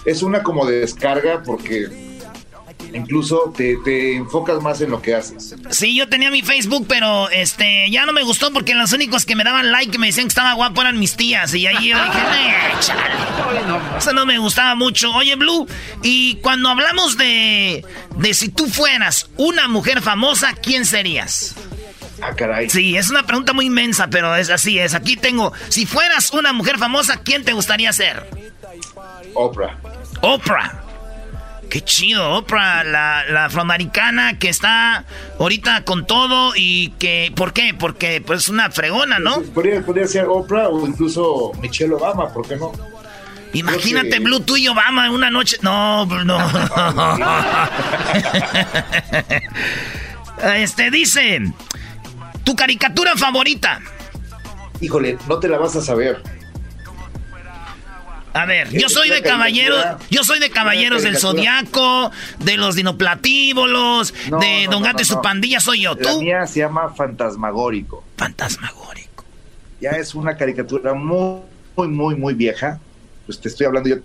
Es 0.05 0.23
una 0.23 0.43
como 0.43 0.67
de 0.67 0.81
descarga 0.81 1.43
porque 1.43 2.06
incluso 2.93 3.53
te, 3.57 3.77
te 3.85 4.17
enfocas 4.17 4.61
más 4.63 4.81
en 4.81 4.91
lo 4.91 5.01
que 5.03 5.15
haces. 5.15 5.55
Sí, 5.71 5.97
yo 5.97 6.09
tenía 6.09 6.31
mi 6.31 6.43
Facebook, 6.43 6.87
pero 6.89 7.29
este 7.31 7.91
ya 7.91 8.07
no 8.07 8.13
me 8.13 8.23
gustó 8.23 8.53
porque 8.53 8.75
los 8.75 8.93
únicos 8.93 9.25
que 9.25 9.37
me 9.37 9.45
daban 9.45 9.73
like 9.73 9.95
y 9.95 9.99
me 9.99 10.07
decían 10.09 10.27
que 10.27 10.31
estaba 10.31 10.53
guapo 10.55 10.81
eran 10.81 10.99
mis 10.99 11.17
tías. 11.17 11.55
Y 11.55 11.67
ahí 11.67 11.89
yo 11.89 11.97
dije, 12.05 12.19
"Nee, 12.31 12.81
chale". 12.81 13.01
Eso 13.99 14.13
no 14.13 14.27
me 14.27 14.39
gustaba 14.39 14.75
mucho. 14.75 15.13
Oye, 15.13 15.37
Blue, 15.37 15.67
y 16.03 16.37
cuando 16.37 16.69
hablamos 16.69 17.17
de, 17.17 17.85
de 18.17 18.35
si 18.35 18.49
tú 18.49 18.67
fueras 18.67 19.29
una 19.37 19.69
mujer 19.69 20.03
famosa, 20.03 20.55
¿quién 20.55 20.85
serías? 20.85 21.55
Ah, 22.23 22.35
caray. 22.35 22.71
Sí, 22.71 22.97
es 22.97 23.11
una 23.11 23.25
pregunta 23.27 23.53
muy 23.53 23.67
inmensa, 23.67 24.09
pero 24.09 24.35
es 24.37 24.49
así 24.51 24.79
es. 24.79 24.95
Aquí 24.95 25.17
tengo, 25.17 25.53
si 25.69 25.85
fueras 25.87 26.31
una 26.33 26.53
mujer 26.53 26.79
famosa, 26.79 27.21
¿quién 27.23 27.45
te 27.45 27.53
gustaría 27.53 27.93
ser? 27.93 28.27
Oprah. 29.35 29.77
Oprah. 30.23 30.86
Qué 31.71 31.81
chido, 31.83 32.31
Oprah, 32.33 32.85
la, 32.85 33.25
la 33.29 33.47
afroamericana 33.47 34.39
que 34.39 34.49
está 34.49 35.05
ahorita 35.39 35.85
con 35.85 36.07
todo 36.07 36.53
y 36.57 36.91
que, 36.99 37.33
¿por 37.35 37.53
qué? 37.53 37.75
Porque 37.79 38.23
pues 38.25 38.45
es 38.45 38.49
una 38.49 38.71
fregona, 38.71 39.19
¿no? 39.19 39.43
Podría, 39.43 39.85
podría 39.85 40.07
ser 40.07 40.27
Oprah 40.27 40.69
o 40.69 40.87
incluso 40.87 41.53
Michelle 41.61 41.95
Obama, 41.95 42.33
¿por 42.33 42.47
qué 42.49 42.57
no? 42.57 42.73
Imagínate, 43.53 44.11
que- 44.11 44.19
Blue, 44.21 44.41
tú 44.41 44.57
y 44.57 44.69
Obama 44.69 45.07
en 45.07 45.13
una 45.13 45.31
noche. 45.31 45.57
No, 45.63 46.07
no. 46.07 46.39
este 50.57 50.91
dice, 50.91 51.41
tu 52.45 52.55
caricatura 52.55 53.17
favorita. 53.17 53.81
Híjole, 54.81 55.19
no 55.29 55.39
te 55.39 55.49
la 55.49 55.59
vas 55.59 55.75
a 55.77 55.81
saber. 55.81 56.23
A 58.37 58.45
ver, 58.47 58.71
yo 58.71 58.87
Es 58.87 58.93
soy 58.93 59.09
de 59.09 59.23
caballeros, 59.23 59.85
yo 60.11 60.23
soy 60.25 60.39
de 60.39 60.51
caballeros 60.51 61.03
del 61.03 61.17
zodiaco, 61.17 62.11
de 62.41 62.57
los 62.57 62.75
dinoplatívolos, 62.77 64.13
No, 64.31 64.39
de 64.39 64.65
no, 64.67 64.73
Don 64.73 64.83
no, 64.83 64.87
Gato 64.89 65.03
y 65.03 65.05
su 65.07 65.21
pandilla 65.23 65.61
soy 65.61 65.83
yo. 65.83 65.95
La 65.95 66.13
¿Tú? 66.13 66.21
mía 66.21 66.47
se 66.47 66.61
llama 66.61 66.93
Fantasmagórico. 66.95 68.05
Fantasmagórico. 68.17 69.25
Ya 69.81 69.91
es 69.93 70.15
una 70.15 70.37
caricatura 70.37 70.95
muy, 70.95 71.41
muy, 71.77 71.89
muy, 71.89 72.15
muy 72.17 72.35
vieja. 72.35 72.79
Pues 73.27 73.41
te 73.41 73.49
estoy 73.49 73.67
hablando, 73.67 73.89
yo, 73.89 73.97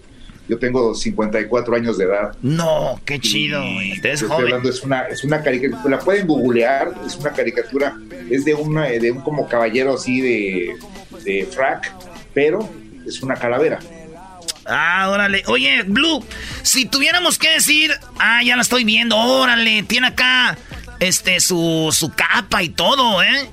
yo 0.48 0.58
tengo 0.60 0.96
54 0.96 1.76
años 1.76 1.98
de 1.98 2.06
edad. 2.06 2.36
No, 2.42 3.00
qué 3.06 3.20
chido, 3.20 3.62
güey. 3.62 4.00
Te 4.02 4.14
estoy 4.14 4.30
joven. 4.30 4.46
hablando, 4.46 4.70
es 4.70 4.82
una, 4.84 5.02
es 5.08 5.24
una 5.24 5.42
caricatura, 5.44 5.98
la 5.98 6.00
pueden 6.00 6.28
googlear, 6.28 6.94
es 7.06 7.16
una 7.18 7.32
caricatura, 7.32 7.96
es 8.30 8.46
de, 8.46 8.54
una, 8.54 8.86
de 8.86 9.12
un 9.12 9.22
como 9.22 9.48
caballero 9.48 9.94
así 9.96 10.22
de, 10.22 10.76
de 11.24 11.46
frac, 11.46 11.92
pero 12.34 12.68
es 13.06 13.22
una 13.22 13.36
calavera. 13.36 13.80
Ah, 14.66 15.10
órale. 15.10 15.44
Oye, 15.48 15.84
Blue, 15.84 16.24
si 16.62 16.86
tuviéramos 16.86 17.38
que 17.38 17.50
decir, 17.50 17.92
ah, 18.20 18.42
ya 18.44 18.56
la 18.56 18.62
estoy 18.62 18.84
viendo, 18.84 19.18
órale, 19.18 19.84
tiene 19.84 20.08
acá 20.08 20.58
este 21.00 21.40
su, 21.40 21.90
su 21.92 22.12
capa 22.12 22.62
y 22.64 22.70
todo, 22.70 23.24
¿eh? 23.24 23.50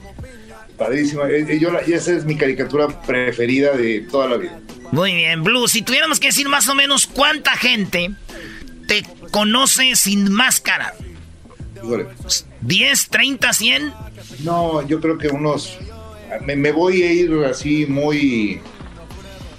Padrísima. 0.76 1.28
Eh, 1.28 1.46
eh, 1.48 1.58
Yo 1.58 1.70
la- 1.72 1.80
esa 1.80 2.12
es 2.12 2.24
mi 2.24 2.36
caricatura 2.36 2.88
preferida 3.02 3.72
de 3.76 4.02
toda 4.02 4.28
la 4.28 4.36
vida. 4.36 4.58
Muy 4.92 5.14
bien, 5.14 5.42
Blue, 5.42 5.66
si 5.68 5.82
tuviéramos 5.82 6.20
que 6.20 6.28
decir 6.28 6.48
más 6.48 6.68
o 6.68 6.74
menos 6.74 7.06
cuánta 7.06 7.52
gente 7.56 8.10
te 8.86 9.04
conoce 9.30 9.96
sin 9.96 10.30
máscara. 10.32 10.94
Híjole. 11.76 12.06
¿10, 12.64 13.08
30, 13.08 13.52
100? 13.52 13.92
No, 14.44 14.86
yo 14.86 15.00
creo 15.00 15.18
que 15.18 15.28
unos. 15.28 15.76
Me, 16.44 16.54
me 16.56 16.72
voy 16.72 17.02
a 17.02 17.12
ir 17.12 17.32
así 17.44 17.86
muy. 17.86 18.60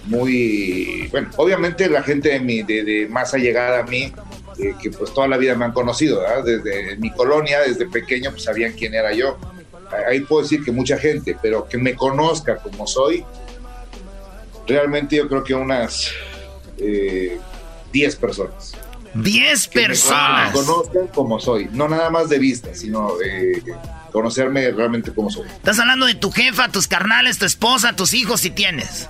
Muy. 0.09 1.07
Bueno, 1.11 1.29
obviamente 1.37 1.87
la 1.89 2.03
gente 2.03 2.29
de, 2.29 2.39
mi, 2.39 2.63
de, 2.63 2.83
de 2.83 3.07
más 3.07 3.33
allegada 3.33 3.79
a 3.79 3.83
mí, 3.83 4.11
eh, 4.57 4.73
que 4.81 4.89
pues 4.89 5.13
toda 5.13 5.27
la 5.27 5.37
vida 5.37 5.55
me 5.55 5.65
han 5.65 5.71
conocido, 5.71 6.19
¿verdad? 6.21 6.43
Desde 6.43 6.97
mi 6.97 7.11
colonia, 7.11 7.61
desde 7.61 7.85
pequeño, 7.87 8.31
pues 8.31 8.43
sabían 8.43 8.73
quién 8.73 8.93
era 8.95 9.13
yo. 9.13 9.37
Ahí 10.07 10.19
puedo 10.21 10.41
decir 10.43 10.63
que 10.63 10.71
mucha 10.71 10.97
gente, 10.97 11.37
pero 11.41 11.67
que 11.67 11.77
me 11.77 11.95
conozca 11.95 12.57
como 12.57 12.85
soy, 12.87 13.23
realmente 14.67 15.15
yo 15.15 15.27
creo 15.27 15.43
que 15.43 15.53
unas 15.53 16.11
eh, 16.77 17.39
10 17.91 18.15
personas. 18.17 18.73
10 19.15 19.67
Que 19.67 19.79
me- 19.81 19.87
personas. 19.87 20.53
Me 20.53 20.61
conozcan 20.63 21.07
como 21.07 21.39
soy, 21.39 21.67
no 21.71 21.87
nada 21.87 22.09
más 22.09 22.29
de 22.29 22.37
vista, 22.39 22.73
sino 22.75 23.15
de 23.17 23.63
conocerme 24.11 24.69
realmente 24.71 25.11
como 25.11 25.29
soy. 25.31 25.47
Estás 25.47 25.79
hablando 25.79 26.05
de 26.05 26.15
tu 26.15 26.31
jefa, 26.31 26.69
tus 26.69 26.87
carnales, 26.87 27.37
tu 27.39 27.45
esposa, 27.45 27.95
tus 27.95 28.13
hijos, 28.13 28.41
si 28.41 28.51
tienes. 28.51 29.07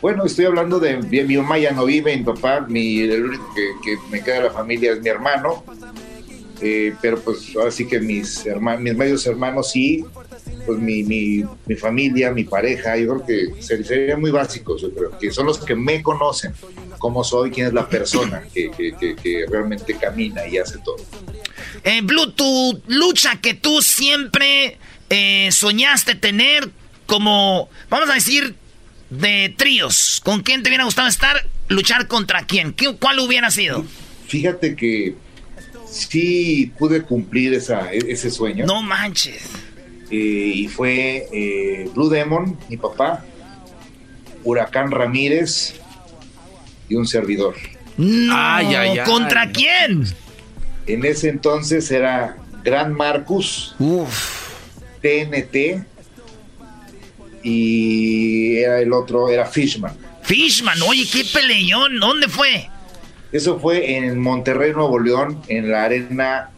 Bueno, 0.00 0.24
estoy 0.24 0.46
hablando 0.46 0.78
de, 0.80 0.96
de 0.96 1.24
mi 1.24 1.36
mamá 1.36 1.58
ya 1.58 1.72
no 1.72 1.84
vive, 1.84 2.16
mi 2.16 2.22
papá, 2.24 2.60
mi, 2.66 3.00
el 3.00 3.24
único 3.24 3.52
que, 3.54 3.96
me 4.10 4.22
queda 4.22 4.36
de 4.36 4.42
la 4.44 4.50
familia 4.50 4.92
es 4.92 5.00
mi 5.00 5.08
hermano, 5.08 5.64
Eh, 6.62 6.92
pero 7.00 7.18
pues 7.18 7.56
ahora 7.56 7.70
sí 7.70 7.86
que 7.88 7.98
mis 8.00 8.44
hermanos, 8.44 8.82
mis 8.82 8.94
medios 8.94 9.26
hermanos 9.26 9.70
sí, 9.70 10.04
pues 10.66 10.78
mi, 10.78 11.02
mi, 11.04 11.42
mi 11.64 11.74
familia, 11.74 12.32
mi 12.32 12.44
pareja, 12.44 12.98
yo 12.98 13.14
creo 13.24 13.26
que 13.54 13.62
ser- 13.62 13.82
serían 13.86 14.20
muy 14.20 14.30
básicos, 14.30 14.82
yo 14.82 14.92
creo, 14.92 15.18
que 15.18 15.30
son 15.32 15.46
los 15.46 15.56
que 15.64 15.74
me 15.74 16.02
conocen, 16.02 16.52
cómo 16.98 17.24
soy, 17.24 17.50
quién 17.50 17.68
es 17.68 17.72
la 17.72 17.88
persona 17.88 18.42
que, 18.52 18.70
que, 18.72 18.92
que- 18.94 19.16
que 19.16 19.46
realmente 19.50 19.96
camina 19.96 20.46
y 20.46 20.58
hace 20.58 20.76
todo. 20.84 20.98
Eh, 21.82 22.02
Blue, 22.02 22.30
tu 22.32 22.78
lucha 22.88 23.40
que 23.40 23.54
tú 23.54 23.80
siempre 23.80 24.76
eh, 25.08 25.48
soñaste 25.52 26.14
tener 26.14 26.68
como, 27.06 27.70
vamos 27.88 28.10
a 28.10 28.14
decir, 28.14 28.54
de 29.10 29.52
tríos. 29.56 30.20
¿Con 30.24 30.40
quién 30.42 30.62
te 30.62 30.68
hubiera 30.70 30.84
gustado 30.84 31.08
estar? 31.08 31.44
¿Luchar 31.68 32.06
contra 32.06 32.42
quién? 32.46 32.72
¿Qué- 32.72 32.94
¿Cuál 32.96 33.18
hubiera 33.20 33.50
sido? 33.50 33.84
Fíjate 34.26 34.74
que 34.76 35.14
sí 35.88 36.72
pude 36.78 37.02
cumplir 37.02 37.52
esa, 37.54 37.92
e- 37.92 38.04
ese 38.12 38.30
sueño. 38.30 38.64
No 38.66 38.82
manches. 38.82 39.42
Eh, 40.10 40.52
y 40.54 40.68
fue 40.68 41.28
eh, 41.32 41.88
Blue 41.94 42.08
Demon, 42.08 42.58
mi 42.68 42.76
papá, 42.76 43.24
Huracán 44.42 44.90
Ramírez 44.90 45.74
y 46.88 46.94
un 46.96 47.06
servidor. 47.06 47.54
No, 47.96 48.32
Ay, 48.36 48.74
ay, 48.74 48.98
ay. 48.98 49.04
¿Contra 49.04 49.50
quién? 49.50 50.04
En 50.86 51.04
ese 51.04 51.28
entonces 51.28 51.90
era 51.90 52.36
Gran 52.64 52.92
Marcus, 52.94 53.74
TNT 55.02 55.84
y 57.42 58.58
era 58.58 58.80
el 58.80 58.92
otro, 58.92 59.28
era 59.28 59.46
Fishman. 59.46 59.92
Fishman, 60.22 60.80
oye, 60.82 61.06
qué 61.10 61.24
peleón, 61.24 61.98
¿dónde 61.98 62.28
fue? 62.28 62.68
Eso 63.32 63.58
fue 63.58 63.96
en 63.96 64.18
Monterrey, 64.18 64.72
Nuevo 64.72 64.98
León, 64.98 65.40
en 65.48 65.70
la 65.70 65.84
arena 65.84 66.50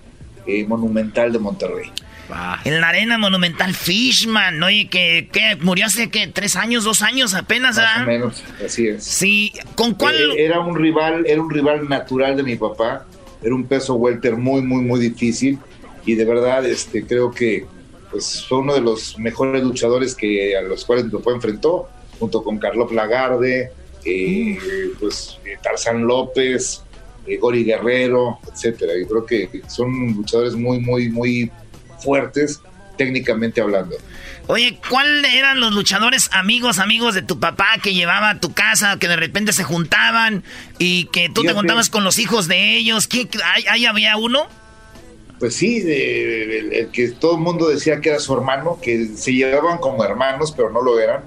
eh, 0.47 0.65
monumental 0.65 1.33
de 1.33 1.39
Monterrey. 1.39 1.91
En 2.65 2.81
la 2.81 2.89
arena 2.89 3.19
monumental 3.19 3.75
Fishman, 3.75 4.63
oye, 4.63 4.89
que, 4.89 5.29
que 5.31 5.57
murió 5.57 5.87
hace 5.87 6.09
que 6.09 6.29
tres 6.29 6.57
años, 6.57 6.85
dos 6.85 7.03
años 7.03 7.35
apenas, 7.35 7.77
Más 7.77 7.87
¿ah? 7.87 8.03
o 8.03 8.07
menos, 8.07 8.43
así 8.65 8.89
es. 8.89 9.05
Sí, 9.05 9.53
¿con 9.75 9.95
cuál? 9.95 10.15
Eh, 10.15 10.45
era 10.45 10.61
un 10.61 10.77
rival, 10.77 11.25
era 11.27 11.43
un 11.43 11.51
rival 11.51 11.89
natural 11.89 12.37
de 12.37 12.43
mi 12.43 12.57
papá. 12.57 13.07
Era 13.43 13.55
un 13.55 13.65
peso 13.65 13.95
welter 13.95 14.37
muy, 14.37 14.63
muy, 14.63 14.83
muy 14.83 15.01
difícil. 15.01 15.59
Y 16.07 16.15
de 16.15 16.25
verdad, 16.25 16.65
este, 16.65 17.05
creo 17.05 17.33
que 17.33 17.67
pues, 18.13 18.45
fue 18.47 18.59
uno 18.59 18.75
de 18.75 18.83
los 18.83 19.19
mejores 19.19 19.65
luchadores 19.65 20.15
que, 20.15 20.57
a 20.57 20.61
los 20.61 20.85
cuales 20.85 21.07
papá 21.11 21.33
enfrentó, 21.33 21.89
junto 22.21 22.45
con 22.45 22.59
Carlos 22.59 22.93
Lagarde, 22.93 23.73
eh, 24.05 24.59
pues, 25.01 25.39
eh, 25.45 25.57
Tarzán 25.63 26.07
López, 26.07 26.83
eh, 27.27 27.39
Gori 27.39 27.65
Guerrero, 27.65 28.39
etcétera. 28.53 28.93
Y 29.01 29.07
creo 29.07 29.27
que 29.27 29.63
son 29.67 30.13
luchadores 30.15 30.55
muy, 30.55 30.79
muy, 30.79 31.09
muy 31.09 31.51
fuertes 31.99 32.61
técnicamente 32.97 33.61
hablando. 33.61 33.97
Oye, 34.49 34.79
¿cuál 34.89 35.25
eran 35.25 35.61
los 35.61 35.73
luchadores 35.73 36.29
amigos, 36.33 36.79
amigos 36.79 37.15
de 37.15 37.23
tu 37.23 37.41
papá 37.41 37.79
que 37.83 37.95
llevaba 37.95 38.31
a 38.31 38.41
tu 38.41 38.53
casa, 38.53 38.99
que 38.99 39.09
de 39.09 39.17
repente 39.17 39.53
se 39.53 39.65
juntaban 39.65 40.45
y 40.79 41.07
que 41.07 41.29
tú 41.29 41.37
te 41.37 41.49
Fíjate. 41.49 41.55
contabas 41.55 41.89
con 41.89 42.05
los 42.05 42.19
hijos 42.19 42.49
de 42.49 42.77
ellos? 42.77 43.07
¿Qué, 43.07 43.29
¿Ahí, 43.45 43.65
ahí 43.69 43.87
había 43.87 44.17
uno? 44.17 44.49
Pues 45.43 45.57
sí, 45.57 45.81
de- 45.81 46.59
el, 46.61 46.73
el 46.73 46.89
que 46.93 47.09
todo 47.11 47.35
el 47.35 47.41
mundo 47.41 47.69
decía 47.69 48.01
que 48.01 48.11
era 48.11 48.21
su 48.21 48.33
hermano, 48.33 48.79
que 48.81 49.09
se 49.09 49.33
llevaban 49.33 49.79
como 49.79 50.05
hermanos, 50.05 50.53
pero 50.57 50.71
no 50.71 50.81
lo 50.81 51.01
eran. 51.01 51.25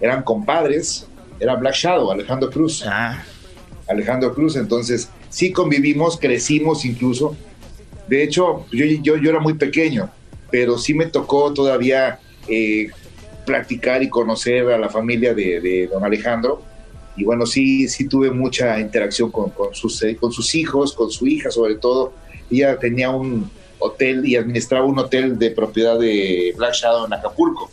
Eran 0.00 0.22
compadres. 0.22 1.06
Era 1.38 1.54
Black 1.54 1.74
Shadow, 1.74 2.10
Alejandro 2.10 2.48
Cruz. 2.48 2.82
Alejandro 3.86 4.32
Cruz, 4.32 4.56
entonces 4.56 5.10
sí 5.28 5.52
convivimos, 5.52 6.16
crecimos 6.16 6.86
incluso. 6.86 7.36
De 8.06 8.22
hecho, 8.22 8.64
yo, 8.72 8.86
yo, 9.02 9.18
yo 9.18 9.28
era 9.28 9.38
muy 9.38 9.52
pequeño, 9.52 10.08
pero 10.50 10.78
sí 10.78 10.94
me 10.94 11.04
tocó 11.04 11.52
todavía 11.52 12.20
eh, 12.48 12.88
platicar 13.44 14.02
y 14.02 14.08
conocer 14.08 14.66
a 14.70 14.78
la 14.78 14.88
familia 14.88 15.34
de, 15.34 15.60
de 15.60 15.88
don 15.88 16.02
Alejandro. 16.02 16.62
Y 17.18 17.24
bueno, 17.24 17.44
sí, 17.44 17.86
sí 17.86 18.08
tuve 18.08 18.30
mucha 18.30 18.80
interacción 18.80 19.30
con, 19.30 19.50
con 19.50 19.74
sus, 19.74 20.02
eh, 20.04 20.16
con 20.16 20.32
sus 20.32 20.54
hijos, 20.54 20.94
con 20.94 21.10
su 21.10 21.26
hija 21.26 21.50
sobre 21.50 21.74
todo. 21.74 22.14
Ella 22.50 22.78
tenía 22.78 23.10
un 23.10 23.57
hotel 23.78 24.26
y 24.26 24.36
administraba 24.36 24.84
un 24.84 24.98
hotel 24.98 25.38
de 25.38 25.50
propiedad 25.50 25.98
de 25.98 26.54
Black 26.56 26.74
Shadow 26.74 27.06
en 27.06 27.12
Acapulco. 27.12 27.70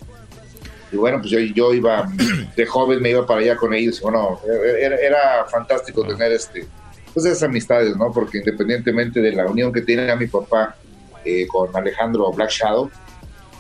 Y 0.91 0.97
bueno, 0.97 1.19
pues 1.19 1.31
yo, 1.31 1.39
yo 1.39 1.73
iba 1.73 2.09
de 2.55 2.65
joven, 2.65 3.01
me 3.01 3.09
iba 3.09 3.25
para 3.25 3.41
allá 3.41 3.55
con 3.55 3.73
ellos. 3.73 4.01
Bueno, 4.01 4.39
era, 4.79 4.95
era 4.95 5.45
fantástico 5.49 6.05
tener 6.05 6.31
este, 6.31 6.67
pues 7.13 7.25
esas 7.25 7.43
amistades, 7.43 7.95
¿no? 7.95 8.11
Porque 8.11 8.39
independientemente 8.39 9.21
de 9.21 9.31
la 9.31 9.45
unión 9.45 9.71
que 9.73 9.81
tenía 9.81 10.15
mi 10.15 10.27
papá 10.27 10.75
eh, 11.23 11.47
con 11.47 11.75
Alejandro 11.75 12.31
Black 12.31 12.51
Shadow, 12.51 12.89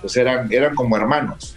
pues 0.01 0.15
eran, 0.17 0.51
eran 0.51 0.75
como 0.75 0.97
hermanos. 0.97 1.54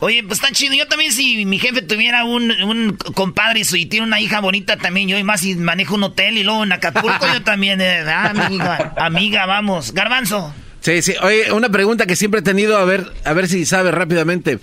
Oye, 0.00 0.22
pues 0.22 0.40
está 0.40 0.52
chido. 0.52 0.74
Yo 0.74 0.86
también, 0.88 1.12
si 1.12 1.44
mi 1.44 1.58
jefe 1.58 1.82
tuviera 1.82 2.24
un, 2.24 2.50
un 2.50 2.96
compadre 3.14 3.60
y, 3.60 3.86
tiene 3.86 4.06
una 4.06 4.20
hija 4.20 4.40
bonita 4.40 4.76
también, 4.76 5.08
yo 5.08 5.18
y 5.18 5.24
más 5.24 5.42
si 5.42 5.54
manejo 5.54 5.94
un 5.94 6.04
hotel 6.04 6.38
y 6.38 6.42
luego 6.42 6.64
en 6.64 6.72
Acapulco, 6.72 7.26
yo 7.32 7.42
también, 7.42 7.80
eh, 7.80 8.02
ah, 8.06 8.32
amiga, 8.34 8.94
amiga, 8.96 9.46
vamos. 9.46 9.92
Garbanzo. 9.92 10.52
Sí, 10.80 11.02
sí. 11.02 11.14
Oye, 11.22 11.52
una 11.52 11.68
pregunta 11.68 12.06
que 12.06 12.16
siempre 12.16 12.40
he 12.40 12.42
tenido, 12.42 12.78
a 12.78 12.84
ver, 12.84 13.12
a 13.24 13.32
ver 13.34 13.46
si 13.46 13.66
sabes 13.66 13.92
rápidamente. 13.92 14.58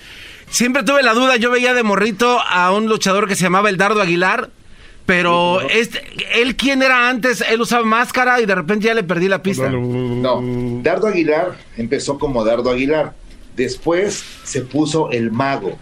Siempre 0.50 0.84
tuve 0.84 1.04
la 1.04 1.14
duda, 1.14 1.36
yo 1.36 1.52
veía 1.52 1.74
de 1.74 1.84
morrito 1.84 2.40
a 2.42 2.72
un 2.72 2.88
luchador 2.88 3.28
que 3.28 3.36
se 3.36 3.44
llamaba 3.44 3.70
el 3.70 3.78
Dardo 3.78 4.02
Aguilar, 4.02 4.50
pero 5.06 5.62
este, 5.62 6.02
él 6.34 6.56
quién 6.56 6.82
era 6.82 7.10
antes, 7.10 7.44
él 7.48 7.62
usaba 7.62 7.86
máscara 7.86 8.42
y 8.42 8.46
de 8.46 8.56
repente 8.56 8.88
ya 8.88 8.94
le 8.94 9.04
perdí 9.04 9.28
la 9.28 9.44
pista. 9.44 9.70
No, 9.70 10.42
Dardo 10.82 11.08
Aguilar 11.08 11.58
empezó 11.78 12.18
como 12.18 12.44
Dardo 12.44 12.72
Aguilar. 12.72 13.14
Después 13.58 14.24
se 14.44 14.62
puso 14.62 15.10
el 15.12 15.32
mago. 15.32 15.78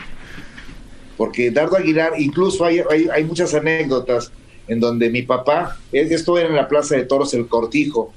Porque 1.18 1.52
Dardo 1.52 1.76
Aguilar, 1.76 2.14
incluso 2.18 2.66
hay, 2.66 2.82
hay, 2.90 3.08
hay 3.14 3.24
muchas 3.26 3.54
anécdotas 3.54 4.32
en 4.68 4.80
donde 4.80 5.10
mi 5.10 5.22
papá, 5.22 5.78
esto 5.92 6.38
era 6.38 6.50
en 6.50 6.56
la 6.56 6.68
Plaza 6.68 6.96
de 6.96 7.04
Toros 7.04 7.34
El 7.34 7.48
Cortijo, 7.48 8.14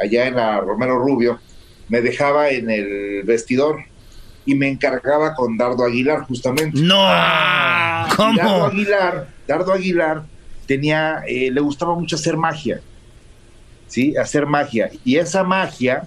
allá 0.00 0.28
en 0.28 0.36
la 0.36 0.60
Romero 0.60 0.98
Rubio, 0.98 1.40
me 1.88 2.02
dejaba 2.02 2.50
en 2.50 2.70
el 2.70 3.22
vestidor 3.24 3.80
y 4.44 4.54
me 4.54 4.68
encargaba 4.68 5.34
con 5.34 5.56
Dardo 5.56 5.84
Aguilar 5.84 6.26
justamente. 6.26 6.78
No, 6.80 7.02
¿cómo? 8.16 8.36
Dardo 8.36 8.66
Aguilar, 8.66 9.28
Dardo 9.46 9.72
Aguilar 9.72 10.24
tenía, 10.66 11.22
eh, 11.26 11.50
le 11.50 11.60
gustaba 11.60 11.94
mucho 11.94 12.16
hacer 12.16 12.36
magia, 12.36 12.80
¿sí? 13.88 14.14
Hacer 14.16 14.46
magia. 14.46 14.90
Y 15.04 15.16
esa 15.16 15.42
magia, 15.42 16.06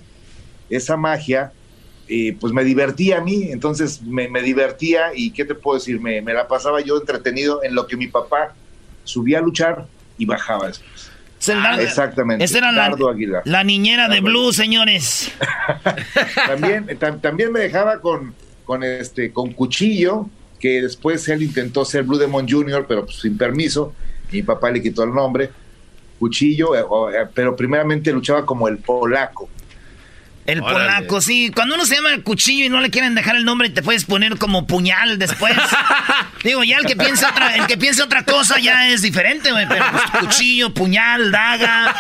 esa 0.70 0.95
magia, 0.95 1.52
eh, 2.15 2.38
pues 2.40 2.53
me 2.53 2.64
divertía 2.64 3.18
a 3.18 3.22
mí, 3.22 3.48
entonces 3.52 4.02
me, 4.03 4.27
me 4.30 4.41
divertía 4.44 5.11
y 5.15 5.31
¿qué 5.31 5.45
te 5.45 5.56
puedo 5.56 5.80
decir? 5.80 5.99
Me, 5.99 6.22
me 6.22 6.34
la 6.34 6.48
pasaba 6.48 6.80
yo 6.81 6.98
entretenido 6.98 7.64
en 7.64 7.73
lo 7.73 7.88
que 7.88 7.95
mi 7.98 8.07
papá 8.07 8.53
subía 9.03 9.40
a 9.40 9.41
luchar 9.41 9.85
y 10.18 10.26
bajaba 10.26 10.68
después. 10.68 11.10
Dardo- 11.45 11.81
Exactamente. 11.81 12.45
Esa 12.45 12.60
era 12.60 12.72
la, 12.72 12.84
Dardo 12.90 13.10
Aguilar. 13.10 13.41
la 13.45 13.64
niñera 13.64 14.07
de 14.07 14.22
Blue, 14.22 14.53
señores. 14.53 15.31
también, 16.48 16.88
tam- 16.99 17.19
también 17.19 17.52
me 17.52 17.60
dejaba 17.60 17.99
con, 17.99 18.34
con 18.64 18.84
este 18.84 19.31
con 19.34 19.52
cuchillo, 19.52 20.30
que 20.60 20.81
después 20.81 21.27
él 21.30 21.44
intentó 21.44 21.84
ser 21.84 22.03
Blue 22.03 22.18
Demon 22.18 22.48
Jr., 22.49 22.85
pero 22.88 23.06
pues, 23.06 23.18
sin 23.19 23.38
permiso. 23.38 23.94
Mi 24.31 24.41
papá 24.41 24.72
le 24.72 24.81
quitó 24.81 25.03
el 25.03 25.14
nombre. 25.14 25.49
Cuchillo, 26.19 26.76
eh, 26.76 26.81
eh, 27.14 27.26
pero 27.34 27.56
primeramente 27.56 28.11
luchaba 28.14 28.45
como 28.45 28.68
el 28.69 28.77
polaco. 28.77 29.49
El 30.45 30.61
Órale. 30.61 30.80
polaco, 30.80 31.22
sí. 31.22 31.52
Cuando 31.56 31.76
uno 31.76 31.86
se 31.86 31.95
llama 31.95 32.14
el 32.14 32.24
cuchillo 32.24 32.65
y 32.65 32.70
no 32.70 32.82
le 32.82 32.90
quieren 32.90 33.15
dejar 33.15 33.38
el 33.38 33.45
nombre, 33.45 33.70
te 33.70 33.82
puedes 33.82 34.03
poner 34.03 34.38
como 34.38 34.68
puñal 34.68 35.18
después. 35.18 35.56
Digo, 36.44 36.64
ya 36.65 36.78
el 36.78 36.86
que 36.86 36.98
piensa 36.98 37.30
otra, 37.30 37.56
el 37.56 37.65
que 37.65 37.78
piensa 37.78 38.03
otra 38.03 38.26
cosa 38.26 38.60
ya 38.60 38.90
es 38.90 39.02
diferente, 39.02 39.52
güey. 39.52 39.65
Pero 39.70 39.86
pues, 39.91 40.03
cuchillo, 40.26 40.74
puñal, 40.74 41.32
daga, 41.32 41.95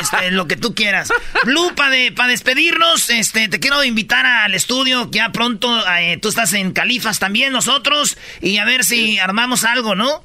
este, 0.00 0.30
lo 0.30 0.46
que 0.46 0.56
tú 0.56 0.74
quieras. 0.74 1.12
Blue, 1.44 1.74
para 1.74 1.90
de, 1.90 2.12
pa 2.12 2.26
despedirnos, 2.26 3.10
este, 3.10 3.48
te 3.48 3.60
quiero 3.60 3.84
invitar 3.84 4.24
al 4.24 4.54
estudio. 4.54 5.10
Ya 5.10 5.30
pronto, 5.30 5.82
eh, 5.98 6.16
tú 6.16 6.30
estás 6.30 6.54
en 6.54 6.72
Califas 6.72 7.18
también, 7.18 7.52
nosotros. 7.52 8.16
Y 8.40 8.56
a 8.56 8.64
ver 8.64 8.84
si 8.84 9.18
armamos 9.18 9.64
algo, 9.64 9.94
¿no? 9.94 10.24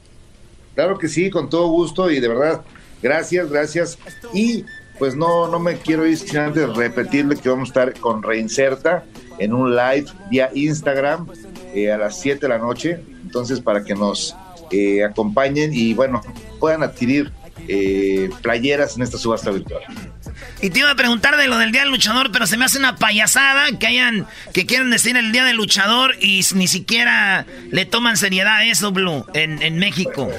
Claro 0.76 0.98
que 0.98 1.10
sí, 1.10 1.30
con 1.30 1.50
todo 1.50 1.68
gusto 1.68 2.12
y 2.12 2.20
de 2.20 2.28
verdad, 2.28 2.62
gracias, 3.02 3.50
gracias. 3.50 3.98
Y 4.34 4.64
pues 5.00 5.16
no, 5.16 5.48
no 5.48 5.60
me 5.60 5.78
quiero 5.78 6.06
ir 6.06 6.18
sin 6.18 6.38
antes 6.38 6.68
repetirle 6.76 7.36
que 7.36 7.50
vamos 7.50 7.70
a 7.70 7.72
estar 7.72 7.94
con 8.00 8.24
Reinserta 8.24 9.04
en 9.40 9.54
un 9.54 9.76
live 9.76 10.06
vía 10.30 10.50
Instagram 10.54 11.28
eh, 11.74 11.92
a 11.92 11.98
las 11.98 12.20
7 12.20 12.40
de 12.40 12.50
la 12.50 12.58
noche. 12.58 13.00
Entonces, 13.24 13.60
para 13.60 13.84
que 13.84 13.94
nos 13.94 14.36
eh, 14.72 15.04
acompañen 15.04 15.74
y 15.74 15.94
bueno, 15.94 16.22
puedan 16.60 16.84
adquirir 16.84 17.32
eh, 17.68 18.30
playeras 18.42 18.96
en 18.96 19.04
esta 19.04 19.18
subasta 19.18 19.52
virtual. 19.52 19.82
Y 20.62 20.70
te 20.70 20.80
iba 20.80 20.92
a 20.92 20.96
preguntar 20.96 21.38
de 21.38 21.48
lo 21.48 21.58
del 21.58 21.72
Día 21.72 21.82
del 21.82 21.92
Luchador, 21.92 22.32
pero 22.32 22.48
se 22.48 22.58
me 22.58 22.66
hace 22.66 22.78
una 22.78 22.96
payasada 22.96 23.78
que 23.78 23.88
hayan, 23.88 24.26
que 24.54 24.66
quieran 24.66 24.90
decir 24.90 25.18
el 25.18 25.32
Día 25.32 25.44
del 25.44 25.58
Luchador 25.58 26.16
y 26.20 26.44
ni 26.56 26.68
siquiera 26.68 27.46
le 27.72 27.86
toman 27.86 28.18
seriedad 28.18 28.58
a 28.58 28.64
eso, 28.66 28.92
Blue, 28.92 29.26
en, 29.34 29.62
en 29.62 29.78
México. 29.78 30.30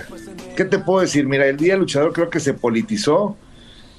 ¿Qué 0.57 0.65
te 0.65 0.79
puedo 0.79 1.01
decir? 1.01 1.27
Mira, 1.27 1.47
el 1.47 1.57
Día 1.57 1.75
del 1.75 1.81
Luchador 1.81 2.13
creo 2.13 2.31
que 2.31 2.41
se 2.41 2.55
politizó 2.55 3.37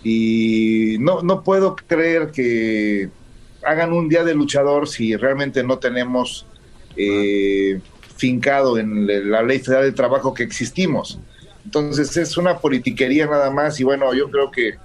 y 0.04 0.98
no, 1.00 1.22
no 1.22 1.44
puedo 1.44 1.76
creer 1.76 2.32
que 2.32 3.10
hagan 3.64 3.94
un 3.94 4.08
Día 4.08 4.24
del 4.24 4.38
Luchador 4.38 4.88
si 4.88 5.16
realmente 5.16 5.64
no 5.64 5.80
tenemos 5.80 6.46
eh, 6.96 7.82
fincado 8.16 8.78
en 8.78 9.08
la 9.30 9.42
Ley 9.44 9.60
Federal 9.60 9.86
de 9.86 9.92
Trabajo 9.92 10.34
que 10.34 10.44
existimos. 10.44 11.20
Entonces 11.66 12.16
es 12.18 12.38
una 12.38 12.58
politiquería 12.58 13.28
nada 13.28 13.52
más 13.52 13.80
y 13.80 13.84
bueno, 13.84 14.14
yo 14.14 14.30
creo 14.30 14.52
que 14.52 14.76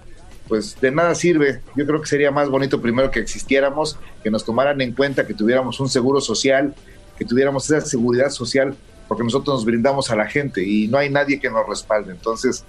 pues 0.48 0.78
de 0.80 0.90
nada 0.90 1.14
sirve. 1.14 1.62
Yo 1.74 1.86
creo 1.86 2.00
que 2.00 2.06
sería 2.06 2.30
más 2.30 2.48
bonito 2.48 2.80
primero 2.80 3.10
que 3.10 3.20
existiéramos, 3.20 3.98
que 4.22 4.30
nos 4.30 4.44
tomaran 4.44 4.80
en 4.80 4.92
cuenta, 4.92 5.26
que 5.26 5.34
tuviéramos 5.34 5.80
un 5.80 5.88
seguro 5.88 6.20
social, 6.20 6.74
que 7.18 7.24
tuviéramos 7.24 7.70
esa 7.70 7.80
seguridad 7.80 8.30
social, 8.30 8.76
porque 9.08 9.24
nosotros 9.24 9.56
nos 9.56 9.64
brindamos 9.64 10.10
a 10.10 10.16
la 10.16 10.26
gente 10.26 10.62
y 10.62 10.88
no 10.88 10.98
hay 10.98 11.10
nadie 11.10 11.40
que 11.40 11.50
nos 11.50 11.66
respalde. 11.66 12.12
Entonces, 12.12 12.64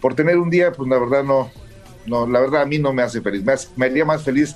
por 0.00 0.14
tener 0.14 0.38
un 0.38 0.50
día, 0.50 0.72
pues 0.72 0.88
la 0.88 0.98
verdad 0.98 1.24
no, 1.24 1.50
no, 2.06 2.26
la 2.26 2.40
verdad 2.40 2.62
a 2.62 2.66
mí 2.66 2.78
no 2.78 2.92
me 2.92 3.02
hace 3.02 3.20
feliz. 3.20 3.42
Me, 3.44 3.52
hace- 3.52 3.68
me 3.76 3.86
haría 3.86 4.04
más 4.04 4.22
feliz 4.22 4.54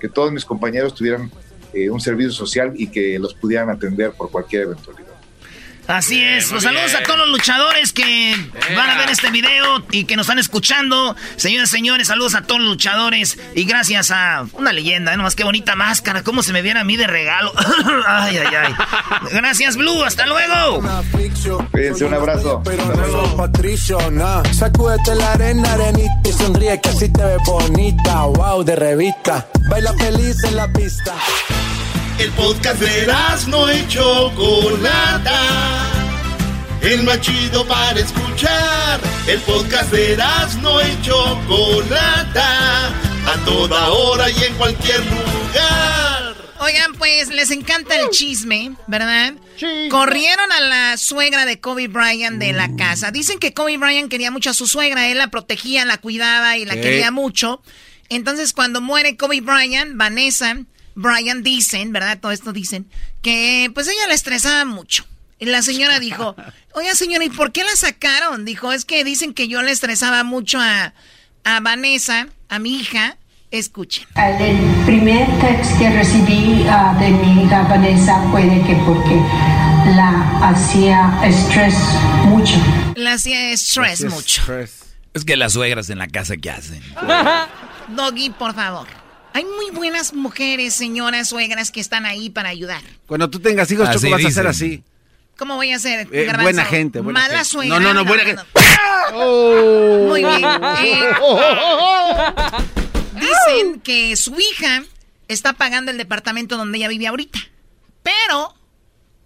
que 0.00 0.08
todos 0.08 0.30
mis 0.32 0.44
compañeros 0.44 0.94
tuvieran 0.94 1.30
eh, 1.72 1.90
un 1.90 2.00
servicio 2.00 2.30
social 2.32 2.72
y 2.76 2.86
que 2.88 3.18
los 3.18 3.34
pudieran 3.34 3.68
atender 3.70 4.12
por 4.12 4.30
cualquier 4.30 4.62
eventualidad. 4.62 5.07
Así 5.88 6.22
es. 6.22 6.50
Pues 6.50 6.64
saludos 6.64 6.94
a 6.94 7.02
todos 7.02 7.18
los 7.18 7.28
luchadores 7.30 7.94
que 7.94 8.36
van 8.76 8.90
a 8.90 8.98
ver 8.98 9.08
este 9.08 9.30
video 9.30 9.82
y 9.90 10.04
que 10.04 10.16
nos 10.16 10.26
están 10.26 10.38
escuchando. 10.38 11.16
Señoras 11.36 11.70
y 11.70 11.72
señores, 11.72 12.08
saludos 12.08 12.34
a 12.34 12.42
todos 12.42 12.60
los 12.60 12.70
luchadores. 12.70 13.38
Y 13.54 13.64
gracias 13.64 14.10
a 14.10 14.46
una 14.52 14.72
leyenda, 14.72 15.14
¿eh? 15.14 15.16
nomás 15.16 15.34
qué 15.34 15.44
bonita 15.44 15.76
máscara. 15.76 16.22
¿Cómo 16.22 16.42
se 16.42 16.52
me 16.52 16.60
viene 16.60 16.80
a 16.80 16.84
mí 16.84 16.98
de 16.98 17.06
regalo? 17.06 17.52
ay, 18.06 18.36
ay, 18.36 18.54
ay. 18.54 18.74
Gracias, 19.32 19.78
Blue. 19.78 20.04
Hasta 20.04 20.26
luego. 20.26 20.82
Cuídense, 21.70 22.04
un 22.04 22.14
abrazo. 22.14 22.60
Pero 22.64 22.84
no 22.84 23.06
sos 23.10 23.34
Patricio. 23.34 23.98
Sacúdete 24.52 25.14
la 25.14 25.32
arena, 25.32 25.72
arenita 25.72 26.28
y 26.28 26.32
sonríe 26.32 26.78
que 26.82 26.90
así 26.90 27.08
te 27.10 27.24
ves 27.24 27.38
bonita. 27.46 28.24
Wow, 28.24 28.62
de 28.62 28.76
revista. 28.76 29.48
Baila 29.70 29.94
feliz 29.94 30.36
en 30.44 30.56
la 30.56 30.70
pista. 30.70 31.14
El 32.18 32.30
podcast 32.32 32.80
de 32.80 33.06
no 33.46 33.72
y 33.72 33.86
Chocolata. 33.86 35.40
El 36.82 37.04
más 37.04 37.20
chido 37.20 37.64
para 37.66 37.98
escuchar. 38.00 39.00
El 39.28 39.38
podcast 39.42 39.92
de 39.92 40.16
no 40.60 40.80
y 40.82 41.02
Chocolata. 41.02 42.88
A 42.88 43.44
toda 43.44 43.90
hora 43.90 44.30
y 44.30 44.44
en 44.44 44.54
cualquier 44.54 44.98
lugar. 45.06 46.34
Oigan, 46.60 46.94
pues 46.94 47.28
les 47.28 47.52
encanta 47.52 47.94
el 47.94 48.10
chisme, 48.10 48.72
¿verdad? 48.88 49.34
Corrieron 49.88 50.50
a 50.50 50.60
la 50.60 50.96
suegra 50.96 51.46
de 51.46 51.60
Kobe 51.60 51.86
Bryant 51.86 52.38
de 52.40 52.52
la 52.52 52.74
casa. 52.74 53.12
Dicen 53.12 53.38
que 53.38 53.54
Kobe 53.54 53.76
Bryant 53.78 54.10
quería 54.10 54.32
mucho 54.32 54.50
a 54.50 54.54
su 54.54 54.66
suegra, 54.66 55.06
él 55.08 55.18
la 55.18 55.28
protegía, 55.30 55.84
la 55.84 55.98
cuidaba 55.98 56.56
y 56.56 56.64
la 56.64 56.74
Sí. 56.74 56.80
quería 56.80 57.12
mucho. 57.12 57.62
Entonces, 58.08 58.52
cuando 58.52 58.80
muere 58.80 59.16
Kobe 59.16 59.40
Bryant, 59.40 59.92
Vanessa 59.94 60.56
Brian 60.98 61.44
dicen, 61.44 61.92
¿verdad? 61.92 62.18
Todo 62.18 62.32
esto 62.32 62.52
dicen, 62.52 62.86
que 63.22 63.70
pues 63.72 63.86
ella 63.86 64.08
la 64.08 64.14
estresaba 64.14 64.64
mucho. 64.64 65.06
Y 65.38 65.46
la 65.46 65.62
señora 65.62 66.00
dijo, 66.00 66.34
oiga 66.74 66.94
señora, 66.96 67.24
¿y 67.24 67.30
por 67.30 67.52
qué 67.52 67.62
la 67.62 67.76
sacaron? 67.76 68.44
Dijo, 68.44 68.72
es 68.72 68.84
que 68.84 69.04
dicen 69.04 69.32
que 69.32 69.46
yo 69.46 69.62
le 69.62 69.70
estresaba 69.70 70.24
mucho 70.24 70.58
a, 70.60 70.92
a 71.44 71.60
Vanessa, 71.60 72.26
a 72.48 72.58
mi 72.58 72.76
hija. 72.76 73.16
Escuchen. 73.52 74.06
El 74.16 74.58
primer 74.84 75.26
text 75.40 75.78
que 75.78 75.88
recibí 75.88 76.66
ah, 76.68 76.94
de 77.00 77.08
mi 77.08 77.44
hija 77.44 77.62
Vanessa 77.62 78.20
fue 78.30 78.42
de 78.42 78.60
que 78.62 78.74
porque 78.84 79.14
la 79.94 80.50
hacía 80.50 81.18
estrés 81.24 81.74
mucho. 82.24 82.56
La 82.96 83.12
hacía 83.12 83.52
estrés 83.52 84.04
mucho. 84.04 84.42
Es 85.14 85.24
que 85.24 85.36
las 85.36 85.52
suegras 85.54 85.88
en 85.90 85.98
la 85.98 86.08
casa, 86.08 86.36
¿qué 86.36 86.50
hacen? 86.50 86.82
Doggy, 87.88 88.30
por 88.30 88.54
favor. 88.54 88.97
Hay 89.38 89.44
muy 89.44 89.70
buenas 89.70 90.14
mujeres, 90.14 90.74
señoras, 90.74 91.28
suegras 91.28 91.70
que 91.70 91.78
están 91.78 92.06
ahí 92.06 92.28
para 92.28 92.48
ayudar. 92.48 92.82
Cuando 93.06 93.30
tú 93.30 93.38
tengas 93.38 93.70
hijos, 93.70 93.88
Así 93.88 93.98
Choco, 94.00 94.10
vas 94.10 94.24
a 94.24 94.28
hacer 94.28 94.46
así. 94.48 94.82
¿Cómo 95.36 95.54
voy 95.54 95.70
a 95.70 95.76
hacer? 95.76 96.08
Eh, 96.10 96.28
buena 96.42 96.64
gente, 96.64 96.98
buena 96.98 97.20
Mala 97.20 97.34
gente. 97.34 97.44
suegra. 97.44 97.78
No, 97.78 97.94
no, 97.94 97.94
no, 97.94 98.04
buena 98.04 98.24
gente. 98.24 98.42
Muy 99.14 100.24
bien. 100.24 100.44
Eh, 100.84 101.10
dicen 103.14 103.80
que 103.80 104.16
su 104.16 104.34
hija 104.40 104.82
está 105.28 105.52
pagando 105.52 105.92
el 105.92 105.98
departamento 105.98 106.56
donde 106.56 106.78
ella 106.78 106.88
vive 106.88 107.06
ahorita. 107.06 107.38
Pero 108.02 108.56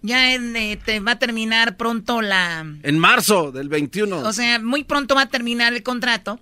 ya 0.03 0.35
en, 0.35 0.55
eh, 0.55 0.77
te 0.77 0.99
va 0.99 1.13
a 1.13 1.17
terminar 1.17 1.75
pronto 1.75 2.21
la... 2.21 2.59
En 2.83 2.99
marzo 2.99 3.51
del 3.51 3.67
21. 3.67 4.19
O 4.19 4.31
sea, 4.31 4.59
muy 4.59 4.83
pronto 4.83 5.15
va 5.15 5.23
a 5.23 5.29
terminar 5.29 5.73
el 5.73 5.81
contrato. 5.81 6.39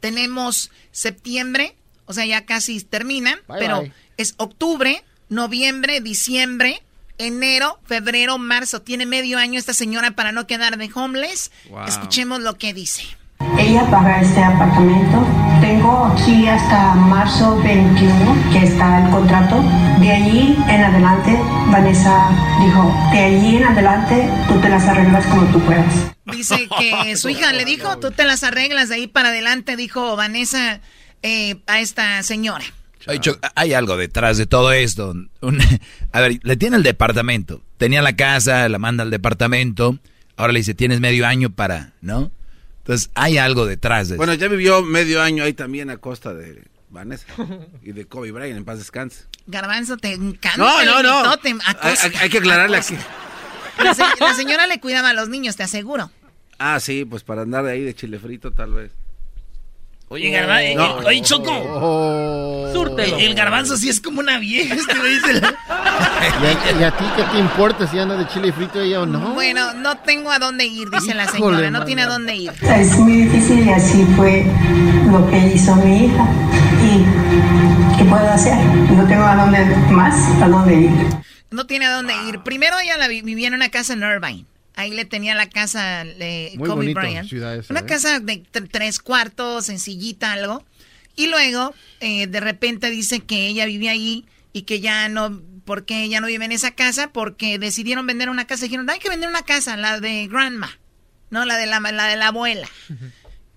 Tenemos 0.00 0.70
septiembre, 0.92 1.74
o 2.10 2.12
sea, 2.12 2.26
ya 2.26 2.44
casi 2.44 2.80
termina, 2.82 3.38
Bye, 3.46 3.58
pero 3.60 3.82
bye. 3.82 3.92
es 4.16 4.34
octubre, 4.36 5.04
noviembre, 5.28 6.00
diciembre, 6.00 6.82
enero, 7.18 7.78
febrero, 7.84 8.36
marzo. 8.36 8.82
Tiene 8.82 9.06
medio 9.06 9.38
año 9.38 9.60
esta 9.60 9.74
señora 9.74 10.10
para 10.10 10.32
no 10.32 10.48
quedar 10.48 10.76
de 10.76 10.90
homeless. 10.92 11.52
Wow. 11.68 11.84
Escuchemos 11.86 12.40
lo 12.40 12.58
que 12.58 12.74
dice. 12.74 13.04
Ella 13.58 13.88
paga 13.92 14.20
este 14.20 14.42
apartamento. 14.42 15.24
Tengo 15.60 16.06
aquí 16.06 16.48
hasta 16.48 16.94
marzo 16.96 17.56
21 17.62 18.50
que 18.52 18.64
está 18.64 19.04
el 19.04 19.10
contrato. 19.12 19.62
De 20.00 20.10
allí 20.10 20.58
en 20.68 20.82
adelante, 20.82 21.38
Vanessa 21.68 22.28
dijo, 22.64 22.92
de 23.12 23.18
allí 23.18 23.56
en 23.58 23.64
adelante 23.66 24.28
tú 24.48 24.60
te 24.60 24.68
las 24.68 24.82
arreglas 24.88 25.24
como 25.26 25.46
tú 25.52 25.60
puedas. 25.60 26.10
Dice 26.24 26.68
que 26.76 27.16
su 27.16 27.28
hija 27.28 27.52
le 27.52 27.64
dijo, 27.64 27.98
tú 27.98 28.10
te 28.10 28.24
las 28.24 28.42
arreglas 28.42 28.88
de 28.88 28.96
ahí 28.96 29.06
para 29.06 29.28
adelante, 29.28 29.76
dijo 29.76 30.16
Vanessa 30.16 30.80
eh, 31.22 31.56
a 31.66 31.80
esta 31.80 32.22
señora. 32.22 32.64
Hay, 33.54 33.72
algo 33.72 33.96
detrás 33.96 34.36
de 34.36 34.46
todo 34.46 34.72
esto. 34.72 35.14
Un- 35.40 35.58
a 36.12 36.20
ver, 36.20 36.38
le 36.42 36.56
tiene 36.56 36.76
el 36.76 36.82
departamento. 36.82 37.62
Tenía 37.78 38.02
la 38.02 38.14
casa, 38.14 38.68
la 38.68 38.78
manda 38.78 39.02
al 39.02 39.10
departamento. 39.10 39.98
Ahora 40.36 40.52
le 40.52 40.60
dice, 40.60 40.74
tienes 40.74 41.00
medio 41.00 41.26
año 41.26 41.50
para, 41.50 41.92
¿no? 42.02 42.30
Entonces, 42.78 43.10
hay 43.14 43.38
algo 43.38 43.66
detrás 43.66 44.08
de 44.08 44.16
Bueno, 44.16 44.34
ya 44.34 44.48
vivió 44.48 44.82
medio 44.82 45.22
año 45.22 45.44
ahí 45.44 45.52
también 45.52 45.90
a 45.90 45.96
costa 45.98 46.34
de 46.34 46.62
Vanessa 46.90 47.26
y 47.82 47.92
de 47.92 48.04
Kobe 48.06 48.32
Bryant, 48.32 48.56
en 48.58 48.64
paz 48.64 48.78
descanse. 48.78 49.24
Garbanzo, 49.46 49.96
te 49.96 50.12
encanta. 50.12 50.56
No, 50.58 50.84
no, 50.84 51.02
no. 51.02 51.30
Hay, 51.30 51.52
acosta, 51.66 52.06
hay- 52.06 52.12
hay 52.20 52.28
que 52.30 52.38
aclararle 52.38 52.76
aquí. 52.78 52.96
La, 53.82 53.94
se- 53.94 54.02
la 54.20 54.34
señora 54.34 54.66
le 54.66 54.78
cuidaba 54.80 55.10
a 55.10 55.14
los 55.14 55.28
niños, 55.28 55.56
te 55.56 55.62
aseguro. 55.62 56.10
Ah, 56.58 56.78
sí, 56.80 57.06
pues 57.06 57.22
para 57.22 57.42
andar 57.42 57.64
de 57.64 57.72
ahí 57.72 57.82
de 57.82 57.94
chile 57.94 58.18
frito 58.18 58.52
tal 58.52 58.72
vez. 58.74 58.92
Oye, 60.12 60.28
Garbanzo, 60.30 60.60
eh, 60.64 60.74
No. 60.74 61.02
eh, 61.02 61.04
oye, 61.06 61.22
Choco. 61.22 62.70
Súrtelo. 62.74 63.16
El, 63.16 63.26
el 63.26 63.34
garbanzo 63.36 63.76
sí 63.76 63.88
es 63.88 64.00
como 64.00 64.18
una 64.18 64.38
vieja. 64.38 64.74
Este 64.74 64.94
dice 64.94 65.40
la- 65.40 65.54
¿Y 66.42 66.46
a, 66.46 66.80
y 66.80 66.84
a 66.84 66.90
ti 66.96 67.04
qué 67.16 67.22
te 67.22 67.38
importa 67.38 67.86
si 67.86 67.96
anda 67.98 68.16
de 68.16 68.26
chile 68.26 68.52
frito 68.52 68.80
ella 68.80 69.02
o 69.02 69.06
no? 69.06 69.34
Bueno, 69.34 69.72
no 69.74 69.96
tengo 69.98 70.32
a 70.32 70.40
dónde 70.40 70.66
ir, 70.66 70.88
dice 70.90 71.14
la 71.14 71.28
señora, 71.28 71.70
no 71.70 71.84
tiene 71.84 72.02
a 72.02 72.06
dónde 72.08 72.34
ir. 72.34 72.52
Es 72.62 72.98
muy 72.98 73.22
difícil 73.22 73.64
y 73.64 73.70
así 73.70 74.04
fue 74.16 74.44
lo 75.10 75.30
que 75.30 75.38
hizo 75.54 75.76
mi 75.76 76.06
hija. 76.06 76.26
¿Y 76.82 77.96
qué 77.98 78.04
puedo 78.04 78.28
hacer? 78.30 78.56
No 78.56 79.06
tengo 79.06 79.22
a 79.24 79.36
dónde 79.36 79.64
más, 79.90 80.16
a 80.42 80.48
dónde 80.48 80.74
ir. 80.74 80.90
No 81.52 81.66
tiene 81.66 81.86
a 81.86 81.92
dónde 81.92 82.14
ir. 82.28 82.40
Primero 82.40 82.76
ella 82.82 82.96
la 82.98 83.06
vi- 83.06 83.22
vivía 83.22 83.46
en 83.48 83.54
una 83.54 83.68
casa 83.68 83.92
en 83.92 84.02
Irvine. 84.02 84.44
Ahí 84.80 84.90
le 84.92 85.04
tenía 85.04 85.34
la 85.34 85.48
casa 85.48 86.04
de 86.04 86.52
Muy 86.56 86.68
Kobe 86.68 86.94
bonito, 86.94 87.00
Bryant. 87.00 87.32
esa, 87.32 87.72
una 87.72 87.80
¿eh? 87.80 87.86
casa 87.86 88.18
de 88.18 88.38
tres 88.38 88.98
cuartos, 88.98 89.66
sencillita, 89.66 90.32
algo. 90.32 90.64
Y 91.16 91.26
luego, 91.26 91.74
eh, 92.00 92.26
de 92.26 92.40
repente 92.40 92.88
dice 92.88 93.20
que 93.20 93.46
ella 93.46 93.66
vivía 93.66 93.90
ahí 93.90 94.24
y 94.52 94.62
que 94.62 94.80
ya 94.80 95.08
no, 95.08 95.42
porque 95.64 96.04
ella 96.04 96.20
no 96.20 96.28
vive 96.28 96.46
en 96.46 96.52
esa 96.52 96.70
casa, 96.70 97.12
porque 97.12 97.58
decidieron 97.58 98.06
vender 98.06 98.30
una 98.30 98.46
casa. 98.46 98.64
Dijeron, 98.64 98.88
hay 98.88 98.98
que 98.98 99.10
vender 99.10 99.28
una 99.28 99.42
casa, 99.42 99.76
la 99.76 100.00
de 100.00 100.26
grandma, 100.28 100.78
no 101.28 101.44
la 101.44 101.56
de 101.56 101.66
la, 101.66 101.80
la 101.80 102.06
de 102.06 102.16
la 102.16 102.28
abuela. 102.28 102.68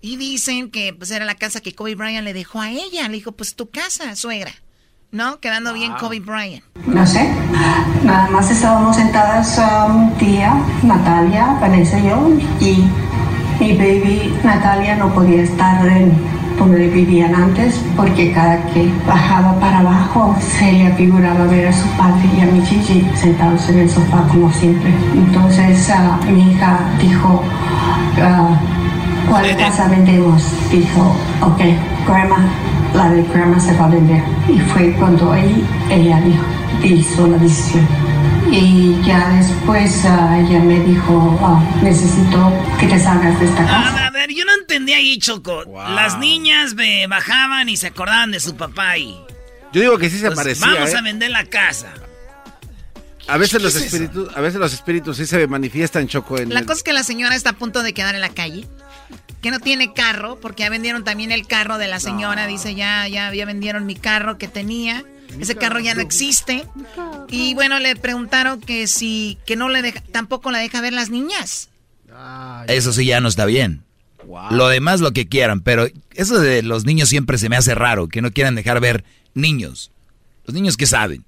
Y 0.00 0.16
dicen 0.16 0.70
que 0.70 0.92
pues 0.92 1.10
era 1.10 1.24
la 1.24 1.36
casa 1.36 1.60
que 1.62 1.74
Kobe 1.74 1.94
Bryant 1.94 2.24
le 2.24 2.34
dejó 2.34 2.60
a 2.60 2.70
ella. 2.70 3.08
Le 3.08 3.14
dijo, 3.14 3.32
pues 3.32 3.54
tu 3.54 3.70
casa, 3.70 4.14
suegra. 4.16 4.54
¿No? 5.14 5.38
Quedando 5.38 5.72
bien 5.72 5.92
Kobe 5.92 6.18
Bryant. 6.18 6.64
No 6.88 7.06
sé, 7.06 7.32
nada 8.02 8.28
más 8.30 8.50
estábamos 8.50 8.96
sentadas 8.96 9.60
un 9.88 10.18
día, 10.18 10.56
Natalia, 10.82 11.56
Vanessa 11.60 12.00
y 12.00 12.08
yo, 12.08 12.30
y 12.60 12.84
mi 13.60 13.74
baby 13.74 14.36
Natalia 14.42 14.96
no 14.96 15.14
podía 15.14 15.42
estar 15.42 15.86
en 15.86 16.12
donde 16.58 16.88
vivían 16.88 17.32
antes 17.32 17.80
porque 17.96 18.32
cada 18.32 18.60
que 18.72 18.92
bajaba 19.06 19.54
para 19.60 19.78
abajo 19.78 20.34
se 20.40 20.72
le 20.72 20.92
figuraba 20.94 21.44
ver 21.46 21.68
a 21.68 21.72
su 21.72 21.86
padre 21.90 22.28
y 22.36 22.40
a 22.40 22.46
mi 22.46 22.60
Gigi 22.66 23.08
sentados 23.14 23.68
en 23.68 23.78
el 23.78 23.88
sofá 23.88 24.26
como 24.26 24.52
siempre. 24.52 24.92
Entonces 25.14 25.90
ah, 25.90 26.18
mi 26.28 26.50
hija 26.50 26.80
dijo, 27.00 27.40
ah, 28.20 28.58
¿cuál 29.30 29.56
casa 29.56 29.86
vendemos? 29.86 30.42
Dijo, 30.72 31.14
ok, 31.40 31.60
grandma, 32.04 32.48
la 32.94 33.10
de 33.10 33.22
grandma 33.24 33.58
se 33.60 33.74
va 33.76 33.86
a 33.86 33.88
vender. 33.88 34.22
Y 34.48 34.58
fue 34.70 34.92
cuando 34.94 35.32
ahí 35.32 35.66
ella 35.90 36.20
dijo, 36.20 36.44
hizo 36.84 37.26
la 37.26 37.38
decisión. 37.38 37.86
Y 38.50 39.00
ya 39.04 39.30
después 39.30 40.04
ah, 40.04 40.38
ella 40.38 40.60
me 40.60 40.78
dijo, 40.80 41.38
ah, 41.42 41.62
necesito 41.82 42.52
que 42.78 42.86
te 42.86 42.98
salgas 43.00 43.38
de 43.40 43.46
esta 43.46 43.64
casa. 43.66 44.06
A, 44.06 44.10
ver, 44.10 44.30
yo 44.32 44.44
no 44.44 44.52
entendí 44.60 44.92
ahí, 44.92 45.18
Choco. 45.18 45.64
Las 45.94 46.18
niñas 46.18 46.74
me 46.74 47.06
bajaban 47.06 47.68
y 47.68 47.76
se 47.76 47.88
acordaban 47.88 48.30
de 48.30 48.40
su 48.40 48.54
papá 48.56 48.96
y... 48.98 49.18
Yo 49.72 49.80
digo 49.80 49.98
que 49.98 50.08
sí 50.08 50.18
se 50.18 50.26
Pues, 50.26 50.36
parecía. 50.36 50.66
Vamos 50.68 50.90
¿eh? 50.92 50.96
a 50.96 51.02
vender 51.02 51.30
la 51.30 51.44
casa. 51.46 51.92
A 53.26 53.38
veces 53.38 53.60
los 53.62 53.74
espíritus, 53.74 54.28
a 54.36 54.40
veces 54.40 54.60
los 54.60 54.72
espíritus 54.72 55.16
sí 55.16 55.26
se 55.26 55.46
manifiestan 55.48 56.06
choco 56.06 56.38
en 56.38 56.52
La 56.52 56.60
el- 56.60 56.66
cosa 56.66 56.76
es 56.78 56.82
que 56.84 56.92
la 56.92 57.02
señora 57.02 57.34
está 57.34 57.50
a 57.50 57.52
punto 57.54 57.82
de 57.82 57.92
quedar 57.94 58.14
en 58.14 58.20
la 58.20 58.28
calle. 58.28 58.66
Que 59.42 59.50
no 59.50 59.60
tiene 59.60 59.92
carro, 59.92 60.38
porque 60.40 60.62
ya 60.62 60.70
vendieron 60.70 61.04
también 61.04 61.30
el 61.30 61.46
carro 61.46 61.78
de 61.78 61.88
la 61.88 62.00
señora. 62.00 62.46
Dice, 62.46 62.74
ya, 62.74 63.06
ya, 63.08 63.32
ya 63.34 63.44
vendieron 63.44 63.86
mi 63.86 63.94
carro 63.94 64.38
que 64.38 64.48
tenía. 64.48 65.04
Ese 65.38 65.56
carro 65.56 65.80
ya 65.80 65.94
no 65.94 66.00
existe. 66.00 66.66
Y 67.28 67.54
bueno, 67.54 67.78
le 67.78 67.96
preguntaron 67.96 68.60
que 68.60 68.86
si, 68.86 69.38
que 69.46 69.56
no 69.56 69.68
le 69.68 69.82
deja, 69.82 70.00
tampoco 70.12 70.50
la 70.50 70.58
deja 70.58 70.80
ver 70.80 70.92
las 70.92 71.10
niñas. 71.10 71.68
Eso 72.68 72.92
sí 72.92 73.04
ya 73.04 73.20
no 73.20 73.28
está 73.28 73.44
bien. 73.44 73.82
Lo 74.50 74.68
demás 74.68 75.00
lo 75.00 75.12
que 75.12 75.28
quieran, 75.28 75.60
pero 75.60 75.86
eso 76.14 76.38
de 76.38 76.62
los 76.62 76.84
niños 76.84 77.08
siempre 77.08 77.38
se 77.38 77.48
me 77.48 77.56
hace 77.56 77.74
raro, 77.74 78.08
que 78.08 78.22
no 78.22 78.30
quieran 78.32 78.54
dejar 78.54 78.80
ver 78.80 79.04
niños. 79.34 79.90
Los 80.46 80.54
niños 80.54 80.76
que 80.76 80.86
saben. 80.86 81.24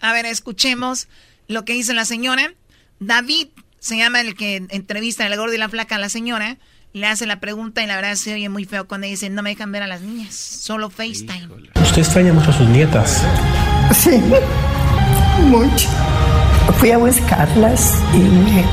A 0.00 0.12
ver, 0.12 0.26
escuchemos 0.26 1.08
lo 1.48 1.64
que 1.64 1.72
dice 1.72 1.94
la 1.94 2.04
señora. 2.04 2.52
David 3.00 3.48
se 3.78 3.96
llama 3.96 4.20
el 4.20 4.34
que 4.34 4.56
entrevista 4.68 5.26
el 5.26 5.36
gordo 5.36 5.54
y 5.54 5.58
la 5.58 5.68
flaca 5.68 5.96
a 5.96 5.98
la 5.98 6.08
señora. 6.08 6.58
Le 6.94 7.08
hace 7.08 7.26
la 7.26 7.40
pregunta 7.40 7.82
y 7.82 7.88
la 7.88 7.96
verdad 7.96 8.14
se 8.14 8.34
oye 8.34 8.48
muy 8.48 8.66
feo 8.66 8.86
cuando 8.86 9.08
dice, 9.08 9.28
no 9.28 9.42
me 9.42 9.50
dejan 9.50 9.72
ver 9.72 9.82
a 9.82 9.88
las 9.88 10.02
niñas, 10.02 10.32
solo 10.32 10.90
FaceTime. 10.90 11.48
Usted 11.82 11.98
extraña 11.98 12.32
mucho 12.32 12.50
a 12.50 12.52
sus 12.52 12.68
nietas. 12.68 13.20
Sí, 13.92 14.22
mucho. 15.48 15.88
Fui 16.78 16.92
a 16.92 16.98
buscarlas 16.98 17.98
y 18.12 18.18
me, 18.18 18.64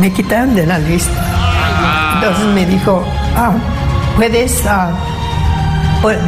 me 0.00 0.12
quitaron 0.12 0.54
de 0.54 0.64
la 0.64 0.78
lista. 0.78 2.14
Entonces 2.14 2.46
me 2.54 2.66
dijo, 2.66 3.04
ah, 3.34 3.52
puedes 4.14 4.64
ah, 4.66 4.92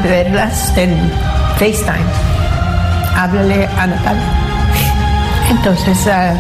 verlas 0.02 0.76
en 0.76 1.08
FaceTime. 1.56 2.10
Háblale 3.14 3.68
a 3.78 3.86
Natalia. 3.86 4.32
Entonces 5.50 6.04
ah, 6.08 6.34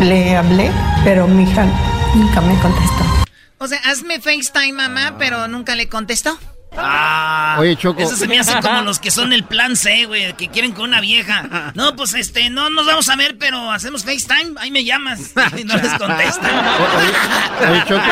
le 0.00 0.36
hablé, 0.36 0.72
pero 1.04 1.28
mi 1.28 1.44
hija 1.44 1.66
nunca 2.16 2.40
me 2.40 2.58
contestó. 2.58 3.25
O 3.58 3.68
sea, 3.68 3.78
hazme 3.84 4.20
FaceTime, 4.20 4.72
mamá, 4.72 5.16
pero 5.18 5.48
nunca 5.48 5.74
le 5.74 5.88
contestó. 5.88 6.38
Ah, 6.78 7.56
Oye, 7.58 7.74
Choco. 7.76 8.02
Eso 8.02 8.16
se 8.16 8.28
me 8.28 8.38
hace 8.38 8.52
como 8.60 8.82
los 8.82 8.98
que 8.98 9.10
son 9.10 9.32
el 9.32 9.44
plan 9.44 9.76
C, 9.76 10.04
güey, 10.04 10.34
que 10.34 10.48
quieren 10.48 10.72
con 10.72 10.84
una 10.84 11.00
vieja. 11.00 11.72
No, 11.74 11.94
pues 11.96 12.14
este, 12.14 12.48
no 12.50 12.70
nos 12.70 12.86
vamos 12.86 13.08
a 13.08 13.16
ver, 13.16 13.36
pero 13.38 13.70
hacemos 13.70 14.04
FaceTime, 14.04 14.58
ahí 14.58 14.70
me 14.70 14.84
llamas. 14.84 15.32
Y 15.56 15.64
no 15.64 15.74
les 15.76 15.92
contestan. 15.94 16.50
Oye, 17.70 17.82
Choco, 17.86 18.02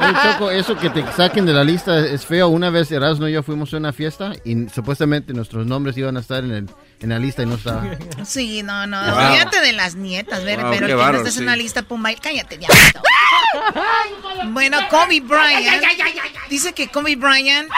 oye, 0.00 0.14
Choco, 0.22 0.50
eso 0.50 0.76
que 0.76 0.90
te 0.90 1.04
saquen 1.12 1.46
de 1.46 1.52
la 1.52 1.64
lista 1.64 1.98
es 2.00 2.26
feo. 2.26 2.48
Una 2.48 2.70
vez 2.70 2.90
Erasmo 2.90 3.28
y 3.28 3.32
yo 3.32 3.42
fuimos 3.42 3.72
a 3.74 3.76
una 3.76 3.92
fiesta 3.92 4.32
y 4.44 4.68
supuestamente 4.68 5.32
nuestros 5.32 5.66
nombres 5.66 5.96
iban 5.96 6.16
a 6.16 6.20
estar 6.20 6.44
en, 6.44 6.52
el, 6.52 6.70
en 7.00 7.08
la 7.08 7.18
lista 7.18 7.42
y 7.42 7.46
no 7.46 7.54
estaba. 7.54 7.84
Sí, 8.24 8.62
no, 8.62 8.86
no. 8.86 9.00
Wow. 9.00 9.26
Olvídate 9.26 9.60
de 9.60 9.72
las 9.72 9.94
nietas, 9.94 10.44
ver, 10.44 10.60
Wow, 10.60 10.70
pero 10.72 10.86
que 10.86 10.94
no 10.94 11.18
estés 11.18 11.36
en 11.36 11.44
una 11.44 11.56
lista, 11.56 11.82
pumba, 11.82 12.10
cállate, 12.20 12.58
diablito. 12.58 13.00
Bueno, 14.46 14.78
Kobe 14.90 15.20
Bryant 15.20 15.82
dice 16.50 16.72
que 16.72 16.88
Kobe 16.88 17.16
Bryant 17.16 17.68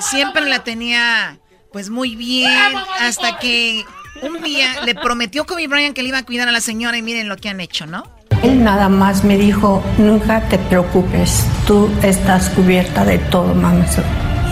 siempre 0.00 0.42
la 0.48 0.62
tenía 0.64 1.38
pues 1.72 1.90
muy 1.90 2.16
bien 2.16 2.74
hasta 3.00 3.38
que 3.38 3.84
un 4.20 4.42
día 4.42 4.82
le 4.84 4.94
prometió 4.94 5.46
Kobe 5.46 5.68
Bryant 5.68 5.94
que 5.94 6.02
le 6.02 6.08
iba 6.08 6.18
a 6.18 6.24
cuidar 6.24 6.48
a 6.48 6.52
la 6.52 6.60
señora 6.60 6.96
y 6.96 7.02
miren 7.02 7.28
lo 7.28 7.36
que 7.36 7.48
han 7.48 7.60
hecho, 7.60 7.86
¿no? 7.86 8.04
Él 8.42 8.62
nada 8.62 8.88
más 8.88 9.24
me 9.24 9.38
dijo, 9.38 9.82
nunca 9.98 10.40
te 10.48 10.58
preocupes, 10.58 11.46
tú 11.66 11.88
estás 12.02 12.50
cubierta 12.50 13.04
de 13.04 13.18
todo, 13.18 13.54
mamá. 13.54 13.86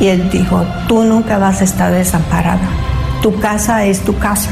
Y 0.01 0.07
él 0.09 0.31
dijo, 0.31 0.65
tú 0.89 1.03
nunca 1.03 1.39
vas 1.39 1.61
a 1.61 1.65
estar 1.65 1.93
desamparada. 1.93 2.69
Tu 3.21 3.39
casa 3.41 3.85
es 3.85 4.03
tu 4.05 4.17
casa. 4.19 4.51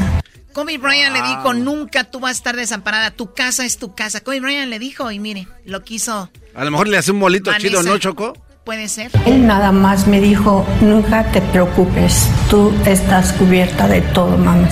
Kobe 0.59 0.77
Bryant 0.77 1.13
le 1.15 1.21
dijo, 1.21 1.53
nunca 1.53 2.03
tú 2.03 2.19
vas 2.19 2.31
a 2.31 2.33
estar 2.33 2.55
desamparada, 2.57 3.11
tu 3.11 3.33
casa 3.33 3.63
es 3.65 3.77
tu 3.77 3.95
casa. 3.95 4.19
Kobe 4.19 4.41
Bryant 4.41 4.69
le 4.69 4.77
dijo 4.77 5.09
y 5.09 5.17
mire, 5.17 5.47
lo 5.63 5.83
quiso, 5.85 6.29
A 6.53 6.65
lo 6.65 6.71
mejor 6.71 6.89
le 6.89 6.97
hace 6.97 7.11
un 7.11 7.19
bolito 7.21 7.49
Vanessa. 7.49 7.67
chido, 7.69 7.81
¿no, 7.83 7.97
Choco? 7.97 8.33
puede 8.65 8.89
ser. 8.89 9.09
Él 9.25 9.47
nada 9.47 9.71
más 9.71 10.05
me 10.05 10.19
dijo, 10.19 10.67
nunca 10.81 11.31
te 11.31 11.39
preocupes, 11.41 12.27
tú 12.49 12.75
estás 12.85 13.31
cubierta 13.33 13.87
de 13.87 14.01
todo, 14.01 14.37
mamá. 14.37 14.67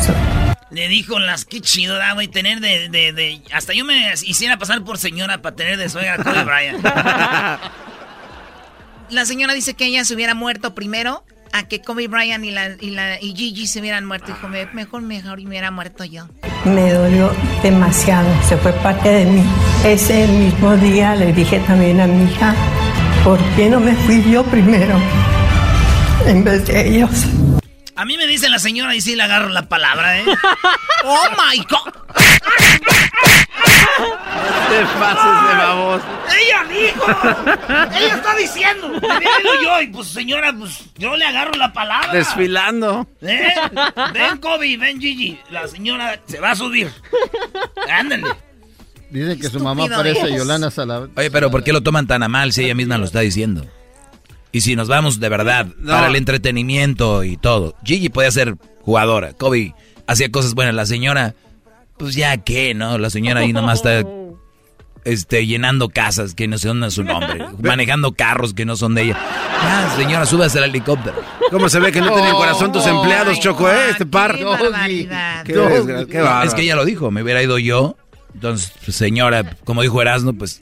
Le 0.72 0.90
dijo 0.90 1.20
las 1.20 1.46
qué 1.46 1.62
chido 1.62 1.96
da, 1.96 2.12
güey, 2.14 2.28
tener 2.28 2.60
de, 2.60 2.90
de, 2.90 3.14
de- 3.14 3.42
Hasta 3.54 3.74
yo 3.74 3.86
me 3.86 4.12
hiciera 4.26 4.58
pasar 4.58 4.84
por 4.84 4.98
señora 4.98 5.42
para 5.42 5.56
tener 5.56 5.78
de 5.78 5.88
suegra 5.88 6.16
a 6.16 6.18
Kobe 6.18 6.44
Bryant. 6.44 6.86
La 9.10 9.26
señora 9.26 9.54
dice 9.54 9.74
que 9.74 9.86
ella 9.86 10.04
se 10.04 10.14
hubiera 10.16 10.36
muerto 10.36 10.76
primero 10.76 11.24
a 11.54 11.64
que 11.68 11.82
Kobe 11.82 12.08
Bryant 12.08 12.44
y, 12.46 12.52
la, 12.52 12.70
y, 12.80 12.90
la, 12.92 13.22
y 13.22 13.36
Gigi 13.36 13.68
se 13.68 13.80
hubieran 13.80 14.06
muerto. 14.06 14.28
Dijo, 14.28 14.48
"Me- 14.48 14.68
mejor, 14.74 15.02
mejor 15.02 15.42
me 15.42 15.48
hubiera 15.50 15.72
muerto 15.72 16.04
yo. 16.04 16.28
Me 16.66 16.92
dolió 16.92 17.32
demasiado, 17.64 18.28
se 18.48 18.58
fue 18.58 18.72
parte 18.74 19.10
de 19.10 19.26
mí. 19.26 19.44
Ese 19.86 20.28
mismo 20.28 20.76
día 20.78 21.16
le 21.16 21.32
dije 21.34 21.60
también 21.68 22.00
a 22.02 22.08
mi 22.08 22.24
hija, 22.32 22.54
¿por 23.24 23.40
qué 23.56 23.70
no 23.70 23.80
me 23.80 23.94
fui 23.96 24.24
yo 24.32 24.44
primero 24.44 24.96
en 26.26 26.44
vez 26.44 26.66
de 26.68 26.88
ellos? 26.90 27.12
A 27.98 28.06
mí 28.06 28.16
me 28.16 28.28
dice 28.28 28.48
la 28.48 28.60
señora 28.60 28.94
y 28.94 29.02
sí 29.02 29.16
le 29.16 29.24
agarro 29.24 29.50
la 29.50 29.68
palabra, 29.68 30.20
¿eh? 30.20 30.26
¡Oh, 31.04 31.26
my 31.32 31.58
God! 31.68 31.94
Te 34.70 34.86
pases 35.00 35.50
de 35.50 35.56
babos. 35.58 36.02
¡Ella 36.40 36.64
dijo! 36.70 37.06
¡Ella 37.98 38.16
está 38.16 38.36
diciendo! 38.36 38.90
Me 38.90 39.00
digo 39.00 39.54
yo, 39.64 39.82
y 39.82 39.88
pues 39.88 40.10
señora, 40.10 40.54
pues 40.54 40.86
yo 41.00 41.18
le 41.18 41.26
agarro 41.26 41.54
la 41.54 41.74
palabra. 41.74 42.14
Desfilando. 42.14 43.08
¿Eh? 43.22 43.50
Ven, 44.14 44.38
Kobe, 44.38 44.78
ven, 44.78 45.02
Gigi. 45.02 45.40
La 45.50 45.68
señora 45.68 46.20
se 46.28 46.40
va 46.40 46.52
a 46.52 46.56
subir. 46.56 46.92
Ándale. 47.90 48.28
Dicen 49.10 49.40
que 49.40 49.50
su 49.50 49.60
mamá 49.60 49.88
parece. 49.88 50.36
Yolanda 50.36 50.70
Salav. 50.70 51.10
Oye, 51.16 51.32
pero 51.32 51.50
¿por 51.50 51.64
qué 51.64 51.74
lo 51.74 51.82
toman 51.82 52.06
tan 52.06 52.22
a 52.22 52.28
mal 52.28 52.54
si 52.54 52.66
ella 52.66 52.76
misma 52.76 53.00
lo 53.00 53.06
está 53.06 53.22
diciendo? 53.22 53.66
Y 54.52 54.62
si 54.62 54.76
nos 54.76 54.88
vamos 54.88 55.20
de 55.20 55.30
verdad 55.30 55.68
No. 55.78 55.92
para 55.94 56.08
el 56.08 56.16
entretenimiento 56.16 57.24
y 57.24 57.38
todo. 57.38 57.76
Gigi 57.84 58.10
podía 58.10 58.32
ser 58.32 58.56
jugadora, 58.82 59.34
Kobe 59.34 59.74
hacía 60.08 60.32
cosas 60.32 60.54
buenas, 60.54 60.74
la 60.74 60.86
señora, 60.86 61.36
pues 61.98 62.16
ya 62.16 62.38
qué, 62.38 62.74
¿no? 62.74 62.98
La 62.98 63.10
señora 63.10 63.42
ahí 63.42 63.52
nomás 63.54 63.80
está 63.80 64.04
este, 65.04 65.46
llenando 65.46 65.90
casas 65.90 66.34
que 66.34 66.48
no 66.48 66.58
son 66.58 66.90
su 66.92 67.04
nombre, 67.04 67.46
manejando 67.62 68.14
carros 68.14 68.54
que 68.54 68.66
no 68.66 68.76
son 68.76 68.96
de 68.96 69.04
ella. 69.04 69.18
Ya, 69.62 69.96
señora, 69.96 70.26
súbase 70.26 70.58
al 70.60 70.66
helicóptero. 70.66 71.16
¿Cómo 71.50 71.70
se 71.70 71.80
ve 71.80 71.92
que 71.92 72.02
no 72.02 72.14
tienen 72.14 72.34
corazón 72.34 72.72
tus 72.72 72.86
empleados, 72.86 73.40
Choco, 73.40 73.70
eh? 73.70 73.92
Este 73.92 74.06
par. 74.06 74.38
Qué 74.38 74.44
barbaridad. 74.44 75.44
Qué 75.44 75.54
es 76.44 76.54
que 76.54 76.62
ella 76.62 76.76
lo 76.76 76.86
dijo, 76.86 77.10
me 77.12 77.24
hubiera 77.24 77.42
ido 77.42 77.58
yo. 77.58 77.96
Entonces, 78.34 78.72
pues, 78.86 78.96
señora, 78.96 79.56
como 79.64 79.82
dijo 79.82 80.02
Erasmo, 80.02 80.34
pues 80.34 80.62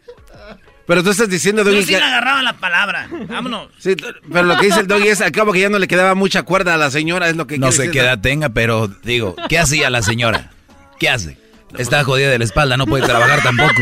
Pero 0.88 1.03
tú 1.03 1.10
estás 1.10 1.28
diciendo, 1.30 1.64
Yo 1.64 1.72
Doggy, 1.72 1.84
sí 1.84 1.94
que... 1.94 1.98
le 1.98 2.03
agarraba 2.06 2.41
la 2.44 2.53
palabra. 2.57 3.07
Vámonos. 3.28 3.70
Sí, 3.80 3.95
pero 4.32 4.44
lo 4.44 4.57
que 4.57 4.68
dice 4.68 4.82
el 4.82 4.88
Doggy 4.88 5.07
es, 5.07 5.22
al 5.22 5.32
cabo 5.32 5.52
que 5.52 5.60
ya 5.62 5.70
no 5.70 5.80
le 5.80 5.88
quedaba 5.88 6.14
mucha 6.16 6.44
cuerda 6.44 6.76
a 6.76 6.78
la 6.78 6.91
señora, 6.91 7.28
es 7.28 7.36
lo 7.36 7.48
que 7.48 7.57
no 7.57 7.72
sé 7.72 7.90
qué 7.91 7.99
edad 8.02 8.20
tenga, 8.20 8.49
pero 8.49 8.88
digo, 8.88 9.36
¿qué 9.49 9.57
hacía 9.60 9.90
la 9.90 10.02
señora? 10.03 10.52
¿Qué 10.99 11.10
hace? 11.10 11.38
Está 11.78 12.03
jodida 12.03 12.30
de 12.30 12.38
la 12.38 12.45
espalda, 12.45 12.78
no 12.78 12.86
puede 12.86 13.06
trabajar 13.06 13.41
tampoco. 13.44 13.82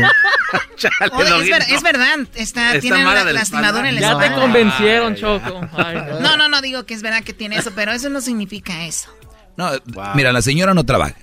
Oye, 1.12 1.42
es, 1.44 1.50
ver- 1.50 1.64
es 1.74 1.82
verdad, 1.82 2.18
está, 2.34 2.68
Está 2.74 2.80
tiene 2.80 3.04
mala 3.04 3.20
la, 3.20 3.24
de 3.26 3.32
la 3.34 3.40
lastimadora 3.40 3.88
en 3.88 3.94
la 3.96 4.00
Ya 4.00 4.10
espalda. 4.12 4.34
te 4.34 4.40
convencieron, 4.40 5.14
Choco. 5.16 5.68
Ay, 5.76 5.96
no. 5.96 6.20
No, 6.20 6.36
no, 6.36 6.48
no 6.48 6.60
digo 6.60 6.84
que 6.86 6.94
es 6.94 7.02
verdad 7.02 7.22
que 7.22 7.32
tiene 7.32 7.56
eso, 7.56 7.70
pero 7.74 7.92
eso 7.92 8.08
no 8.08 8.20
significa 8.20 8.84
eso. 8.86 9.10
No, 9.56 9.70
mira, 10.14 10.32
la 10.32 10.42
señora 10.42 10.74
no 10.74 10.84
trabaja. 10.84 11.14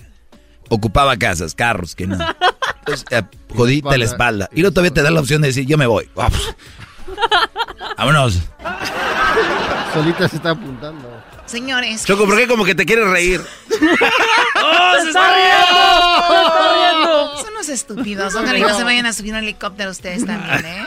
Ocupaba 0.73 1.17
casas, 1.17 1.53
carros, 1.53 1.95
que 1.95 2.07
no. 2.07 2.15
Entonces, 2.79 3.05
eh, 3.11 3.23
jodita 3.53 3.97
la 3.97 4.05
espalda. 4.05 4.49
Y 4.53 4.61
luego 4.61 4.73
todavía 4.73 4.93
te 4.93 5.01
da 5.01 5.11
la 5.11 5.19
opción 5.19 5.41
de 5.41 5.49
decir, 5.49 5.65
yo 5.65 5.77
me 5.77 5.85
voy. 5.85 6.09
Vamos. 6.15 6.55
Vámonos. 7.97 8.39
Solita 9.93 10.29
se 10.29 10.37
está 10.37 10.51
apuntando. 10.51 11.23
Señores. 11.45 12.05
Choco, 12.05 12.25
¿por 12.25 12.37
qué 12.37 12.47
como 12.47 12.63
que 12.63 12.73
te 12.73 12.85
quieres 12.85 13.05
reír? 13.09 13.41
¡Oh, 14.63 14.93
se 15.01 15.09
está 15.09 15.35
riendo! 15.35 17.37
Son 17.37 17.51
unos 17.51 17.67
estúpidos. 17.67 18.33
Ojalá 18.33 18.57
y 18.57 18.61
no 18.61 18.77
se 18.77 18.85
vayan 18.85 19.05
a 19.05 19.11
subir 19.11 19.33
un 19.33 19.39
helicóptero 19.39 19.91
ustedes 19.91 20.25
también, 20.25 20.65
¿eh? 20.65 20.85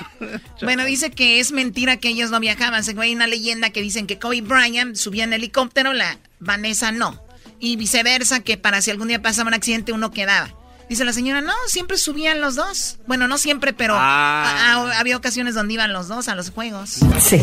Bueno, 0.63 0.87
dice 0.87 1.11
que 1.11 1.41
es 1.41 1.53
mentira 1.53 1.99
que 1.99 2.09
ellos 2.09 2.31
no 2.31 2.41
viajaban. 2.41 2.85
Según 2.85 3.03
hay 3.03 3.15
una 3.15 3.27
leyenda 3.27 3.69
que 3.69 3.83
dicen 3.83 4.07
que 4.07 4.19
Kobe 4.19 4.41
Bryant 4.41 4.97
subía 4.97 5.25
en 5.25 5.35
helicóptero, 5.35 5.93
la 5.93 6.17
Vanessa 6.41 6.91
no. 6.91 7.23
Y 7.61 7.77
viceversa, 7.77 8.41
que 8.41 8.57
para 8.57 8.83
si 8.83 8.91
algún 8.91 9.09
día 9.09 9.23
pasaba 9.23 9.49
un 9.49 9.55
accidente 9.55 9.93
uno 9.93 10.11
quedaba. 10.11 10.49
Dice 10.89 11.05
la 11.07 11.15
señora, 11.15 11.41
no, 11.41 11.53
siempre 11.67 11.97
subían 11.97 12.43
los 12.43 12.57
dos. 12.57 12.99
Bueno, 13.07 13.27
no 13.27 13.39
siempre, 13.39 13.73
pero 13.73 13.95
Ah. 13.97 14.45
a- 14.45 14.73
a- 14.93 14.99
había 15.01 15.17
ocasiones 15.17 15.55
donde 15.55 15.75
iban 15.75 15.93
los 15.95 16.09
dos 16.09 16.29
a 16.29 16.35
los 16.35 16.51
juegos. 16.51 17.01
Sí. 17.19 17.41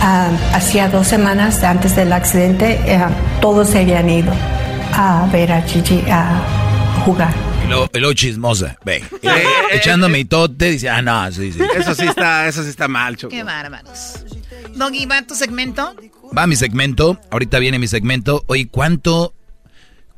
Ah, 0.00 0.30
hacía 0.54 0.88
dos 0.88 1.08
semanas 1.08 1.64
antes 1.64 1.96
del 1.96 2.12
accidente, 2.12 2.80
eh, 2.86 3.00
todos 3.40 3.70
se 3.70 3.80
habían 3.80 4.08
ido 4.08 4.32
a 4.92 5.28
ver 5.32 5.50
a 5.52 5.62
Gigi 5.62 6.02
a 6.08 6.40
jugar. 7.04 7.34
Luego 7.68 8.12
chismosa. 8.14 8.76
Ve. 8.84 9.04
Echándome 9.72 10.20
y 10.20 10.24
tote. 10.24 10.70
Dice, 10.70 10.88
ah, 10.88 11.02
no, 11.02 11.30
sí, 11.32 11.52
sí. 11.52 11.60
Eso 11.76 11.94
sí 11.94 12.04
está, 12.06 12.46
eso 12.48 12.62
sí 12.62 12.68
está 12.70 12.88
mal, 12.88 13.16
Choco. 13.16 13.30
Qué 13.34 13.42
bárbaros. 13.42 14.14
Doggy, 14.74 15.06
¿va 15.06 15.22
tu 15.22 15.34
segmento? 15.34 15.94
Va 16.36 16.46
mi 16.46 16.56
segmento. 16.56 17.18
Ahorita 17.30 17.58
viene 17.58 17.78
mi 17.78 17.86
segmento. 17.88 18.44
Oye, 18.46 18.68
¿cuánto, 18.68 19.34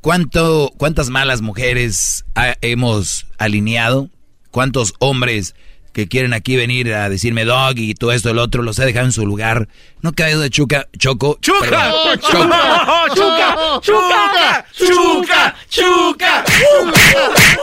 cuánto, 0.01 0.73
cuántas 0.77 1.09
malas 1.11 1.41
mujeres 1.41 2.25
ha- 2.35 2.55
hemos 2.61 3.27
alineado? 3.39 4.11
¿Cuántos 4.51 4.93
hombres 4.99 5.55
que 5.95 6.09
quieren 6.09 6.33
aquí 6.35 6.57
venir 6.57 6.93
a 6.95 7.09
decirme 7.09 7.45
dog 7.45 7.75
y 7.79 7.95
todo 7.95 8.13
esto, 8.13 8.31
el 8.31 8.39
otro, 8.39 8.63
los 8.63 8.79
he 8.79 8.85
dejado 8.85 9.07
en 9.07 9.13
su 9.13 9.25
lugar? 9.27 9.69
No 10.03 10.13
caído 10.13 10.41
de 10.41 10.51
chuca, 10.51 10.87
choco. 10.99 11.39
¡Chuca! 11.41 11.61
perdón, 11.61 12.21
¡Chuca! 12.21 13.81
¡Chuca! 13.81 14.67
¡Chuca! 14.79 15.55
¡Chuca! 15.69 16.45
¡Chuca! 16.45 16.45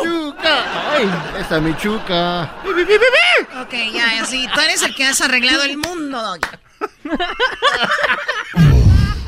¡Chuca! 0.02 0.92
¡Ay! 0.96 1.10
Esa 1.40 1.58
es 1.58 1.62
mi 1.62 1.78
chuca. 1.78 2.56
Ok, 3.62 3.74
ya, 3.94 4.22
así. 4.24 4.48
Tú 4.54 4.60
eres 4.60 4.82
el 4.82 4.96
que 4.96 5.06
has 5.06 5.22
arreglado 5.22 5.64
el 5.64 5.78
mundo, 5.78 6.20
Doggy. 6.22 6.48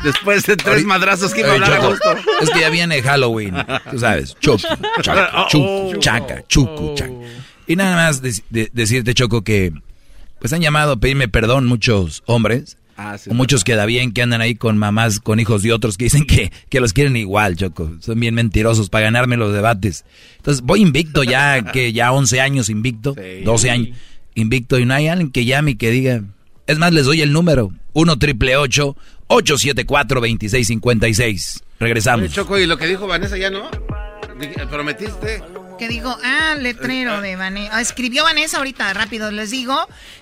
Después 0.03 0.43
de 0.47 0.57
tres 0.57 0.83
madrazos 0.83 1.31
que 1.33 1.41
iba 1.41 1.51
a 1.51 1.53
hablar 1.53 1.73
a 1.73 1.87
gusto. 1.87 2.15
Es 2.41 2.49
que 2.49 2.59
ya 2.61 2.69
viene 2.69 3.01
Halloween. 3.03 3.53
Tú 3.91 3.99
sabes. 3.99 4.35
Choco, 4.39 4.67
chaca, 5.01 5.29
Oh. 5.35 5.47
chucu, 5.47 5.99
chaca, 5.99 6.43
chucu, 6.47 6.95
chaca. 6.95 7.11
Y 7.67 7.75
nada 7.75 7.95
más 7.95 8.21
de- 8.21 8.41
de- 8.49 8.69
decirte, 8.73 9.13
Choco, 9.13 9.43
que 9.43 9.71
pues 10.39 10.51
han 10.53 10.61
llamado 10.61 10.93
a 10.93 10.97
pedirme 10.97 11.27
perdón 11.27 11.67
muchos 11.67 12.23
hombres. 12.25 12.77
Ah, 12.97 13.15
sí, 13.17 13.29
o 13.29 13.33
muchos 13.35 13.63
queda 13.63 13.85
bien 13.85 14.11
que 14.11 14.21
andan 14.23 14.41
ahí 14.41 14.55
con 14.55 14.77
mamás, 14.77 15.19
con 15.19 15.39
hijos 15.39 15.61
de 15.63 15.71
otros 15.71 15.97
que 15.97 16.05
dicen 16.05 16.25
que, 16.25 16.51
que 16.69 16.79
los 16.79 16.93
quieren 16.93 17.15
igual, 17.15 17.55
Choco. 17.55 17.91
Son 17.99 18.19
bien 18.19 18.33
mentirosos 18.33 18.89
para 18.89 19.05
ganarme 19.05 19.37
los 19.37 19.53
debates. 19.53 20.03
Entonces 20.37 20.63
voy 20.63 20.81
invicto 20.81 21.23
ya, 21.23 21.63
que 21.71 21.93
ya 21.93 22.11
11 22.11 22.41
años 22.41 22.69
invicto, 22.69 23.15
12 23.45 23.69
años 23.69 23.97
invicto 24.33 24.79
y 24.79 24.85
no 24.85 24.95
hay 24.95 25.07
alguien 25.09 25.29
que 25.31 25.45
llame 25.45 25.71
y 25.71 25.75
que 25.75 25.91
diga. 25.91 26.23
Es 26.71 26.77
más, 26.79 26.93
les 26.93 27.05
doy 27.05 27.21
el 27.21 27.33
número. 27.33 27.71
1 27.93 28.17
triple 28.19 28.55
874 28.55 30.21
2656. 30.21 31.63
Regresamos. 31.79 32.25
Oye, 32.25 32.33
Choco, 32.33 32.57
¿y 32.59 32.65
lo 32.65 32.77
que 32.77 32.87
dijo 32.87 33.07
Vanessa 33.07 33.37
ya 33.37 33.49
no? 33.49 33.69
Di- 34.39 34.47
¿Prometiste? 34.69 35.43
que 35.77 35.87
dijo, 35.87 36.15
ah, 36.23 36.55
letrero 36.59 37.21
de 37.21 37.35
Vanessa. 37.35 37.75
Ah, 37.75 37.81
escribió 37.81 38.23
Vanessa 38.23 38.57
ahorita, 38.57 38.93
rápido 38.93 39.31
les 39.31 39.49
digo. 39.49 39.75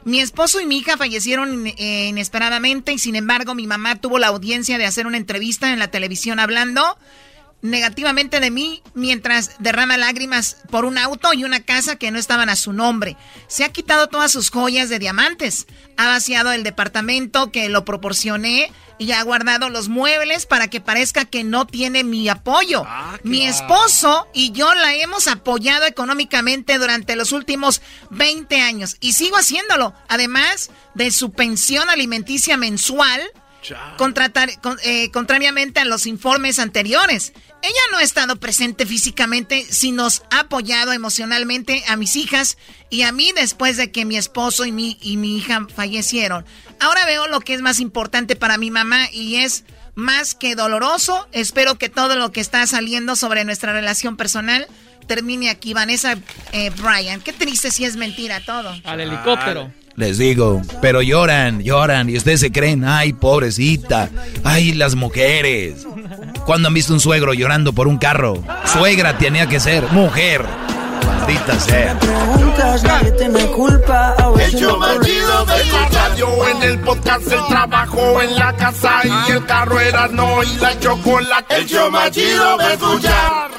Mi 0.06 0.22
esposo 0.22 0.62
y 0.62 0.66
mi 0.66 0.78
hija 0.78 0.96
fallecieron 0.96 1.68
eh, 1.68 2.08
inesperadamente 2.08 2.94
y 2.94 2.98
sin 2.98 3.18
embargo 3.18 3.56
mi 3.56 3.68
mamá 3.68 3.98
tuvo 3.98 4.20
la 4.20 4.28
audiencia 4.28 4.78
de 4.78 4.86
hacer 4.86 5.06
una 5.06 5.18
entrevista 5.18 5.74
en 5.74 5.80
la 5.80 5.90
televisión 5.90 6.40
hablando 6.40 6.98
negativamente 7.62 8.40
de 8.40 8.52
mí 8.52 8.82
mientras 8.94 9.52
derrama 9.60 9.98
lágrimas 9.98 10.58
por 10.70 10.86
un 10.86 10.98
auto 10.98 11.34
y 11.34 11.44
una 11.44 11.62
casa 11.62 11.98
que 11.98 12.12
no 12.12 12.20
estaban 12.20 12.50
a 12.50 12.56
su 12.56 12.74
nombre. 12.74 13.18
Se 13.48 13.64
ha 13.64 13.70
quitado 13.70 14.08
todas 14.08 14.32
sus 14.32 14.50
joyas 14.50 14.90
de 14.90 15.00
diamantes. 15.00 15.68
Ha 15.98 16.08
vaciado 16.08 16.52
el 16.52 16.64
departamento 16.64 17.52
que 17.52 17.70
lo 17.70 17.86
proporcioné 17.86 18.72
y 19.00 19.14
ha 19.14 19.24
guardado 19.24 19.70
los 19.70 19.88
muebles 19.88 20.46
para 20.46 20.68
que 20.68 20.82
parezca 20.82 21.26
que 21.26 21.44
no 21.44 21.66
tiene 21.66 22.04
mi 22.04 22.28
apoyo. 22.30 22.86
mi 23.24 23.46
esposo 23.46 24.28
y 24.34 24.52
yo 24.52 24.74
la 24.76 24.94
hemos 24.96 25.28
apoyado 25.28 25.86
económicamente 25.86 26.78
durante 26.78 27.16
los 27.16 27.32
últimos 27.32 27.82
20 28.12 28.62
años 28.62 28.98
y 29.00 29.14
sigo 29.14 29.38
haciéndolo. 29.38 29.94
Además 30.08 30.70
de 30.96 31.12
su 31.12 31.32
pensión 31.32 31.90
alimenticia 31.90 32.58
mensual, 32.58 33.22
eh, 34.84 35.12
contrariamente 35.12 35.80
a 35.80 35.86
los 35.86 36.06
informes 36.06 36.60
anteriores. 36.60 37.34
Ella 37.62 37.82
no 37.92 37.98
ha 37.98 38.04
estado 38.04 38.38
presente 38.38 38.86
físicamente, 38.86 39.66
sino 39.70 40.08
ha 40.08 40.40
apoyado 40.40 40.94
emocionalmente 40.94 41.84
a 41.88 41.98
mis 41.98 42.16
hijas 42.16 42.58
y 42.90 43.02
a 43.02 43.12
mí 43.12 43.32
después 43.36 43.78
de 43.78 43.92
que 43.92 44.06
mi 44.06 44.18
esposo 44.18 44.66
y 44.66 44.72
mi, 44.72 44.98
y 45.02 45.18
mi 45.18 45.38
hija 45.38 45.68
fallecieron. 45.76 46.46
Ahora 46.80 47.06
veo 47.06 47.28
lo 47.28 47.42
que 47.42 47.54
es 47.54 47.62
más 47.62 47.80
importante 47.80 48.36
para 48.36 48.58
mi 48.58 48.72
mamá 48.72 49.12
y 49.12 49.38
es 49.38 49.66
más 49.96 50.36
que 50.36 50.56
doloroso. 50.56 51.28
Espero 51.34 51.76
que 51.76 51.90
todo 51.90 52.16
lo 52.16 52.32
que 52.32 52.42
está 52.42 52.66
saliendo 52.66 53.16
sobre 53.16 53.44
nuestra 53.44 53.74
relación 53.74 54.16
personal 54.16 54.68
termine 55.10 55.50
aquí. 55.50 55.74
Vanessa 55.74 56.16
eh, 56.54 56.70
Bryan, 56.70 57.20
qué 57.20 57.34
triste 57.34 57.72
si 57.72 57.84
es 57.84 57.98
mentira 57.98 58.40
todo. 58.46 58.72
Al 58.86 59.02
helicóptero. 59.02 59.72
Les 59.96 60.18
digo, 60.18 60.62
pero 60.82 61.02
lloran, 61.02 61.62
lloran 61.62 62.10
y 62.10 62.16
ustedes 62.16 62.40
se 62.40 62.54
creen, 62.54 62.86
ay, 62.86 63.12
pobrecita, 63.12 64.10
ay, 64.46 64.72
las 64.72 64.96
mujeres. 64.96 65.86
¿Cuándo 66.46 66.70
han 66.70 66.74
visto 66.74 66.94
un 66.94 67.02
suegro 67.02 67.34
llorando 67.34 67.74
por 67.74 67.90
un 67.90 67.98
carro? 67.98 68.42
Suegra 68.66 69.18
tenía 69.18 69.48
que 69.48 69.60
ser 69.60 69.84
mujer. 69.92 70.46
Maldita 71.06 71.60
sea. 71.60 72.00
El 74.40 74.56
show 74.56 74.78
más 74.78 75.00
chido 75.02 75.46
de 75.46 75.66
la 75.66 75.90
radio, 75.90 76.48
en 76.48 76.64
el 76.64 76.80
podcast, 76.80 77.32
el 77.32 77.46
trabajo, 77.48 78.22
en 78.22 78.36
la 78.36 78.56
casa 78.56 79.02
y 79.04 79.32
el 79.32 79.46
carro 79.46 79.80
era 79.82 80.08
no 80.08 80.44
y 80.44 80.56
la 80.58 80.80
chocolate. 80.80 81.58
El 81.58 81.66
show 81.66 81.92
más 81.92 82.12
chido 82.12 82.58
de 82.58 82.74
escuchar. 82.74 83.59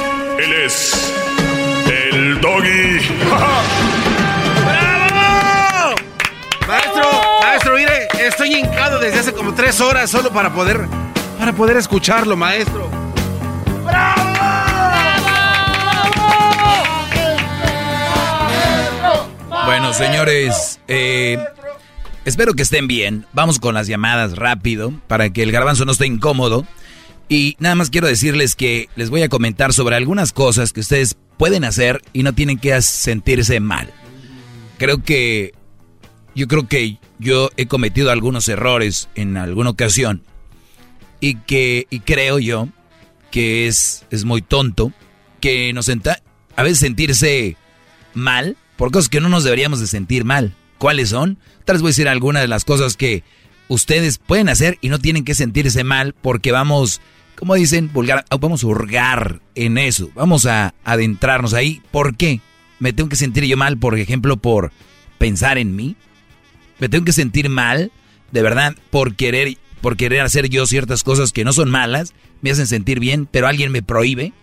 Él 0.39 0.53
es 0.65 1.13
el 2.11 2.39
doggy. 2.41 2.99
¡Bravo! 4.65 5.95
Maestro, 6.67 7.03
maestro, 7.41 7.75
mire, 7.75 8.07
estoy 8.19 8.55
hincado 8.55 8.99
desde 8.99 9.19
hace 9.19 9.33
como 9.33 9.53
tres 9.53 9.81
horas 9.81 10.09
solo 10.09 10.31
para 10.31 10.53
poder, 10.53 10.87
para 11.37 11.53
poder 11.53 11.77
escucharlo, 11.77 12.35
maestro. 12.37 12.89
Bueno, 19.65 19.93
señores, 19.93 20.79
eh, 20.87 21.37
espero 22.25 22.53
que 22.53 22.63
estén 22.63 22.87
bien. 22.87 23.25
Vamos 23.33 23.59
con 23.59 23.73
las 23.73 23.87
llamadas 23.87 24.35
rápido 24.35 24.93
para 25.07 25.29
que 25.29 25.43
el 25.43 25.51
garbanzo 25.51 25.85
no 25.85 25.91
esté 25.91 26.07
incómodo. 26.07 26.65
Y 27.31 27.55
nada 27.59 27.75
más 27.75 27.89
quiero 27.89 28.07
decirles 28.07 28.57
que 28.57 28.89
les 28.97 29.09
voy 29.09 29.21
a 29.21 29.29
comentar 29.29 29.71
sobre 29.71 29.95
algunas 29.95 30.33
cosas 30.33 30.73
que 30.73 30.81
ustedes 30.81 31.15
pueden 31.37 31.63
hacer 31.63 32.01
y 32.11 32.23
no 32.23 32.33
tienen 32.33 32.57
que 32.57 32.81
sentirse 32.81 33.61
mal. 33.61 33.89
Creo 34.77 35.01
que 35.01 35.53
yo 36.35 36.49
creo 36.49 36.67
que 36.67 36.97
yo 37.19 37.49
he 37.55 37.67
cometido 37.67 38.11
algunos 38.11 38.49
errores 38.49 39.07
en 39.15 39.37
alguna 39.37 39.69
ocasión 39.69 40.23
y 41.21 41.35
que 41.35 41.87
y 41.89 42.01
creo 42.01 42.37
yo 42.37 42.67
que 43.31 43.69
es, 43.69 44.03
es 44.11 44.25
muy 44.25 44.41
tonto 44.41 44.91
que 45.39 45.71
nos 45.71 45.85
senta, 45.85 46.21
a 46.57 46.63
veces 46.63 46.79
sentirse 46.79 47.55
mal 48.13 48.57
por 48.75 48.91
cosas 48.91 49.07
que 49.07 49.21
no 49.21 49.29
nos 49.29 49.45
deberíamos 49.45 49.79
de 49.79 49.87
sentir 49.87 50.25
mal. 50.25 50.53
¿Cuáles 50.79 51.07
son? 51.07 51.37
Tal 51.63 51.75
vez 51.77 51.81
voy 51.81 51.91
a 51.91 51.91
decir 51.91 52.09
algunas 52.09 52.41
de 52.41 52.49
las 52.49 52.65
cosas 52.65 52.97
que 52.97 53.23
ustedes 53.69 54.17
pueden 54.17 54.49
hacer 54.49 54.77
y 54.81 54.89
no 54.89 54.99
tienen 54.99 55.23
que 55.23 55.33
sentirse 55.33 55.85
mal 55.85 56.13
porque 56.13 56.51
vamos, 56.51 56.99
como 57.35 57.55
dicen, 57.55 57.91
vulgar, 57.91 58.25
vamos 58.39 58.63
a 58.63 58.67
hurgar 58.67 59.41
en 59.55 59.77
eso. 59.77 60.09
Vamos 60.15 60.45
a 60.45 60.73
adentrarnos 60.83 61.53
ahí. 61.53 61.81
¿Por 61.91 62.15
qué? 62.15 62.41
¿Me 62.79 62.93
tengo 62.93 63.09
que 63.09 63.15
sentir 63.15 63.45
yo 63.45 63.57
mal, 63.57 63.77
por 63.77 63.97
ejemplo, 63.97 64.37
por 64.37 64.71
pensar 65.17 65.57
en 65.57 65.75
mí? 65.75 65.95
¿Me 66.79 66.89
tengo 66.89 67.05
que 67.05 67.13
sentir 67.13 67.49
mal, 67.49 67.91
de 68.31 68.41
verdad, 68.41 68.75
por 68.89 69.15
querer, 69.15 69.57
por 69.81 69.97
querer 69.97 70.21
hacer 70.21 70.49
yo 70.49 70.65
ciertas 70.65 71.03
cosas 71.03 71.31
que 71.31 71.43
no 71.43 71.53
son 71.53 71.69
malas, 71.69 72.13
me 72.41 72.51
hacen 72.51 72.67
sentir 72.67 72.99
bien, 72.99 73.27
pero 73.29 73.47
alguien 73.47 73.71
me 73.71 73.83
prohíbe? 73.83 74.33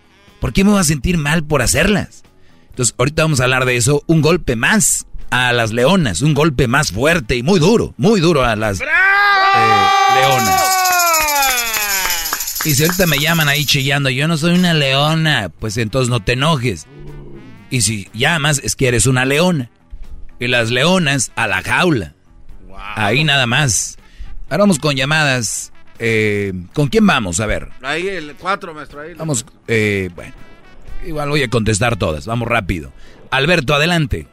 ¿Por 0.40 0.52
qué 0.52 0.62
me 0.62 0.70
voy 0.70 0.80
a 0.80 0.84
sentir 0.84 1.18
mal 1.18 1.44
por 1.44 1.62
hacerlas? 1.62 2.22
Entonces, 2.70 2.94
ahorita 2.96 3.22
vamos 3.22 3.40
a 3.40 3.44
hablar 3.44 3.64
de 3.64 3.76
eso. 3.76 4.04
Un 4.06 4.22
golpe 4.22 4.54
más 4.54 5.06
a 5.30 5.52
las 5.52 5.72
leonas, 5.72 6.20
un 6.20 6.34
golpe 6.34 6.68
más 6.68 6.92
fuerte 6.92 7.36
y 7.36 7.42
muy 7.42 7.58
duro, 7.58 7.94
muy 7.96 8.20
duro 8.20 8.44
a 8.44 8.54
las 8.56 8.80
eh, 8.80 8.84
leonas. 10.14 10.77
Y 12.68 12.74
si 12.74 12.84
ahorita 12.84 13.06
me 13.06 13.18
llaman 13.18 13.48
ahí 13.48 13.64
chillando, 13.64 14.10
yo 14.10 14.28
no 14.28 14.36
soy 14.36 14.52
una 14.52 14.74
leona, 14.74 15.50
pues 15.58 15.78
entonces 15.78 16.10
no 16.10 16.20
te 16.20 16.34
enojes. 16.34 16.86
Y 17.70 17.80
si 17.80 18.10
llamas, 18.12 18.60
es 18.62 18.76
que 18.76 18.88
eres 18.88 19.06
una 19.06 19.24
leona. 19.24 19.70
Y 20.38 20.48
las 20.48 20.70
leonas 20.70 21.32
a 21.34 21.46
la 21.46 21.62
jaula. 21.62 22.12
Ahí 22.94 23.24
nada 23.24 23.46
más. 23.46 23.96
Ahora 24.50 24.64
vamos 24.64 24.78
con 24.78 24.96
llamadas. 24.96 25.72
Eh, 25.98 26.52
¿Con 26.74 26.88
quién 26.88 27.06
vamos? 27.06 27.40
A 27.40 27.46
ver. 27.46 27.70
Ahí 27.80 28.06
el 28.06 28.34
4, 28.34 28.74
maestro. 28.74 29.00
Ahí 29.00 29.14
Vamos, 29.14 29.46
eh, 29.66 30.10
bueno. 30.14 30.34
Igual 31.06 31.30
voy 31.30 31.44
a 31.44 31.48
contestar 31.48 31.96
todas. 31.96 32.26
Vamos 32.26 32.48
rápido. 32.48 32.92
Alberto, 33.30 33.74
adelante. 33.74 34.26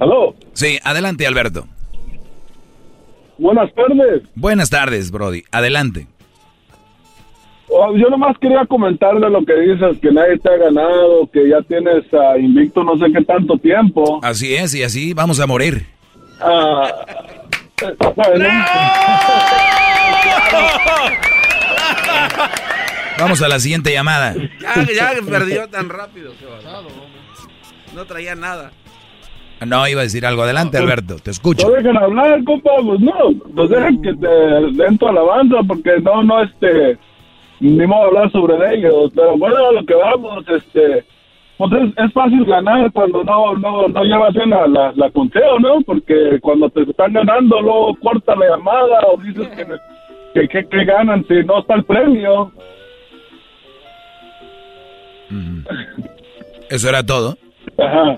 ¿Aló? 0.00 0.34
Sí, 0.54 0.78
adelante, 0.82 1.26
Alberto. 1.26 1.68
Buenas 3.40 3.72
tardes. 3.74 4.22
Buenas 4.34 4.68
tardes, 4.68 5.10
Brody. 5.10 5.44
Adelante. 5.50 6.06
Oh, 7.68 7.96
yo 7.96 8.10
nomás 8.10 8.36
quería 8.38 8.66
comentarle 8.66 9.30
lo 9.30 9.42
que 9.46 9.54
dices, 9.54 9.98
que 10.02 10.12
nadie 10.12 10.36
te 10.38 10.50
ha 10.50 10.58
ganado, 10.58 11.26
que 11.32 11.48
ya 11.48 11.62
tienes 11.62 12.04
a 12.12 12.36
invicto 12.38 12.84
no 12.84 12.98
sé 12.98 13.06
qué 13.12 13.24
tanto 13.24 13.56
tiempo. 13.56 14.20
Así 14.22 14.54
es, 14.54 14.74
y 14.74 14.82
así 14.82 15.14
vamos 15.14 15.40
a 15.40 15.46
morir. 15.46 15.86
Ah. 16.40 16.92
Vamos 23.18 23.42
a 23.42 23.48
la 23.48 23.58
siguiente 23.60 23.92
llamada. 23.92 24.34
Ya, 24.60 24.86
ya 24.94 25.12
perdió 25.28 25.68
tan 25.68 25.90
rápido. 25.90 26.32
qué. 26.38 26.46
No 27.94 28.06
traía 28.06 28.34
nada. 28.34 28.72
No, 29.66 29.86
iba 29.88 30.00
a 30.00 30.04
decir 30.04 30.24
algo. 30.24 30.42
Adelante, 30.42 30.78
Alberto. 30.78 31.16
Te 31.16 31.30
escucho. 31.30 31.68
No 31.68 31.74
dejen 31.74 31.96
hablar, 31.96 32.42
compa, 32.44 32.70
pues 32.82 33.00
no, 33.00 33.12
pues 33.54 33.70
dejen 33.70 34.02
que 34.02 34.14
te 34.14 34.28
den 34.82 34.98
tu 34.98 35.06
alabanza, 35.06 35.56
porque 35.66 36.00
no, 36.00 36.22
no, 36.22 36.42
este, 36.42 36.98
ni 37.60 37.86
modo 37.86 38.06
hablar 38.06 38.32
sobre 38.32 38.54
ellos, 38.74 39.12
pero 39.14 39.36
bueno, 39.36 39.56
a 39.68 39.72
lo 39.72 39.84
que 39.84 39.94
vamos, 39.94 40.44
este, 40.48 41.04
pues 41.58 41.72
es, 41.72 42.04
es 42.04 42.12
fácil 42.14 42.44
ganar 42.46 42.90
cuando 42.92 43.22
no, 43.22 43.54
no, 43.56 43.88
no 43.88 44.04
llevas 44.04 44.32
bien 44.32 44.48
la, 44.48 44.66
la, 44.66 44.92
la 44.96 45.10
conteo, 45.10 45.58
¿no? 45.58 45.82
Porque 45.82 46.38
cuando 46.40 46.70
te 46.70 46.82
están 46.82 47.12
ganando, 47.12 47.60
luego 47.60 47.94
corta 48.02 48.34
la 48.36 48.48
llamada 48.56 49.00
o 49.12 49.20
dices 49.20 49.46
que, 49.48 49.66
que, 50.32 50.48
que, 50.48 50.68
que 50.68 50.84
ganan 50.86 51.24
si 51.28 51.44
no 51.44 51.58
está 51.58 51.74
el 51.74 51.84
premio. 51.84 52.50
¿Eso 56.70 56.88
era 56.88 57.04
todo? 57.04 57.36
Ajá. 57.76 58.16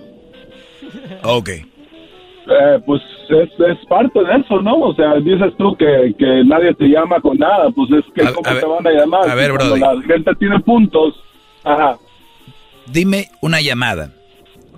Ok. 1.25 1.49
Eh, 1.49 2.81
pues 2.85 3.01
es, 3.29 3.49
es 3.61 3.87
parte 3.87 4.19
de 4.19 4.35
eso, 4.41 4.61
¿no? 4.61 4.75
O 4.79 4.95
sea, 4.95 5.15
dices 5.21 5.53
tú 5.59 5.77
que, 5.77 6.13
que 6.19 6.43
nadie 6.45 6.75
te 6.75 6.87
llama 6.89 7.21
con 7.21 7.39
nada, 7.39 7.71
pues 7.71 7.89
es 7.93 8.05
que 8.15 8.23
A- 8.23 8.33
¿cómo 8.33 8.49
a 8.49 8.53
ver- 8.55 8.63
te 8.63 8.69
van 8.69 8.87
a 8.87 8.91
llamar? 8.91 9.29
a 9.31 9.35
ver, 9.37 9.53
Brody. 9.53 9.81
La 9.81 9.95
gente 10.03 10.31
tiene 10.39 10.59
puntos 10.61 11.15
Ajá. 11.65 11.97
Dime 12.87 13.27
una 13.41 13.61
llamada 13.61 14.11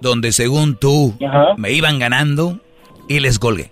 donde 0.02 0.32
según 0.32 0.76
tú 0.78 1.14
me 1.56 1.72
iban 1.72 1.98
ganando 1.98 2.58
y 3.08 3.20
les 3.20 3.38
colgué. 3.38 3.70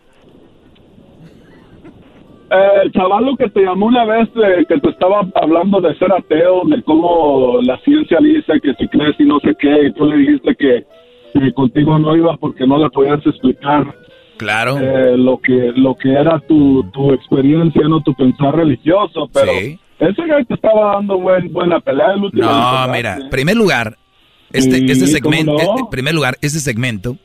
Eh, 2.50 2.80
el 2.84 2.92
chaval 2.92 3.34
que 3.38 3.48
te 3.50 3.60
llamó 3.62 3.86
una 3.86 4.04
vez 4.04 4.28
eh, 4.36 4.64
que 4.68 4.78
te 4.78 4.88
estaba 4.90 5.26
hablando 5.34 5.80
de 5.80 5.94
ser 5.98 6.12
ateo, 6.12 6.62
de 6.66 6.82
cómo 6.82 7.58
la 7.62 7.78
ciencia 7.78 8.18
dice 8.20 8.60
que 8.62 8.74
si 8.74 8.88
crees 8.88 9.14
y 9.18 9.24
no 9.24 9.38
sé 9.40 9.54
qué, 9.58 9.86
y 9.86 9.92
tú 9.92 10.04
le 10.06 10.16
dijiste 10.18 10.54
que, 10.56 10.84
que 11.32 11.52
contigo 11.52 11.98
no 11.98 12.16
iba 12.16 12.36
porque 12.36 12.66
no 12.66 12.78
le 12.78 12.90
podías 12.90 13.24
explicar 13.26 13.94
Claro. 14.36 14.78
eh, 14.80 15.16
lo 15.16 15.38
que 15.40 15.72
lo 15.76 15.94
que 15.96 16.12
era 16.12 16.40
tu, 16.40 16.84
tu 16.92 17.12
experiencia, 17.12 17.82
no 17.88 18.00
tu 18.02 18.14
pensar 18.14 18.56
religioso, 18.56 19.28
pero 19.32 19.52
ese 19.52 20.26
güey 20.26 20.44
te 20.46 20.54
estaba 20.54 20.94
dando 20.94 21.18
buen, 21.18 21.52
buena 21.52 21.78
pelea 21.80 22.12
el 22.14 22.24
último. 22.24 22.44
No, 22.50 22.88
mira, 22.88 23.16
en 23.18 23.30
primer 23.30 23.56
lugar, 23.56 23.96
este, 24.52 24.78
Sí, 24.78 24.86
este 25.04 25.20
¿cómo 25.20 25.34
segmento, 25.36 25.52
no? 25.62 25.78
en 25.78 25.86
primer 25.90 26.14
lugar, 26.14 26.36
este 26.40 26.58
segmento 26.60 27.16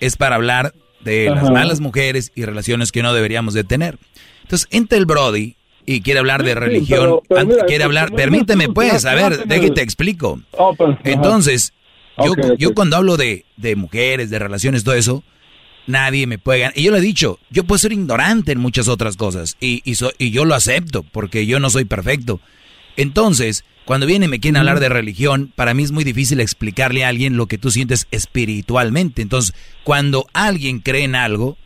es 0.00 0.16
para 0.16 0.36
hablar 0.36 0.72
de 1.04 1.28
las 1.30 1.44
Ajá. 1.44 1.52
malas 1.52 1.80
mujeres 1.80 2.30
y 2.34 2.44
relaciones 2.44 2.92
que 2.92 3.02
no 3.02 3.12
deberíamos 3.14 3.52
de 3.54 3.64
tener. 3.64 3.98
Entonces, 4.42 4.68
entra 4.70 4.96
el 4.98 5.06
Brody 5.06 5.56
y 5.86 6.02
quiere 6.02 6.20
hablar 6.20 6.42
de 6.44 6.52
Sí, 6.52 6.58
religión, 6.58 7.00
pero- 7.00 7.22
pero 7.28 7.46
mira, 7.46 7.64
quiere 7.64 7.84
pues, 7.84 7.86
hablar, 7.86 8.12
permíteme 8.12 8.68
pues, 8.68 9.04
a 9.06 9.14
ver, 9.14 9.38
tú, 9.42 9.48
de 9.48 9.60
que 9.60 9.68
tú. 9.68 9.74
te 9.74 9.82
explico. 9.82 10.38
Oh, 10.52 10.74
pues. 10.74 10.96
Entonces, 11.04 11.72
yo, 12.26 12.34
yo 12.58 12.74
cuando 12.74 12.96
hablo 12.96 13.16
de, 13.16 13.44
de 13.56 13.76
mujeres, 13.76 14.30
de 14.30 14.38
relaciones, 14.38 14.84
todo 14.84 14.94
eso, 14.94 15.22
nadie 15.86 16.26
me 16.26 16.38
puede 16.38 16.60
ganar. 16.60 16.78
Y 16.78 16.82
yo 16.84 16.92
le 16.92 16.98
he 16.98 17.02
dicho, 17.02 17.38
yo 17.50 17.64
puedo 17.64 17.78
ser 17.78 17.92
ignorante 17.92 18.52
en 18.52 18.58
muchas 18.60 18.88
otras 18.88 19.16
cosas. 19.16 19.56
Y, 19.60 19.82
y, 19.84 19.94
so- 19.96 20.12
y 20.18 20.30
yo 20.30 20.44
lo 20.44 20.54
acepto, 20.54 21.02
porque 21.02 21.46
yo 21.46 21.60
no 21.60 21.70
soy 21.70 21.84
perfecto. 21.84 22.40
Entonces, 22.96 23.64
cuando 23.84 24.06
vienen 24.06 24.28
y 24.28 24.30
me 24.30 24.40
quieren 24.40 24.58
hablar 24.58 24.78
de 24.80 24.88
religión, 24.88 25.52
para 25.56 25.74
mí 25.74 25.82
es 25.82 25.90
muy 25.92 26.04
difícil 26.04 26.40
explicarle 26.40 27.04
a 27.04 27.08
alguien 27.08 27.36
lo 27.36 27.46
que 27.46 27.58
tú 27.58 27.70
sientes 27.70 28.06
espiritualmente. 28.10 29.22
Entonces, 29.22 29.54
cuando 29.84 30.26
alguien 30.32 30.80
cree 30.80 31.04
en 31.04 31.14
algo, 31.14 31.56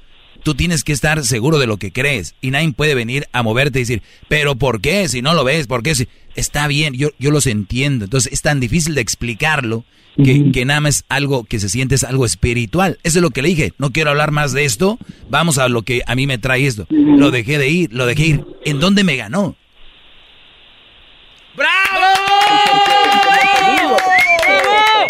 tú 0.44 0.54
tienes 0.54 0.84
que 0.84 0.92
estar 0.92 1.24
seguro 1.24 1.58
de 1.58 1.66
lo 1.66 1.78
que 1.78 1.90
crees. 1.90 2.36
Y 2.40 2.52
nadie 2.52 2.72
puede 2.72 2.94
venir 2.94 3.26
a 3.32 3.42
moverte 3.42 3.80
y 3.80 3.82
decir, 3.82 4.02
pero 4.28 4.54
¿por 4.54 4.80
qué? 4.80 5.08
Si 5.08 5.22
no 5.22 5.34
lo 5.34 5.42
ves, 5.42 5.66
¿por 5.66 5.82
qué? 5.82 5.96
Si... 5.96 6.06
Está 6.36 6.66
bien, 6.68 6.94
yo, 6.94 7.10
yo 7.18 7.30
los 7.30 7.46
entiendo. 7.46 8.04
Entonces, 8.04 8.32
es 8.32 8.42
tan 8.42 8.60
difícil 8.60 8.94
de 8.94 9.00
explicarlo 9.00 9.84
que, 10.22 10.50
que 10.52 10.64
nada 10.64 10.80
más 10.80 11.04
algo 11.08 11.44
que 11.44 11.60
se 11.60 11.68
siente 11.68 11.94
es 11.94 12.04
algo 12.04 12.26
espiritual. 12.26 12.98
Eso 13.04 13.18
es 13.18 13.22
lo 13.22 13.30
que 13.30 13.42
le 13.42 13.48
dije. 13.48 13.72
No 13.78 13.90
quiero 13.90 14.10
hablar 14.10 14.32
más 14.32 14.52
de 14.52 14.64
esto. 14.64 14.98
Vamos 15.30 15.58
a 15.58 15.68
lo 15.68 15.82
que 15.82 16.02
a 16.06 16.14
mí 16.14 16.26
me 16.26 16.38
trae 16.38 16.66
esto. 16.66 16.86
Lo 16.90 17.30
dejé 17.30 17.58
de 17.58 17.68
ir, 17.68 17.92
lo 17.92 18.06
dejé 18.06 18.26
ir. 18.26 18.44
¿En 18.64 18.80
dónde 18.80 19.04
me 19.04 19.16
ganó? 19.16 19.56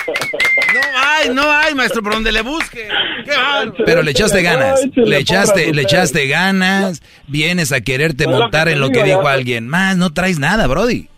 No 0.06 0.80
hay, 0.98 1.34
no 1.34 1.42
hay, 1.50 1.74
maestro, 1.74 2.02
por 2.02 2.12
donde 2.14 2.32
le 2.32 2.42
busque. 2.42 2.88
Qué. 3.24 3.32
Pero 3.84 4.02
le 4.02 4.10
echaste 4.10 4.42
ganas, 4.42 4.80
le 4.94 5.18
echaste, 5.18 5.72
le 5.72 5.82
echaste 5.82 6.26
ganas, 6.26 7.02
vienes 7.26 7.72
a 7.72 7.80
quererte 7.80 8.26
montar 8.26 8.68
en 8.68 8.80
lo 8.80 8.90
que 8.90 9.02
dijo 9.02 9.26
alguien 9.26 9.68
más, 9.68 9.96
no 9.96 10.12
traes 10.12 10.38
nada, 10.38 10.66
Brody. 10.66 11.08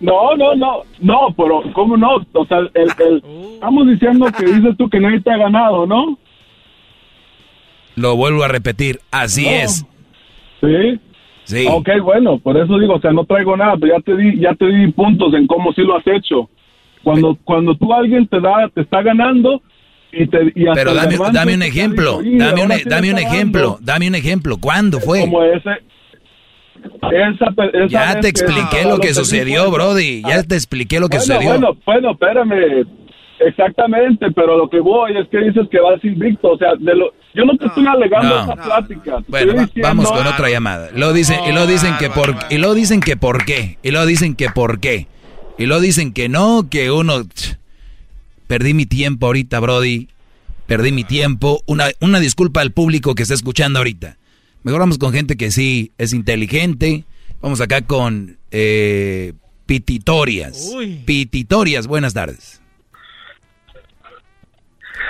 No, 0.00 0.36
no, 0.36 0.54
no, 0.54 0.82
no, 1.00 1.34
pero 1.36 1.62
¿cómo 1.72 1.96
no? 1.96 2.16
O 2.32 2.46
sea, 2.46 2.58
el, 2.58 2.70
el- 2.74 3.22
estamos 3.54 3.86
diciendo 3.86 4.26
que 4.36 4.44
dices 4.44 4.76
tú 4.76 4.88
que 4.90 5.00
nadie 5.00 5.20
te 5.20 5.30
ha 5.32 5.36
ganado, 5.36 5.86
¿no? 5.86 6.18
Lo 7.96 8.16
vuelvo 8.16 8.42
a 8.42 8.48
repetir, 8.48 9.00
así 9.12 9.44
No. 9.44 9.50
es. 9.50 9.86
Sí. 10.60 11.00
Sí. 11.44 11.66
Ok, 11.70 11.88
bueno, 12.02 12.38
por 12.38 12.56
eso 12.56 12.78
digo, 12.78 12.94
o 12.94 13.00
sea, 13.00 13.12
no 13.12 13.24
traigo 13.24 13.56
nada, 13.56 13.74
pero 13.78 13.96
ya 13.96 14.02
te 14.02 14.16
di, 14.16 14.40
ya 14.40 14.54
te 14.54 14.66
di 14.66 14.90
puntos 14.92 15.32
en 15.34 15.46
cómo 15.46 15.72
sí 15.74 15.82
lo 15.82 15.96
has 15.96 16.06
hecho. 16.06 16.48
Cuando, 17.04 17.38
cuando 17.44 17.76
tú 17.76 17.92
alguien 17.92 18.26
te 18.26 18.40
da, 18.40 18.68
te 18.74 18.80
está 18.80 19.02
ganando 19.02 19.62
y 20.12 20.26
te 20.26 20.52
y 20.54 20.66
hasta 20.66 20.74
Pero 20.74 20.94
dame, 20.94 21.54
un 21.54 21.62
ejemplo, 21.62 22.18
dijo, 22.22 22.34
"Y 22.34 22.38
dame 22.38 22.62
un, 22.64 22.72
sí 22.72 22.82
dame 22.88 23.06
me 23.08 23.12
un 23.14 23.18
ejemplo, 23.20 23.60
dando". 23.62 23.78
dame 23.82 24.08
un 24.08 24.14
ejemplo. 24.14 24.56
¿Cuándo 24.58 25.00
fue? 25.00 25.20
Como 25.20 25.42
ese, 25.44 25.70
esa, 27.12 27.46
esa 27.72 27.86
Ya 27.88 28.14
te 28.14 28.20
que- 28.22 28.28
expliqué 28.28 28.84
lo 28.88 28.98
que 28.98 29.14
sucedió, 29.14 29.70
Brody. 29.70 30.22
Ya 30.22 30.42
te 30.42 30.54
expliqué 30.56 31.00
lo 31.00 31.08
que 31.08 31.18
bueno, 31.18 31.34
sucedió. 31.34 31.50
Bueno, 31.50 31.76
bueno, 31.86 32.10
espérame. 32.12 32.86
Exactamente, 33.40 34.26
pero 34.34 34.56
lo 34.56 34.70
que 34.70 34.78
voy 34.78 35.16
es 35.18 35.28
que 35.28 35.38
dices 35.38 35.66
que 35.70 35.80
vas 35.80 36.02
invicto. 36.04 36.52
O 36.52 36.56
sea, 36.58 36.68
de 36.78 36.94
lo, 36.94 37.12
yo 37.34 37.44
no 37.44 37.56
te 37.58 37.66
estoy 37.66 37.84
alegando 37.86 38.28
no. 38.36 38.42
esa 38.44 38.54
plática. 38.54 39.18
Bueno, 39.26 39.46
estoy 39.52 39.56
va- 39.56 39.64
diciendo- 39.66 39.88
vamos 39.88 40.12
con 40.12 40.26
otra 40.26 40.48
llamada. 40.50 40.90
Lo 40.94 41.12
dicen, 41.12 41.40
y 41.48 41.52
lo 41.52 41.66
dicen 41.66 41.94
que 41.98 42.10
por, 42.10 42.36
y 42.48 42.58
lo 42.58 42.74
dicen 42.74 43.00
que 43.00 43.16
por 43.16 43.44
qué, 43.44 43.76
y 43.82 43.90
lo 43.90 44.06
dicen 44.06 44.36
que 44.36 44.50
por 44.50 44.78
qué, 44.78 45.08
y 45.58 45.66
lo 45.66 45.80
dicen 45.80 46.12
que 46.12 46.28
no, 46.28 46.68
que 46.68 46.90
uno, 46.90 47.22
perdí 48.46 48.74
mi 48.74 48.86
tiempo 48.86 49.26
ahorita, 49.26 49.60
Brody, 49.60 50.08
perdí 50.66 50.92
mi 50.92 51.04
tiempo. 51.04 51.62
Una, 51.66 51.88
una 52.00 52.20
disculpa 52.20 52.60
al 52.60 52.72
público 52.72 53.14
que 53.14 53.22
está 53.22 53.34
escuchando 53.34 53.78
ahorita. 53.78 54.16
Mejor 54.62 54.80
vamos 54.80 54.98
con 54.98 55.12
gente 55.12 55.36
que 55.36 55.50
sí 55.50 55.92
es 55.98 56.12
inteligente. 56.12 57.04
Vamos 57.40 57.60
acá 57.60 57.82
con 57.82 58.38
eh, 58.50 59.34
Pititorias. 59.66 60.72
Pititorias, 61.04 61.86
buenas 61.86 62.14
tardes. 62.14 62.60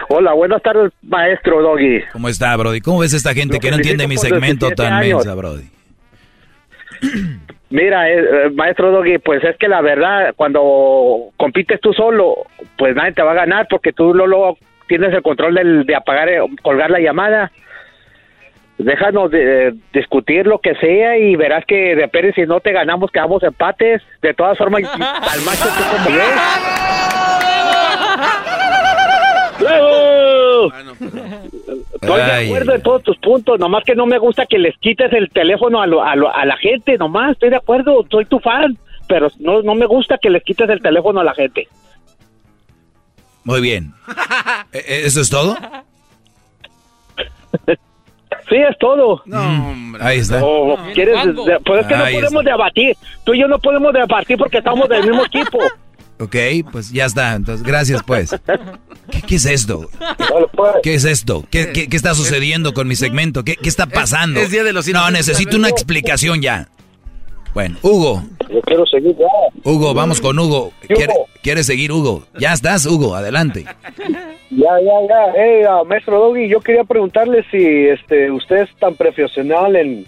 Hola, 0.08 0.32
buenas 0.34 0.62
tardes, 0.62 0.92
maestro 1.02 1.62
Doggy. 1.62 2.00
¿Cómo 2.12 2.28
está, 2.28 2.54
Brody? 2.56 2.80
¿Cómo 2.80 2.98
ves 2.98 3.14
esta 3.14 3.32
gente 3.32 3.54
Lo 3.54 3.60
que 3.60 3.70
no 3.70 3.76
entiende 3.76 4.06
mi 4.06 4.16
segmento 4.16 4.66
17 4.66 4.74
tan 4.74 4.92
años. 4.92 5.24
mensa, 5.24 5.34
Brody? 5.34 5.73
Mira, 7.70 8.08
eh, 8.10 8.18
eh, 8.20 8.50
maestro 8.54 8.90
Doggy, 8.92 9.18
pues 9.18 9.42
es 9.42 9.56
que 9.56 9.66
la 9.68 9.80
verdad, 9.80 10.32
cuando 10.36 11.30
compites 11.36 11.80
tú 11.80 11.92
solo, 11.92 12.46
pues 12.78 12.94
nadie 12.94 13.12
te 13.12 13.22
va 13.22 13.32
a 13.32 13.34
ganar 13.34 13.66
porque 13.68 13.92
tú 13.92 14.14
no 14.14 14.26
lo 14.26 14.56
tienes 14.86 15.12
el 15.12 15.22
control 15.22 15.54
del- 15.54 15.84
de 15.86 15.96
apagar, 15.96 16.28
eh, 16.28 16.38
colgar 16.62 16.90
la 16.90 17.00
llamada. 17.00 17.50
Déjanos 18.78 19.30
de, 19.30 19.68
eh, 19.68 19.72
discutir 19.92 20.46
lo 20.46 20.58
que 20.58 20.74
sea 20.76 21.16
y 21.16 21.36
verás 21.36 21.64
que 21.64 21.94
de 21.96 22.08
Pérez 22.08 22.34
si 22.34 22.42
no 22.42 22.60
te 22.60 22.72
ganamos 22.72 23.10
quedamos 23.10 23.42
empates. 23.42 24.02
De 24.20 24.34
todas 24.34 24.58
formas, 24.58 24.82
al 24.94 25.40
macho 25.42 25.68
tú 25.76 25.82
como 26.04 26.16
ves. 26.16 26.34
¡Bravo! 29.60 30.72
Estoy 31.94 32.16
de 32.20 32.32
acuerdo 32.46 32.74
en 32.74 32.82
todos 32.82 33.02
tus 33.02 33.16
puntos, 33.18 33.58
nomás 33.58 33.84
que 33.84 33.94
no 33.94 34.06
me 34.06 34.18
gusta 34.18 34.46
que 34.46 34.58
les 34.58 34.76
quites 34.78 35.12
el 35.12 35.30
teléfono 35.30 35.80
a, 35.80 35.86
lo- 35.86 36.02
a, 36.02 36.14
lo- 36.16 36.34
a 36.34 36.44
la 36.44 36.56
gente, 36.56 36.96
nomás, 36.98 37.32
estoy 37.32 37.50
de 37.50 37.56
acuerdo, 37.56 38.04
soy 38.10 38.24
tu 38.26 38.38
fan, 38.40 38.76
pero 39.08 39.28
no, 39.38 39.62
no 39.62 39.74
me 39.74 39.86
gusta 39.86 40.18
que 40.20 40.30
les 40.30 40.42
quites 40.42 40.68
el 40.68 40.80
teléfono 40.82 41.20
a 41.20 41.24
la 41.24 41.34
gente. 41.34 41.68
Muy 43.44 43.60
bien. 43.60 43.92
¿E- 44.72 45.02
¿Eso 45.06 45.20
es 45.20 45.30
todo? 45.30 45.56
Sí, 48.48 48.56
es 48.56 48.76
todo. 48.78 49.22
Mm, 49.26 49.96
Ahí 50.00 50.18
está. 50.18 50.40
Quieres, 50.92 51.16
pues 51.64 51.80
es 51.80 51.86
que 51.86 51.94
no 51.96 52.04
podemos 52.20 52.44
debatir, 52.44 52.96
tú 53.24 53.32
y 53.34 53.40
yo 53.40 53.48
no 53.48 53.58
podemos 53.58 53.92
debatir 53.92 54.36
porque 54.36 54.58
estamos 54.58 54.88
del 54.88 55.02
mismo 55.08 55.24
equipo. 55.24 55.58
Ok, 56.20 56.36
pues 56.70 56.92
ya 56.92 57.06
está. 57.06 57.34
Entonces, 57.34 57.66
gracias, 57.66 58.02
pues. 58.06 58.30
¿Qué, 59.10 59.22
qué 59.22 59.34
es 59.34 59.46
esto? 59.46 59.88
¿Qué 60.82 60.94
es 60.94 61.04
esto? 61.04 61.44
¿Qué, 61.50 61.72
qué- 61.72 61.88
qué 61.88 61.96
está 61.96 62.14
sucediendo 62.14 62.72
con 62.72 62.86
mi 62.86 62.94
segmento? 62.96 63.42
¿Qué, 63.44 63.56
qué 63.56 63.68
está 63.68 63.86
pasando? 63.86 64.40
es 64.40 64.50
Día 64.50 64.62
de 64.64 64.72
los 64.72 64.86
no, 64.88 65.10
necesito 65.10 65.56
una 65.56 65.68
explicación 65.68 66.40
ya. 66.40 66.68
Bueno, 67.52 67.76
Hugo. 67.82 68.22
Yo 68.50 68.60
quiero 68.62 68.84
seguir 68.86 69.16
ya. 69.16 69.26
Hugo, 69.64 69.94
vamos 69.94 70.20
con 70.20 70.38
Hugo. 70.38 70.72
¿Qué 70.86 70.94
¿Quiere-? 70.94 71.14
¿Quieres 71.42 71.66
seguir, 71.66 71.92
Hugo? 71.92 72.24
Ya 72.38 72.52
estás, 72.52 72.86
Hugo, 72.86 73.14
adelante. 73.14 73.64
Ya, 74.50 74.70
ya, 74.80 75.08
ya. 75.08 75.32
Hey, 75.36 75.62
ah, 75.68 75.82
maestro 75.86 76.18
Doggy, 76.18 76.48
yo 76.48 76.60
quería 76.60 76.84
preguntarle 76.84 77.44
si 77.50 77.58
este, 77.88 78.30
usted 78.30 78.62
es 78.62 78.70
tan 78.78 78.94
profesional 78.94 79.74
en, 79.76 80.06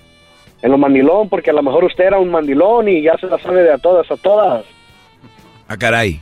en 0.62 0.70
lo 0.70 0.78
mandilón, 0.78 1.28
porque 1.28 1.51
a 1.51 1.53
lo 1.53 1.62
mejor 1.62 1.85
usted 1.85 2.05
era 2.05 2.19
un 2.19 2.31
mandilón 2.31 2.89
y 2.89 3.03
ya 3.03 3.16
se 3.19 3.27
la 3.27 3.39
sabe 3.39 3.62
de 3.62 3.73
a 3.73 3.78
todas, 3.78 4.09
a 4.11 4.16
todas. 4.16 4.65
Ah, 5.68 5.76
caray. 5.76 6.20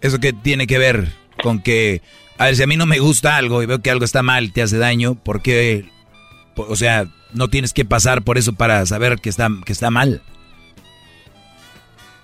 ¿Eso 0.00 0.18
qué 0.18 0.32
tiene 0.32 0.66
que 0.66 0.78
ver 0.78 1.08
con 1.42 1.60
que, 1.60 2.02
a 2.38 2.46
ver, 2.46 2.56
si 2.56 2.62
a 2.62 2.66
mí 2.66 2.76
no 2.76 2.86
me 2.86 2.98
gusta 2.98 3.36
algo 3.36 3.62
y 3.62 3.66
veo 3.66 3.80
que 3.80 3.90
algo 3.90 4.04
está 4.04 4.22
mal, 4.22 4.52
te 4.52 4.62
hace 4.62 4.78
daño, 4.78 5.14
¿por 5.14 5.42
qué? 5.42 5.86
O 6.56 6.76
sea, 6.76 7.06
no 7.32 7.48
tienes 7.48 7.72
que 7.72 7.84
pasar 7.84 8.22
por 8.22 8.38
eso 8.38 8.52
para 8.54 8.84
saber 8.86 9.18
que 9.20 9.28
está, 9.30 9.48
que 9.64 9.72
está 9.72 9.90
mal. 9.90 10.22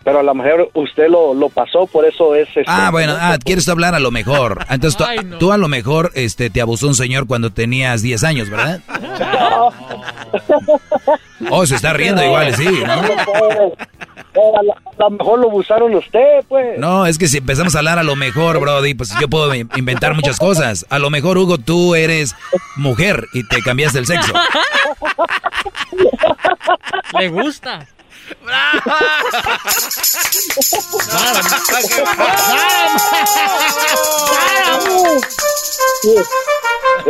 Pero 0.04 0.20
a 0.20 0.22
lo 0.22 0.34
mejor 0.36 0.70
usted 0.74 1.08
lo, 1.08 1.34
lo 1.34 1.48
pasó, 1.48 1.86
por 1.88 2.04
eso 2.06 2.36
es... 2.36 2.46
este, 2.48 2.62
Ah, 2.68 2.90
bueno, 2.92 3.16
ah, 3.18 3.38
quieres 3.44 3.68
hablar 3.68 3.94
a 3.96 3.98
lo 3.98 4.12
mejor. 4.12 4.64
Ah, 4.68 4.74
Entonces, 4.76 4.96
tú, 4.96 5.38
tú 5.38 5.52
a 5.52 5.56
lo 5.58 5.66
mejor 5.66 6.12
este, 6.14 6.48
te 6.48 6.60
abusó 6.60 6.86
un 6.86 6.94
señor 6.94 7.26
cuando 7.26 7.50
tenías 7.50 8.02
10 8.02 8.22
años, 8.22 8.48
¿verdad? 8.48 8.80
Oh, 11.50 11.66
se 11.66 11.74
está 11.74 11.92
riendo 11.92 12.24
igual, 12.24 12.54
sí, 12.54 12.68
¿no? 12.86 13.72
A 14.58 14.62
lo- 14.62 14.72
a 14.72 14.94
lo 14.98 15.10
mejor 15.10 15.38
lo 15.38 15.48
abusaron 15.48 15.94
usted, 15.94 16.44
pues. 16.48 16.78
No, 16.78 17.06
es 17.06 17.18
que 17.18 17.28
si 17.28 17.38
empezamos 17.38 17.74
a 17.74 17.78
hablar 17.78 17.98
a 17.98 18.02
lo 18.02 18.16
mejor, 18.16 18.58
Brody, 18.60 18.94
pues 18.94 19.12
yo 19.20 19.28
puedo 19.28 19.54
in- 19.54 19.68
inventar 19.76 20.14
muchas 20.14 20.38
cosas. 20.38 20.86
A 20.90 20.98
lo 20.98 21.10
mejor, 21.10 21.38
Hugo, 21.38 21.58
tú 21.58 21.94
eres 21.94 22.34
mujer 22.76 23.26
y 23.32 23.46
te 23.48 23.60
cambiaste 23.62 23.98
el 23.98 24.06
sexo. 24.06 24.32
Le 27.18 27.28
gusta. 27.28 27.86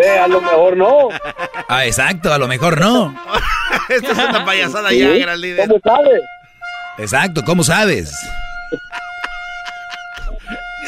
Eh, 0.03 0.19
a 0.19 0.29
lo 0.29 0.41
mejor 0.41 0.77
no. 0.77 1.09
Ah, 1.69 1.87
exacto, 1.87 2.33
a 2.33 2.39
lo 2.39 2.49
mejor 2.49 2.81
no. 2.81 3.15
Esta 3.89 4.13
es 4.13 4.19
una 4.19 4.45
payasada 4.45 4.93
ya, 4.93 5.09
gran 5.11 5.41
líder. 5.41 5.69
¿Cómo 5.69 5.81
sabes? 5.85 6.21
Exacto, 6.99 7.43
¿cómo 7.45 7.63
sabes? 7.65 8.11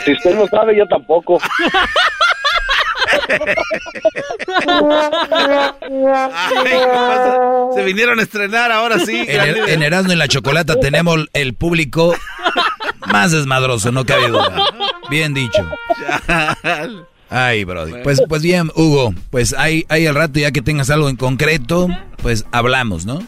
Si 0.04 0.12
usted 0.12 0.34
no 0.36 0.46
sabe, 0.46 0.76
yo 0.76 0.86
tampoco. 0.86 1.38
Se 7.74 7.84
vinieron 7.84 8.18
a 8.18 8.22
estrenar 8.22 8.72
ahora 8.72 8.98
sí. 8.98 9.24
En, 9.28 9.40
el- 9.40 9.68
en 9.68 9.82
Erasmo 9.82 10.12
y 10.12 10.16
la 10.16 10.28
Chocolata 10.28 10.76
tenemos 10.80 11.26
el 11.32 11.54
público 11.54 12.14
más 13.06 13.32
desmadroso, 13.32 13.92
no 13.92 14.04
cabe 14.06 14.28
duda. 14.28 14.64
Bien 15.10 15.34
dicho. 15.34 15.68
Ay, 17.30 17.64
Brody. 17.64 17.92
Pues, 18.02 18.22
pues 18.28 18.42
bien, 18.42 18.70
Hugo, 18.74 19.12
pues 19.30 19.54
ahí, 19.54 19.84
ahí 19.88 20.06
al 20.06 20.14
rato 20.14 20.38
ya 20.40 20.50
que 20.50 20.62
tengas 20.62 20.88
algo 20.90 21.08
en 21.10 21.16
concreto, 21.16 21.88
pues 22.22 22.46
hablamos, 22.52 23.04
¿no? 23.04 23.22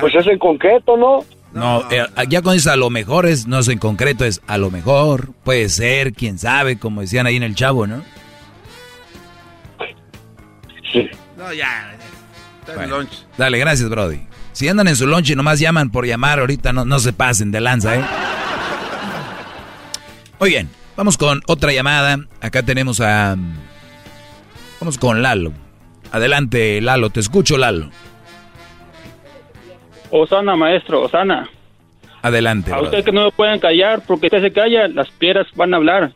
Pues 0.00 0.14
es 0.14 0.26
en 0.26 0.38
concreto, 0.38 0.96
¿no? 0.96 1.24
No, 1.52 1.90
eh, 1.90 2.04
ya 2.28 2.42
cuando 2.42 2.52
dices 2.52 2.66
a 2.66 2.76
lo 2.76 2.90
mejor 2.90 3.26
es, 3.26 3.46
no 3.46 3.60
es 3.60 3.68
en 3.68 3.78
concreto, 3.78 4.24
es 4.24 4.42
a 4.46 4.58
lo 4.58 4.70
mejor, 4.70 5.30
puede 5.44 5.68
ser, 5.68 6.12
quién 6.12 6.38
sabe, 6.38 6.78
como 6.78 7.00
decían 7.00 7.26
ahí 7.26 7.36
en 7.36 7.42
el 7.42 7.54
chavo, 7.54 7.86
¿no? 7.86 8.02
No, 11.36 11.52
ya. 11.52 11.94
Está 12.60 12.72
en 12.72 12.78
Bueno, 12.78 12.98
lunch. 12.98 13.24
Dale, 13.36 13.58
gracias, 13.58 13.88
Brody. 13.88 14.20
Si 14.52 14.68
andan 14.68 14.88
en 14.88 14.96
su 14.96 15.06
lunch 15.06 15.30
y 15.30 15.36
nomás 15.36 15.60
llaman 15.60 15.90
por 15.90 16.04
llamar, 16.04 16.40
ahorita 16.40 16.72
no, 16.72 16.84
no 16.84 16.98
se 16.98 17.12
pasen 17.12 17.50
de 17.50 17.60
lanza, 17.60 17.96
¿eh? 17.96 18.04
Muy 20.40 20.50
bien, 20.50 20.68
vamos 20.96 21.16
con 21.16 21.40
otra 21.46 21.72
llamada. 21.72 22.18
Acá 22.40 22.62
tenemos 22.62 23.00
a... 23.00 23.36
Vamos 24.80 24.98
con 24.98 25.22
Lalo. 25.22 25.52
Adelante, 26.12 26.80
Lalo, 26.80 27.10
te 27.10 27.20
escucho, 27.20 27.56
Lalo. 27.56 27.90
Osana, 30.10 30.56
maestro, 30.56 31.02
Osana. 31.02 31.48
Adelante, 32.22 32.72
A 32.72 32.80
usted 32.80 33.04
que 33.04 33.12
no 33.12 33.24
me 33.26 33.30
pueden 33.32 33.60
callar, 33.60 34.02
porque 34.06 34.26
usted 34.26 34.42
se 34.42 34.52
calla, 34.52 34.88
las 34.88 35.08
piedras 35.10 35.46
van 35.54 35.72
a 35.72 35.76
hablar. 35.76 36.12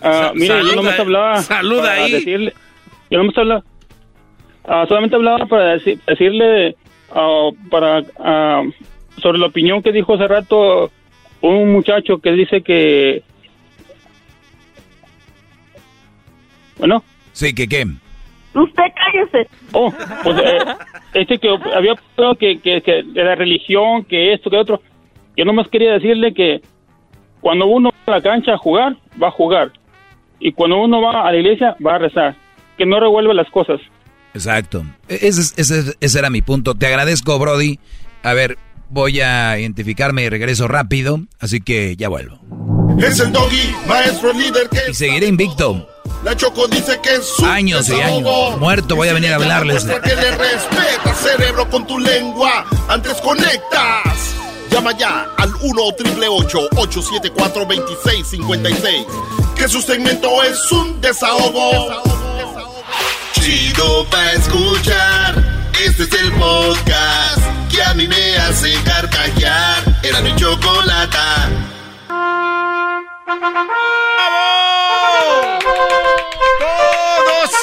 Ah, 0.00 0.32
mire, 0.34 0.48
yo 0.48 0.54
saluda- 0.56 0.76
nomás 0.76 0.98
hablaba 1.00 1.42
saluda 1.42 1.82
para 1.82 1.92
ahí. 2.04 2.12
decirle, 2.12 2.52
yo 3.10 3.18
nomás 3.18 3.36
hablaba, 3.38 3.64
ah, 4.66 4.84
solamente 4.88 5.16
hablaba 5.16 5.46
para 5.46 5.76
deci- 5.76 5.98
decirle, 6.06 6.76
ah, 7.12 7.48
para, 7.70 8.02
ah, 8.20 8.62
sobre 9.20 9.38
la 9.38 9.46
opinión 9.46 9.82
que 9.82 9.92
dijo 9.92 10.14
hace 10.14 10.28
rato 10.28 10.90
un 11.40 11.72
muchacho 11.72 12.18
que 12.18 12.32
dice 12.32 12.62
que, 12.62 13.22
bueno, 16.78 17.02
Sí, 17.32 17.52
que 17.54 17.66
qué. 17.66 17.86
Usted 18.54 18.82
cállese. 18.94 19.48
Oh, 19.72 19.92
pues 20.22 20.38
eh, 20.38 20.58
este 21.14 21.38
que 21.38 21.48
había 21.74 21.94
pensado 21.96 22.34
que, 22.36 22.60
que, 22.60 22.80
que 22.82 23.02
de 23.02 23.24
la 23.24 23.34
religión, 23.34 24.04
que 24.04 24.32
esto, 24.32 24.48
que 24.50 24.56
otro. 24.56 24.80
Yo 25.36 25.44
nomás 25.44 25.68
quería 25.68 25.92
decirle 25.92 26.32
que 26.32 26.62
cuando 27.40 27.66
uno 27.66 27.90
va 27.90 28.14
a 28.14 28.16
la 28.18 28.22
cancha 28.22 28.54
a 28.54 28.58
jugar, 28.58 28.96
va 29.22 29.28
a 29.28 29.32
jugar. 29.32 29.72
Y 30.38 30.52
cuando 30.52 30.78
uno 30.78 31.00
va 31.00 31.26
a 31.26 31.32
la 31.32 31.36
iglesia, 31.38 31.76
va 31.84 31.96
a 31.96 31.98
rezar. 31.98 32.36
Que 32.78 32.86
no 32.86 33.00
revuelva 33.00 33.34
las 33.34 33.50
cosas. 33.50 33.80
Exacto. 34.34 34.84
E- 35.08 35.14
Ese, 35.26 35.40
es- 35.40 35.54
ese, 35.56 35.78
es- 35.80 35.96
ese 36.00 36.18
era 36.18 36.30
mi 36.30 36.42
punto. 36.42 36.74
Te 36.74 36.86
agradezco, 36.86 37.38
Brody. 37.38 37.78
A 38.22 38.32
ver, 38.34 38.56
voy 38.88 39.20
a 39.20 39.58
identificarme 39.58 40.22
y 40.22 40.28
regreso 40.28 40.68
rápido, 40.68 41.18
así 41.40 41.60
que 41.60 41.96
ya 41.96 42.08
vuelvo. 42.08 42.38
Es 42.98 43.18
el 43.20 43.32
doggy, 43.32 43.74
maestro 43.88 44.32
líder 44.32 44.68
que 44.70 44.90
Y 44.90 44.94
seguiré 44.94 45.26
invicto. 45.26 45.88
La 46.24 46.36
Choco 46.36 46.66
dice 46.68 46.98
que 47.02 47.14
es 47.16 47.26
su 47.36 47.44
Años 47.44 47.88
y 47.88 47.92
años. 48.00 48.18
desahogo. 48.24 48.56
Muerto 48.58 48.96
voy 48.96 49.08
a 49.08 49.12
venir 49.12 49.32
a 49.32 49.36
hablarles. 49.36 49.84
Que 49.84 50.16
le 50.16 50.30
respeta 50.32 51.14
cerebro 51.22 51.68
con 51.70 51.86
tu 51.86 51.98
lengua. 51.98 52.64
Antes 52.88 53.20
conectas. 53.20 54.34
Llama 54.70 54.92
ya 54.96 55.28
al 55.36 55.54
1 55.60 55.82
874 55.82 57.64
2656 57.64 59.06
Que 59.54 59.68
su 59.68 59.80
segmento 59.80 60.42
es 60.42 60.72
un 60.72 61.00
desahogo. 61.00 62.02
Chido 63.34 64.04
pa' 64.10 64.32
escuchar. 64.32 65.34
Este 65.84 66.04
es 66.04 66.12
el 66.14 66.32
podcast 66.32 67.38
que 67.70 67.82
a 67.82 67.94
mí 67.94 68.08
me 68.08 68.36
hace 68.38 68.72
carcajear. 68.84 69.82
Era 70.02 70.20
mi 70.22 70.34
chocolata. 70.36 71.48
¡Todos 73.26 73.40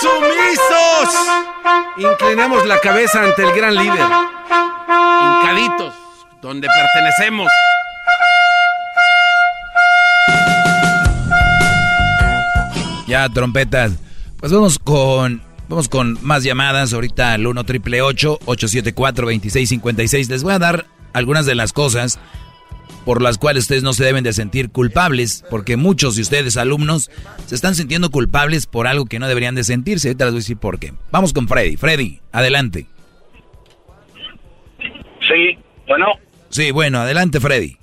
sumisos! 0.02 1.16
Inclinamos 1.98 2.66
la 2.66 2.80
cabeza 2.80 3.24
ante 3.24 3.44
el 3.44 3.52
gran 3.54 3.76
líder. 3.76 4.06
Hincaditos, 5.22 5.94
donde 6.42 6.68
pertenecemos. 6.68 7.52
Ya, 13.08 13.30
trompetas. 13.30 13.94
Pues 14.40 14.52
vamos 14.52 14.80
con, 14.80 15.44
vamos 15.68 15.90
con 15.90 16.18
más 16.24 16.44
llamadas. 16.44 16.94
Ahorita 16.94 17.34
al 17.34 17.46
1 17.46 17.64
triple 17.66 18.02
874 18.02 19.26
2656 19.26 20.30
Les 20.30 20.42
voy 20.44 20.54
a 20.54 20.60
dar 20.60 20.88
algunas 21.14 21.46
de 21.46 21.54
las 21.56 21.74
cosas 21.74 22.20
por 23.06 23.22
las 23.22 23.38
cuales 23.38 23.64
ustedes 23.64 23.84
no 23.84 23.94
se 23.94 24.04
deben 24.04 24.24
de 24.24 24.34
sentir 24.34 24.72
culpables, 24.72 25.44
porque 25.50 25.78
muchos 25.78 26.16
de 26.16 26.22
ustedes, 26.22 26.58
alumnos, 26.58 27.10
se 27.46 27.56
están 27.56 27.76
sintiendo 27.76 28.10
culpables 28.10 28.66
por 28.68 28.88
algo 28.88 29.06
que 29.06 29.20
no 29.20 29.28
deberían 29.28 29.56
de 29.56 29.64
sentirse. 29.64 30.10
Ahorita 30.10 30.26
les 30.26 30.34
voy 30.34 30.40
a 30.40 30.42
decir 30.42 30.58
por 30.58 30.80
qué. 30.80 30.94
Vamos 31.12 31.34
con 31.34 31.48
Freddy. 31.48 31.78
Freddy, 31.78 32.20
adelante. 32.32 32.88
Sí, 35.28 35.58
bueno. 35.88 36.08
Sí, 36.50 36.72
bueno, 36.72 37.00
adelante, 37.00 37.40
Freddy. 37.40 37.78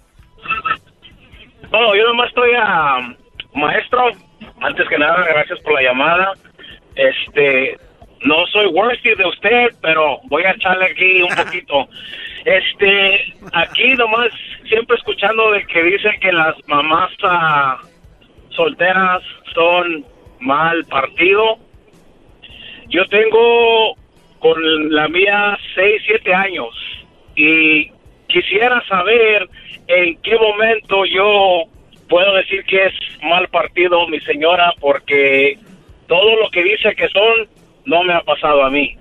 Bueno, 1.70 1.94
yo 1.94 2.04
nomás 2.06 2.28
estoy 2.28 2.50
a 2.56 3.16
maestro. 3.54 4.00
Antes 4.60 4.88
que 4.88 4.98
nada, 4.98 5.24
gracias 5.28 5.58
por 5.60 5.74
la 5.74 5.82
llamada. 5.82 6.32
Este, 6.94 7.78
no 8.22 8.46
soy 8.46 8.66
worthy 8.66 9.14
de 9.14 9.26
usted, 9.26 9.68
pero 9.80 10.20
voy 10.24 10.42
a 10.44 10.52
echarle 10.52 10.86
aquí 10.86 11.22
un 11.22 11.34
poquito. 11.44 11.88
Este, 12.44 13.34
aquí 13.52 13.94
nomás 13.94 14.28
siempre 14.68 14.96
escuchando 14.96 15.52
de 15.52 15.64
que 15.66 15.82
dicen 15.82 16.18
que 16.20 16.32
las 16.32 16.56
mamás 16.66 17.10
ah, 17.22 17.80
solteras 18.50 19.22
son 19.54 20.04
mal 20.40 20.84
partido. 20.86 21.58
Yo 22.88 23.04
tengo 23.06 23.96
con 24.38 24.94
la 24.94 25.08
mía 25.08 25.58
6, 25.74 26.02
7 26.06 26.34
años 26.34 26.74
y 27.34 27.90
quisiera 28.28 28.82
saber 28.86 29.48
en 29.88 30.16
qué 30.22 30.36
momento 30.36 31.04
yo 31.06 31.64
puedo 32.08 32.34
decir 32.36 32.64
que 32.64 32.86
es 32.86 32.94
mal 33.22 33.48
partido 33.48 34.06
mi 34.08 34.20
señora 34.20 34.72
porque 34.80 35.58
todo 36.06 36.36
lo 36.36 36.50
que 36.50 36.62
dice 36.62 36.94
que 36.94 37.08
son 37.08 37.48
no 37.88 38.02
me 38.04 38.14
ha 38.14 38.20
pasado 38.22 38.64
a 38.64 38.70
mí. 38.70 38.96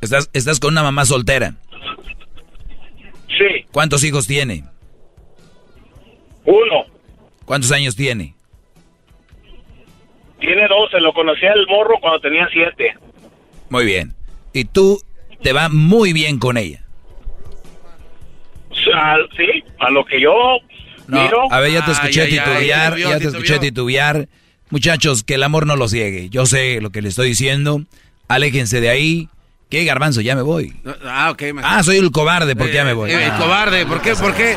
Estás, 0.00 0.30
estás 0.32 0.60
con 0.60 0.72
una 0.74 0.82
mamá 0.82 1.04
soltera. 1.04 1.54
Sí, 3.36 3.64
¿Cuántos 3.72 4.04
hijos 4.04 4.26
tiene? 4.26 4.64
uno. 6.44 6.84
¿Cuántos 7.44 7.72
años 7.72 7.94
tiene? 7.96 8.34
Tiene 10.40 10.68
12, 10.68 11.00
lo 11.00 11.12
conocí 11.12 11.46
al 11.46 11.66
morro 11.66 11.96
cuando 12.00 12.20
tenía 12.20 12.48
7. 12.52 12.94
Muy 13.70 13.84
bien. 13.84 14.14
Y 14.52 14.64
tú 14.64 15.00
te 15.42 15.52
va 15.52 15.68
muy 15.68 16.12
bien 16.12 16.38
con 16.38 16.56
ella. 16.56 16.84
sí, 18.72 19.62
a 19.78 19.90
lo 19.90 20.04
que 20.04 20.20
yo 20.20 20.32
No, 21.06 21.22
miro. 21.22 21.52
a 21.52 21.60
ver, 21.60 21.72
ya 21.72 21.84
te 21.84 21.92
escuché 21.92 22.22
Ay, 22.22 22.28
ay, 22.32 22.38
ay, 22.38 22.44
titubear, 22.44 22.94
titubeó, 22.94 23.10
ya 23.10 23.18
te 23.18 23.28
escuché 23.28 23.58
titubear. 23.58 24.28
Muchachos, 24.70 25.22
que 25.24 25.34
el 25.34 25.42
amor 25.42 25.66
no 25.66 25.76
los 25.76 25.90
ciegue. 25.90 26.28
Yo 26.30 26.46
sé 26.46 26.80
lo 26.80 26.90
que 26.90 27.02
le 27.02 27.08
estoy 27.08 27.28
diciendo. 27.30 27.82
Aléjense 28.28 28.80
de 28.80 28.90
ahí. 28.90 29.28
¿Qué, 29.70 29.84
garbanzo? 29.84 30.20
Ya 30.22 30.34
me 30.34 30.42
voy. 30.42 30.74
Ah, 31.06 31.30
ok. 31.30 31.42
maestro. 31.54 31.62
Ah, 31.64 31.82
soy 31.82 31.96
el 31.98 32.10
cobarde, 32.10 32.56
porque 32.56 32.72
ya 32.74 32.84
me 32.84 32.92
voy. 32.94 33.10
Eh, 33.10 33.24
el 33.24 33.30
Ah. 33.32 33.38
cobarde, 33.38 33.84
¿por 33.86 34.00
qué? 34.00 34.14
¿Por 34.14 34.34
qué? 34.34 34.56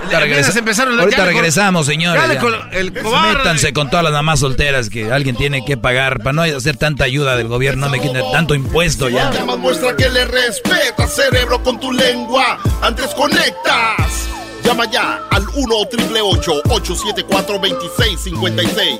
Ahorita, 0.00 0.20
regresa- 0.20 0.58
empezaron- 0.58 0.98
ahorita 1.00 1.24
regresamos, 1.24 1.84
señores. 1.86 2.22
el 2.72 2.92
cobarde. 3.02 3.38
Métanse 3.38 3.72
con 3.72 3.90
todas 3.90 4.04
las 4.04 4.12
mamás 4.12 4.38
solteras 4.40 4.88
que 4.90 5.10
alguien 5.10 5.34
tiene 5.36 5.64
que 5.64 5.76
pagar 5.76 6.18
para 6.22 6.32
no 6.34 6.42
hacer 6.42 6.76
tanta 6.76 7.02
ayuda 7.04 7.36
del 7.36 7.48
gobierno, 7.48 7.86
no 7.86 7.92
me 7.92 8.00
quiten 8.00 8.22
tanto 8.32 8.54
impuesto 8.54 9.08
ya. 9.08 9.30
Llama, 9.32 9.56
muestra 9.56 9.96
que 9.96 10.08
le 10.08 10.24
respeta 10.24 11.06
cerebro 11.08 11.62
con 11.64 11.80
tu 11.80 11.92
lengua. 11.92 12.58
Antes 12.80 13.08
conectas. 13.08 14.28
Llama 14.64 14.88
ya 14.90 15.20
al 15.30 15.44
1 15.56 15.74
874 15.76 17.58
2656 17.58 18.98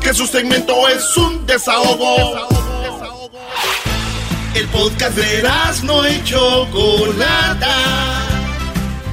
Que 0.00 0.14
su 0.14 0.26
segmento 0.26 0.88
es 0.88 1.16
un 1.16 1.46
desahogo. 1.46 2.48
El 4.54 4.66
podcast 4.68 5.16
de 5.16 5.42
no 5.84 6.08
y 6.08 6.24
Chocolata. 6.24 7.76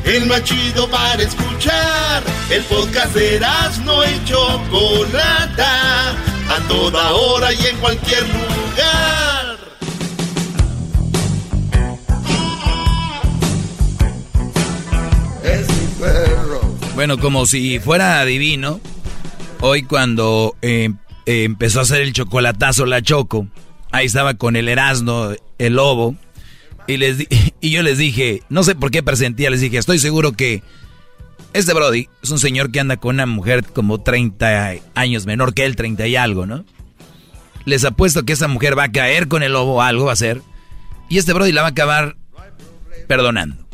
el 0.05 0.25
más 0.25 0.43
chido 0.43 0.89
para 0.89 1.21
escuchar. 1.21 2.23
El 2.49 2.63
podcast 2.63 3.13
de 3.13 3.35
Erasmo 3.35 4.01
y 4.05 4.25
Chocolata, 4.25 6.11
a 6.11 6.67
toda 6.69 7.11
hora 7.11 7.53
y 7.53 7.65
en 7.65 7.77
cualquier 7.77 8.23
lugar. 8.23 9.57
Es 15.43 15.67
mi 15.67 15.87
perro. 15.99 16.61
Bueno, 16.95 17.17
como 17.17 17.45
si 17.45 17.79
fuera 17.79 18.21
adivino, 18.21 18.79
hoy 19.61 19.83
cuando 19.83 20.55
eh, 20.61 20.89
eh, 21.25 21.43
empezó 21.43 21.79
a 21.79 21.83
hacer 21.83 22.01
el 22.01 22.13
chocolatazo 22.13 22.85
la 22.85 23.01
Choco, 23.01 23.47
ahí 23.91 24.05
estaba 24.05 24.35
con 24.35 24.55
el 24.55 24.69
Erasmo, 24.69 25.31
el 25.57 25.73
lobo, 25.73 26.15
y, 26.87 26.97
les 26.97 27.27
y 27.61 27.69
yo 27.71 27.83
les 27.83 27.97
dije, 27.97 28.43
no 28.49 28.63
sé 28.63 28.75
por 28.75 28.91
qué 28.91 29.03
presentía, 29.03 29.49
les 29.49 29.61
dije, 29.61 29.77
estoy 29.77 29.99
seguro 29.99 30.33
que 30.33 30.63
este 31.53 31.73
Brody 31.73 32.09
es 32.21 32.29
un 32.29 32.39
señor 32.39 32.71
que 32.71 32.79
anda 32.79 32.97
con 32.97 33.15
una 33.15 33.25
mujer 33.25 33.65
como 33.65 34.01
30 34.01 34.75
años 34.95 35.25
menor 35.25 35.53
que 35.53 35.65
él, 35.65 35.75
30 35.75 36.07
y 36.07 36.15
algo, 36.15 36.45
¿no? 36.45 36.65
Les 37.65 37.83
apuesto 37.83 38.23
que 38.23 38.33
esa 38.33 38.47
mujer 38.47 38.77
va 38.77 38.83
a 38.83 38.91
caer 38.91 39.27
con 39.27 39.43
el 39.43 39.53
lobo, 39.53 39.81
algo 39.81 40.05
va 40.05 40.11
a 40.11 40.13
hacer, 40.13 40.41
y 41.09 41.17
este 41.17 41.33
Brody 41.33 41.51
la 41.51 41.61
va 41.61 41.69
a 41.69 41.71
acabar 41.71 42.15
perdonando. 43.07 43.65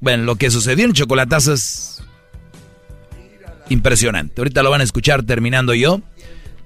Bueno, 0.00 0.24
lo 0.24 0.36
que 0.36 0.50
sucedió 0.50 0.84
en 0.84 0.90
el 0.90 0.96
chocolatazo 0.96 1.52
es 1.54 1.93
impresionante. 3.68 4.40
Ahorita 4.40 4.62
lo 4.62 4.70
van 4.70 4.80
a 4.80 4.84
escuchar 4.84 5.22
terminando 5.22 5.74
yo. 5.74 6.00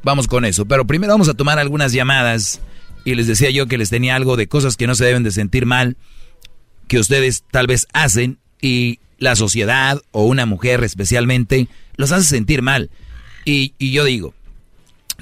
Vamos 0.02 0.26
con 0.26 0.44
eso. 0.44 0.66
Pero 0.66 0.86
primero 0.86 1.12
vamos 1.12 1.28
a 1.28 1.34
tomar 1.34 1.58
algunas 1.58 1.92
llamadas. 1.92 2.60
Y 3.04 3.14
les 3.14 3.26
decía 3.26 3.50
yo 3.50 3.66
que 3.66 3.78
les 3.78 3.90
tenía 3.90 4.16
algo 4.16 4.36
de 4.36 4.48
cosas 4.48 4.76
que 4.76 4.86
no 4.86 4.94
se 4.94 5.04
deben 5.04 5.22
de 5.22 5.30
sentir 5.30 5.66
mal. 5.66 5.96
Que 6.86 6.98
ustedes 6.98 7.44
tal 7.50 7.66
vez 7.66 7.86
hacen. 7.92 8.38
Y 8.60 9.00
la 9.18 9.36
sociedad 9.36 10.00
o 10.12 10.24
una 10.24 10.46
mujer 10.46 10.82
especialmente 10.84 11.68
los 11.96 12.12
hace 12.12 12.24
sentir 12.24 12.62
mal. 12.62 12.90
Y, 13.44 13.74
y 13.78 13.92
yo 13.92 14.04
digo, 14.04 14.34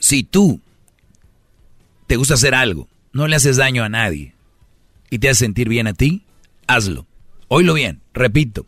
si 0.00 0.22
tú 0.22 0.60
te 2.06 2.16
gusta 2.16 2.34
hacer 2.34 2.54
algo, 2.54 2.88
no 3.12 3.26
le 3.26 3.36
haces 3.36 3.56
daño 3.56 3.82
a 3.84 3.88
nadie. 3.88 4.34
Y 5.10 5.18
te 5.18 5.28
hace 5.28 5.40
sentir 5.40 5.68
bien 5.68 5.86
a 5.86 5.94
ti, 5.94 6.22
hazlo. 6.66 7.06
Oílo 7.48 7.74
bien, 7.74 8.00
repito. 8.12 8.66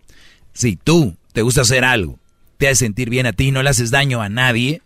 Si 0.53 0.77
tú 0.77 1.17
te 1.33 1.43
gusta 1.43 1.63
hacer 1.63 1.85
algo, 1.85 2.19
te 2.59 2.69
hace 2.69 2.85
sentir 2.85 3.09
bien 3.09 3.27
a 3.27 3.33
ti 3.33 3.51
no 3.51 3.63
le 3.63 3.71
haces 3.71 3.91
daño 3.91 4.21
a 4.21 4.29
nadie, 4.29 4.83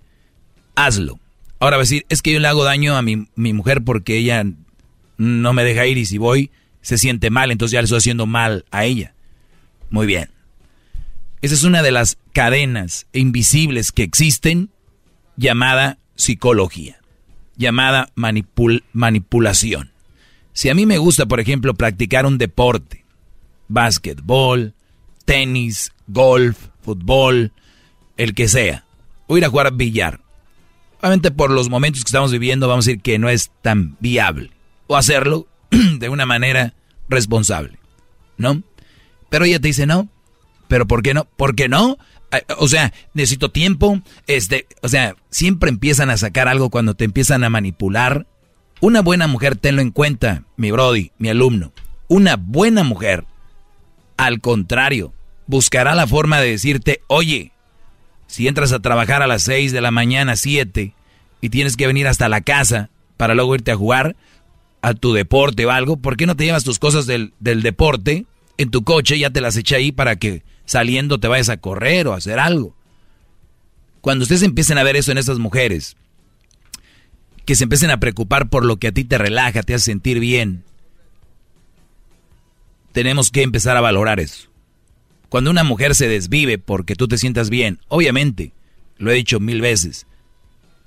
hazlo. 0.77 1.19
Ahora 1.59 1.77
va 1.77 1.83
a 1.83 1.85
decir, 1.85 2.07
es 2.09 2.23
que 2.23 2.33
yo 2.33 2.41
le 2.41 2.49
hago 2.49 2.65
daño 2.65 2.97
a 2.97 3.03
mi, 3.03 3.27
mi 3.35 3.53
mujer 3.53 3.83
porque 3.83 4.17
ella 4.17 4.45
no 5.17 5.53
me 5.53 5.65
deja 5.65 5.87
ir 5.87 5.99
y 5.99 6.07
si 6.07 6.19
voy 6.19 6.51
se 6.81 6.99
siente 6.99 7.31
mal, 7.31 7.51
entonces 7.51 7.73
ya 7.73 7.81
le 7.81 7.85
estoy 7.85 7.99
haciendo 7.99 8.27
mal 8.27 8.65
a 8.71 8.85
ella. 8.85 9.15
Muy 9.91 10.07
bien. 10.07 10.31
Esa 11.41 11.55
es 11.55 11.65
una 11.65 11.83
de 11.83 11.93
las 11.93 12.19
cadenas 12.33 13.07
invisibles 13.13 13.93
que 13.93 14.03
existen 14.03 14.71
llamada 15.37 15.99
psicología, 16.17 17.01
llamada 17.57 18.11
manipul- 18.17 18.83
manipulación. 18.93 19.93
Si 20.53 20.69
a 20.69 20.75
mí 20.75 20.87
me 20.87 20.99
gusta, 20.99 21.27
por 21.27 21.41
ejemplo, 21.41 21.75
practicar 21.75 22.27
un 22.27 22.39
deporte, 22.39 23.05
básquetbol, 23.69 24.75
tenis, 25.25 25.93
golf, 26.07 26.59
fútbol, 26.83 27.53
el 28.17 28.35
que 28.35 28.49
sea, 28.49 28.85
o 29.27 29.37
ir 29.37 29.45
a 29.45 29.49
jugar 29.49 29.73
billar. 29.73 30.21
Obviamente 31.01 31.31
por 31.31 31.51
los 31.51 31.69
momentos 31.69 32.05
que 32.05 32.09
estamos 32.09 32.31
viviendo 32.31 32.69
vamos 32.69 32.87
a 32.87 32.91
decir 32.91 33.03
que 33.03 33.19
no 33.19 33.29
es 33.29 33.51
tan 33.63 33.97
viable. 34.01 34.51
O 34.87 34.97
hacerlo 34.97 35.47
de 35.71 36.09
una 36.09 36.27
manera 36.27 36.75
responsable. 37.09 37.79
¿No? 38.37 38.63
Pero 39.29 39.45
ella 39.45 39.59
te 39.59 39.69
dice 39.69 39.87
no. 39.87 40.09
¿Pero 40.69 40.87
por 40.87 41.03
qué 41.03 41.13
no? 41.15 41.25
¿Por 41.25 41.55
qué 41.55 41.69
no? 41.69 41.99
Ah, 42.31 42.41
O 42.59 42.69
sea, 42.69 42.93
necesito 43.15 43.51
tiempo. 43.51 44.01
Este, 44.27 44.67
o 44.81 44.89
sea, 44.89 45.17
siempre 45.31 45.71
empiezan 45.71 46.11
a 46.11 46.17
sacar 46.17 46.49
algo 46.49 46.71
cuando 46.71 46.95
te 46.95 47.05
empiezan 47.05 47.43
a 47.45 47.51
manipular. 47.51 48.27
Una 48.81 49.01
buena 49.01 49.27
mujer, 49.27 49.57
tenlo 49.57 49.83
en 49.83 49.91
cuenta, 49.91 50.45
mi 50.57 50.71
Brody, 50.71 51.13
mi 51.19 51.29
alumno. 51.29 51.73
Una 52.09 52.37
buena 52.37 52.83
mujer, 52.83 53.25
al 54.17 54.41
contrario, 54.41 55.13
buscará 55.47 55.95
la 55.95 56.07
forma 56.07 56.41
de 56.41 56.51
decirte, 56.51 57.01
oye, 57.07 57.53
si 58.33 58.49
entras 58.49 58.73
a 58.73 58.81
trabajar 58.81 59.21
a 59.21 59.27
las 59.27 59.43
6 59.43 59.73
de 59.73 59.83
la 59.83 59.91
mañana, 59.91 60.37
7, 60.37 60.95
y 61.43 61.49
tienes 61.51 61.77
que 61.77 61.87
venir 61.87 62.09
hasta 62.09 62.31
la 62.31 62.41
casa 62.41 62.89
para 63.19 63.35
luego 63.35 63.55
irte 63.55 63.73
a 63.73 63.77
jugar 63.77 64.17
a 64.81 64.95
tu 64.95 65.13
deporte 65.13 65.67
o 65.67 65.71
algo, 65.71 65.99
¿por 65.99 66.17
qué 66.17 66.25
no 66.25 66.35
te 66.35 66.47
llevas 66.47 66.65
tus 66.65 66.79
cosas 66.79 67.05
del, 67.05 67.35
del 67.41 67.61
deporte 67.61 68.25
en 68.57 68.71
tu 68.71 68.85
coche? 68.85 69.19
Ya 69.19 69.29
te 69.29 69.43
las 69.43 69.55
eché 69.59 69.77
ahí 69.77 69.93
para 69.93 70.17
que 70.17 70.45
saliendo 70.65 71.21
te 71.21 71.29
vayas 71.29 71.51
a 71.51 71.59
correr 71.59 72.09
o 72.09 72.15
a 72.15 72.17
hacer 72.17 72.39
algo. 72.39 72.75
Cuando 74.01 74.23
ustedes 74.23 74.45
empiecen 74.45 74.79
a 74.79 74.83
ver 74.83 74.97
eso 74.97 75.13
en 75.13 75.19
estas 75.19 75.39
mujeres, 75.39 75.99
que 77.45 77.55
se 77.55 77.65
empiecen 77.65 77.91
a 77.91 78.01
preocupar 78.01 78.49
por 78.49 78.65
lo 78.65 78.79
que 78.79 78.89
a 78.89 78.93
ti 78.93 79.05
te 79.05 79.19
relaja, 79.19 79.63
te 79.63 79.75
hace 79.75 79.85
sentir 79.85 80.21
bien, 80.21 80.65
tenemos 82.93 83.31
que 83.31 83.43
empezar 83.43 83.77
a 83.77 83.83
valorar 83.83 84.21
eso. 84.21 84.49
Cuando 85.33 85.51
una 85.51 85.65
mujer 85.65 85.95
se 85.95 86.09
desvive 86.09 86.59
porque 86.59 86.95
tú 86.95 87.09
te 87.09 87.17
sientas 87.17 87.49
bien, 87.49 87.79
obviamente, 87.89 88.53
lo 88.99 89.11
he 89.11 89.15
dicho 89.15 89.41
mil 89.41 89.63
veces, 89.63 90.07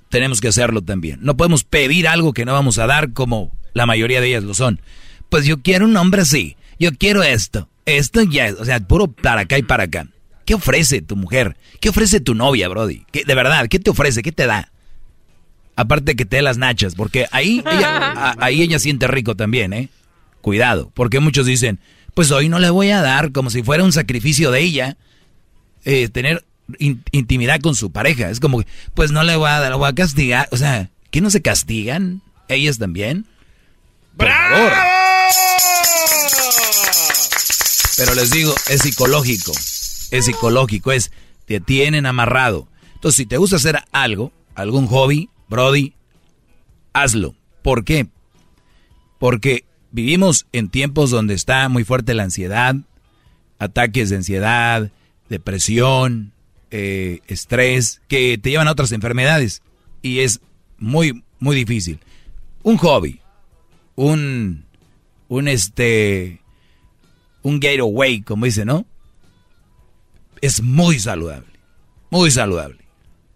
tenemos 0.08 0.40
que 0.40 0.46
hacerlo 0.46 0.82
también. 0.82 1.18
No 1.20 1.36
podemos 1.36 1.64
pedir 1.64 2.06
algo 2.06 2.32
que 2.32 2.44
no 2.44 2.52
vamos 2.52 2.78
a 2.78 2.86
dar 2.86 3.12
como 3.12 3.50
la 3.74 3.86
mayoría 3.86 4.20
de 4.20 4.28
ellas 4.28 4.44
lo 4.44 4.54
son. 4.54 4.80
Pues 5.30 5.46
yo 5.46 5.62
quiero 5.62 5.86
un 5.86 5.96
hombre 5.96 6.22
así, 6.22 6.56
yo 6.78 6.92
quiero 6.92 7.24
esto, 7.24 7.68
esto 7.86 8.22
ya, 8.22 8.54
o 8.56 8.64
sea, 8.64 8.78
puro 8.78 9.08
para 9.08 9.40
acá 9.40 9.58
y 9.58 9.64
para 9.64 9.82
acá. 9.82 10.06
¿Qué 10.44 10.54
ofrece 10.54 11.02
tu 11.02 11.16
mujer? 11.16 11.56
¿Qué 11.80 11.88
ofrece 11.88 12.20
tu 12.20 12.36
novia, 12.36 12.68
Brody? 12.68 13.04
¿Qué, 13.10 13.24
de 13.24 13.34
verdad, 13.34 13.66
¿qué 13.66 13.80
te 13.80 13.90
ofrece? 13.90 14.22
¿Qué 14.22 14.30
te 14.30 14.46
da? 14.46 14.70
Aparte 15.74 16.14
que 16.14 16.24
te 16.24 16.36
dé 16.36 16.42
las 16.42 16.56
nachas, 16.56 16.94
porque 16.94 17.26
ahí 17.32 17.64
ella, 17.66 17.96
a- 18.16 18.36
ahí 18.38 18.62
ella 18.62 18.78
siente 18.78 19.08
rico 19.08 19.34
también, 19.34 19.72
¿eh? 19.72 19.88
Cuidado, 20.40 20.92
porque 20.94 21.18
muchos 21.18 21.46
dicen, 21.46 21.80
pues 22.16 22.30
hoy 22.30 22.48
no 22.48 22.58
le 22.58 22.70
voy 22.70 22.88
a 22.88 23.02
dar 23.02 23.30
como 23.30 23.50
si 23.50 23.62
fuera 23.62 23.84
un 23.84 23.92
sacrificio 23.92 24.50
de 24.50 24.60
ella 24.62 24.96
eh, 25.84 26.08
tener 26.08 26.42
in- 26.78 27.04
intimidad 27.12 27.60
con 27.60 27.74
su 27.74 27.92
pareja. 27.92 28.30
Es 28.30 28.40
como, 28.40 28.60
que, 28.62 28.66
pues 28.94 29.10
no 29.12 29.22
le 29.22 29.36
voy 29.36 29.50
a 29.50 29.60
dar, 29.60 29.70
lo 29.70 29.76
voy 29.76 29.90
a 29.90 29.94
castigar. 29.94 30.48
O 30.50 30.56
sea, 30.56 30.88
¿qué 31.10 31.20
no 31.20 31.28
se 31.28 31.42
castigan? 31.42 32.22
¿Ellas 32.48 32.78
también? 32.78 33.26
Por 34.16 34.28
favor. 34.30 34.72
Pero 37.98 38.14
les 38.14 38.30
digo, 38.30 38.54
es 38.70 38.80
psicológico. 38.80 39.52
Es 40.10 40.24
psicológico, 40.24 40.92
es, 40.92 41.12
te 41.44 41.60
tienen 41.60 42.06
amarrado. 42.06 42.66
Entonces, 42.94 43.16
si 43.16 43.26
te 43.26 43.36
gusta 43.36 43.56
hacer 43.56 43.78
algo, 43.92 44.32
algún 44.54 44.86
hobby, 44.86 45.28
Brody, 45.48 45.92
hazlo. 46.94 47.34
¿Por 47.62 47.84
qué? 47.84 48.06
Porque 49.18 49.66
vivimos 49.96 50.46
en 50.52 50.68
tiempos 50.68 51.10
donde 51.10 51.32
está 51.32 51.70
muy 51.70 51.82
fuerte 51.82 52.12
la 52.12 52.24
ansiedad, 52.24 52.76
ataques 53.58 54.10
de 54.10 54.16
ansiedad, 54.16 54.90
depresión, 55.30 56.32
eh, 56.70 57.20
estrés, 57.28 58.02
que 58.06 58.36
te 58.36 58.50
llevan 58.50 58.68
a 58.68 58.72
otras 58.72 58.92
enfermedades. 58.92 59.62
Y 60.02 60.18
es 60.18 60.40
muy, 60.76 61.24
muy 61.38 61.56
difícil. 61.56 61.98
Un 62.62 62.76
hobby, 62.76 63.20
un, 63.94 64.66
un 65.28 65.48
este, 65.48 66.42
un 67.40 67.58
getaway, 67.58 68.20
como 68.20 68.44
dice, 68.44 68.66
¿no? 68.66 68.84
Es 70.42 70.62
muy 70.62 70.98
saludable, 70.98 71.48
muy 72.10 72.30
saludable. 72.30 72.84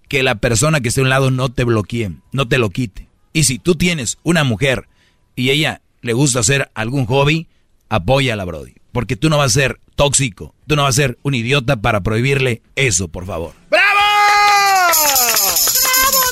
Que 0.08 0.22
la 0.22 0.34
persona 0.34 0.80
que 0.80 0.88
esté 0.88 1.00
a 1.00 1.04
un 1.04 1.08
lado 1.08 1.30
no 1.30 1.48
te 1.48 1.64
bloquee, 1.64 2.12
no 2.32 2.46
te 2.48 2.58
lo 2.58 2.68
quite. 2.68 3.08
Y 3.32 3.44
si 3.44 3.58
tú 3.58 3.76
tienes 3.76 4.18
una 4.24 4.44
mujer 4.44 4.88
y 5.36 5.48
ella 5.48 5.80
le 6.02 6.12
gusta 6.12 6.40
hacer 6.40 6.70
algún 6.74 7.06
hobby, 7.06 7.48
apóyala, 7.88 8.44
Brody. 8.44 8.74
Porque 8.92 9.16
tú 9.16 9.28
no 9.30 9.38
vas 9.38 9.52
a 9.56 9.60
ser 9.60 9.80
tóxico, 9.94 10.54
tú 10.66 10.76
no 10.76 10.82
vas 10.82 10.94
a 10.94 11.02
ser 11.02 11.18
un 11.22 11.34
idiota 11.34 11.76
para 11.76 12.00
prohibirle 12.00 12.62
eso, 12.74 13.08
por 13.08 13.26
favor. 13.26 13.52
¡Bravo! 13.70 14.00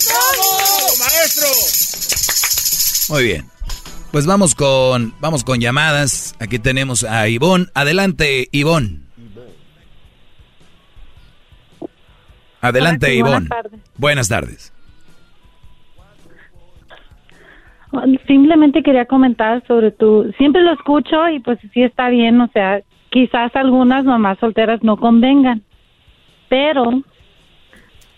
¡Bravo, 0.07 0.99
maestro! 0.99 1.49
Muy 3.15 3.25
bien. 3.25 3.49
Pues 4.11 4.27
vamos 4.27 4.55
con, 4.55 5.15
vamos 5.21 5.45
con 5.45 5.61
llamadas. 5.61 6.35
Aquí 6.41 6.59
tenemos 6.59 7.05
a 7.05 7.29
Ivonne. 7.29 7.67
Adelante, 7.75 8.49
Ivonne. 8.53 9.01
Adelante, 12.61 13.07
sí, 13.07 13.21
buenas 13.21 13.43
Ivonne. 13.43 13.49
tardes. 13.49 13.81
Buenas 13.97 14.29
tardes. 14.29 14.73
Simplemente 18.27 18.83
quería 18.83 19.07
comentar 19.07 19.67
sobre 19.67 19.91
tu, 19.91 20.31
siempre 20.37 20.63
lo 20.63 20.73
escucho 20.73 21.29
y 21.31 21.41
pues 21.41 21.59
sí 21.73 21.83
está 21.83 22.11
bien, 22.11 22.41
o 22.41 22.49
sea, 22.49 22.83
quizás 23.11 23.55
algunas 23.57 24.05
mamás 24.05 24.39
solteras 24.39 24.83
no 24.83 24.99
convengan, 24.99 25.63
pero 26.49 27.03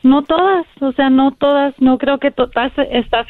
no 0.03 0.23
todas, 0.23 0.67
o 0.81 0.93
sea, 0.93 1.09
no 1.11 1.31
todas, 1.33 1.75
no 1.79 1.99
creo 1.99 2.19
que 2.19 2.31
todas 2.31 2.73
estás 2.91 3.27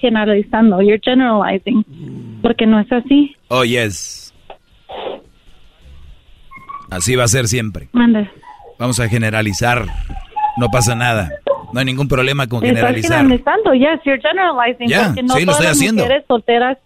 generalizando, 0.00 0.82
you're 0.82 1.00
generalizing, 1.02 1.84
porque 2.42 2.66
no 2.66 2.80
es 2.80 2.90
así. 2.90 3.36
Oh, 3.48 3.64
yes. 3.64 4.34
Así 6.90 7.14
va 7.16 7.24
a 7.24 7.28
ser 7.28 7.46
siempre. 7.46 7.88
Mande. 7.92 8.28
Vamos 8.78 9.00
a 9.00 9.08
generalizar. 9.08 9.86
No 10.56 10.68
pasa 10.68 10.94
nada. 10.94 11.30
No 11.72 11.80
hay 11.80 11.86
ningún 11.86 12.08
problema 12.08 12.46
con 12.46 12.64
Estás 12.64 12.76
generalizar. 12.76 13.16
generalizando, 13.18 13.74
yes, 13.74 14.00
you're 14.04 14.20
generalizing. 14.20 14.88
Ya, 14.88 15.06
porque 15.06 15.22
no 15.22 15.34
sí, 15.34 15.44
lo 15.44 15.52
estoy 15.52 15.66
haciendo. 15.66 16.02
mujeres 16.02 16.24
solteras 16.28 16.78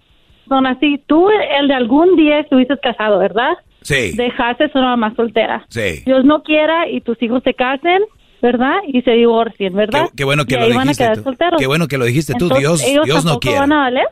son 0.49 0.67
así. 0.67 1.03
Tú, 1.07 1.29
el 1.31 1.69
de 1.69 1.75
algún 1.75 2.17
día 2.17 2.41
estuviste 2.41 2.77
casado, 2.79 3.19
¿verdad? 3.19 3.53
Sí. 3.83 4.13
Dejaste 4.17 4.65
a 4.65 4.71
una 4.79 4.97
mamá 4.97 5.15
soltera. 5.15 5.65
Sí. 5.69 6.03
Dios 6.05 6.25
no 6.25 6.43
quiera 6.43 6.89
y 6.89 7.01
tus 7.01 7.21
hijos 7.23 7.43
se 7.45 7.55
casen, 7.55 8.03
¿verdad? 8.43 8.77
Y 8.87 9.03
se 9.03 9.13
divorcien, 9.13 9.75
¿verdad? 9.75 10.07
Qué, 10.11 10.17
qué 10.19 10.25
bueno 10.25 10.45
que 10.47 10.55
Y 10.55 10.59
lo 10.59 10.67
dijiste 10.69 11.09
tú. 11.15 11.23
solteros. 11.23 11.61
Qué 11.61 11.67
bueno 11.67 11.87
que 11.89 11.99
lo 11.99 12.05
dijiste 12.05 12.33
tú. 12.35 12.47
Entonces, 12.47 12.59
Dios, 12.61 12.83
ellos 12.85 13.05
Dios 13.05 13.25
no 13.25 13.39
quiere. 13.41 13.59
van 13.61 13.73
a 13.73 13.79
valer? 13.83 14.07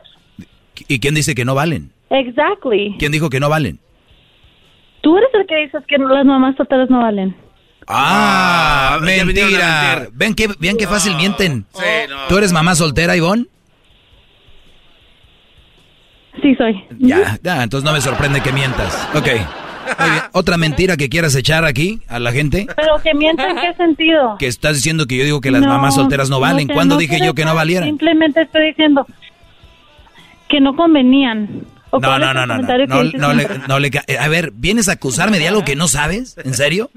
¿Y 0.87 0.99
quién 0.99 1.15
dice 1.15 1.33
que 1.35 1.43
no 1.45 1.55
valen? 1.55 1.91
Exactly. 2.09 2.95
¿Quién 2.99 3.11
dijo 3.11 3.29
que 3.29 3.39
no 3.39 3.49
valen? 3.49 3.79
Tú 5.01 5.17
eres 5.17 5.29
el 5.33 5.45
que 5.47 5.55
dices 5.57 5.83
que 5.87 5.97
las 5.97 6.25
mamás 6.25 6.55
solteras 6.55 6.89
no 6.89 6.99
valen. 7.01 7.35
Ah, 7.87 8.99
ya 8.99 9.23
vinieron 9.23 9.29
a 9.29 9.33
mentira. 9.63 9.95
mentir. 9.95 10.09
Ven 10.13 10.33
qué, 10.35 10.49
ven 10.59 10.77
qué 10.77 10.87
fácil 10.87 11.15
mienten. 11.15 11.65
¿Tú 12.27 12.37
eres 12.37 12.51
mamá 12.51 12.75
soltera, 12.75 13.15
Ivonne? 13.15 13.45
Sí, 16.41 16.53
soy. 16.55 16.83
Ya, 16.99 17.39
ya, 17.41 17.63
entonces 17.63 17.85
no 17.85 17.93
me 17.93 18.01
sorprende 18.01 18.41
que 18.41 18.51
mientas. 18.51 19.07
Ok. 19.15 19.27
Muy 19.99 20.09
bien. 20.09 20.23
¿Otra 20.33 20.57
mentira 20.57 20.97
que 20.97 21.07
quieras 21.07 21.33
echar 21.35 21.63
aquí 21.65 22.01
a 22.09 22.19
la 22.19 22.31
gente? 22.33 22.67
Pero 22.75 23.01
que 23.01 23.13
mienten, 23.13 23.51
¿en 23.51 23.55
qué 23.57 23.73
sentido? 23.75 24.35
Que 24.37 24.47
estás 24.47 24.75
diciendo 24.75 25.05
que 25.07 25.17
yo 25.17 25.23
digo 25.23 25.39
que 25.41 25.49
las 25.49 25.61
mamás 25.61 25.95
solteras 25.95 26.29
no 26.29 26.39
valen. 26.41 26.67
sé, 26.67 26.73
¿Cuándo 26.73 26.95
no 26.95 26.99
dije 26.99 27.19
yo 27.23 27.33
que 27.33 27.45
no 27.45 27.55
valieran? 27.55 27.87
Simplemente 27.87 28.41
estoy 28.41 28.67
diciendo 28.67 29.07
que 30.49 30.59
no 30.59 30.75
convenían. 30.75 31.65
¿O 31.89 31.99
No, 31.99 32.19
no, 32.19 32.33
no, 32.33 32.45
no, 32.45 32.57
no, 32.57 32.67
que 32.67 32.85
no, 32.87 33.03
no 33.03 33.33
le, 33.33 33.47
no 33.67 33.79
le 33.79 33.91
A 34.19 34.27
ver, 34.27 34.51
¿vienes 34.53 34.89
a 34.89 34.93
acusarme 34.93 35.39
de 35.39 35.47
algo 35.47 35.63
que 35.63 35.77
no 35.77 35.87
sabes? 35.87 36.35
¿En 36.43 36.53
serio? 36.53 36.91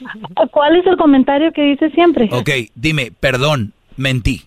¿Cuál 0.52 0.76
es 0.76 0.86
el 0.86 0.96
comentario 0.96 1.52
que 1.52 1.62
dices 1.62 1.92
siempre? 1.94 2.28
Ok, 2.32 2.50
dime, 2.74 3.12
perdón, 3.18 3.72
mentí. 3.96 4.42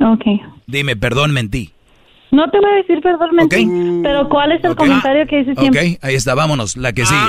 Ok. 0.00 0.24
Dime, 0.66 0.96
perdón, 0.96 1.32
mentí. 1.32 1.72
No 2.30 2.50
te 2.50 2.58
voy 2.60 2.70
a 2.70 2.74
decir 2.74 3.00
perdón, 3.00 3.30
mentí, 3.34 3.66
pero 4.02 4.28
¿cuál 4.28 4.52
es 4.52 4.62
el 4.62 4.76
comentario 4.76 5.26
que 5.26 5.38
dices 5.38 5.56
siempre? 5.58 5.92
Ok, 5.94 6.04
ahí 6.04 6.14
está, 6.14 6.34
vámonos, 6.34 6.76
la 6.76 6.92
que 6.92 7.06
sigue. 7.06 7.20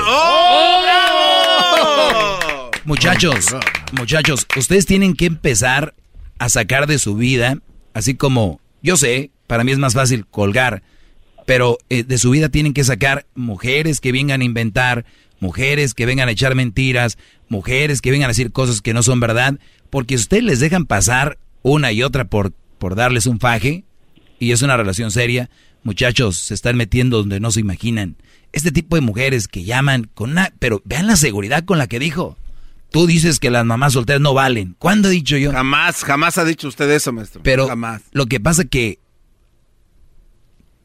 Muchachos, 2.84 3.56
muchachos, 3.98 4.46
ustedes 4.58 4.86
tienen 4.86 5.16
que 5.16 5.26
empezar 5.26 5.94
a 6.38 6.50
sacar 6.50 6.86
de 6.86 7.00
su 7.00 7.16
vida, 7.16 7.56
así 7.94 8.18
como 8.18 8.60
yo 8.82 8.98
sé, 8.98 9.32
para 9.48 9.64
mí 9.64 9.72
es 9.72 9.78
más 9.80 9.94
fácil 9.94 10.26
colgar, 10.26 10.84
pero 11.50 11.80
eh, 11.90 12.04
de 12.04 12.20
su 12.20 12.30
vida 12.30 12.50
tienen 12.50 12.76
que 12.76 12.84
sacar 12.84 13.26
mujeres 13.34 14.02
que 14.02 14.12
vengan 14.12 14.42
a 14.42 14.44
inventar, 14.44 15.06
mujeres 15.40 15.96
que 15.96 16.06
vengan 16.06 16.30
a 16.30 16.32
echar 16.32 16.54
mentiras, 16.54 17.18
mujeres 17.48 18.02
que 18.02 18.12
vengan 18.12 18.26
a 18.26 18.34
decir 18.34 18.52
cosas 18.52 18.84
que 18.84 18.94
no 18.94 19.02
son 19.02 19.20
verdad, 19.20 19.58
porque 19.90 20.14
ustedes 20.14 20.44
les 20.44 20.60
dejan 20.60 20.86
pasar 20.86 21.40
una 21.64 21.92
y 21.92 22.04
otra 22.04 22.26
por, 22.26 22.52
por 22.78 22.94
darles 22.94 23.26
un 23.26 23.40
faje, 23.40 23.84
y 24.38 24.52
es 24.52 24.62
una 24.62 24.78
relación 24.78 25.10
seria, 25.10 25.50
muchachos 25.82 26.38
se 26.38 26.54
están 26.54 26.78
metiendo 26.78 27.18
donde 27.18 27.40
no 27.40 27.50
se 27.50 27.62
imaginan. 27.62 28.16
Este 28.52 28.72
tipo 28.72 28.96
de 28.96 29.02
mujeres 29.02 29.48
que 29.48 29.64
llaman 29.64 30.08
con 30.14 30.30
una... 30.30 30.54
Pero 30.60 30.84
vean 30.86 31.08
la 31.08 31.16
seguridad 31.16 31.66
con 31.66 31.80
la 31.80 31.88
que 31.88 31.98
dijo. 31.98 32.38
Tú 32.92 33.08
dices 33.08 33.40
que 33.40 33.50
las 33.50 33.66
mamás 33.66 33.94
solteras 33.94 34.22
no 34.22 34.36
valen. 34.36 34.76
¿Cuándo 34.78 35.08
he 35.08 35.12
dicho 35.14 35.36
yo? 35.36 35.52
Jamás, 35.52 36.04
jamás 36.04 36.38
ha 36.38 36.46
dicho 36.46 36.68
usted 36.68 36.88
eso, 36.92 37.12
maestro. 37.12 37.42
Pero 37.42 37.68
jamás. 37.68 38.04
lo 38.12 38.28
que 38.28 38.40
pasa 38.40 38.66
que... 38.66 39.00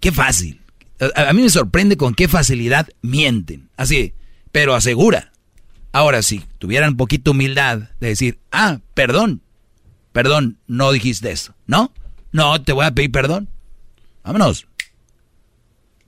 Qué 0.04 0.12
fácil. 0.12 0.60
A, 1.00 1.30
a 1.30 1.32
mí 1.32 1.40
me 1.40 1.48
sorprende 1.48 1.96
con 1.96 2.14
qué 2.14 2.28
facilidad 2.28 2.86
mienten. 3.00 3.70
Así, 3.78 4.12
pero 4.52 4.74
asegura. 4.74 5.32
Ahora, 5.92 6.20
si 6.20 6.40
tuvieran 6.58 6.90
un 6.90 6.96
poquito 6.98 7.30
humildad 7.30 7.88
de 8.00 8.08
decir, 8.08 8.38
ah, 8.52 8.80
perdón, 8.92 9.40
perdón, 10.12 10.58
no 10.66 10.92
dijiste 10.92 11.30
eso, 11.30 11.54
¿no? 11.66 11.90
No, 12.32 12.60
te 12.60 12.74
voy 12.74 12.84
a 12.84 12.90
pedir 12.90 13.12
perdón. 13.12 13.48
Vámonos. 14.22 14.66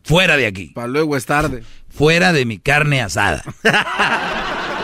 Fuera 0.05 0.37
de 0.37 0.47
aquí. 0.47 0.73
Para 0.75 0.89
luego 0.89 1.17
es 1.17 1.25
tarde. 1.25 1.63
Fuera 1.89 2.35
de 2.35 2.45
mi 2.45 2.59
carne 2.59 3.01
asada. 3.01 3.43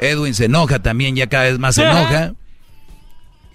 Edwin 0.00 0.34
se 0.34 0.46
enoja 0.46 0.80
también, 0.80 1.14
ya 1.14 1.28
cada 1.28 1.44
vez 1.44 1.60
más 1.60 1.76
se 1.76 1.82
enoja. 1.82 2.34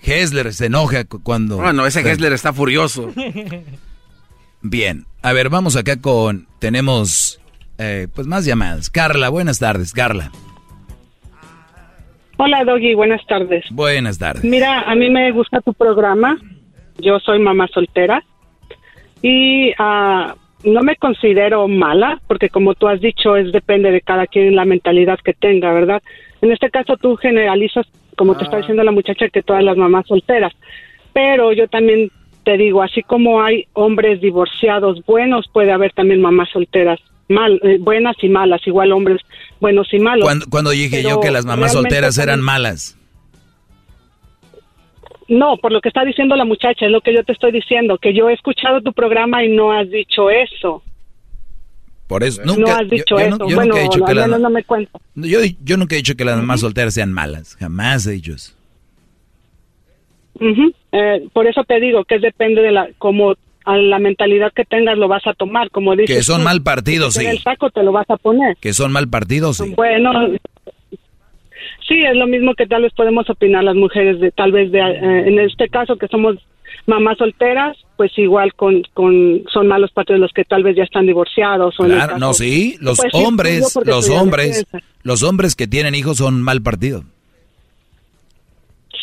Hessler 0.03 0.53
se 0.53 0.65
enoja 0.67 1.05
cu- 1.05 1.21
cuando... 1.23 1.57
Bueno, 1.57 1.85
ese 1.85 2.01
Hessler 2.01 2.33
está 2.33 2.53
furioso. 2.53 3.11
Bien, 4.61 5.05
a 5.21 5.33
ver, 5.33 5.49
vamos 5.49 5.75
acá 5.75 5.99
con... 6.01 6.47
Tenemos 6.59 7.39
eh, 7.77 8.07
pues 8.13 8.27
más 8.27 8.45
llamadas. 8.45 8.89
Carla, 8.89 9.29
buenas 9.29 9.59
tardes, 9.59 9.93
Carla. 9.93 10.31
Hola 12.37 12.63
Doggy, 12.63 12.93
buenas 12.95 13.25
tardes. 13.27 13.63
Buenas 13.71 14.17
tardes. 14.17 14.43
Mira, 14.43 14.81
a 14.81 14.95
mí 14.95 15.09
me 15.09 15.31
gusta 15.31 15.61
tu 15.61 15.73
programa. 15.73 16.37
Yo 16.99 17.19
soy 17.19 17.39
mamá 17.39 17.67
soltera 17.73 18.23
y 19.21 19.71
ah, 19.79 20.35
no 20.63 20.81
me 20.81 20.95
considero 20.95 21.67
mala 21.67 22.21
porque 22.27 22.49
como 22.49 22.73
tú 22.75 22.87
has 22.87 23.01
dicho, 23.01 23.35
es 23.35 23.51
depende 23.51 23.91
de 23.91 24.01
cada 24.01 24.27
quien 24.27 24.55
la 24.55 24.65
mentalidad 24.65 25.19
que 25.23 25.33
tenga, 25.33 25.71
¿verdad? 25.73 26.01
En 26.43 26.51
este 26.51 26.69
caso 26.69 26.97
tú 26.97 27.15
generalizas, 27.15 27.87
como 28.17 28.35
te 28.35 28.43
está 28.43 28.57
diciendo 28.57 28.83
la 28.83 28.91
muchacha, 28.91 29.29
que 29.29 29.41
todas 29.41 29.63
las 29.63 29.77
mamás 29.77 30.05
solteras. 30.07 30.51
Pero 31.13 31.53
yo 31.53 31.69
también 31.69 32.11
te 32.43 32.57
digo, 32.57 32.83
así 32.83 33.01
como 33.01 33.41
hay 33.41 33.65
hombres 33.71 34.19
divorciados 34.19 35.05
buenos, 35.05 35.47
puede 35.53 35.71
haber 35.71 35.93
también 35.93 36.19
mamás 36.19 36.49
solteras 36.49 36.99
mal, 37.29 37.61
eh, 37.63 37.77
buenas 37.79 38.17
y 38.21 38.27
malas, 38.27 38.59
igual 38.67 38.91
hombres 38.91 39.21
buenos 39.61 39.87
y 39.93 39.99
malos. 39.99 40.25
Cuando, 40.25 40.45
cuando 40.49 40.71
dije 40.71 41.01
yo 41.01 41.21
que 41.21 41.31
las 41.31 41.45
mamás 41.45 41.71
solteras 41.71 42.17
eran 42.17 42.41
malas. 42.41 42.97
No, 45.29 45.55
por 45.55 45.71
lo 45.71 45.79
que 45.79 45.87
está 45.87 46.03
diciendo 46.03 46.35
la 46.35 46.43
muchacha, 46.43 46.85
es 46.85 46.91
lo 46.91 46.99
que 46.99 47.13
yo 47.13 47.23
te 47.23 47.31
estoy 47.31 47.53
diciendo, 47.53 47.97
que 47.97 48.13
yo 48.13 48.27
he 48.27 48.33
escuchado 48.33 48.81
tu 48.81 48.91
programa 48.91 49.45
y 49.45 49.47
no 49.47 49.71
has 49.71 49.89
dicho 49.89 50.29
eso. 50.29 50.83
Por 52.07 52.23
eso, 52.23 52.41
no 52.45 52.55
nunca, 52.55 52.75
has 52.75 52.81
yo- 52.83 52.87
dicho 52.89 53.05
yo, 53.17 53.19
eso. 53.19 53.37
no- 53.37 53.49
yo 53.49 53.55
bueno, 53.55 53.69
nunca 53.73 53.79
he 53.79 53.83
dicho 53.83 54.05
al 54.05 54.09
que 54.09 54.15
las... 54.15 54.39
no 54.39 54.49
me 54.49 54.63
cuento. 54.63 55.01
Yo, 55.15 55.39
yo 55.63 55.77
nunca 55.77 55.95
he 55.95 55.97
dicho 55.99 56.15
que 56.15 56.25
las 56.25 56.37
mamás 56.37 56.59
solteras 56.59 56.93
sean 56.93 57.11
malas. 57.13 57.55
Jamás 57.55 58.05
he 58.07 58.11
dicho 58.11 58.33
eso. 58.33 58.53
Ujú. 60.35 60.73
Eh, 60.91 61.27
por 61.31 61.47
eso 61.47 61.63
te 61.63 61.79
digo 61.79 62.03
que 62.05 62.19
depende 62.19 62.61
de 62.61 62.71
la 62.71 62.89
como 62.97 63.35
a 63.65 63.77
la 63.77 63.97
mentalidad 63.99 64.51
que 64.53 64.65
tengas 64.65 64.97
lo 64.97 65.07
vas 65.07 65.25
a 65.25 65.33
tomar, 65.33 65.69
como 65.69 65.95
dices. 65.95 66.17
Que 66.17 66.23
son 66.23 66.39
tú. 66.39 66.43
mal 66.45 66.61
partidos, 66.61 67.13
sí. 67.13 67.25
El 67.25 67.39
saco 67.39 67.69
te 67.69 67.81
lo 67.83 67.91
vas 67.91 68.09
a 68.09 68.17
poner. 68.17 68.57
Que 68.57 68.73
son 68.73 68.91
mal 68.91 69.07
partidos, 69.07 69.57
sí. 69.57 69.73
Bueno, 69.75 70.11
sí, 71.87 72.03
es 72.03 72.15
lo 72.15 72.27
mismo 72.27 72.53
que 72.55 72.67
tal 72.67 72.81
vez 72.81 72.93
podemos 72.93 73.29
opinar 73.29 73.63
las 73.63 73.75
mujeres 73.75 74.19
de 74.19 74.31
tal 74.31 74.51
vez 74.51 74.71
de 74.71 74.79
eh, 74.79 75.27
en 75.29 75.39
este 75.39 75.69
caso 75.69 75.95
que 75.95 76.07
somos 76.07 76.35
mamás 76.85 77.17
solteras, 77.17 77.77
pues 77.97 78.11
igual 78.17 78.53
con, 78.55 78.83
con 78.93 79.43
son 79.51 79.67
malos 79.67 79.91
partidos 79.91 80.19
los 80.19 80.33
que 80.33 80.43
tal 80.43 80.63
vez 80.63 80.75
ya 80.75 80.83
están 80.83 81.05
divorciados 81.05 81.79
o 81.79 81.85
Claro, 81.85 82.17
no, 82.17 82.33
sí, 82.33 82.77
los 82.79 82.97
Pues 82.97 83.13
hombres, 83.13 83.79
los 83.85 84.09
hombres, 84.09 84.65
los 85.03 85.23
hombres 85.23 85.55
que 85.55 85.67
tienen 85.67 85.95
hijos 85.95 86.17
son 86.17 86.41
mal 86.41 86.61
partido. 86.61 87.03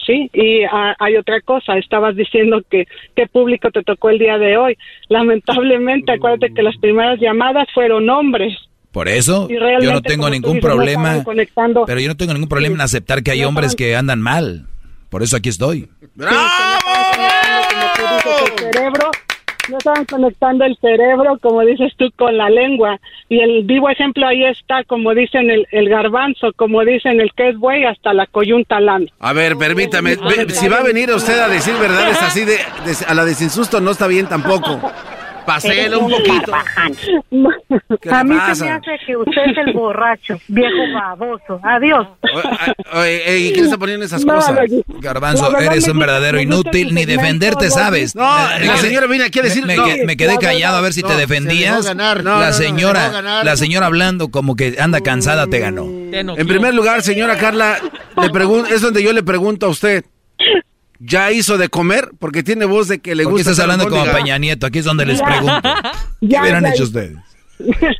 Sí, 0.07 0.31
y 0.33 0.63
ah, 0.65 0.97
hay 0.99 1.17
otra 1.17 1.41
cosa, 1.41 1.77
estabas 1.79 2.17
diciendo 2.17 2.63
que 2.69 2.87
qué 3.15 3.27
público 3.27 3.71
te 3.71 3.83
tocó 3.83 4.11
el 4.11 4.19
día 4.19 4.39
de 4.39 4.57
hoy. 4.57 4.77
Lamentablemente, 5.09 6.13
acuérdate 6.13 6.53
que 6.53 6.63
las 6.63 6.77
primeras 6.79 7.21
llamadas 7.21 7.69
fueron 7.73 8.09
hombres. 8.09 8.57
Por 8.93 9.09
eso, 9.09 9.49
yo 9.49 9.93
no 9.93 10.03
tengo 10.03 10.29
ningún 10.29 10.55
dices, 10.55 10.65
problema, 10.65 11.23
pero 11.87 12.01
yo 12.01 12.09
no 12.09 12.17
tengo 12.17 12.33
ningún 12.33 12.49
problema 12.49 12.75
en 12.75 12.81
aceptar 12.81 13.23
que 13.23 13.31
hay 13.31 13.43
No 13.43 13.49
hombres 13.49 13.77
que 13.77 13.95
andan 13.95 14.21
mal. 14.21 14.67
Por 15.11 15.23
eso 15.23 15.37
aquí 15.37 15.49
estoy. 15.49 15.89
Como 16.29 17.93
tú 17.97 18.03
dices, 18.03 18.53
el 18.53 18.59
cerebro, 18.73 19.11
no 19.69 19.79
estaban 19.79 20.05
conectando 20.05 20.65
el 20.65 20.77
cerebro, 20.81 21.39
como 21.41 21.61
dices 21.63 21.93
tú, 21.97 22.11
con 22.17 22.37
la 22.37 22.51
lengua. 22.51 22.99
Y 23.29 23.41
el 23.41 23.63
vivo 23.65 23.89
ejemplo 23.89 24.27
ahí 24.27 24.45
está, 24.45 24.83
como 24.85 25.15
dicen 25.15 25.49
el, 25.51 25.67
el 25.71 25.89
garbanzo, 25.89 26.53
como 26.57 26.85
dicen 26.85 27.21
el 27.21 27.31
que 27.37 27.51
es 27.51 27.57
buey, 27.59 27.85
hasta 27.85 28.13
la 28.13 28.27
coyunta 28.27 28.81
lana. 28.81 29.07
A 29.21 29.33
ver, 29.33 29.57
permítame. 29.57 30.17
si 30.49 30.69
va 30.69 30.79
a 30.79 30.83
venir 30.83 31.11
usted 31.13 31.39
a 31.39 31.49
decir 31.49 31.75
verdades 31.77 32.21
así 32.23 32.45
de, 32.45 32.55
de- 32.55 33.05
a 33.07 33.15
la 33.15 33.25
de 33.25 33.35
sin 33.35 33.51
susto, 33.51 33.81
no 33.81 33.93
está 33.93 34.07
bien 34.09 34.27
tampoco. 34.27 34.81
Paselo 35.55 36.01
un 36.01 36.11
poquito. 36.11 36.53
¿Qué 38.01 38.09
A 38.11 38.23
le 38.23 38.25
mí 38.25 38.37
se 38.55 38.65
me 38.65 38.71
hace 38.71 38.91
que 39.05 39.17
usted 39.17 39.43
es 39.51 39.57
el 39.67 39.73
borracho, 39.73 40.39
viejo 40.47 40.71
baboso. 40.95 41.61
Adiós. 41.65 42.07
Oye, 42.93 43.23
oye, 43.27 43.39
¿y 43.39 43.53
quién 43.53 43.65
está 43.65 43.77
poniendo 43.77 44.07
esas 44.07 44.25
No, 44.25 44.35
cosas? 44.37 44.57
Garbanzo, 45.01 45.57
eres 45.59 45.89
un 45.89 45.99
verdadero 45.99 46.37
me 46.37 46.45
inútil, 46.45 46.95
ni 46.95 47.05
defenderte 47.05 47.67
Doggy. 47.67 47.75
sabes. 47.79 48.15
No, 48.15 48.23
la 48.25 48.77
señora 48.77 49.07
viene 49.09 49.25
aquí 49.25 49.41
a 49.41 49.43
decir- 49.43 49.67
Me, 49.67 49.77
no. 49.77 49.87
me- 49.87 50.05
me 50.05 50.17
quedé 50.17 50.35
La 50.35 50.39
callado 50.39 50.77
a 50.77 50.81
ver 50.83 50.93
si 50.93 51.03
no, 51.03 51.09
te 51.09 51.17
defendías. 51.17 51.85
ganar. 51.85 52.23
No, 52.23 52.35
no, 52.35 52.41
la 52.41 52.47
no, 52.49 52.53
se 52.53 52.65
señora, 52.65 53.43
la 53.43 53.57
señora 53.57 53.87
hablando 53.87 54.31
como 54.31 54.55
que 54.55 54.77
anda 54.79 55.01
cansada 55.01 55.47
te 55.49 55.59
ganó. 55.59 55.85
En 56.13 56.47
primer 56.47 56.75
lugar, 56.75 57.03
señora 57.03 57.37
Carla, 57.39 57.79
le 58.21 58.29
pregun- 58.31 58.67
es 58.71 58.81
donde 58.83 59.03
yo 59.03 59.13
le 59.13 59.23
pregunto 59.25 59.67
a 59.67 59.69
usted. 59.71 60.05
Ya 61.01 61.33
hizo 61.33 61.59
de 61.59 61.69
comer? 61.69 62.11
Porque 62.19 62.43
tiene 62.43 62.65
voz 62.67 62.87
de 62.89 63.01
que 63.01 63.15
le 63.15 63.25
¿Por 63.25 63.33
qué 63.33 63.39
gusta. 63.39 63.51
estás 63.51 63.63
hablando 63.63 63.89
como. 63.89 64.05
Peña 64.13 64.39
Nieto? 64.39 64.67
Aquí 64.67 64.79
es 64.79 64.85
donde 64.85 65.07
les 65.07 65.19
Ya. 65.19 65.25
pregunto. 65.27 65.69
¿Qué 66.21 66.39
hubieran 66.41 66.67
hecho 66.67 66.85
ustedes? 66.85 67.17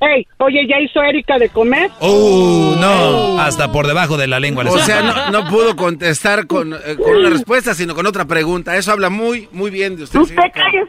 Ey, 0.00 0.26
oye, 0.38 0.66
¿ya 0.68 0.80
hizo 0.80 1.02
Erika 1.02 1.38
de 1.38 1.48
comer? 1.48 1.90
¡Uh, 2.00 2.74
no! 2.78 3.40
Hasta 3.40 3.70
por 3.72 3.86
debajo 3.86 4.16
de 4.16 4.26
la 4.26 4.40
lengua. 4.40 4.64
O 4.68 4.78
sea, 4.78 5.02
no, 5.02 5.30
no 5.42 5.48
pudo 5.50 5.76
contestar 5.76 6.46
con, 6.46 6.74
eh, 6.74 6.96
con 7.02 7.16
una 7.16 7.30
respuesta, 7.30 7.74
sino 7.74 7.94
con 7.94 8.06
otra 8.06 8.24
pregunta. 8.26 8.76
Eso 8.76 8.92
habla 8.92 9.10
muy, 9.10 9.48
muy 9.52 9.70
bien 9.70 9.96
de 9.96 10.04
usted. 10.04 10.20
señor 10.22 10.50
Carlos. 10.52 10.88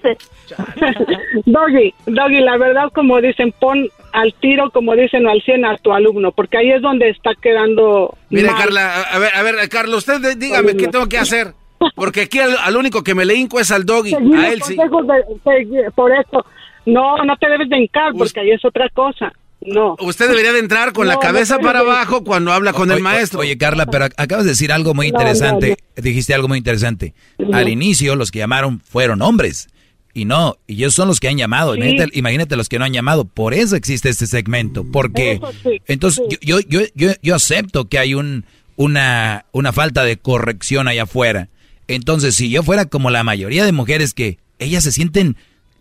Doggy, 1.46 1.94
Doggy, 2.06 2.42
la 2.42 2.58
verdad, 2.58 2.92
como 2.94 3.20
dicen, 3.22 3.54
pon 3.60 3.88
al 4.14 4.34
tiro, 4.36 4.70
como 4.72 4.96
dicen, 4.96 5.28
al 5.28 5.42
100 5.42 5.66
a 5.66 5.78
tu 5.78 5.94
alumno, 5.94 6.32
porque 6.32 6.58
ahí 6.58 6.72
es 6.72 6.82
donde 6.82 7.10
está 7.10 7.32
quedando. 7.42 8.16
Mire, 8.30 8.48
mal. 8.52 8.58
Carla, 8.62 9.02
a 9.04 9.20
ver, 9.20 9.36
a 9.36 9.44
ver, 9.44 9.70
Carlos, 9.70 10.08
usted 10.08 10.38
dígame 10.38 10.76
qué 10.76 10.88
tengo 10.88 11.08
que 11.08 11.18
hacer. 11.18 11.54
Porque 11.96 12.22
aquí 12.22 12.40
al, 12.40 12.58
al 12.58 12.76
único 12.76 13.04
que 13.04 13.14
me 13.14 13.24
le 13.24 13.36
hinco 13.36 13.60
es 13.60 13.70
al 13.72 13.86
doggy. 13.86 14.10
Seguir 14.10 14.36
A 14.36 14.42
los 14.42 14.52
él 14.54 14.62
sí. 14.64 14.76
consejos 14.76 15.06
de- 15.08 15.66
de- 15.66 15.92
por 15.92 16.12
eso. 16.12 16.44
No, 16.88 17.18
no 17.24 17.36
te 17.38 17.48
debes 17.50 17.70
de 17.70 17.78
hincar, 17.78 18.14
porque 18.18 18.40
ahí 18.40 18.52
es 18.52 18.64
otra 18.66 18.90
cosa. 18.90 19.32
No. 19.60 19.96
Usted 20.00 20.30
debería 20.30 20.54
de 20.54 20.60
entrar 20.60 20.94
con 20.94 21.08
la 21.08 21.18
cabeza 21.18 21.58
no 21.58 21.64
para 21.64 21.80
abajo 21.80 22.24
cuando 22.24 22.54
habla 22.54 22.74
con 22.74 22.92
el 22.92 23.02
maestro. 23.02 23.40
Oye, 23.42 23.58
Carla, 23.58 23.86
pero 23.88 24.06
ac- 24.06 24.14
acabas 24.18 24.46
de 24.46 24.52
decir 24.52 24.72
algo 24.72 24.94
muy 24.94 25.12
No, 25.12 25.18
interesante. 25.20 25.78
Dijiste 25.96 26.34
algo 26.34 26.48
muy 26.48 26.60
interesante. 26.60 27.14
Al 27.52 27.68
inicio, 27.68 28.16
los 28.16 28.32
que 28.32 28.40
llamaron 28.40 28.80
fueron 28.80 29.22
hombres. 29.22 29.68
Y 30.14 30.26
no, 30.26 30.56
y 30.68 30.76
ellos 30.76 30.94
son 30.96 31.08
los 31.08 31.20
que 31.20 31.28
han 31.28 31.38
llamado. 31.38 31.74
Sí. 31.74 31.80
Imagínate, 31.82 32.18
imagínate 32.20 32.56
los 32.56 32.70
que 32.70 32.80
no 32.80 32.86
han 32.86 32.94
llamado. 32.94 33.26
Por 33.26 33.54
eso 33.54 33.76
existe 33.76 34.10
este 34.10 34.28
segmento. 34.28 34.86
Porque 34.90 35.40
entonces 35.88 36.24
yo, 36.30 36.60
yo, 36.60 36.60
yo, 36.68 36.88
yo, 36.96 37.10
yo 37.22 37.36
acepto 37.36 37.90
que 37.90 38.00
hay 38.00 38.14
un, 38.14 38.46
una, 38.78 39.46
una 39.52 39.74
falta 39.74 40.04
de 40.04 40.18
corrección 40.18 40.88
allá 40.88 41.04
afuera. 41.04 41.50
Entonces, 41.88 42.36
si 42.36 42.50
yo 42.50 42.64
fuera 42.64 42.86
como 42.86 43.10
la 43.10 43.24
mayoría 43.24 43.66
de 43.66 43.72
mujeres 43.72 44.14
que 44.14 44.38
ellas 44.60 44.84
se 44.84 44.92
sienten 44.92 45.36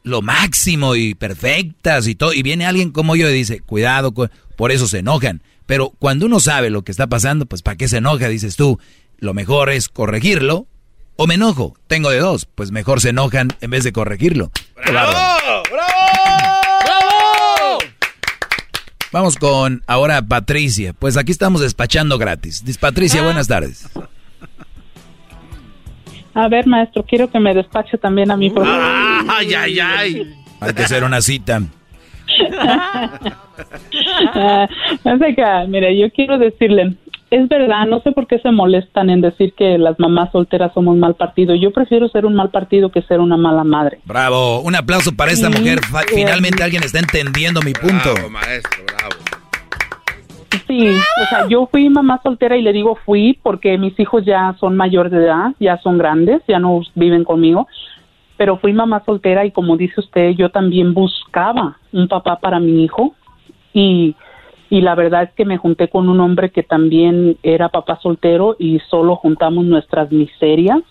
lo 0.06 0.22
máximo 0.22 0.94
y 0.94 1.14
perfectas 1.16 2.06
y 2.06 2.14
todo, 2.14 2.32
y 2.32 2.42
viene 2.42 2.64
alguien 2.64 2.92
como 2.92 3.16
yo 3.16 3.28
y 3.28 3.32
dice, 3.34 3.58
cuidado, 3.60 4.12
cu- 4.14 4.28
por 4.56 4.70
eso 4.70 4.86
se 4.86 4.98
enojan. 5.00 5.42
Pero 5.66 5.90
cuando 5.98 6.26
uno 6.26 6.38
sabe 6.38 6.70
lo 6.70 6.82
que 6.84 6.92
está 6.92 7.08
pasando, 7.08 7.44
pues 7.46 7.62
¿para 7.62 7.76
qué 7.76 7.88
se 7.88 7.96
enoja? 7.96 8.28
Dices 8.28 8.54
tú, 8.54 8.78
lo 9.18 9.34
mejor 9.34 9.68
es 9.68 9.88
corregirlo 9.88 10.68
o 11.16 11.26
me 11.26 11.34
enojo. 11.34 11.74
Tengo 11.88 12.10
de 12.10 12.20
dos, 12.20 12.46
pues 12.54 12.70
mejor 12.70 13.00
se 13.00 13.08
enojan 13.08 13.48
en 13.60 13.70
vez 13.70 13.82
de 13.82 13.92
corregirlo. 13.92 14.52
Qué 14.84 14.92
bárbaro. 14.92 15.62
Vamos 19.12 19.36
con 19.36 19.82
ahora 19.86 20.22
Patricia. 20.22 20.92
Pues 20.92 21.16
aquí 21.16 21.32
estamos 21.32 21.60
despachando 21.62 22.16
gratis. 22.18 22.64
Dis- 22.64 22.78
Patricia, 22.78 23.22
buenas 23.22 23.48
tardes. 23.48 23.86
A 26.36 26.48
ver, 26.48 26.66
maestro, 26.66 27.02
quiero 27.02 27.30
que 27.30 27.40
me 27.40 27.54
despache 27.54 27.96
también 27.96 28.30
a 28.30 28.36
mí. 28.36 28.50
Por 28.50 28.66
favor. 28.66 29.24
Ay, 29.26 29.54
ay, 29.54 29.80
ay. 29.80 30.34
Hay 30.60 30.74
que 30.74 30.82
hacer 30.82 31.02
una 31.02 31.22
cita. 31.22 31.62
Ah, 34.34 34.68
no 35.04 35.18
sé 35.18 35.34
qué, 35.34 35.44
mire, 35.68 35.96
yo 35.98 36.10
quiero 36.10 36.36
decirle, 36.36 36.94
es 37.30 37.48
verdad, 37.48 37.86
no 37.86 38.00
sé 38.02 38.12
por 38.12 38.26
qué 38.26 38.38
se 38.38 38.50
molestan 38.50 39.08
en 39.08 39.22
decir 39.22 39.54
que 39.56 39.78
las 39.78 39.98
mamás 39.98 40.30
solteras 40.32 40.72
somos 40.74 40.96
mal 40.96 41.14
partido. 41.14 41.54
Yo 41.54 41.72
prefiero 41.72 42.08
ser 42.08 42.26
un 42.26 42.34
mal 42.34 42.50
partido 42.50 42.90
que 42.90 43.00
ser 43.02 43.20
una 43.20 43.38
mala 43.38 43.64
madre. 43.64 44.00
Bravo. 44.04 44.60
Un 44.60 44.76
aplauso 44.76 45.12
para 45.12 45.32
esta 45.32 45.48
mujer. 45.48 45.80
Finalmente 46.14 46.62
alguien 46.62 46.82
está 46.82 46.98
entendiendo 46.98 47.62
mi 47.62 47.72
punto. 47.72 48.14
maestro, 48.30 48.84
bravo. 48.84 49.16
Sí, 50.66 50.88
o 51.14 51.26
sea, 51.26 51.46
yo 51.48 51.68
fui 51.70 51.88
mamá 51.88 52.20
soltera 52.22 52.56
y 52.56 52.62
le 52.62 52.72
digo 52.72 52.96
fui 53.04 53.38
porque 53.42 53.78
mis 53.78 53.98
hijos 54.00 54.24
ya 54.24 54.56
son 54.58 54.76
mayor 54.76 55.10
de 55.10 55.18
edad, 55.18 55.52
ya 55.60 55.78
son 55.78 55.96
grandes, 55.96 56.42
ya 56.48 56.58
no 56.58 56.80
viven 56.94 57.24
conmigo, 57.24 57.68
pero 58.36 58.56
fui 58.58 58.72
mamá 58.72 59.02
soltera 59.06 59.44
y 59.44 59.52
como 59.52 59.76
dice 59.76 60.00
usted, 60.00 60.30
yo 60.30 60.50
también 60.50 60.92
buscaba 60.92 61.78
un 61.92 62.08
papá 62.08 62.40
para 62.40 62.58
mi 62.58 62.82
hijo 62.82 63.14
y, 63.72 64.16
y 64.68 64.80
la 64.80 64.96
verdad 64.96 65.24
es 65.24 65.30
que 65.34 65.44
me 65.44 65.56
junté 65.56 65.88
con 65.88 66.08
un 66.08 66.18
hombre 66.20 66.50
que 66.50 66.64
también 66.64 67.36
era 67.44 67.68
papá 67.68 68.00
soltero 68.02 68.56
y 68.58 68.80
solo 68.90 69.14
juntamos 69.14 69.64
nuestras 69.64 70.10
miserias. 70.10 70.82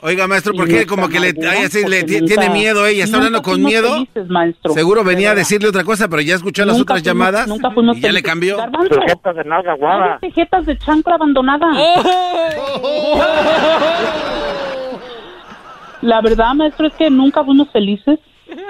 Oiga, 0.00 0.28
maestro, 0.28 0.54
¿por 0.54 0.68
qué 0.68 0.86
como 0.86 1.08
que 1.08 1.18
le, 1.18 1.34
ay, 1.48 1.64
así 1.64 1.84
le 1.84 2.04
tiene 2.04 2.50
miedo 2.50 2.86
ella? 2.86 3.02
¿Está 3.04 3.16
nunca 3.16 3.26
hablando 3.26 3.42
con 3.42 3.62
miedo? 3.62 3.92
felices, 3.94 4.28
maestro. 4.28 4.72
Seguro 4.72 5.02
venía 5.02 5.32
a 5.32 5.34
decirle 5.34 5.68
otra 5.68 5.82
cosa, 5.82 6.06
pero 6.08 6.22
ya 6.22 6.36
escuchó 6.36 6.64
las 6.64 6.80
otras 6.80 7.00
fuimos- 7.02 7.06
llamadas 7.06 7.48
nunca 7.48 7.70
fuimos 7.72 7.96
y 7.96 8.00
ya 8.02 8.12
le 8.12 8.22
cambió. 8.22 8.58
Sujetas 8.90 9.34
de 9.36 9.44
nalga 9.44 9.74
guava. 9.74 10.06
Cállate, 10.20 10.30
jetas 10.30 10.66
de 10.66 10.78
chancla 10.78 11.14
abandonada. 11.16 11.66
La 16.02 16.20
verdad, 16.20 16.54
maestro, 16.54 16.86
es 16.86 16.94
que 16.94 17.10
nunca 17.10 17.42
fuimos 17.44 17.68
felices. 17.72 18.20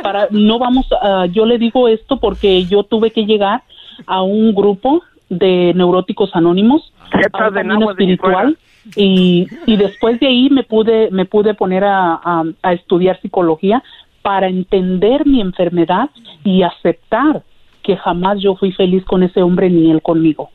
Para, 0.03 0.29
no 0.31 0.59
vamos, 0.59 0.87
a- 1.03 1.27
yo 1.27 1.45
le 1.47 1.59
digo 1.59 1.89
esto 1.89 2.19
porque 2.19 2.65
yo 2.65 2.83
tuve 2.85 3.11
que 3.13 3.27
llegar 3.27 3.63
a 4.07 4.23
un 4.23 4.55
grupo 4.55 5.03
de 5.29 5.73
neuróticos 5.75 6.31
anónimos, 6.35 6.91
a 7.11 7.49
un 7.49 7.55
de 7.55 7.61
camino 7.61 7.91
espiritual, 7.91 8.59
y, 8.97 9.49
y 9.67 9.77
después 9.77 10.19
de 10.21 10.27
ahí 10.27 10.49
me 10.51 10.63
pude, 10.65 11.11
me 11.11 11.25
pude 11.25 11.55
poner 11.55 11.85
a, 11.85 12.15
a- 12.15 12.45
a 12.63 12.73
estudiar 12.73 13.21
psicología 13.21 13.83
para 14.23 14.49
entender 14.49 15.27
mi 15.27 15.41
enfermedad 15.41 16.11
y 16.45 16.63
aceptar 16.63 17.43
que 17.83 17.97
jamás 17.97 18.41
yo 18.41 18.55
fui 18.57 18.73
feliz 18.73 19.05
con 19.05 19.23
ese 19.23 19.43
hombre 19.43 19.71
ni 19.71 19.91
él 19.91 20.03
conmigo 20.03 20.51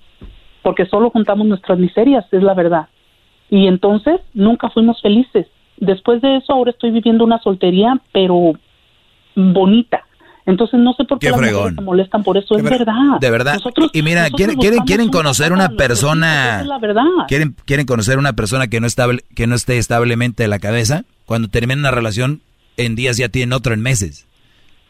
porque 0.61 0.85
solo 0.85 1.09
juntamos 1.09 1.45
nuestras 1.45 1.77
miserias, 1.77 2.25
es 2.31 2.41
la 2.41 2.53
verdad. 2.53 2.87
Y 3.49 3.67
entonces 3.67 4.21
nunca 4.33 4.69
fuimos 4.69 5.01
felices. 5.01 5.45
Después 5.75 6.21
de 6.21 6.37
eso 6.37 6.53
ahora 6.53 6.71
estoy 6.71 6.91
viviendo 6.91 7.25
una 7.25 7.37
soltería, 7.39 7.99
pero 8.13 8.53
bonita. 9.35 10.05
Entonces 10.45 10.77
no 10.79 10.93
sé 10.93 11.05
por 11.05 11.19
qué, 11.19 11.27
Qué 11.27 11.31
las 11.31 11.39
fregón. 11.39 11.59
mujeres 11.61 11.75
se 11.77 11.81
molestan 11.83 12.23
por 12.23 12.37
eso, 12.37 12.57
es 12.57 12.63
verdad. 12.63 12.93
De 13.21 13.31
verdad. 13.31 13.53
Nosotros- 13.55 13.89
y 13.93 14.01
mira, 14.01 14.29
quieren, 14.29 14.57
quieren, 14.57 14.79
quieren 14.81 15.09
conocer 15.09 15.53
una 15.53 15.69
persona. 15.69 16.61
es 16.61 16.67
la 16.67 16.79
verdad. 16.79 17.03
Quieren, 17.29 17.55
quieren 17.65 17.85
conocer 17.85 18.17
una 18.17 18.33
persona 18.33 18.67
que 18.67 18.81
no 18.81 18.87
estable, 18.87 19.23
que 19.35 19.47
no 19.47 19.55
esté 19.55 19.77
establemente 19.77 20.43
de 20.43 20.49
la 20.49 20.59
cabeza. 20.59 21.05
Cuando 21.25 21.47
terminan 21.47 21.79
una 21.79 21.91
relación, 21.91 22.41
en 22.75 22.95
días 22.95 23.15
ya 23.17 23.29
tienen 23.29 23.53
otro 23.53 23.73
en 23.73 23.81
meses. 23.81 24.25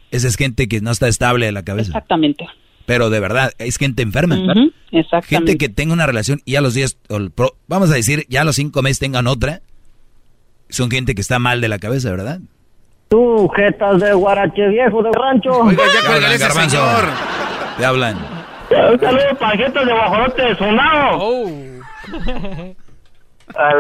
Esa 0.09 0.27
es 0.27 0.37
gente 0.37 0.67
que 0.67 0.81
no 0.81 0.89
está 0.91 1.07
estable 1.07 1.45
de 1.45 1.51
la 1.51 1.63
cabeza. 1.63 1.89
Exactamente. 1.89 2.47
Pero 2.85 3.09
de 3.09 3.19
verdad, 3.19 3.51
es 3.59 3.77
gente 3.77 4.01
enferma. 4.03 4.35
Ujú, 4.35 4.71
exactamente. 4.91 5.27
Gente 5.27 5.57
que 5.57 5.69
tenga 5.69 5.93
una 5.93 6.05
relación 6.07 6.41
y 6.45 6.55
a 6.55 6.61
los 6.61 6.73
10, 6.73 6.97
o 7.09 7.17
el 7.17 7.31
pro- 7.31 7.55
vamos 7.67 7.91
a 7.91 7.93
decir, 7.93 8.25
ya 8.27 8.41
a 8.41 8.43
los 8.43 8.55
5 8.55 8.81
meses 8.81 8.99
tengan 8.99 9.27
otra. 9.27 9.61
Son 10.69 10.89
gente 10.89 11.13
que 11.15 11.21
está 11.21 11.39
mal 11.39 11.61
de 11.61 11.67
la 11.67 11.77
cabeza, 11.79 12.09
¿verdad? 12.09 12.39
Tú, 13.09 13.47
jetas 13.55 13.99
de 13.99 14.13
guarache 14.13 14.67
viejo 14.69 15.03
de 15.03 15.11
rancho. 15.11 15.51
Oiga, 15.61 15.83
ya 15.93 16.07
cuélgale 16.09 16.35
ese 16.35 16.47
garbanzo. 16.47 16.77
señor. 16.77 17.05
Te 17.77 17.85
hablan. 17.85 18.17
Un 18.91 18.99
saludo 18.99 19.35
para 19.39 19.57
jetas 19.57 19.85
de 19.85 19.93
guajolote 19.93 20.41
de 20.41 20.55
sonado. 20.55 21.17
Oh. 21.19 21.49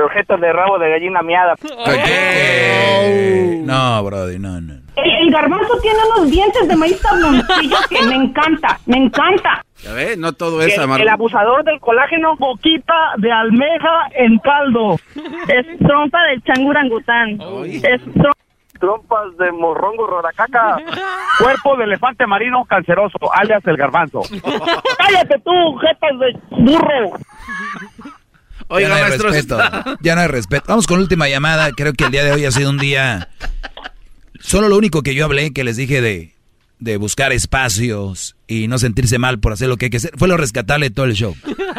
Objetos 0.05 0.39
de 0.39 0.53
rabo 0.53 0.77
de 0.77 0.89
gallina 0.89 1.21
miada. 1.23 1.55
Eh, 1.87 3.61
No, 3.65 4.03
Brody, 4.03 4.37
no, 4.37 4.61
no. 4.61 4.73
El, 4.95 5.11
el 5.27 5.31
garbanzo 5.31 5.79
tiene 5.81 5.97
unos 6.15 6.29
dientes 6.29 6.67
de 6.67 6.75
maíz 6.75 7.01
tabloncillo 7.01 7.77
que 7.89 8.03
me 8.03 8.15
encanta, 8.15 8.77
me 8.85 8.97
encanta. 8.97 9.63
Ya 9.81 9.93
ve, 9.93 10.15
no 10.15 10.33
todo 10.33 10.61
es 10.61 10.75
El, 10.77 10.83
amargo. 10.83 11.01
el 11.01 11.09
abusador 11.09 11.63
del 11.63 11.79
colágeno. 11.79 12.35
Boquita 12.37 12.93
de 13.17 13.31
almeja 13.31 14.07
en 14.15 14.37
caldo. 14.39 14.99
Es 15.47 15.65
trompa 15.79 16.21
del 16.25 16.43
changurangután. 16.43 17.39
Es 17.65 18.01
Trompas 18.83 19.37
de 19.39 19.49
morrongo 19.53 20.05
rodacaca. 20.07 20.75
Cuerpo 21.39 21.77
de 21.77 21.85
elefante 21.85 22.27
marino 22.27 22.65
canceroso, 22.65 23.17
alias 23.33 23.61
el 23.65 23.77
garbanzo. 23.77 24.23
Cállate 24.97 25.39
tú, 25.39 25.77
jetas 25.77 26.19
de 26.19 26.61
burro. 26.61 27.17
Oiga, 28.67 28.81
ya 28.81 28.89
no 28.89 28.95
hay 28.95 29.01
maestro. 29.03 29.29
respeto. 29.29 29.57
Ya 30.01 30.15
no 30.15 30.21
hay 30.21 30.27
respeto. 30.27 30.65
Vamos 30.67 30.85
con 30.85 30.97
la 30.97 31.03
última 31.03 31.29
llamada. 31.29 31.71
Creo 31.71 31.93
que 31.93 32.03
el 32.03 32.11
día 32.11 32.25
de 32.25 32.33
hoy 32.33 32.43
ha 32.43 32.51
sido 32.51 32.69
un 32.71 32.77
día. 32.77 33.29
Solo 34.41 34.67
lo 34.67 34.77
único 34.77 35.01
que 35.01 35.15
yo 35.15 35.23
hablé, 35.23 35.53
que 35.53 35.63
les 35.63 35.77
dije 35.77 36.01
de, 36.01 36.33
de 36.79 36.97
buscar 36.97 37.31
espacios 37.31 38.35
y 38.47 38.67
no 38.67 38.79
sentirse 38.79 39.17
mal 39.17 39.39
por 39.39 39.53
hacer 39.53 39.69
lo 39.69 39.77
que 39.77 39.85
hay 39.85 39.91
que 39.91 39.97
hacer, 39.97 40.11
fue 40.17 40.27
lo 40.27 40.35
rescatable 40.35 40.89
de 40.89 40.93
todo 40.93 41.05
el 41.05 41.13
show. 41.13 41.33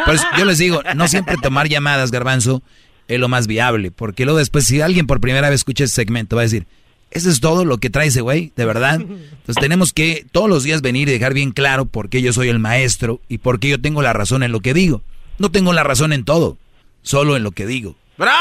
Por 0.06 0.14
eso 0.14 0.24
yo 0.39 0.47
les 0.47 0.56
digo, 0.56 0.81
no 0.97 1.06
siempre 1.09 1.36
tomar 1.36 1.68
llamadas, 1.68 2.10
garbanzo, 2.10 2.62
es 3.09 3.20
lo 3.20 3.28
más 3.28 3.47
viable. 3.47 3.90
Porque 3.90 4.24
luego 4.24 4.39
después, 4.39 4.64
si 4.64 4.81
alguien 4.81 5.06
por 5.06 5.20
primera 5.20 5.51
vez 5.51 5.56
escucha 5.56 5.85
ese 5.85 5.94
segmento, 5.94 6.36
va 6.36 6.43
a 6.43 6.44
decir, 6.44 6.66
¿eso 7.15 7.31
es 7.31 7.41
todo 7.41 7.65
lo 7.65 7.78
que 7.78 7.89
trae 7.91 8.09
ese 8.09 8.20
güey? 8.20 8.53
¿De 8.57 8.65
verdad? 8.65 9.01
Entonces 9.01 9.57
tenemos 9.61 9.93
que 9.93 10.27
todos 10.32 10.49
los 10.49 10.62
días 10.65 10.82
venir 10.82 11.09
y 11.09 11.12
dejar 11.12 11.32
bien 11.35 11.53
claro 11.53 11.86
por 11.86 12.09
qué 12.09 12.20
yo 12.23 12.32
soy 12.32 12.49
el 12.49 12.59
maestro 12.59 13.20
y 13.28 13.39
por 13.39 13.59
qué 13.61 13.69
yo 13.69 13.81
tengo 13.81 14.03
la 14.03 14.12
razón 14.12 14.43
en 14.43 14.53
lo 14.53 14.61
que 14.61 14.74
digo. 14.74 15.01
No 15.39 15.51
tengo 15.51 15.73
la 15.73 15.82
razón 15.82 16.12
en 16.12 16.24
todo, 16.24 16.57
solo 17.03 17.36
en 17.36 17.43
lo 17.43 17.51
que 17.53 17.66
digo. 17.66 17.97
¡Bravo! 18.19 18.32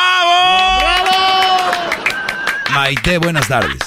Maite, 2.74 3.18
buenas 3.20 3.48
tardes. 3.48 3.80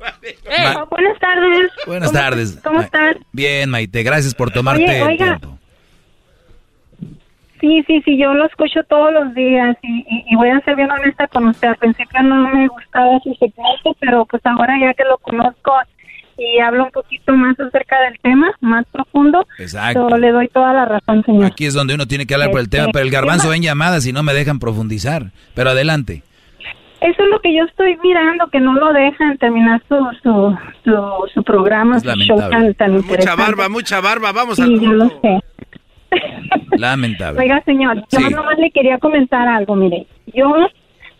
Ma- 0.00 0.14
Ah, 0.56 0.84
buenas 0.90 1.18
tardes. 1.18 1.70
buenas 1.86 2.08
¿Cómo- 2.10 2.20
tardes. 2.20 2.58
¿Cómo 2.62 2.80
estás? 2.80 3.16
Bien, 3.32 3.68
Maite, 3.70 4.02
gracias 4.02 4.34
por 4.34 4.50
tomarte 4.50 4.84
Oye, 4.84 5.02
el 5.12 5.16
tiempo. 5.18 5.58
Sí, 7.64 7.82
sí, 7.86 8.02
sí, 8.04 8.18
yo 8.18 8.34
lo 8.34 8.44
escucho 8.44 8.80
todos 8.90 9.10
los 9.10 9.32
días 9.34 9.74
y, 9.82 10.00
y- 10.00 10.24
y 10.28 10.36
voy 10.36 10.50
a 10.50 10.60
ser 10.60 10.76
bien 10.76 10.90
honesta 10.90 11.26
con 11.28 11.46
usted. 11.48 11.68
Al 11.68 11.76
principio 11.76 12.22
no 12.22 12.46
me 12.48 12.68
gustaba 12.68 13.18
su 13.20 13.32
segmento, 13.36 13.96
pero 14.00 14.26
pues 14.26 14.42
ahora 14.44 14.74
ya 14.78 14.92
que 14.92 15.02
lo 15.04 15.16
conozco 15.16 15.72
y 16.36 16.58
hablo 16.58 16.84
un 16.84 16.90
poquito 16.90 17.32
más 17.32 17.58
acerca 17.58 17.98
del 18.02 18.18
tema, 18.20 18.52
más 18.60 18.84
profundo, 18.92 19.46
Exacto. 19.58 20.10
so, 20.10 20.18
le 20.18 20.30
doy 20.30 20.48
toda 20.48 20.74
la 20.74 20.84
razón, 20.84 21.22
señor. 21.24 21.46
Aquí 21.46 21.64
es 21.64 21.72
donde 21.72 21.94
uno 21.94 22.06
tiene 22.06 22.26
que 22.26 22.34
hablar 22.34 22.50
por 22.50 22.60
el 22.60 22.68
tema, 22.68 22.88
pero 22.92 23.02
el 23.06 23.10
garbanzo 23.10 23.48
ven 23.48 23.62
llamadas 23.62 24.06
y 24.06 24.12
no 24.12 24.22
me 24.22 24.34
dejan 24.34 24.58
profundizar. 24.58 25.30
Pero 25.54 25.70
adelante. 25.70 26.22
Eso 27.00 27.22
es 27.22 27.28
lo 27.30 27.40
que 27.40 27.54
yo 27.56 27.64
estoy 27.64 27.96
mirando, 28.02 28.46
que 28.48 28.60
no 28.60 28.74
lo 28.74 28.92
dejan 28.92 29.38
terminar 29.38 29.80
su, 29.88 29.96
su, 30.22 30.54
su, 30.84 31.00
su 31.32 31.42
programa, 31.44 31.96
Es 31.96 32.02
su 32.02 32.10
show 32.10 32.36
lamentable. 32.38 32.76
tan, 32.76 33.02
tan 33.04 33.06
Mucha 33.16 33.34
barba, 33.36 33.68
mucha 33.70 34.00
barba, 34.02 34.32
vamos 34.32 34.56
Sí, 34.56 34.62
al 34.62 34.80
yo 34.80 34.92
lo 34.92 35.08
sé. 35.22 35.40
Lamentable. 36.78 37.40
Oiga, 37.40 37.62
señor, 37.64 37.96
yo 38.10 38.18
Sí. 38.20 38.34
nomás 38.34 38.58
le 38.58 38.70
quería 38.70 38.98
comentar 38.98 39.46
algo. 39.48 39.76
Mire, 39.76 40.06
yo 40.34 40.54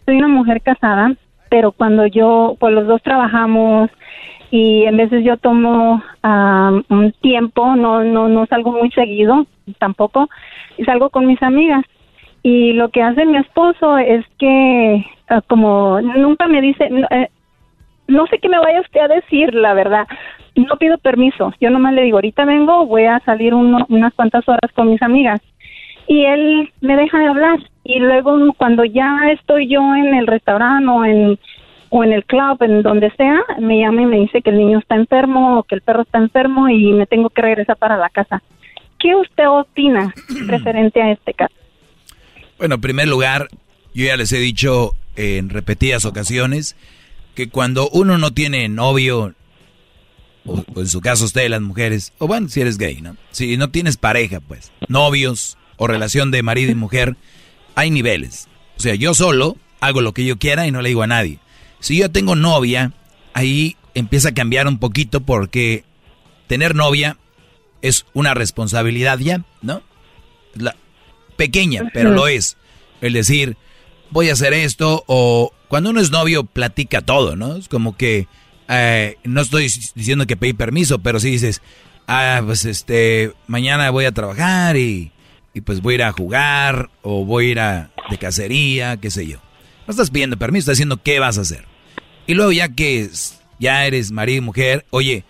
soy 0.05 0.17
una 0.17 0.29
mujer 0.29 0.61
casada, 0.63 1.15
pero 1.51 1.73
cuando 1.73 2.07
yo, 2.07 2.57
pues 2.59 2.75
los 2.75 2.87
dos 2.87 3.03
trabajamos 3.03 3.91
y 4.51 4.85
en 4.85 4.97
veces 4.97 5.25
yo 5.25 5.37
tomo 5.37 6.03
ah, 6.23 6.73
un 6.89 7.13
tiempo, 7.21 7.75
no, 7.77 8.05
no, 8.05 8.29
no 8.29 8.47
salgo 8.47 8.73
muy 8.73 8.91
seguido 8.91 9.47
tampoco, 9.79 10.29
y 10.77 10.85
salgo 10.85 11.11
con 11.11 11.27
mis 11.27 11.43
amigas. 11.43 11.85
Y 12.43 12.75
lo 12.75 12.91
que 12.91 13.03
hace 13.03 13.25
mi 13.25 13.39
esposo 13.39 13.97
es 13.97 14.25
que, 14.39 15.05
ah, 15.31 15.41
como 15.47 16.01
nunca 16.01 16.47
me 16.47 16.61
dice, 16.61 16.89
eh, 17.11 17.29
no 18.07 18.27
sé 18.27 18.39
qué 18.39 18.49
me 18.49 18.59
vaya 18.59 18.81
usted 18.81 19.01
a 19.01 19.09
decir, 19.09 19.55
la 19.55 19.75
verdad. 19.75 20.07
No 20.57 20.77
pido 20.77 20.99
permiso. 20.99 21.53
Yo 21.61 21.71
nomás 21.71 21.95
le 21.95 22.03
digo, 22.03 22.19
ahorita 22.19 22.45
vengo, 22.45 22.87
voy 22.87 23.05
a 23.07 23.19
salir 23.21 23.55
uno- 23.55 23.87
unas 23.89 24.15
cuantas 24.15 24.49
horas 24.49 24.71
con 24.75 24.91
mis 24.91 25.03
amigas. 25.03 25.41
Y 26.07 26.25
él 26.25 26.71
me 26.81 26.97
deja 26.97 27.19
de 27.19 27.27
hablar. 27.27 27.59
Y 27.83 27.99
luego 27.99 28.39
cuando 28.57 28.85
ya 28.85 29.31
estoy 29.33 29.69
yo 29.69 29.81
en 29.95 30.15
el 30.15 30.27
restaurante 30.27 30.89
o 30.89 31.05
en, 31.05 31.39
o 31.91 32.05
en 32.05 32.13
el 32.13 32.25
club, 32.25 32.63
en 32.63 32.83
donde 32.83 33.11
sea, 33.17 33.41
me 33.59 33.81
llama 33.81 34.03
y 34.03 34.07
me 34.07 34.21
dice 34.21 34.43
que 34.43 34.51
el 34.51 34.59
niño 34.59 34.79
está 34.79 34.95
enfermo 34.97 35.59
o 35.59 35.63
que 35.65 35.75
el 35.75 35.81
perro 35.81 36.03
está 36.03 36.19
enfermo 36.19 36.69
y 36.69 36.93
me 36.93 37.07
tengo 37.07 37.31
que 37.31 37.43
regresar 37.43 37.77
para 37.77 37.97
la 37.97 38.11
casa. 38.11 38.43
¿Qué 38.99 39.15
usted 39.17 39.49
opina 39.49 40.15
referente 40.47 41.03
a 41.03 41.11
este 41.11 41.35
caso? 41.35 41.55
Bueno, 42.59 42.77
en 42.77 42.81
primer 42.81 43.09
lugar, 43.09 43.49
yo 43.95 44.05
ya 44.07 44.17
les 44.17 44.33
he 44.33 44.39
dicho 44.39 44.93
en 45.17 45.51
repetidas 45.51 46.05
ocasiones 46.05 46.77
que 47.35 47.49
cuando 47.49 47.89
uno 47.91 48.19
no 48.19 48.33
tiene 48.33 48.69
novio, 48.69 49.35
o, 50.45 50.65
o 50.75 50.81
en 50.81 50.89
su 50.89 51.01
caso 51.01 51.25
ustedes 51.25 51.51
las 51.51 51.61
mujeres, 51.61 52.13
o 52.19 52.27
bueno, 52.27 52.49
si 52.49 52.61
eres 52.61 52.79
gay, 52.79 53.01
¿no? 53.01 53.17
Si 53.31 53.57
no 53.57 53.71
tienes 53.71 53.97
pareja, 53.97 54.41
pues, 54.41 54.73
novios 54.89 55.59
o 55.77 55.87
relación 55.87 56.31
de 56.31 56.43
marido 56.43 56.71
y 56.71 56.75
mujer, 56.75 57.17
hay 57.75 57.91
niveles. 57.91 58.49
O 58.77 58.81
sea, 58.81 58.95
yo 58.95 59.15
solo 59.15 59.57
hago 59.81 60.01
lo 60.01 60.13
que 60.13 60.25
yo 60.25 60.39
quiera 60.39 60.67
y 60.67 60.71
no 60.71 60.83
le 60.83 60.89
digo 60.89 61.03
a 61.03 61.07
nadie. 61.07 61.39
Si 61.81 61.99
yo 61.99 62.11
tengo 62.11 62.35
novia, 62.35 62.93
ahí 63.35 63.77
empieza 63.95 64.31
a 64.31 64.35
cambiar 64.35 64.67
un 64.67 64.79
poquito 64.79 65.21
porque 65.21 65.85
tener 66.47 66.75
novia 66.75 67.19
es 67.83 68.07
una 68.15 68.33
responsabilidad 68.33 69.19
ya, 69.19 69.45
¿no? 69.61 69.83
La, 70.55 70.77
pequeña, 71.37 71.91
pero 71.93 72.13
lo 72.13 72.29
es. 72.29 72.57
El 73.01 73.13
decir, 73.13 73.57
voy 74.11 74.29
a 74.29 74.33
hacer 74.35 74.53
esto, 74.53 75.05
o 75.07 75.53
cuando 75.69 75.91
uno 75.91 76.01
es 76.01 76.11
novio, 76.11 76.45
platica 76.45 77.01
todo, 77.01 77.37
¿no? 77.37 77.57
Es 77.57 77.69
como 77.69 77.97
que, 77.97 78.29
eh, 78.69 79.17
no 79.25 79.41
estoy 79.41 79.71
diciendo 79.95 80.27
que 80.27 80.37
pedí 80.37 80.53
permiso, 80.53 80.99
pero 81.01 81.21
si 81.21 81.31
dices, 81.31 81.63
ah, 82.07 82.43
pues 82.45 82.65
este, 82.65 83.33
mañana 83.47 83.91
voy 83.91 84.05
a 84.05 84.13
trabajar 84.13 84.77
y, 84.77 85.13
y 85.53 85.61
pues 85.61 85.81
voy 85.81 85.95
a 85.95 85.97
ir 85.97 86.03
a 86.05 86.13
jugar, 86.13 86.91
o 87.03 87.25
voy 87.25 87.47
a 87.47 87.51
ir 87.51 87.61
a, 87.61 87.91
de 88.11 88.19
cacería, 88.19 88.97
qué 88.99 89.11
sé 89.11 89.27
yo. 89.27 89.39
No 89.87 89.91
estás 89.91 90.11
pidiendo 90.11 90.37
permiso, 90.37 90.61
estás 90.61 90.77
diciendo 90.77 91.01
qué 91.03 91.19
vas 91.19 91.39
a 91.39 91.43
hacer. 91.43 91.65
Y 92.27 92.35
luego 92.35 92.53
ya 92.53 92.69
que 92.69 93.09
ya 93.59 93.87
eres 93.87 94.11
marido 94.11 94.39
y 94.39 94.41
mujer, 94.43 94.87
oye, 94.91 95.25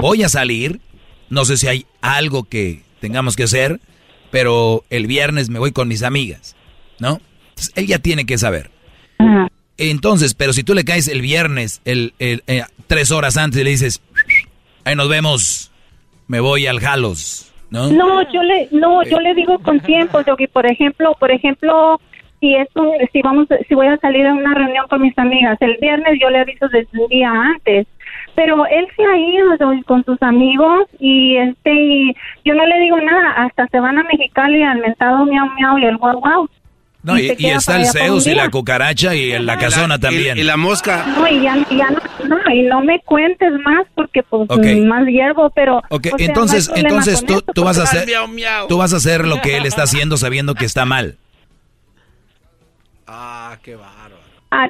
voy 0.00 0.22
a 0.22 0.28
salir, 0.28 0.80
no 1.28 1.44
sé 1.44 1.56
si 1.56 1.68
hay 1.68 1.86
algo 2.00 2.44
que 2.44 2.82
tengamos 3.00 3.36
que 3.36 3.44
hacer, 3.44 3.80
pero 4.30 4.84
el 4.90 5.06
viernes 5.06 5.48
me 5.48 5.58
voy 5.58 5.72
con 5.72 5.88
mis 5.88 6.02
amigas, 6.02 6.56
¿no? 6.98 7.20
Entonces, 7.60 7.72
él 7.76 7.86
ya 7.86 7.98
tiene 7.98 8.24
que 8.26 8.38
saber. 8.38 8.70
Entonces, 9.76 10.34
pero 10.34 10.52
si 10.52 10.62
tú 10.62 10.74
le 10.74 10.84
caes 10.84 11.08
el 11.08 11.20
viernes, 11.22 11.80
el, 11.84 12.12
el, 12.18 12.42
eh, 12.46 12.62
tres 12.86 13.10
horas 13.10 13.36
antes 13.38 13.60
y 13.60 13.64
le 13.64 13.70
dices, 13.70 14.02
ahí 14.84 14.94
nos 14.94 15.08
vemos, 15.08 15.70
me 16.26 16.40
voy 16.40 16.66
al 16.66 16.80
Jalos, 16.80 17.50
¿no? 17.70 17.90
No, 17.90 18.22
yo 18.30 18.42
le, 18.42 18.68
no, 18.72 19.02
yo 19.04 19.18
le 19.20 19.34
digo 19.34 19.58
con 19.60 19.80
tiempo, 19.80 20.20
Yogi. 20.26 20.48
Por 20.48 20.66
ejemplo, 20.66 21.16
por 21.18 21.30
ejemplo, 21.30 21.98
si 22.40 22.54
es 22.56 22.68
un- 22.74 22.92
si 23.12 23.22
vamos, 23.22 23.46
si 23.68 23.74
voy 23.74 23.86
a 23.86 23.96
salir 23.98 24.26
a 24.26 24.34
una 24.34 24.54
reunión 24.54 24.86
con 24.88 25.00
mis 25.00 25.16
amigas 25.18 25.56
el 25.60 25.76
viernes, 25.80 26.18
yo 26.20 26.28
le 26.28 26.40
aviso 26.40 26.68
desde 26.68 26.98
un 26.98 27.08
día 27.08 27.30
antes. 27.30 27.86
Pero 28.34 28.66
él 28.66 28.86
se 28.96 29.02
ha 29.04 29.16
ido 29.16 29.82
con 29.86 30.04
sus 30.04 30.20
amigos 30.22 30.88
y 30.98 31.36
este, 31.36 31.72
y 31.72 32.14
yo 32.44 32.54
no 32.54 32.66
le 32.66 32.80
digo 32.80 32.98
nada. 33.00 33.32
Hasta 33.44 33.66
se 33.68 33.80
van 33.80 33.98
a 33.98 34.02
Mexicali 34.04 34.62
al 34.62 34.78
mentado 34.78 35.24
miau 35.24 35.46
miau 35.58 35.78
y 35.78 35.84
el 35.86 35.96
guau 35.96 36.18
guau. 36.20 36.48
No, 37.02 37.18
y, 37.18 37.30
está 37.30 37.80
el 37.80 37.86
Zeus 37.86 38.26
y 38.26 38.34
la 38.34 38.50
cucaracha 38.50 39.14
y 39.14 39.38
la 39.38 39.58
casona 39.58 39.98
también. 39.98 40.36
Y 40.36 40.42
la 40.42 40.56
mosca. 40.56 41.06
No, 41.06 41.26
y 41.26 41.42
ya, 41.42 41.56
no, 41.56 41.64
no, 42.28 42.54
y 42.54 42.62
no 42.62 42.82
me 42.82 43.00
cuentes 43.00 43.52
más 43.64 43.86
porque 43.94 44.22
pues 44.22 44.48
más 44.84 45.06
hiervo, 45.06 45.50
pero... 45.50 45.78
Ok, 45.88 46.08
o 46.12 46.18
sea, 46.18 46.26
entonces, 46.26 46.70
entonces 46.74 47.24
tú, 47.24 47.42
tú 47.54 47.64
vas 47.64 47.78
a 47.78 47.84
hacer, 47.84 48.06
tú 48.68 48.76
vas 48.76 48.92
a 48.92 48.96
hacer 48.96 49.26
lo 49.26 49.40
que 49.40 49.56
él 49.56 49.66
está 49.66 49.84
haciendo 49.84 50.18
sabiendo 50.18 50.54
que 50.54 50.66
está 50.66 50.84
mal. 50.84 51.16
Ah, 53.06 53.58
qué 53.62 53.74
bárbaro. 53.76 54.16
Ah, 54.50 54.68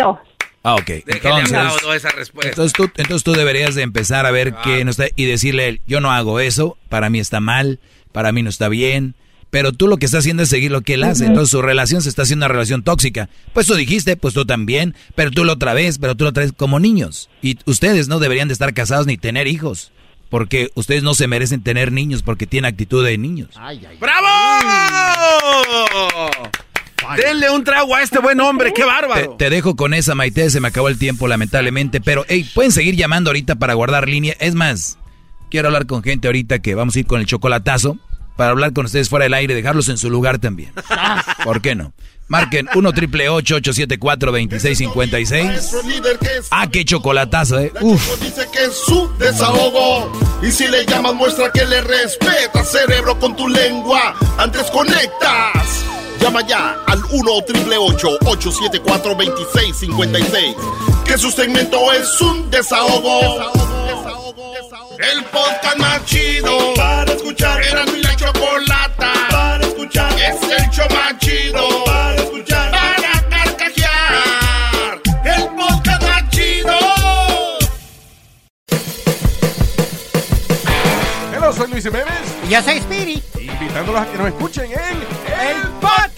no. 0.00 0.20
Ah, 0.62 0.74
ok. 0.74 0.90
Entonces, 1.06 1.54
aplaudo 1.54 1.94
esa 1.94 2.10
respuesta. 2.10 2.50
entonces 2.50 2.72
tú, 2.72 2.90
entonces 2.96 3.24
tú 3.24 3.32
deberías 3.32 3.74
de 3.74 3.82
empezar 3.82 4.26
a 4.26 4.30
ver 4.30 4.54
qué 4.62 4.84
no 4.84 4.90
está 4.90 5.06
y 5.16 5.24
decirle 5.24 5.64
a 5.64 5.66
él, 5.68 5.80
yo 5.86 6.00
no 6.00 6.12
hago 6.12 6.40
eso, 6.40 6.76
para 6.88 7.10
mí 7.10 7.20
está 7.20 7.40
mal, 7.40 7.80
para 8.12 8.32
mí 8.32 8.42
no 8.42 8.50
está 8.50 8.68
bien, 8.68 9.14
pero 9.50 9.72
tú 9.72 9.88
lo 9.88 9.96
que 9.96 10.06
estás 10.06 10.20
haciendo 10.20 10.42
es 10.42 10.48
seguir 10.48 10.70
lo 10.70 10.82
que 10.82 10.94
él 10.94 11.04
hace, 11.04 11.24
entonces 11.26 11.50
su 11.50 11.62
relación 11.62 12.02
se 12.02 12.08
está 12.08 12.22
haciendo 12.22 12.46
una 12.46 12.52
relación 12.52 12.82
tóxica. 12.82 13.28
Pues 13.52 13.66
tú 13.66 13.74
dijiste, 13.74 14.16
pues 14.16 14.34
tú 14.34 14.44
también, 14.44 14.94
pero 15.14 15.30
tú 15.30 15.44
lo 15.44 15.52
otra 15.54 15.74
vez, 15.74 15.98
pero 15.98 16.14
tú 16.14 16.24
lo 16.24 16.30
otra 16.30 16.42
vez 16.44 16.52
como 16.56 16.78
niños. 16.80 17.30
Y 17.42 17.58
ustedes 17.64 18.08
no 18.08 18.18
deberían 18.18 18.48
de 18.48 18.52
estar 18.52 18.74
casados 18.74 19.06
ni 19.06 19.16
tener 19.16 19.46
hijos, 19.46 19.90
porque 20.28 20.70
ustedes 20.74 21.02
no 21.02 21.14
se 21.14 21.26
merecen 21.28 21.62
tener 21.62 21.92
niños 21.92 22.22
porque 22.22 22.46
tienen 22.46 22.70
actitud 22.70 23.04
de 23.04 23.16
niños. 23.16 23.48
¡Bravo! 24.00 24.28
Denle 27.16 27.48
un 27.50 27.64
trago 27.64 27.94
a 27.94 28.02
este 28.02 28.18
buen 28.18 28.38
hombre, 28.40 28.72
qué 28.74 28.82
Te, 28.82 28.86
bárbaro. 28.86 29.36
te 29.38 29.48
dejo 29.50 29.76
con 29.76 29.94
esa, 29.94 30.14
Maite. 30.14 30.50
Se 30.50 30.60
me 30.60 30.68
acabó 30.68 30.88
el 30.88 30.98
tiempo, 30.98 31.26
lamentablemente. 31.26 32.00
Pero, 32.02 32.24
hey, 32.28 32.46
pueden 32.54 32.70
seguir 32.72 32.96
llamando 32.96 33.30
ahorita 33.30 33.54
para 33.54 33.72
guardar 33.74 34.08
línea. 34.08 34.34
Es 34.40 34.54
más, 34.54 34.98
quiero 35.50 35.68
hablar 35.68 35.86
con 35.86 36.02
gente 36.02 36.28
ahorita 36.28 36.58
que 36.58 36.74
vamos 36.74 36.96
a 36.96 36.98
ir 37.00 37.06
con 37.06 37.20
el 37.20 37.26
chocolatazo. 37.26 37.96
Para 38.38 38.52
hablar 38.52 38.72
con 38.72 38.84
ustedes 38.86 39.08
fuera 39.08 39.24
del 39.24 39.34
aire, 39.34 39.52
dejarlos 39.52 39.88
en 39.88 39.98
su 39.98 40.08
lugar 40.08 40.38
también. 40.38 40.72
¿Por 41.44 41.60
qué 41.60 41.74
no? 41.74 41.92
Marquen 42.28 42.68
1 42.72 42.92
triple 42.92 43.28
874 43.28 44.30
2656 44.30 45.44
Nuestro 45.44 45.82
líder 45.82 46.18
que 46.20 46.36
es 46.36 46.46
Ah, 46.52 46.68
qué 46.70 46.84
chocolatazo, 46.84 47.58
eh. 47.58 47.72
Uf. 47.80 48.20
dice 48.20 48.46
que 48.52 48.66
es 48.66 48.74
su 48.74 49.10
desahogo. 49.18 50.12
Y 50.40 50.52
si 50.52 50.68
le 50.68 50.86
llamas, 50.86 51.14
muestra 51.14 51.50
que 51.50 51.64
le 51.64 51.80
respeta, 51.80 52.62
cerebro, 52.64 53.18
con 53.18 53.34
tu 53.34 53.48
lengua. 53.48 54.14
Antes 54.38 54.70
conectas. 54.70 55.84
Llama 56.20 56.46
ya 56.46 56.76
al 56.86 57.00
1 57.10 57.32
888 57.32 58.18
874 58.24 59.14
2656 59.16 60.54
Que 61.08 61.16
su 61.16 61.30
segmento 61.30 61.90
es 61.94 62.20
un 62.20 62.50
desahogo. 62.50 63.40
El 64.98 65.24
podcast 65.24 65.78
más 65.78 66.04
chido 66.04 66.74
para 66.74 67.10
escuchar. 67.10 67.62
Era 67.62 67.86
mi 67.86 68.02
la 68.02 68.14
chocolata 68.14 69.12
para 69.30 69.66
escuchar. 69.66 70.12
Es 70.20 70.42
el 70.42 70.70
show 70.70 70.86
más 70.90 71.18
chido 71.18 71.84
para 71.86 72.14
escuchar. 72.14 72.70
Para 72.70 73.28
carcajear. 73.30 75.00
El 75.24 75.48
podcast 75.56 76.02
más 76.02 76.28
chido. 76.28 76.76
Hello, 81.34 81.52
soy 81.54 81.70
Luis 81.70 81.84
Jiménez. 81.84 82.12
Y 82.46 82.50
yo 82.50 82.62
soy 82.62 82.80
Speedy. 82.80 83.22
Invitándolos 83.40 84.02
a 84.02 84.06
que 84.06 84.18
nos 84.18 84.26
escuchen 84.28 84.66
en 84.66 84.78
El 84.78 85.68
Podcast. 85.80 86.17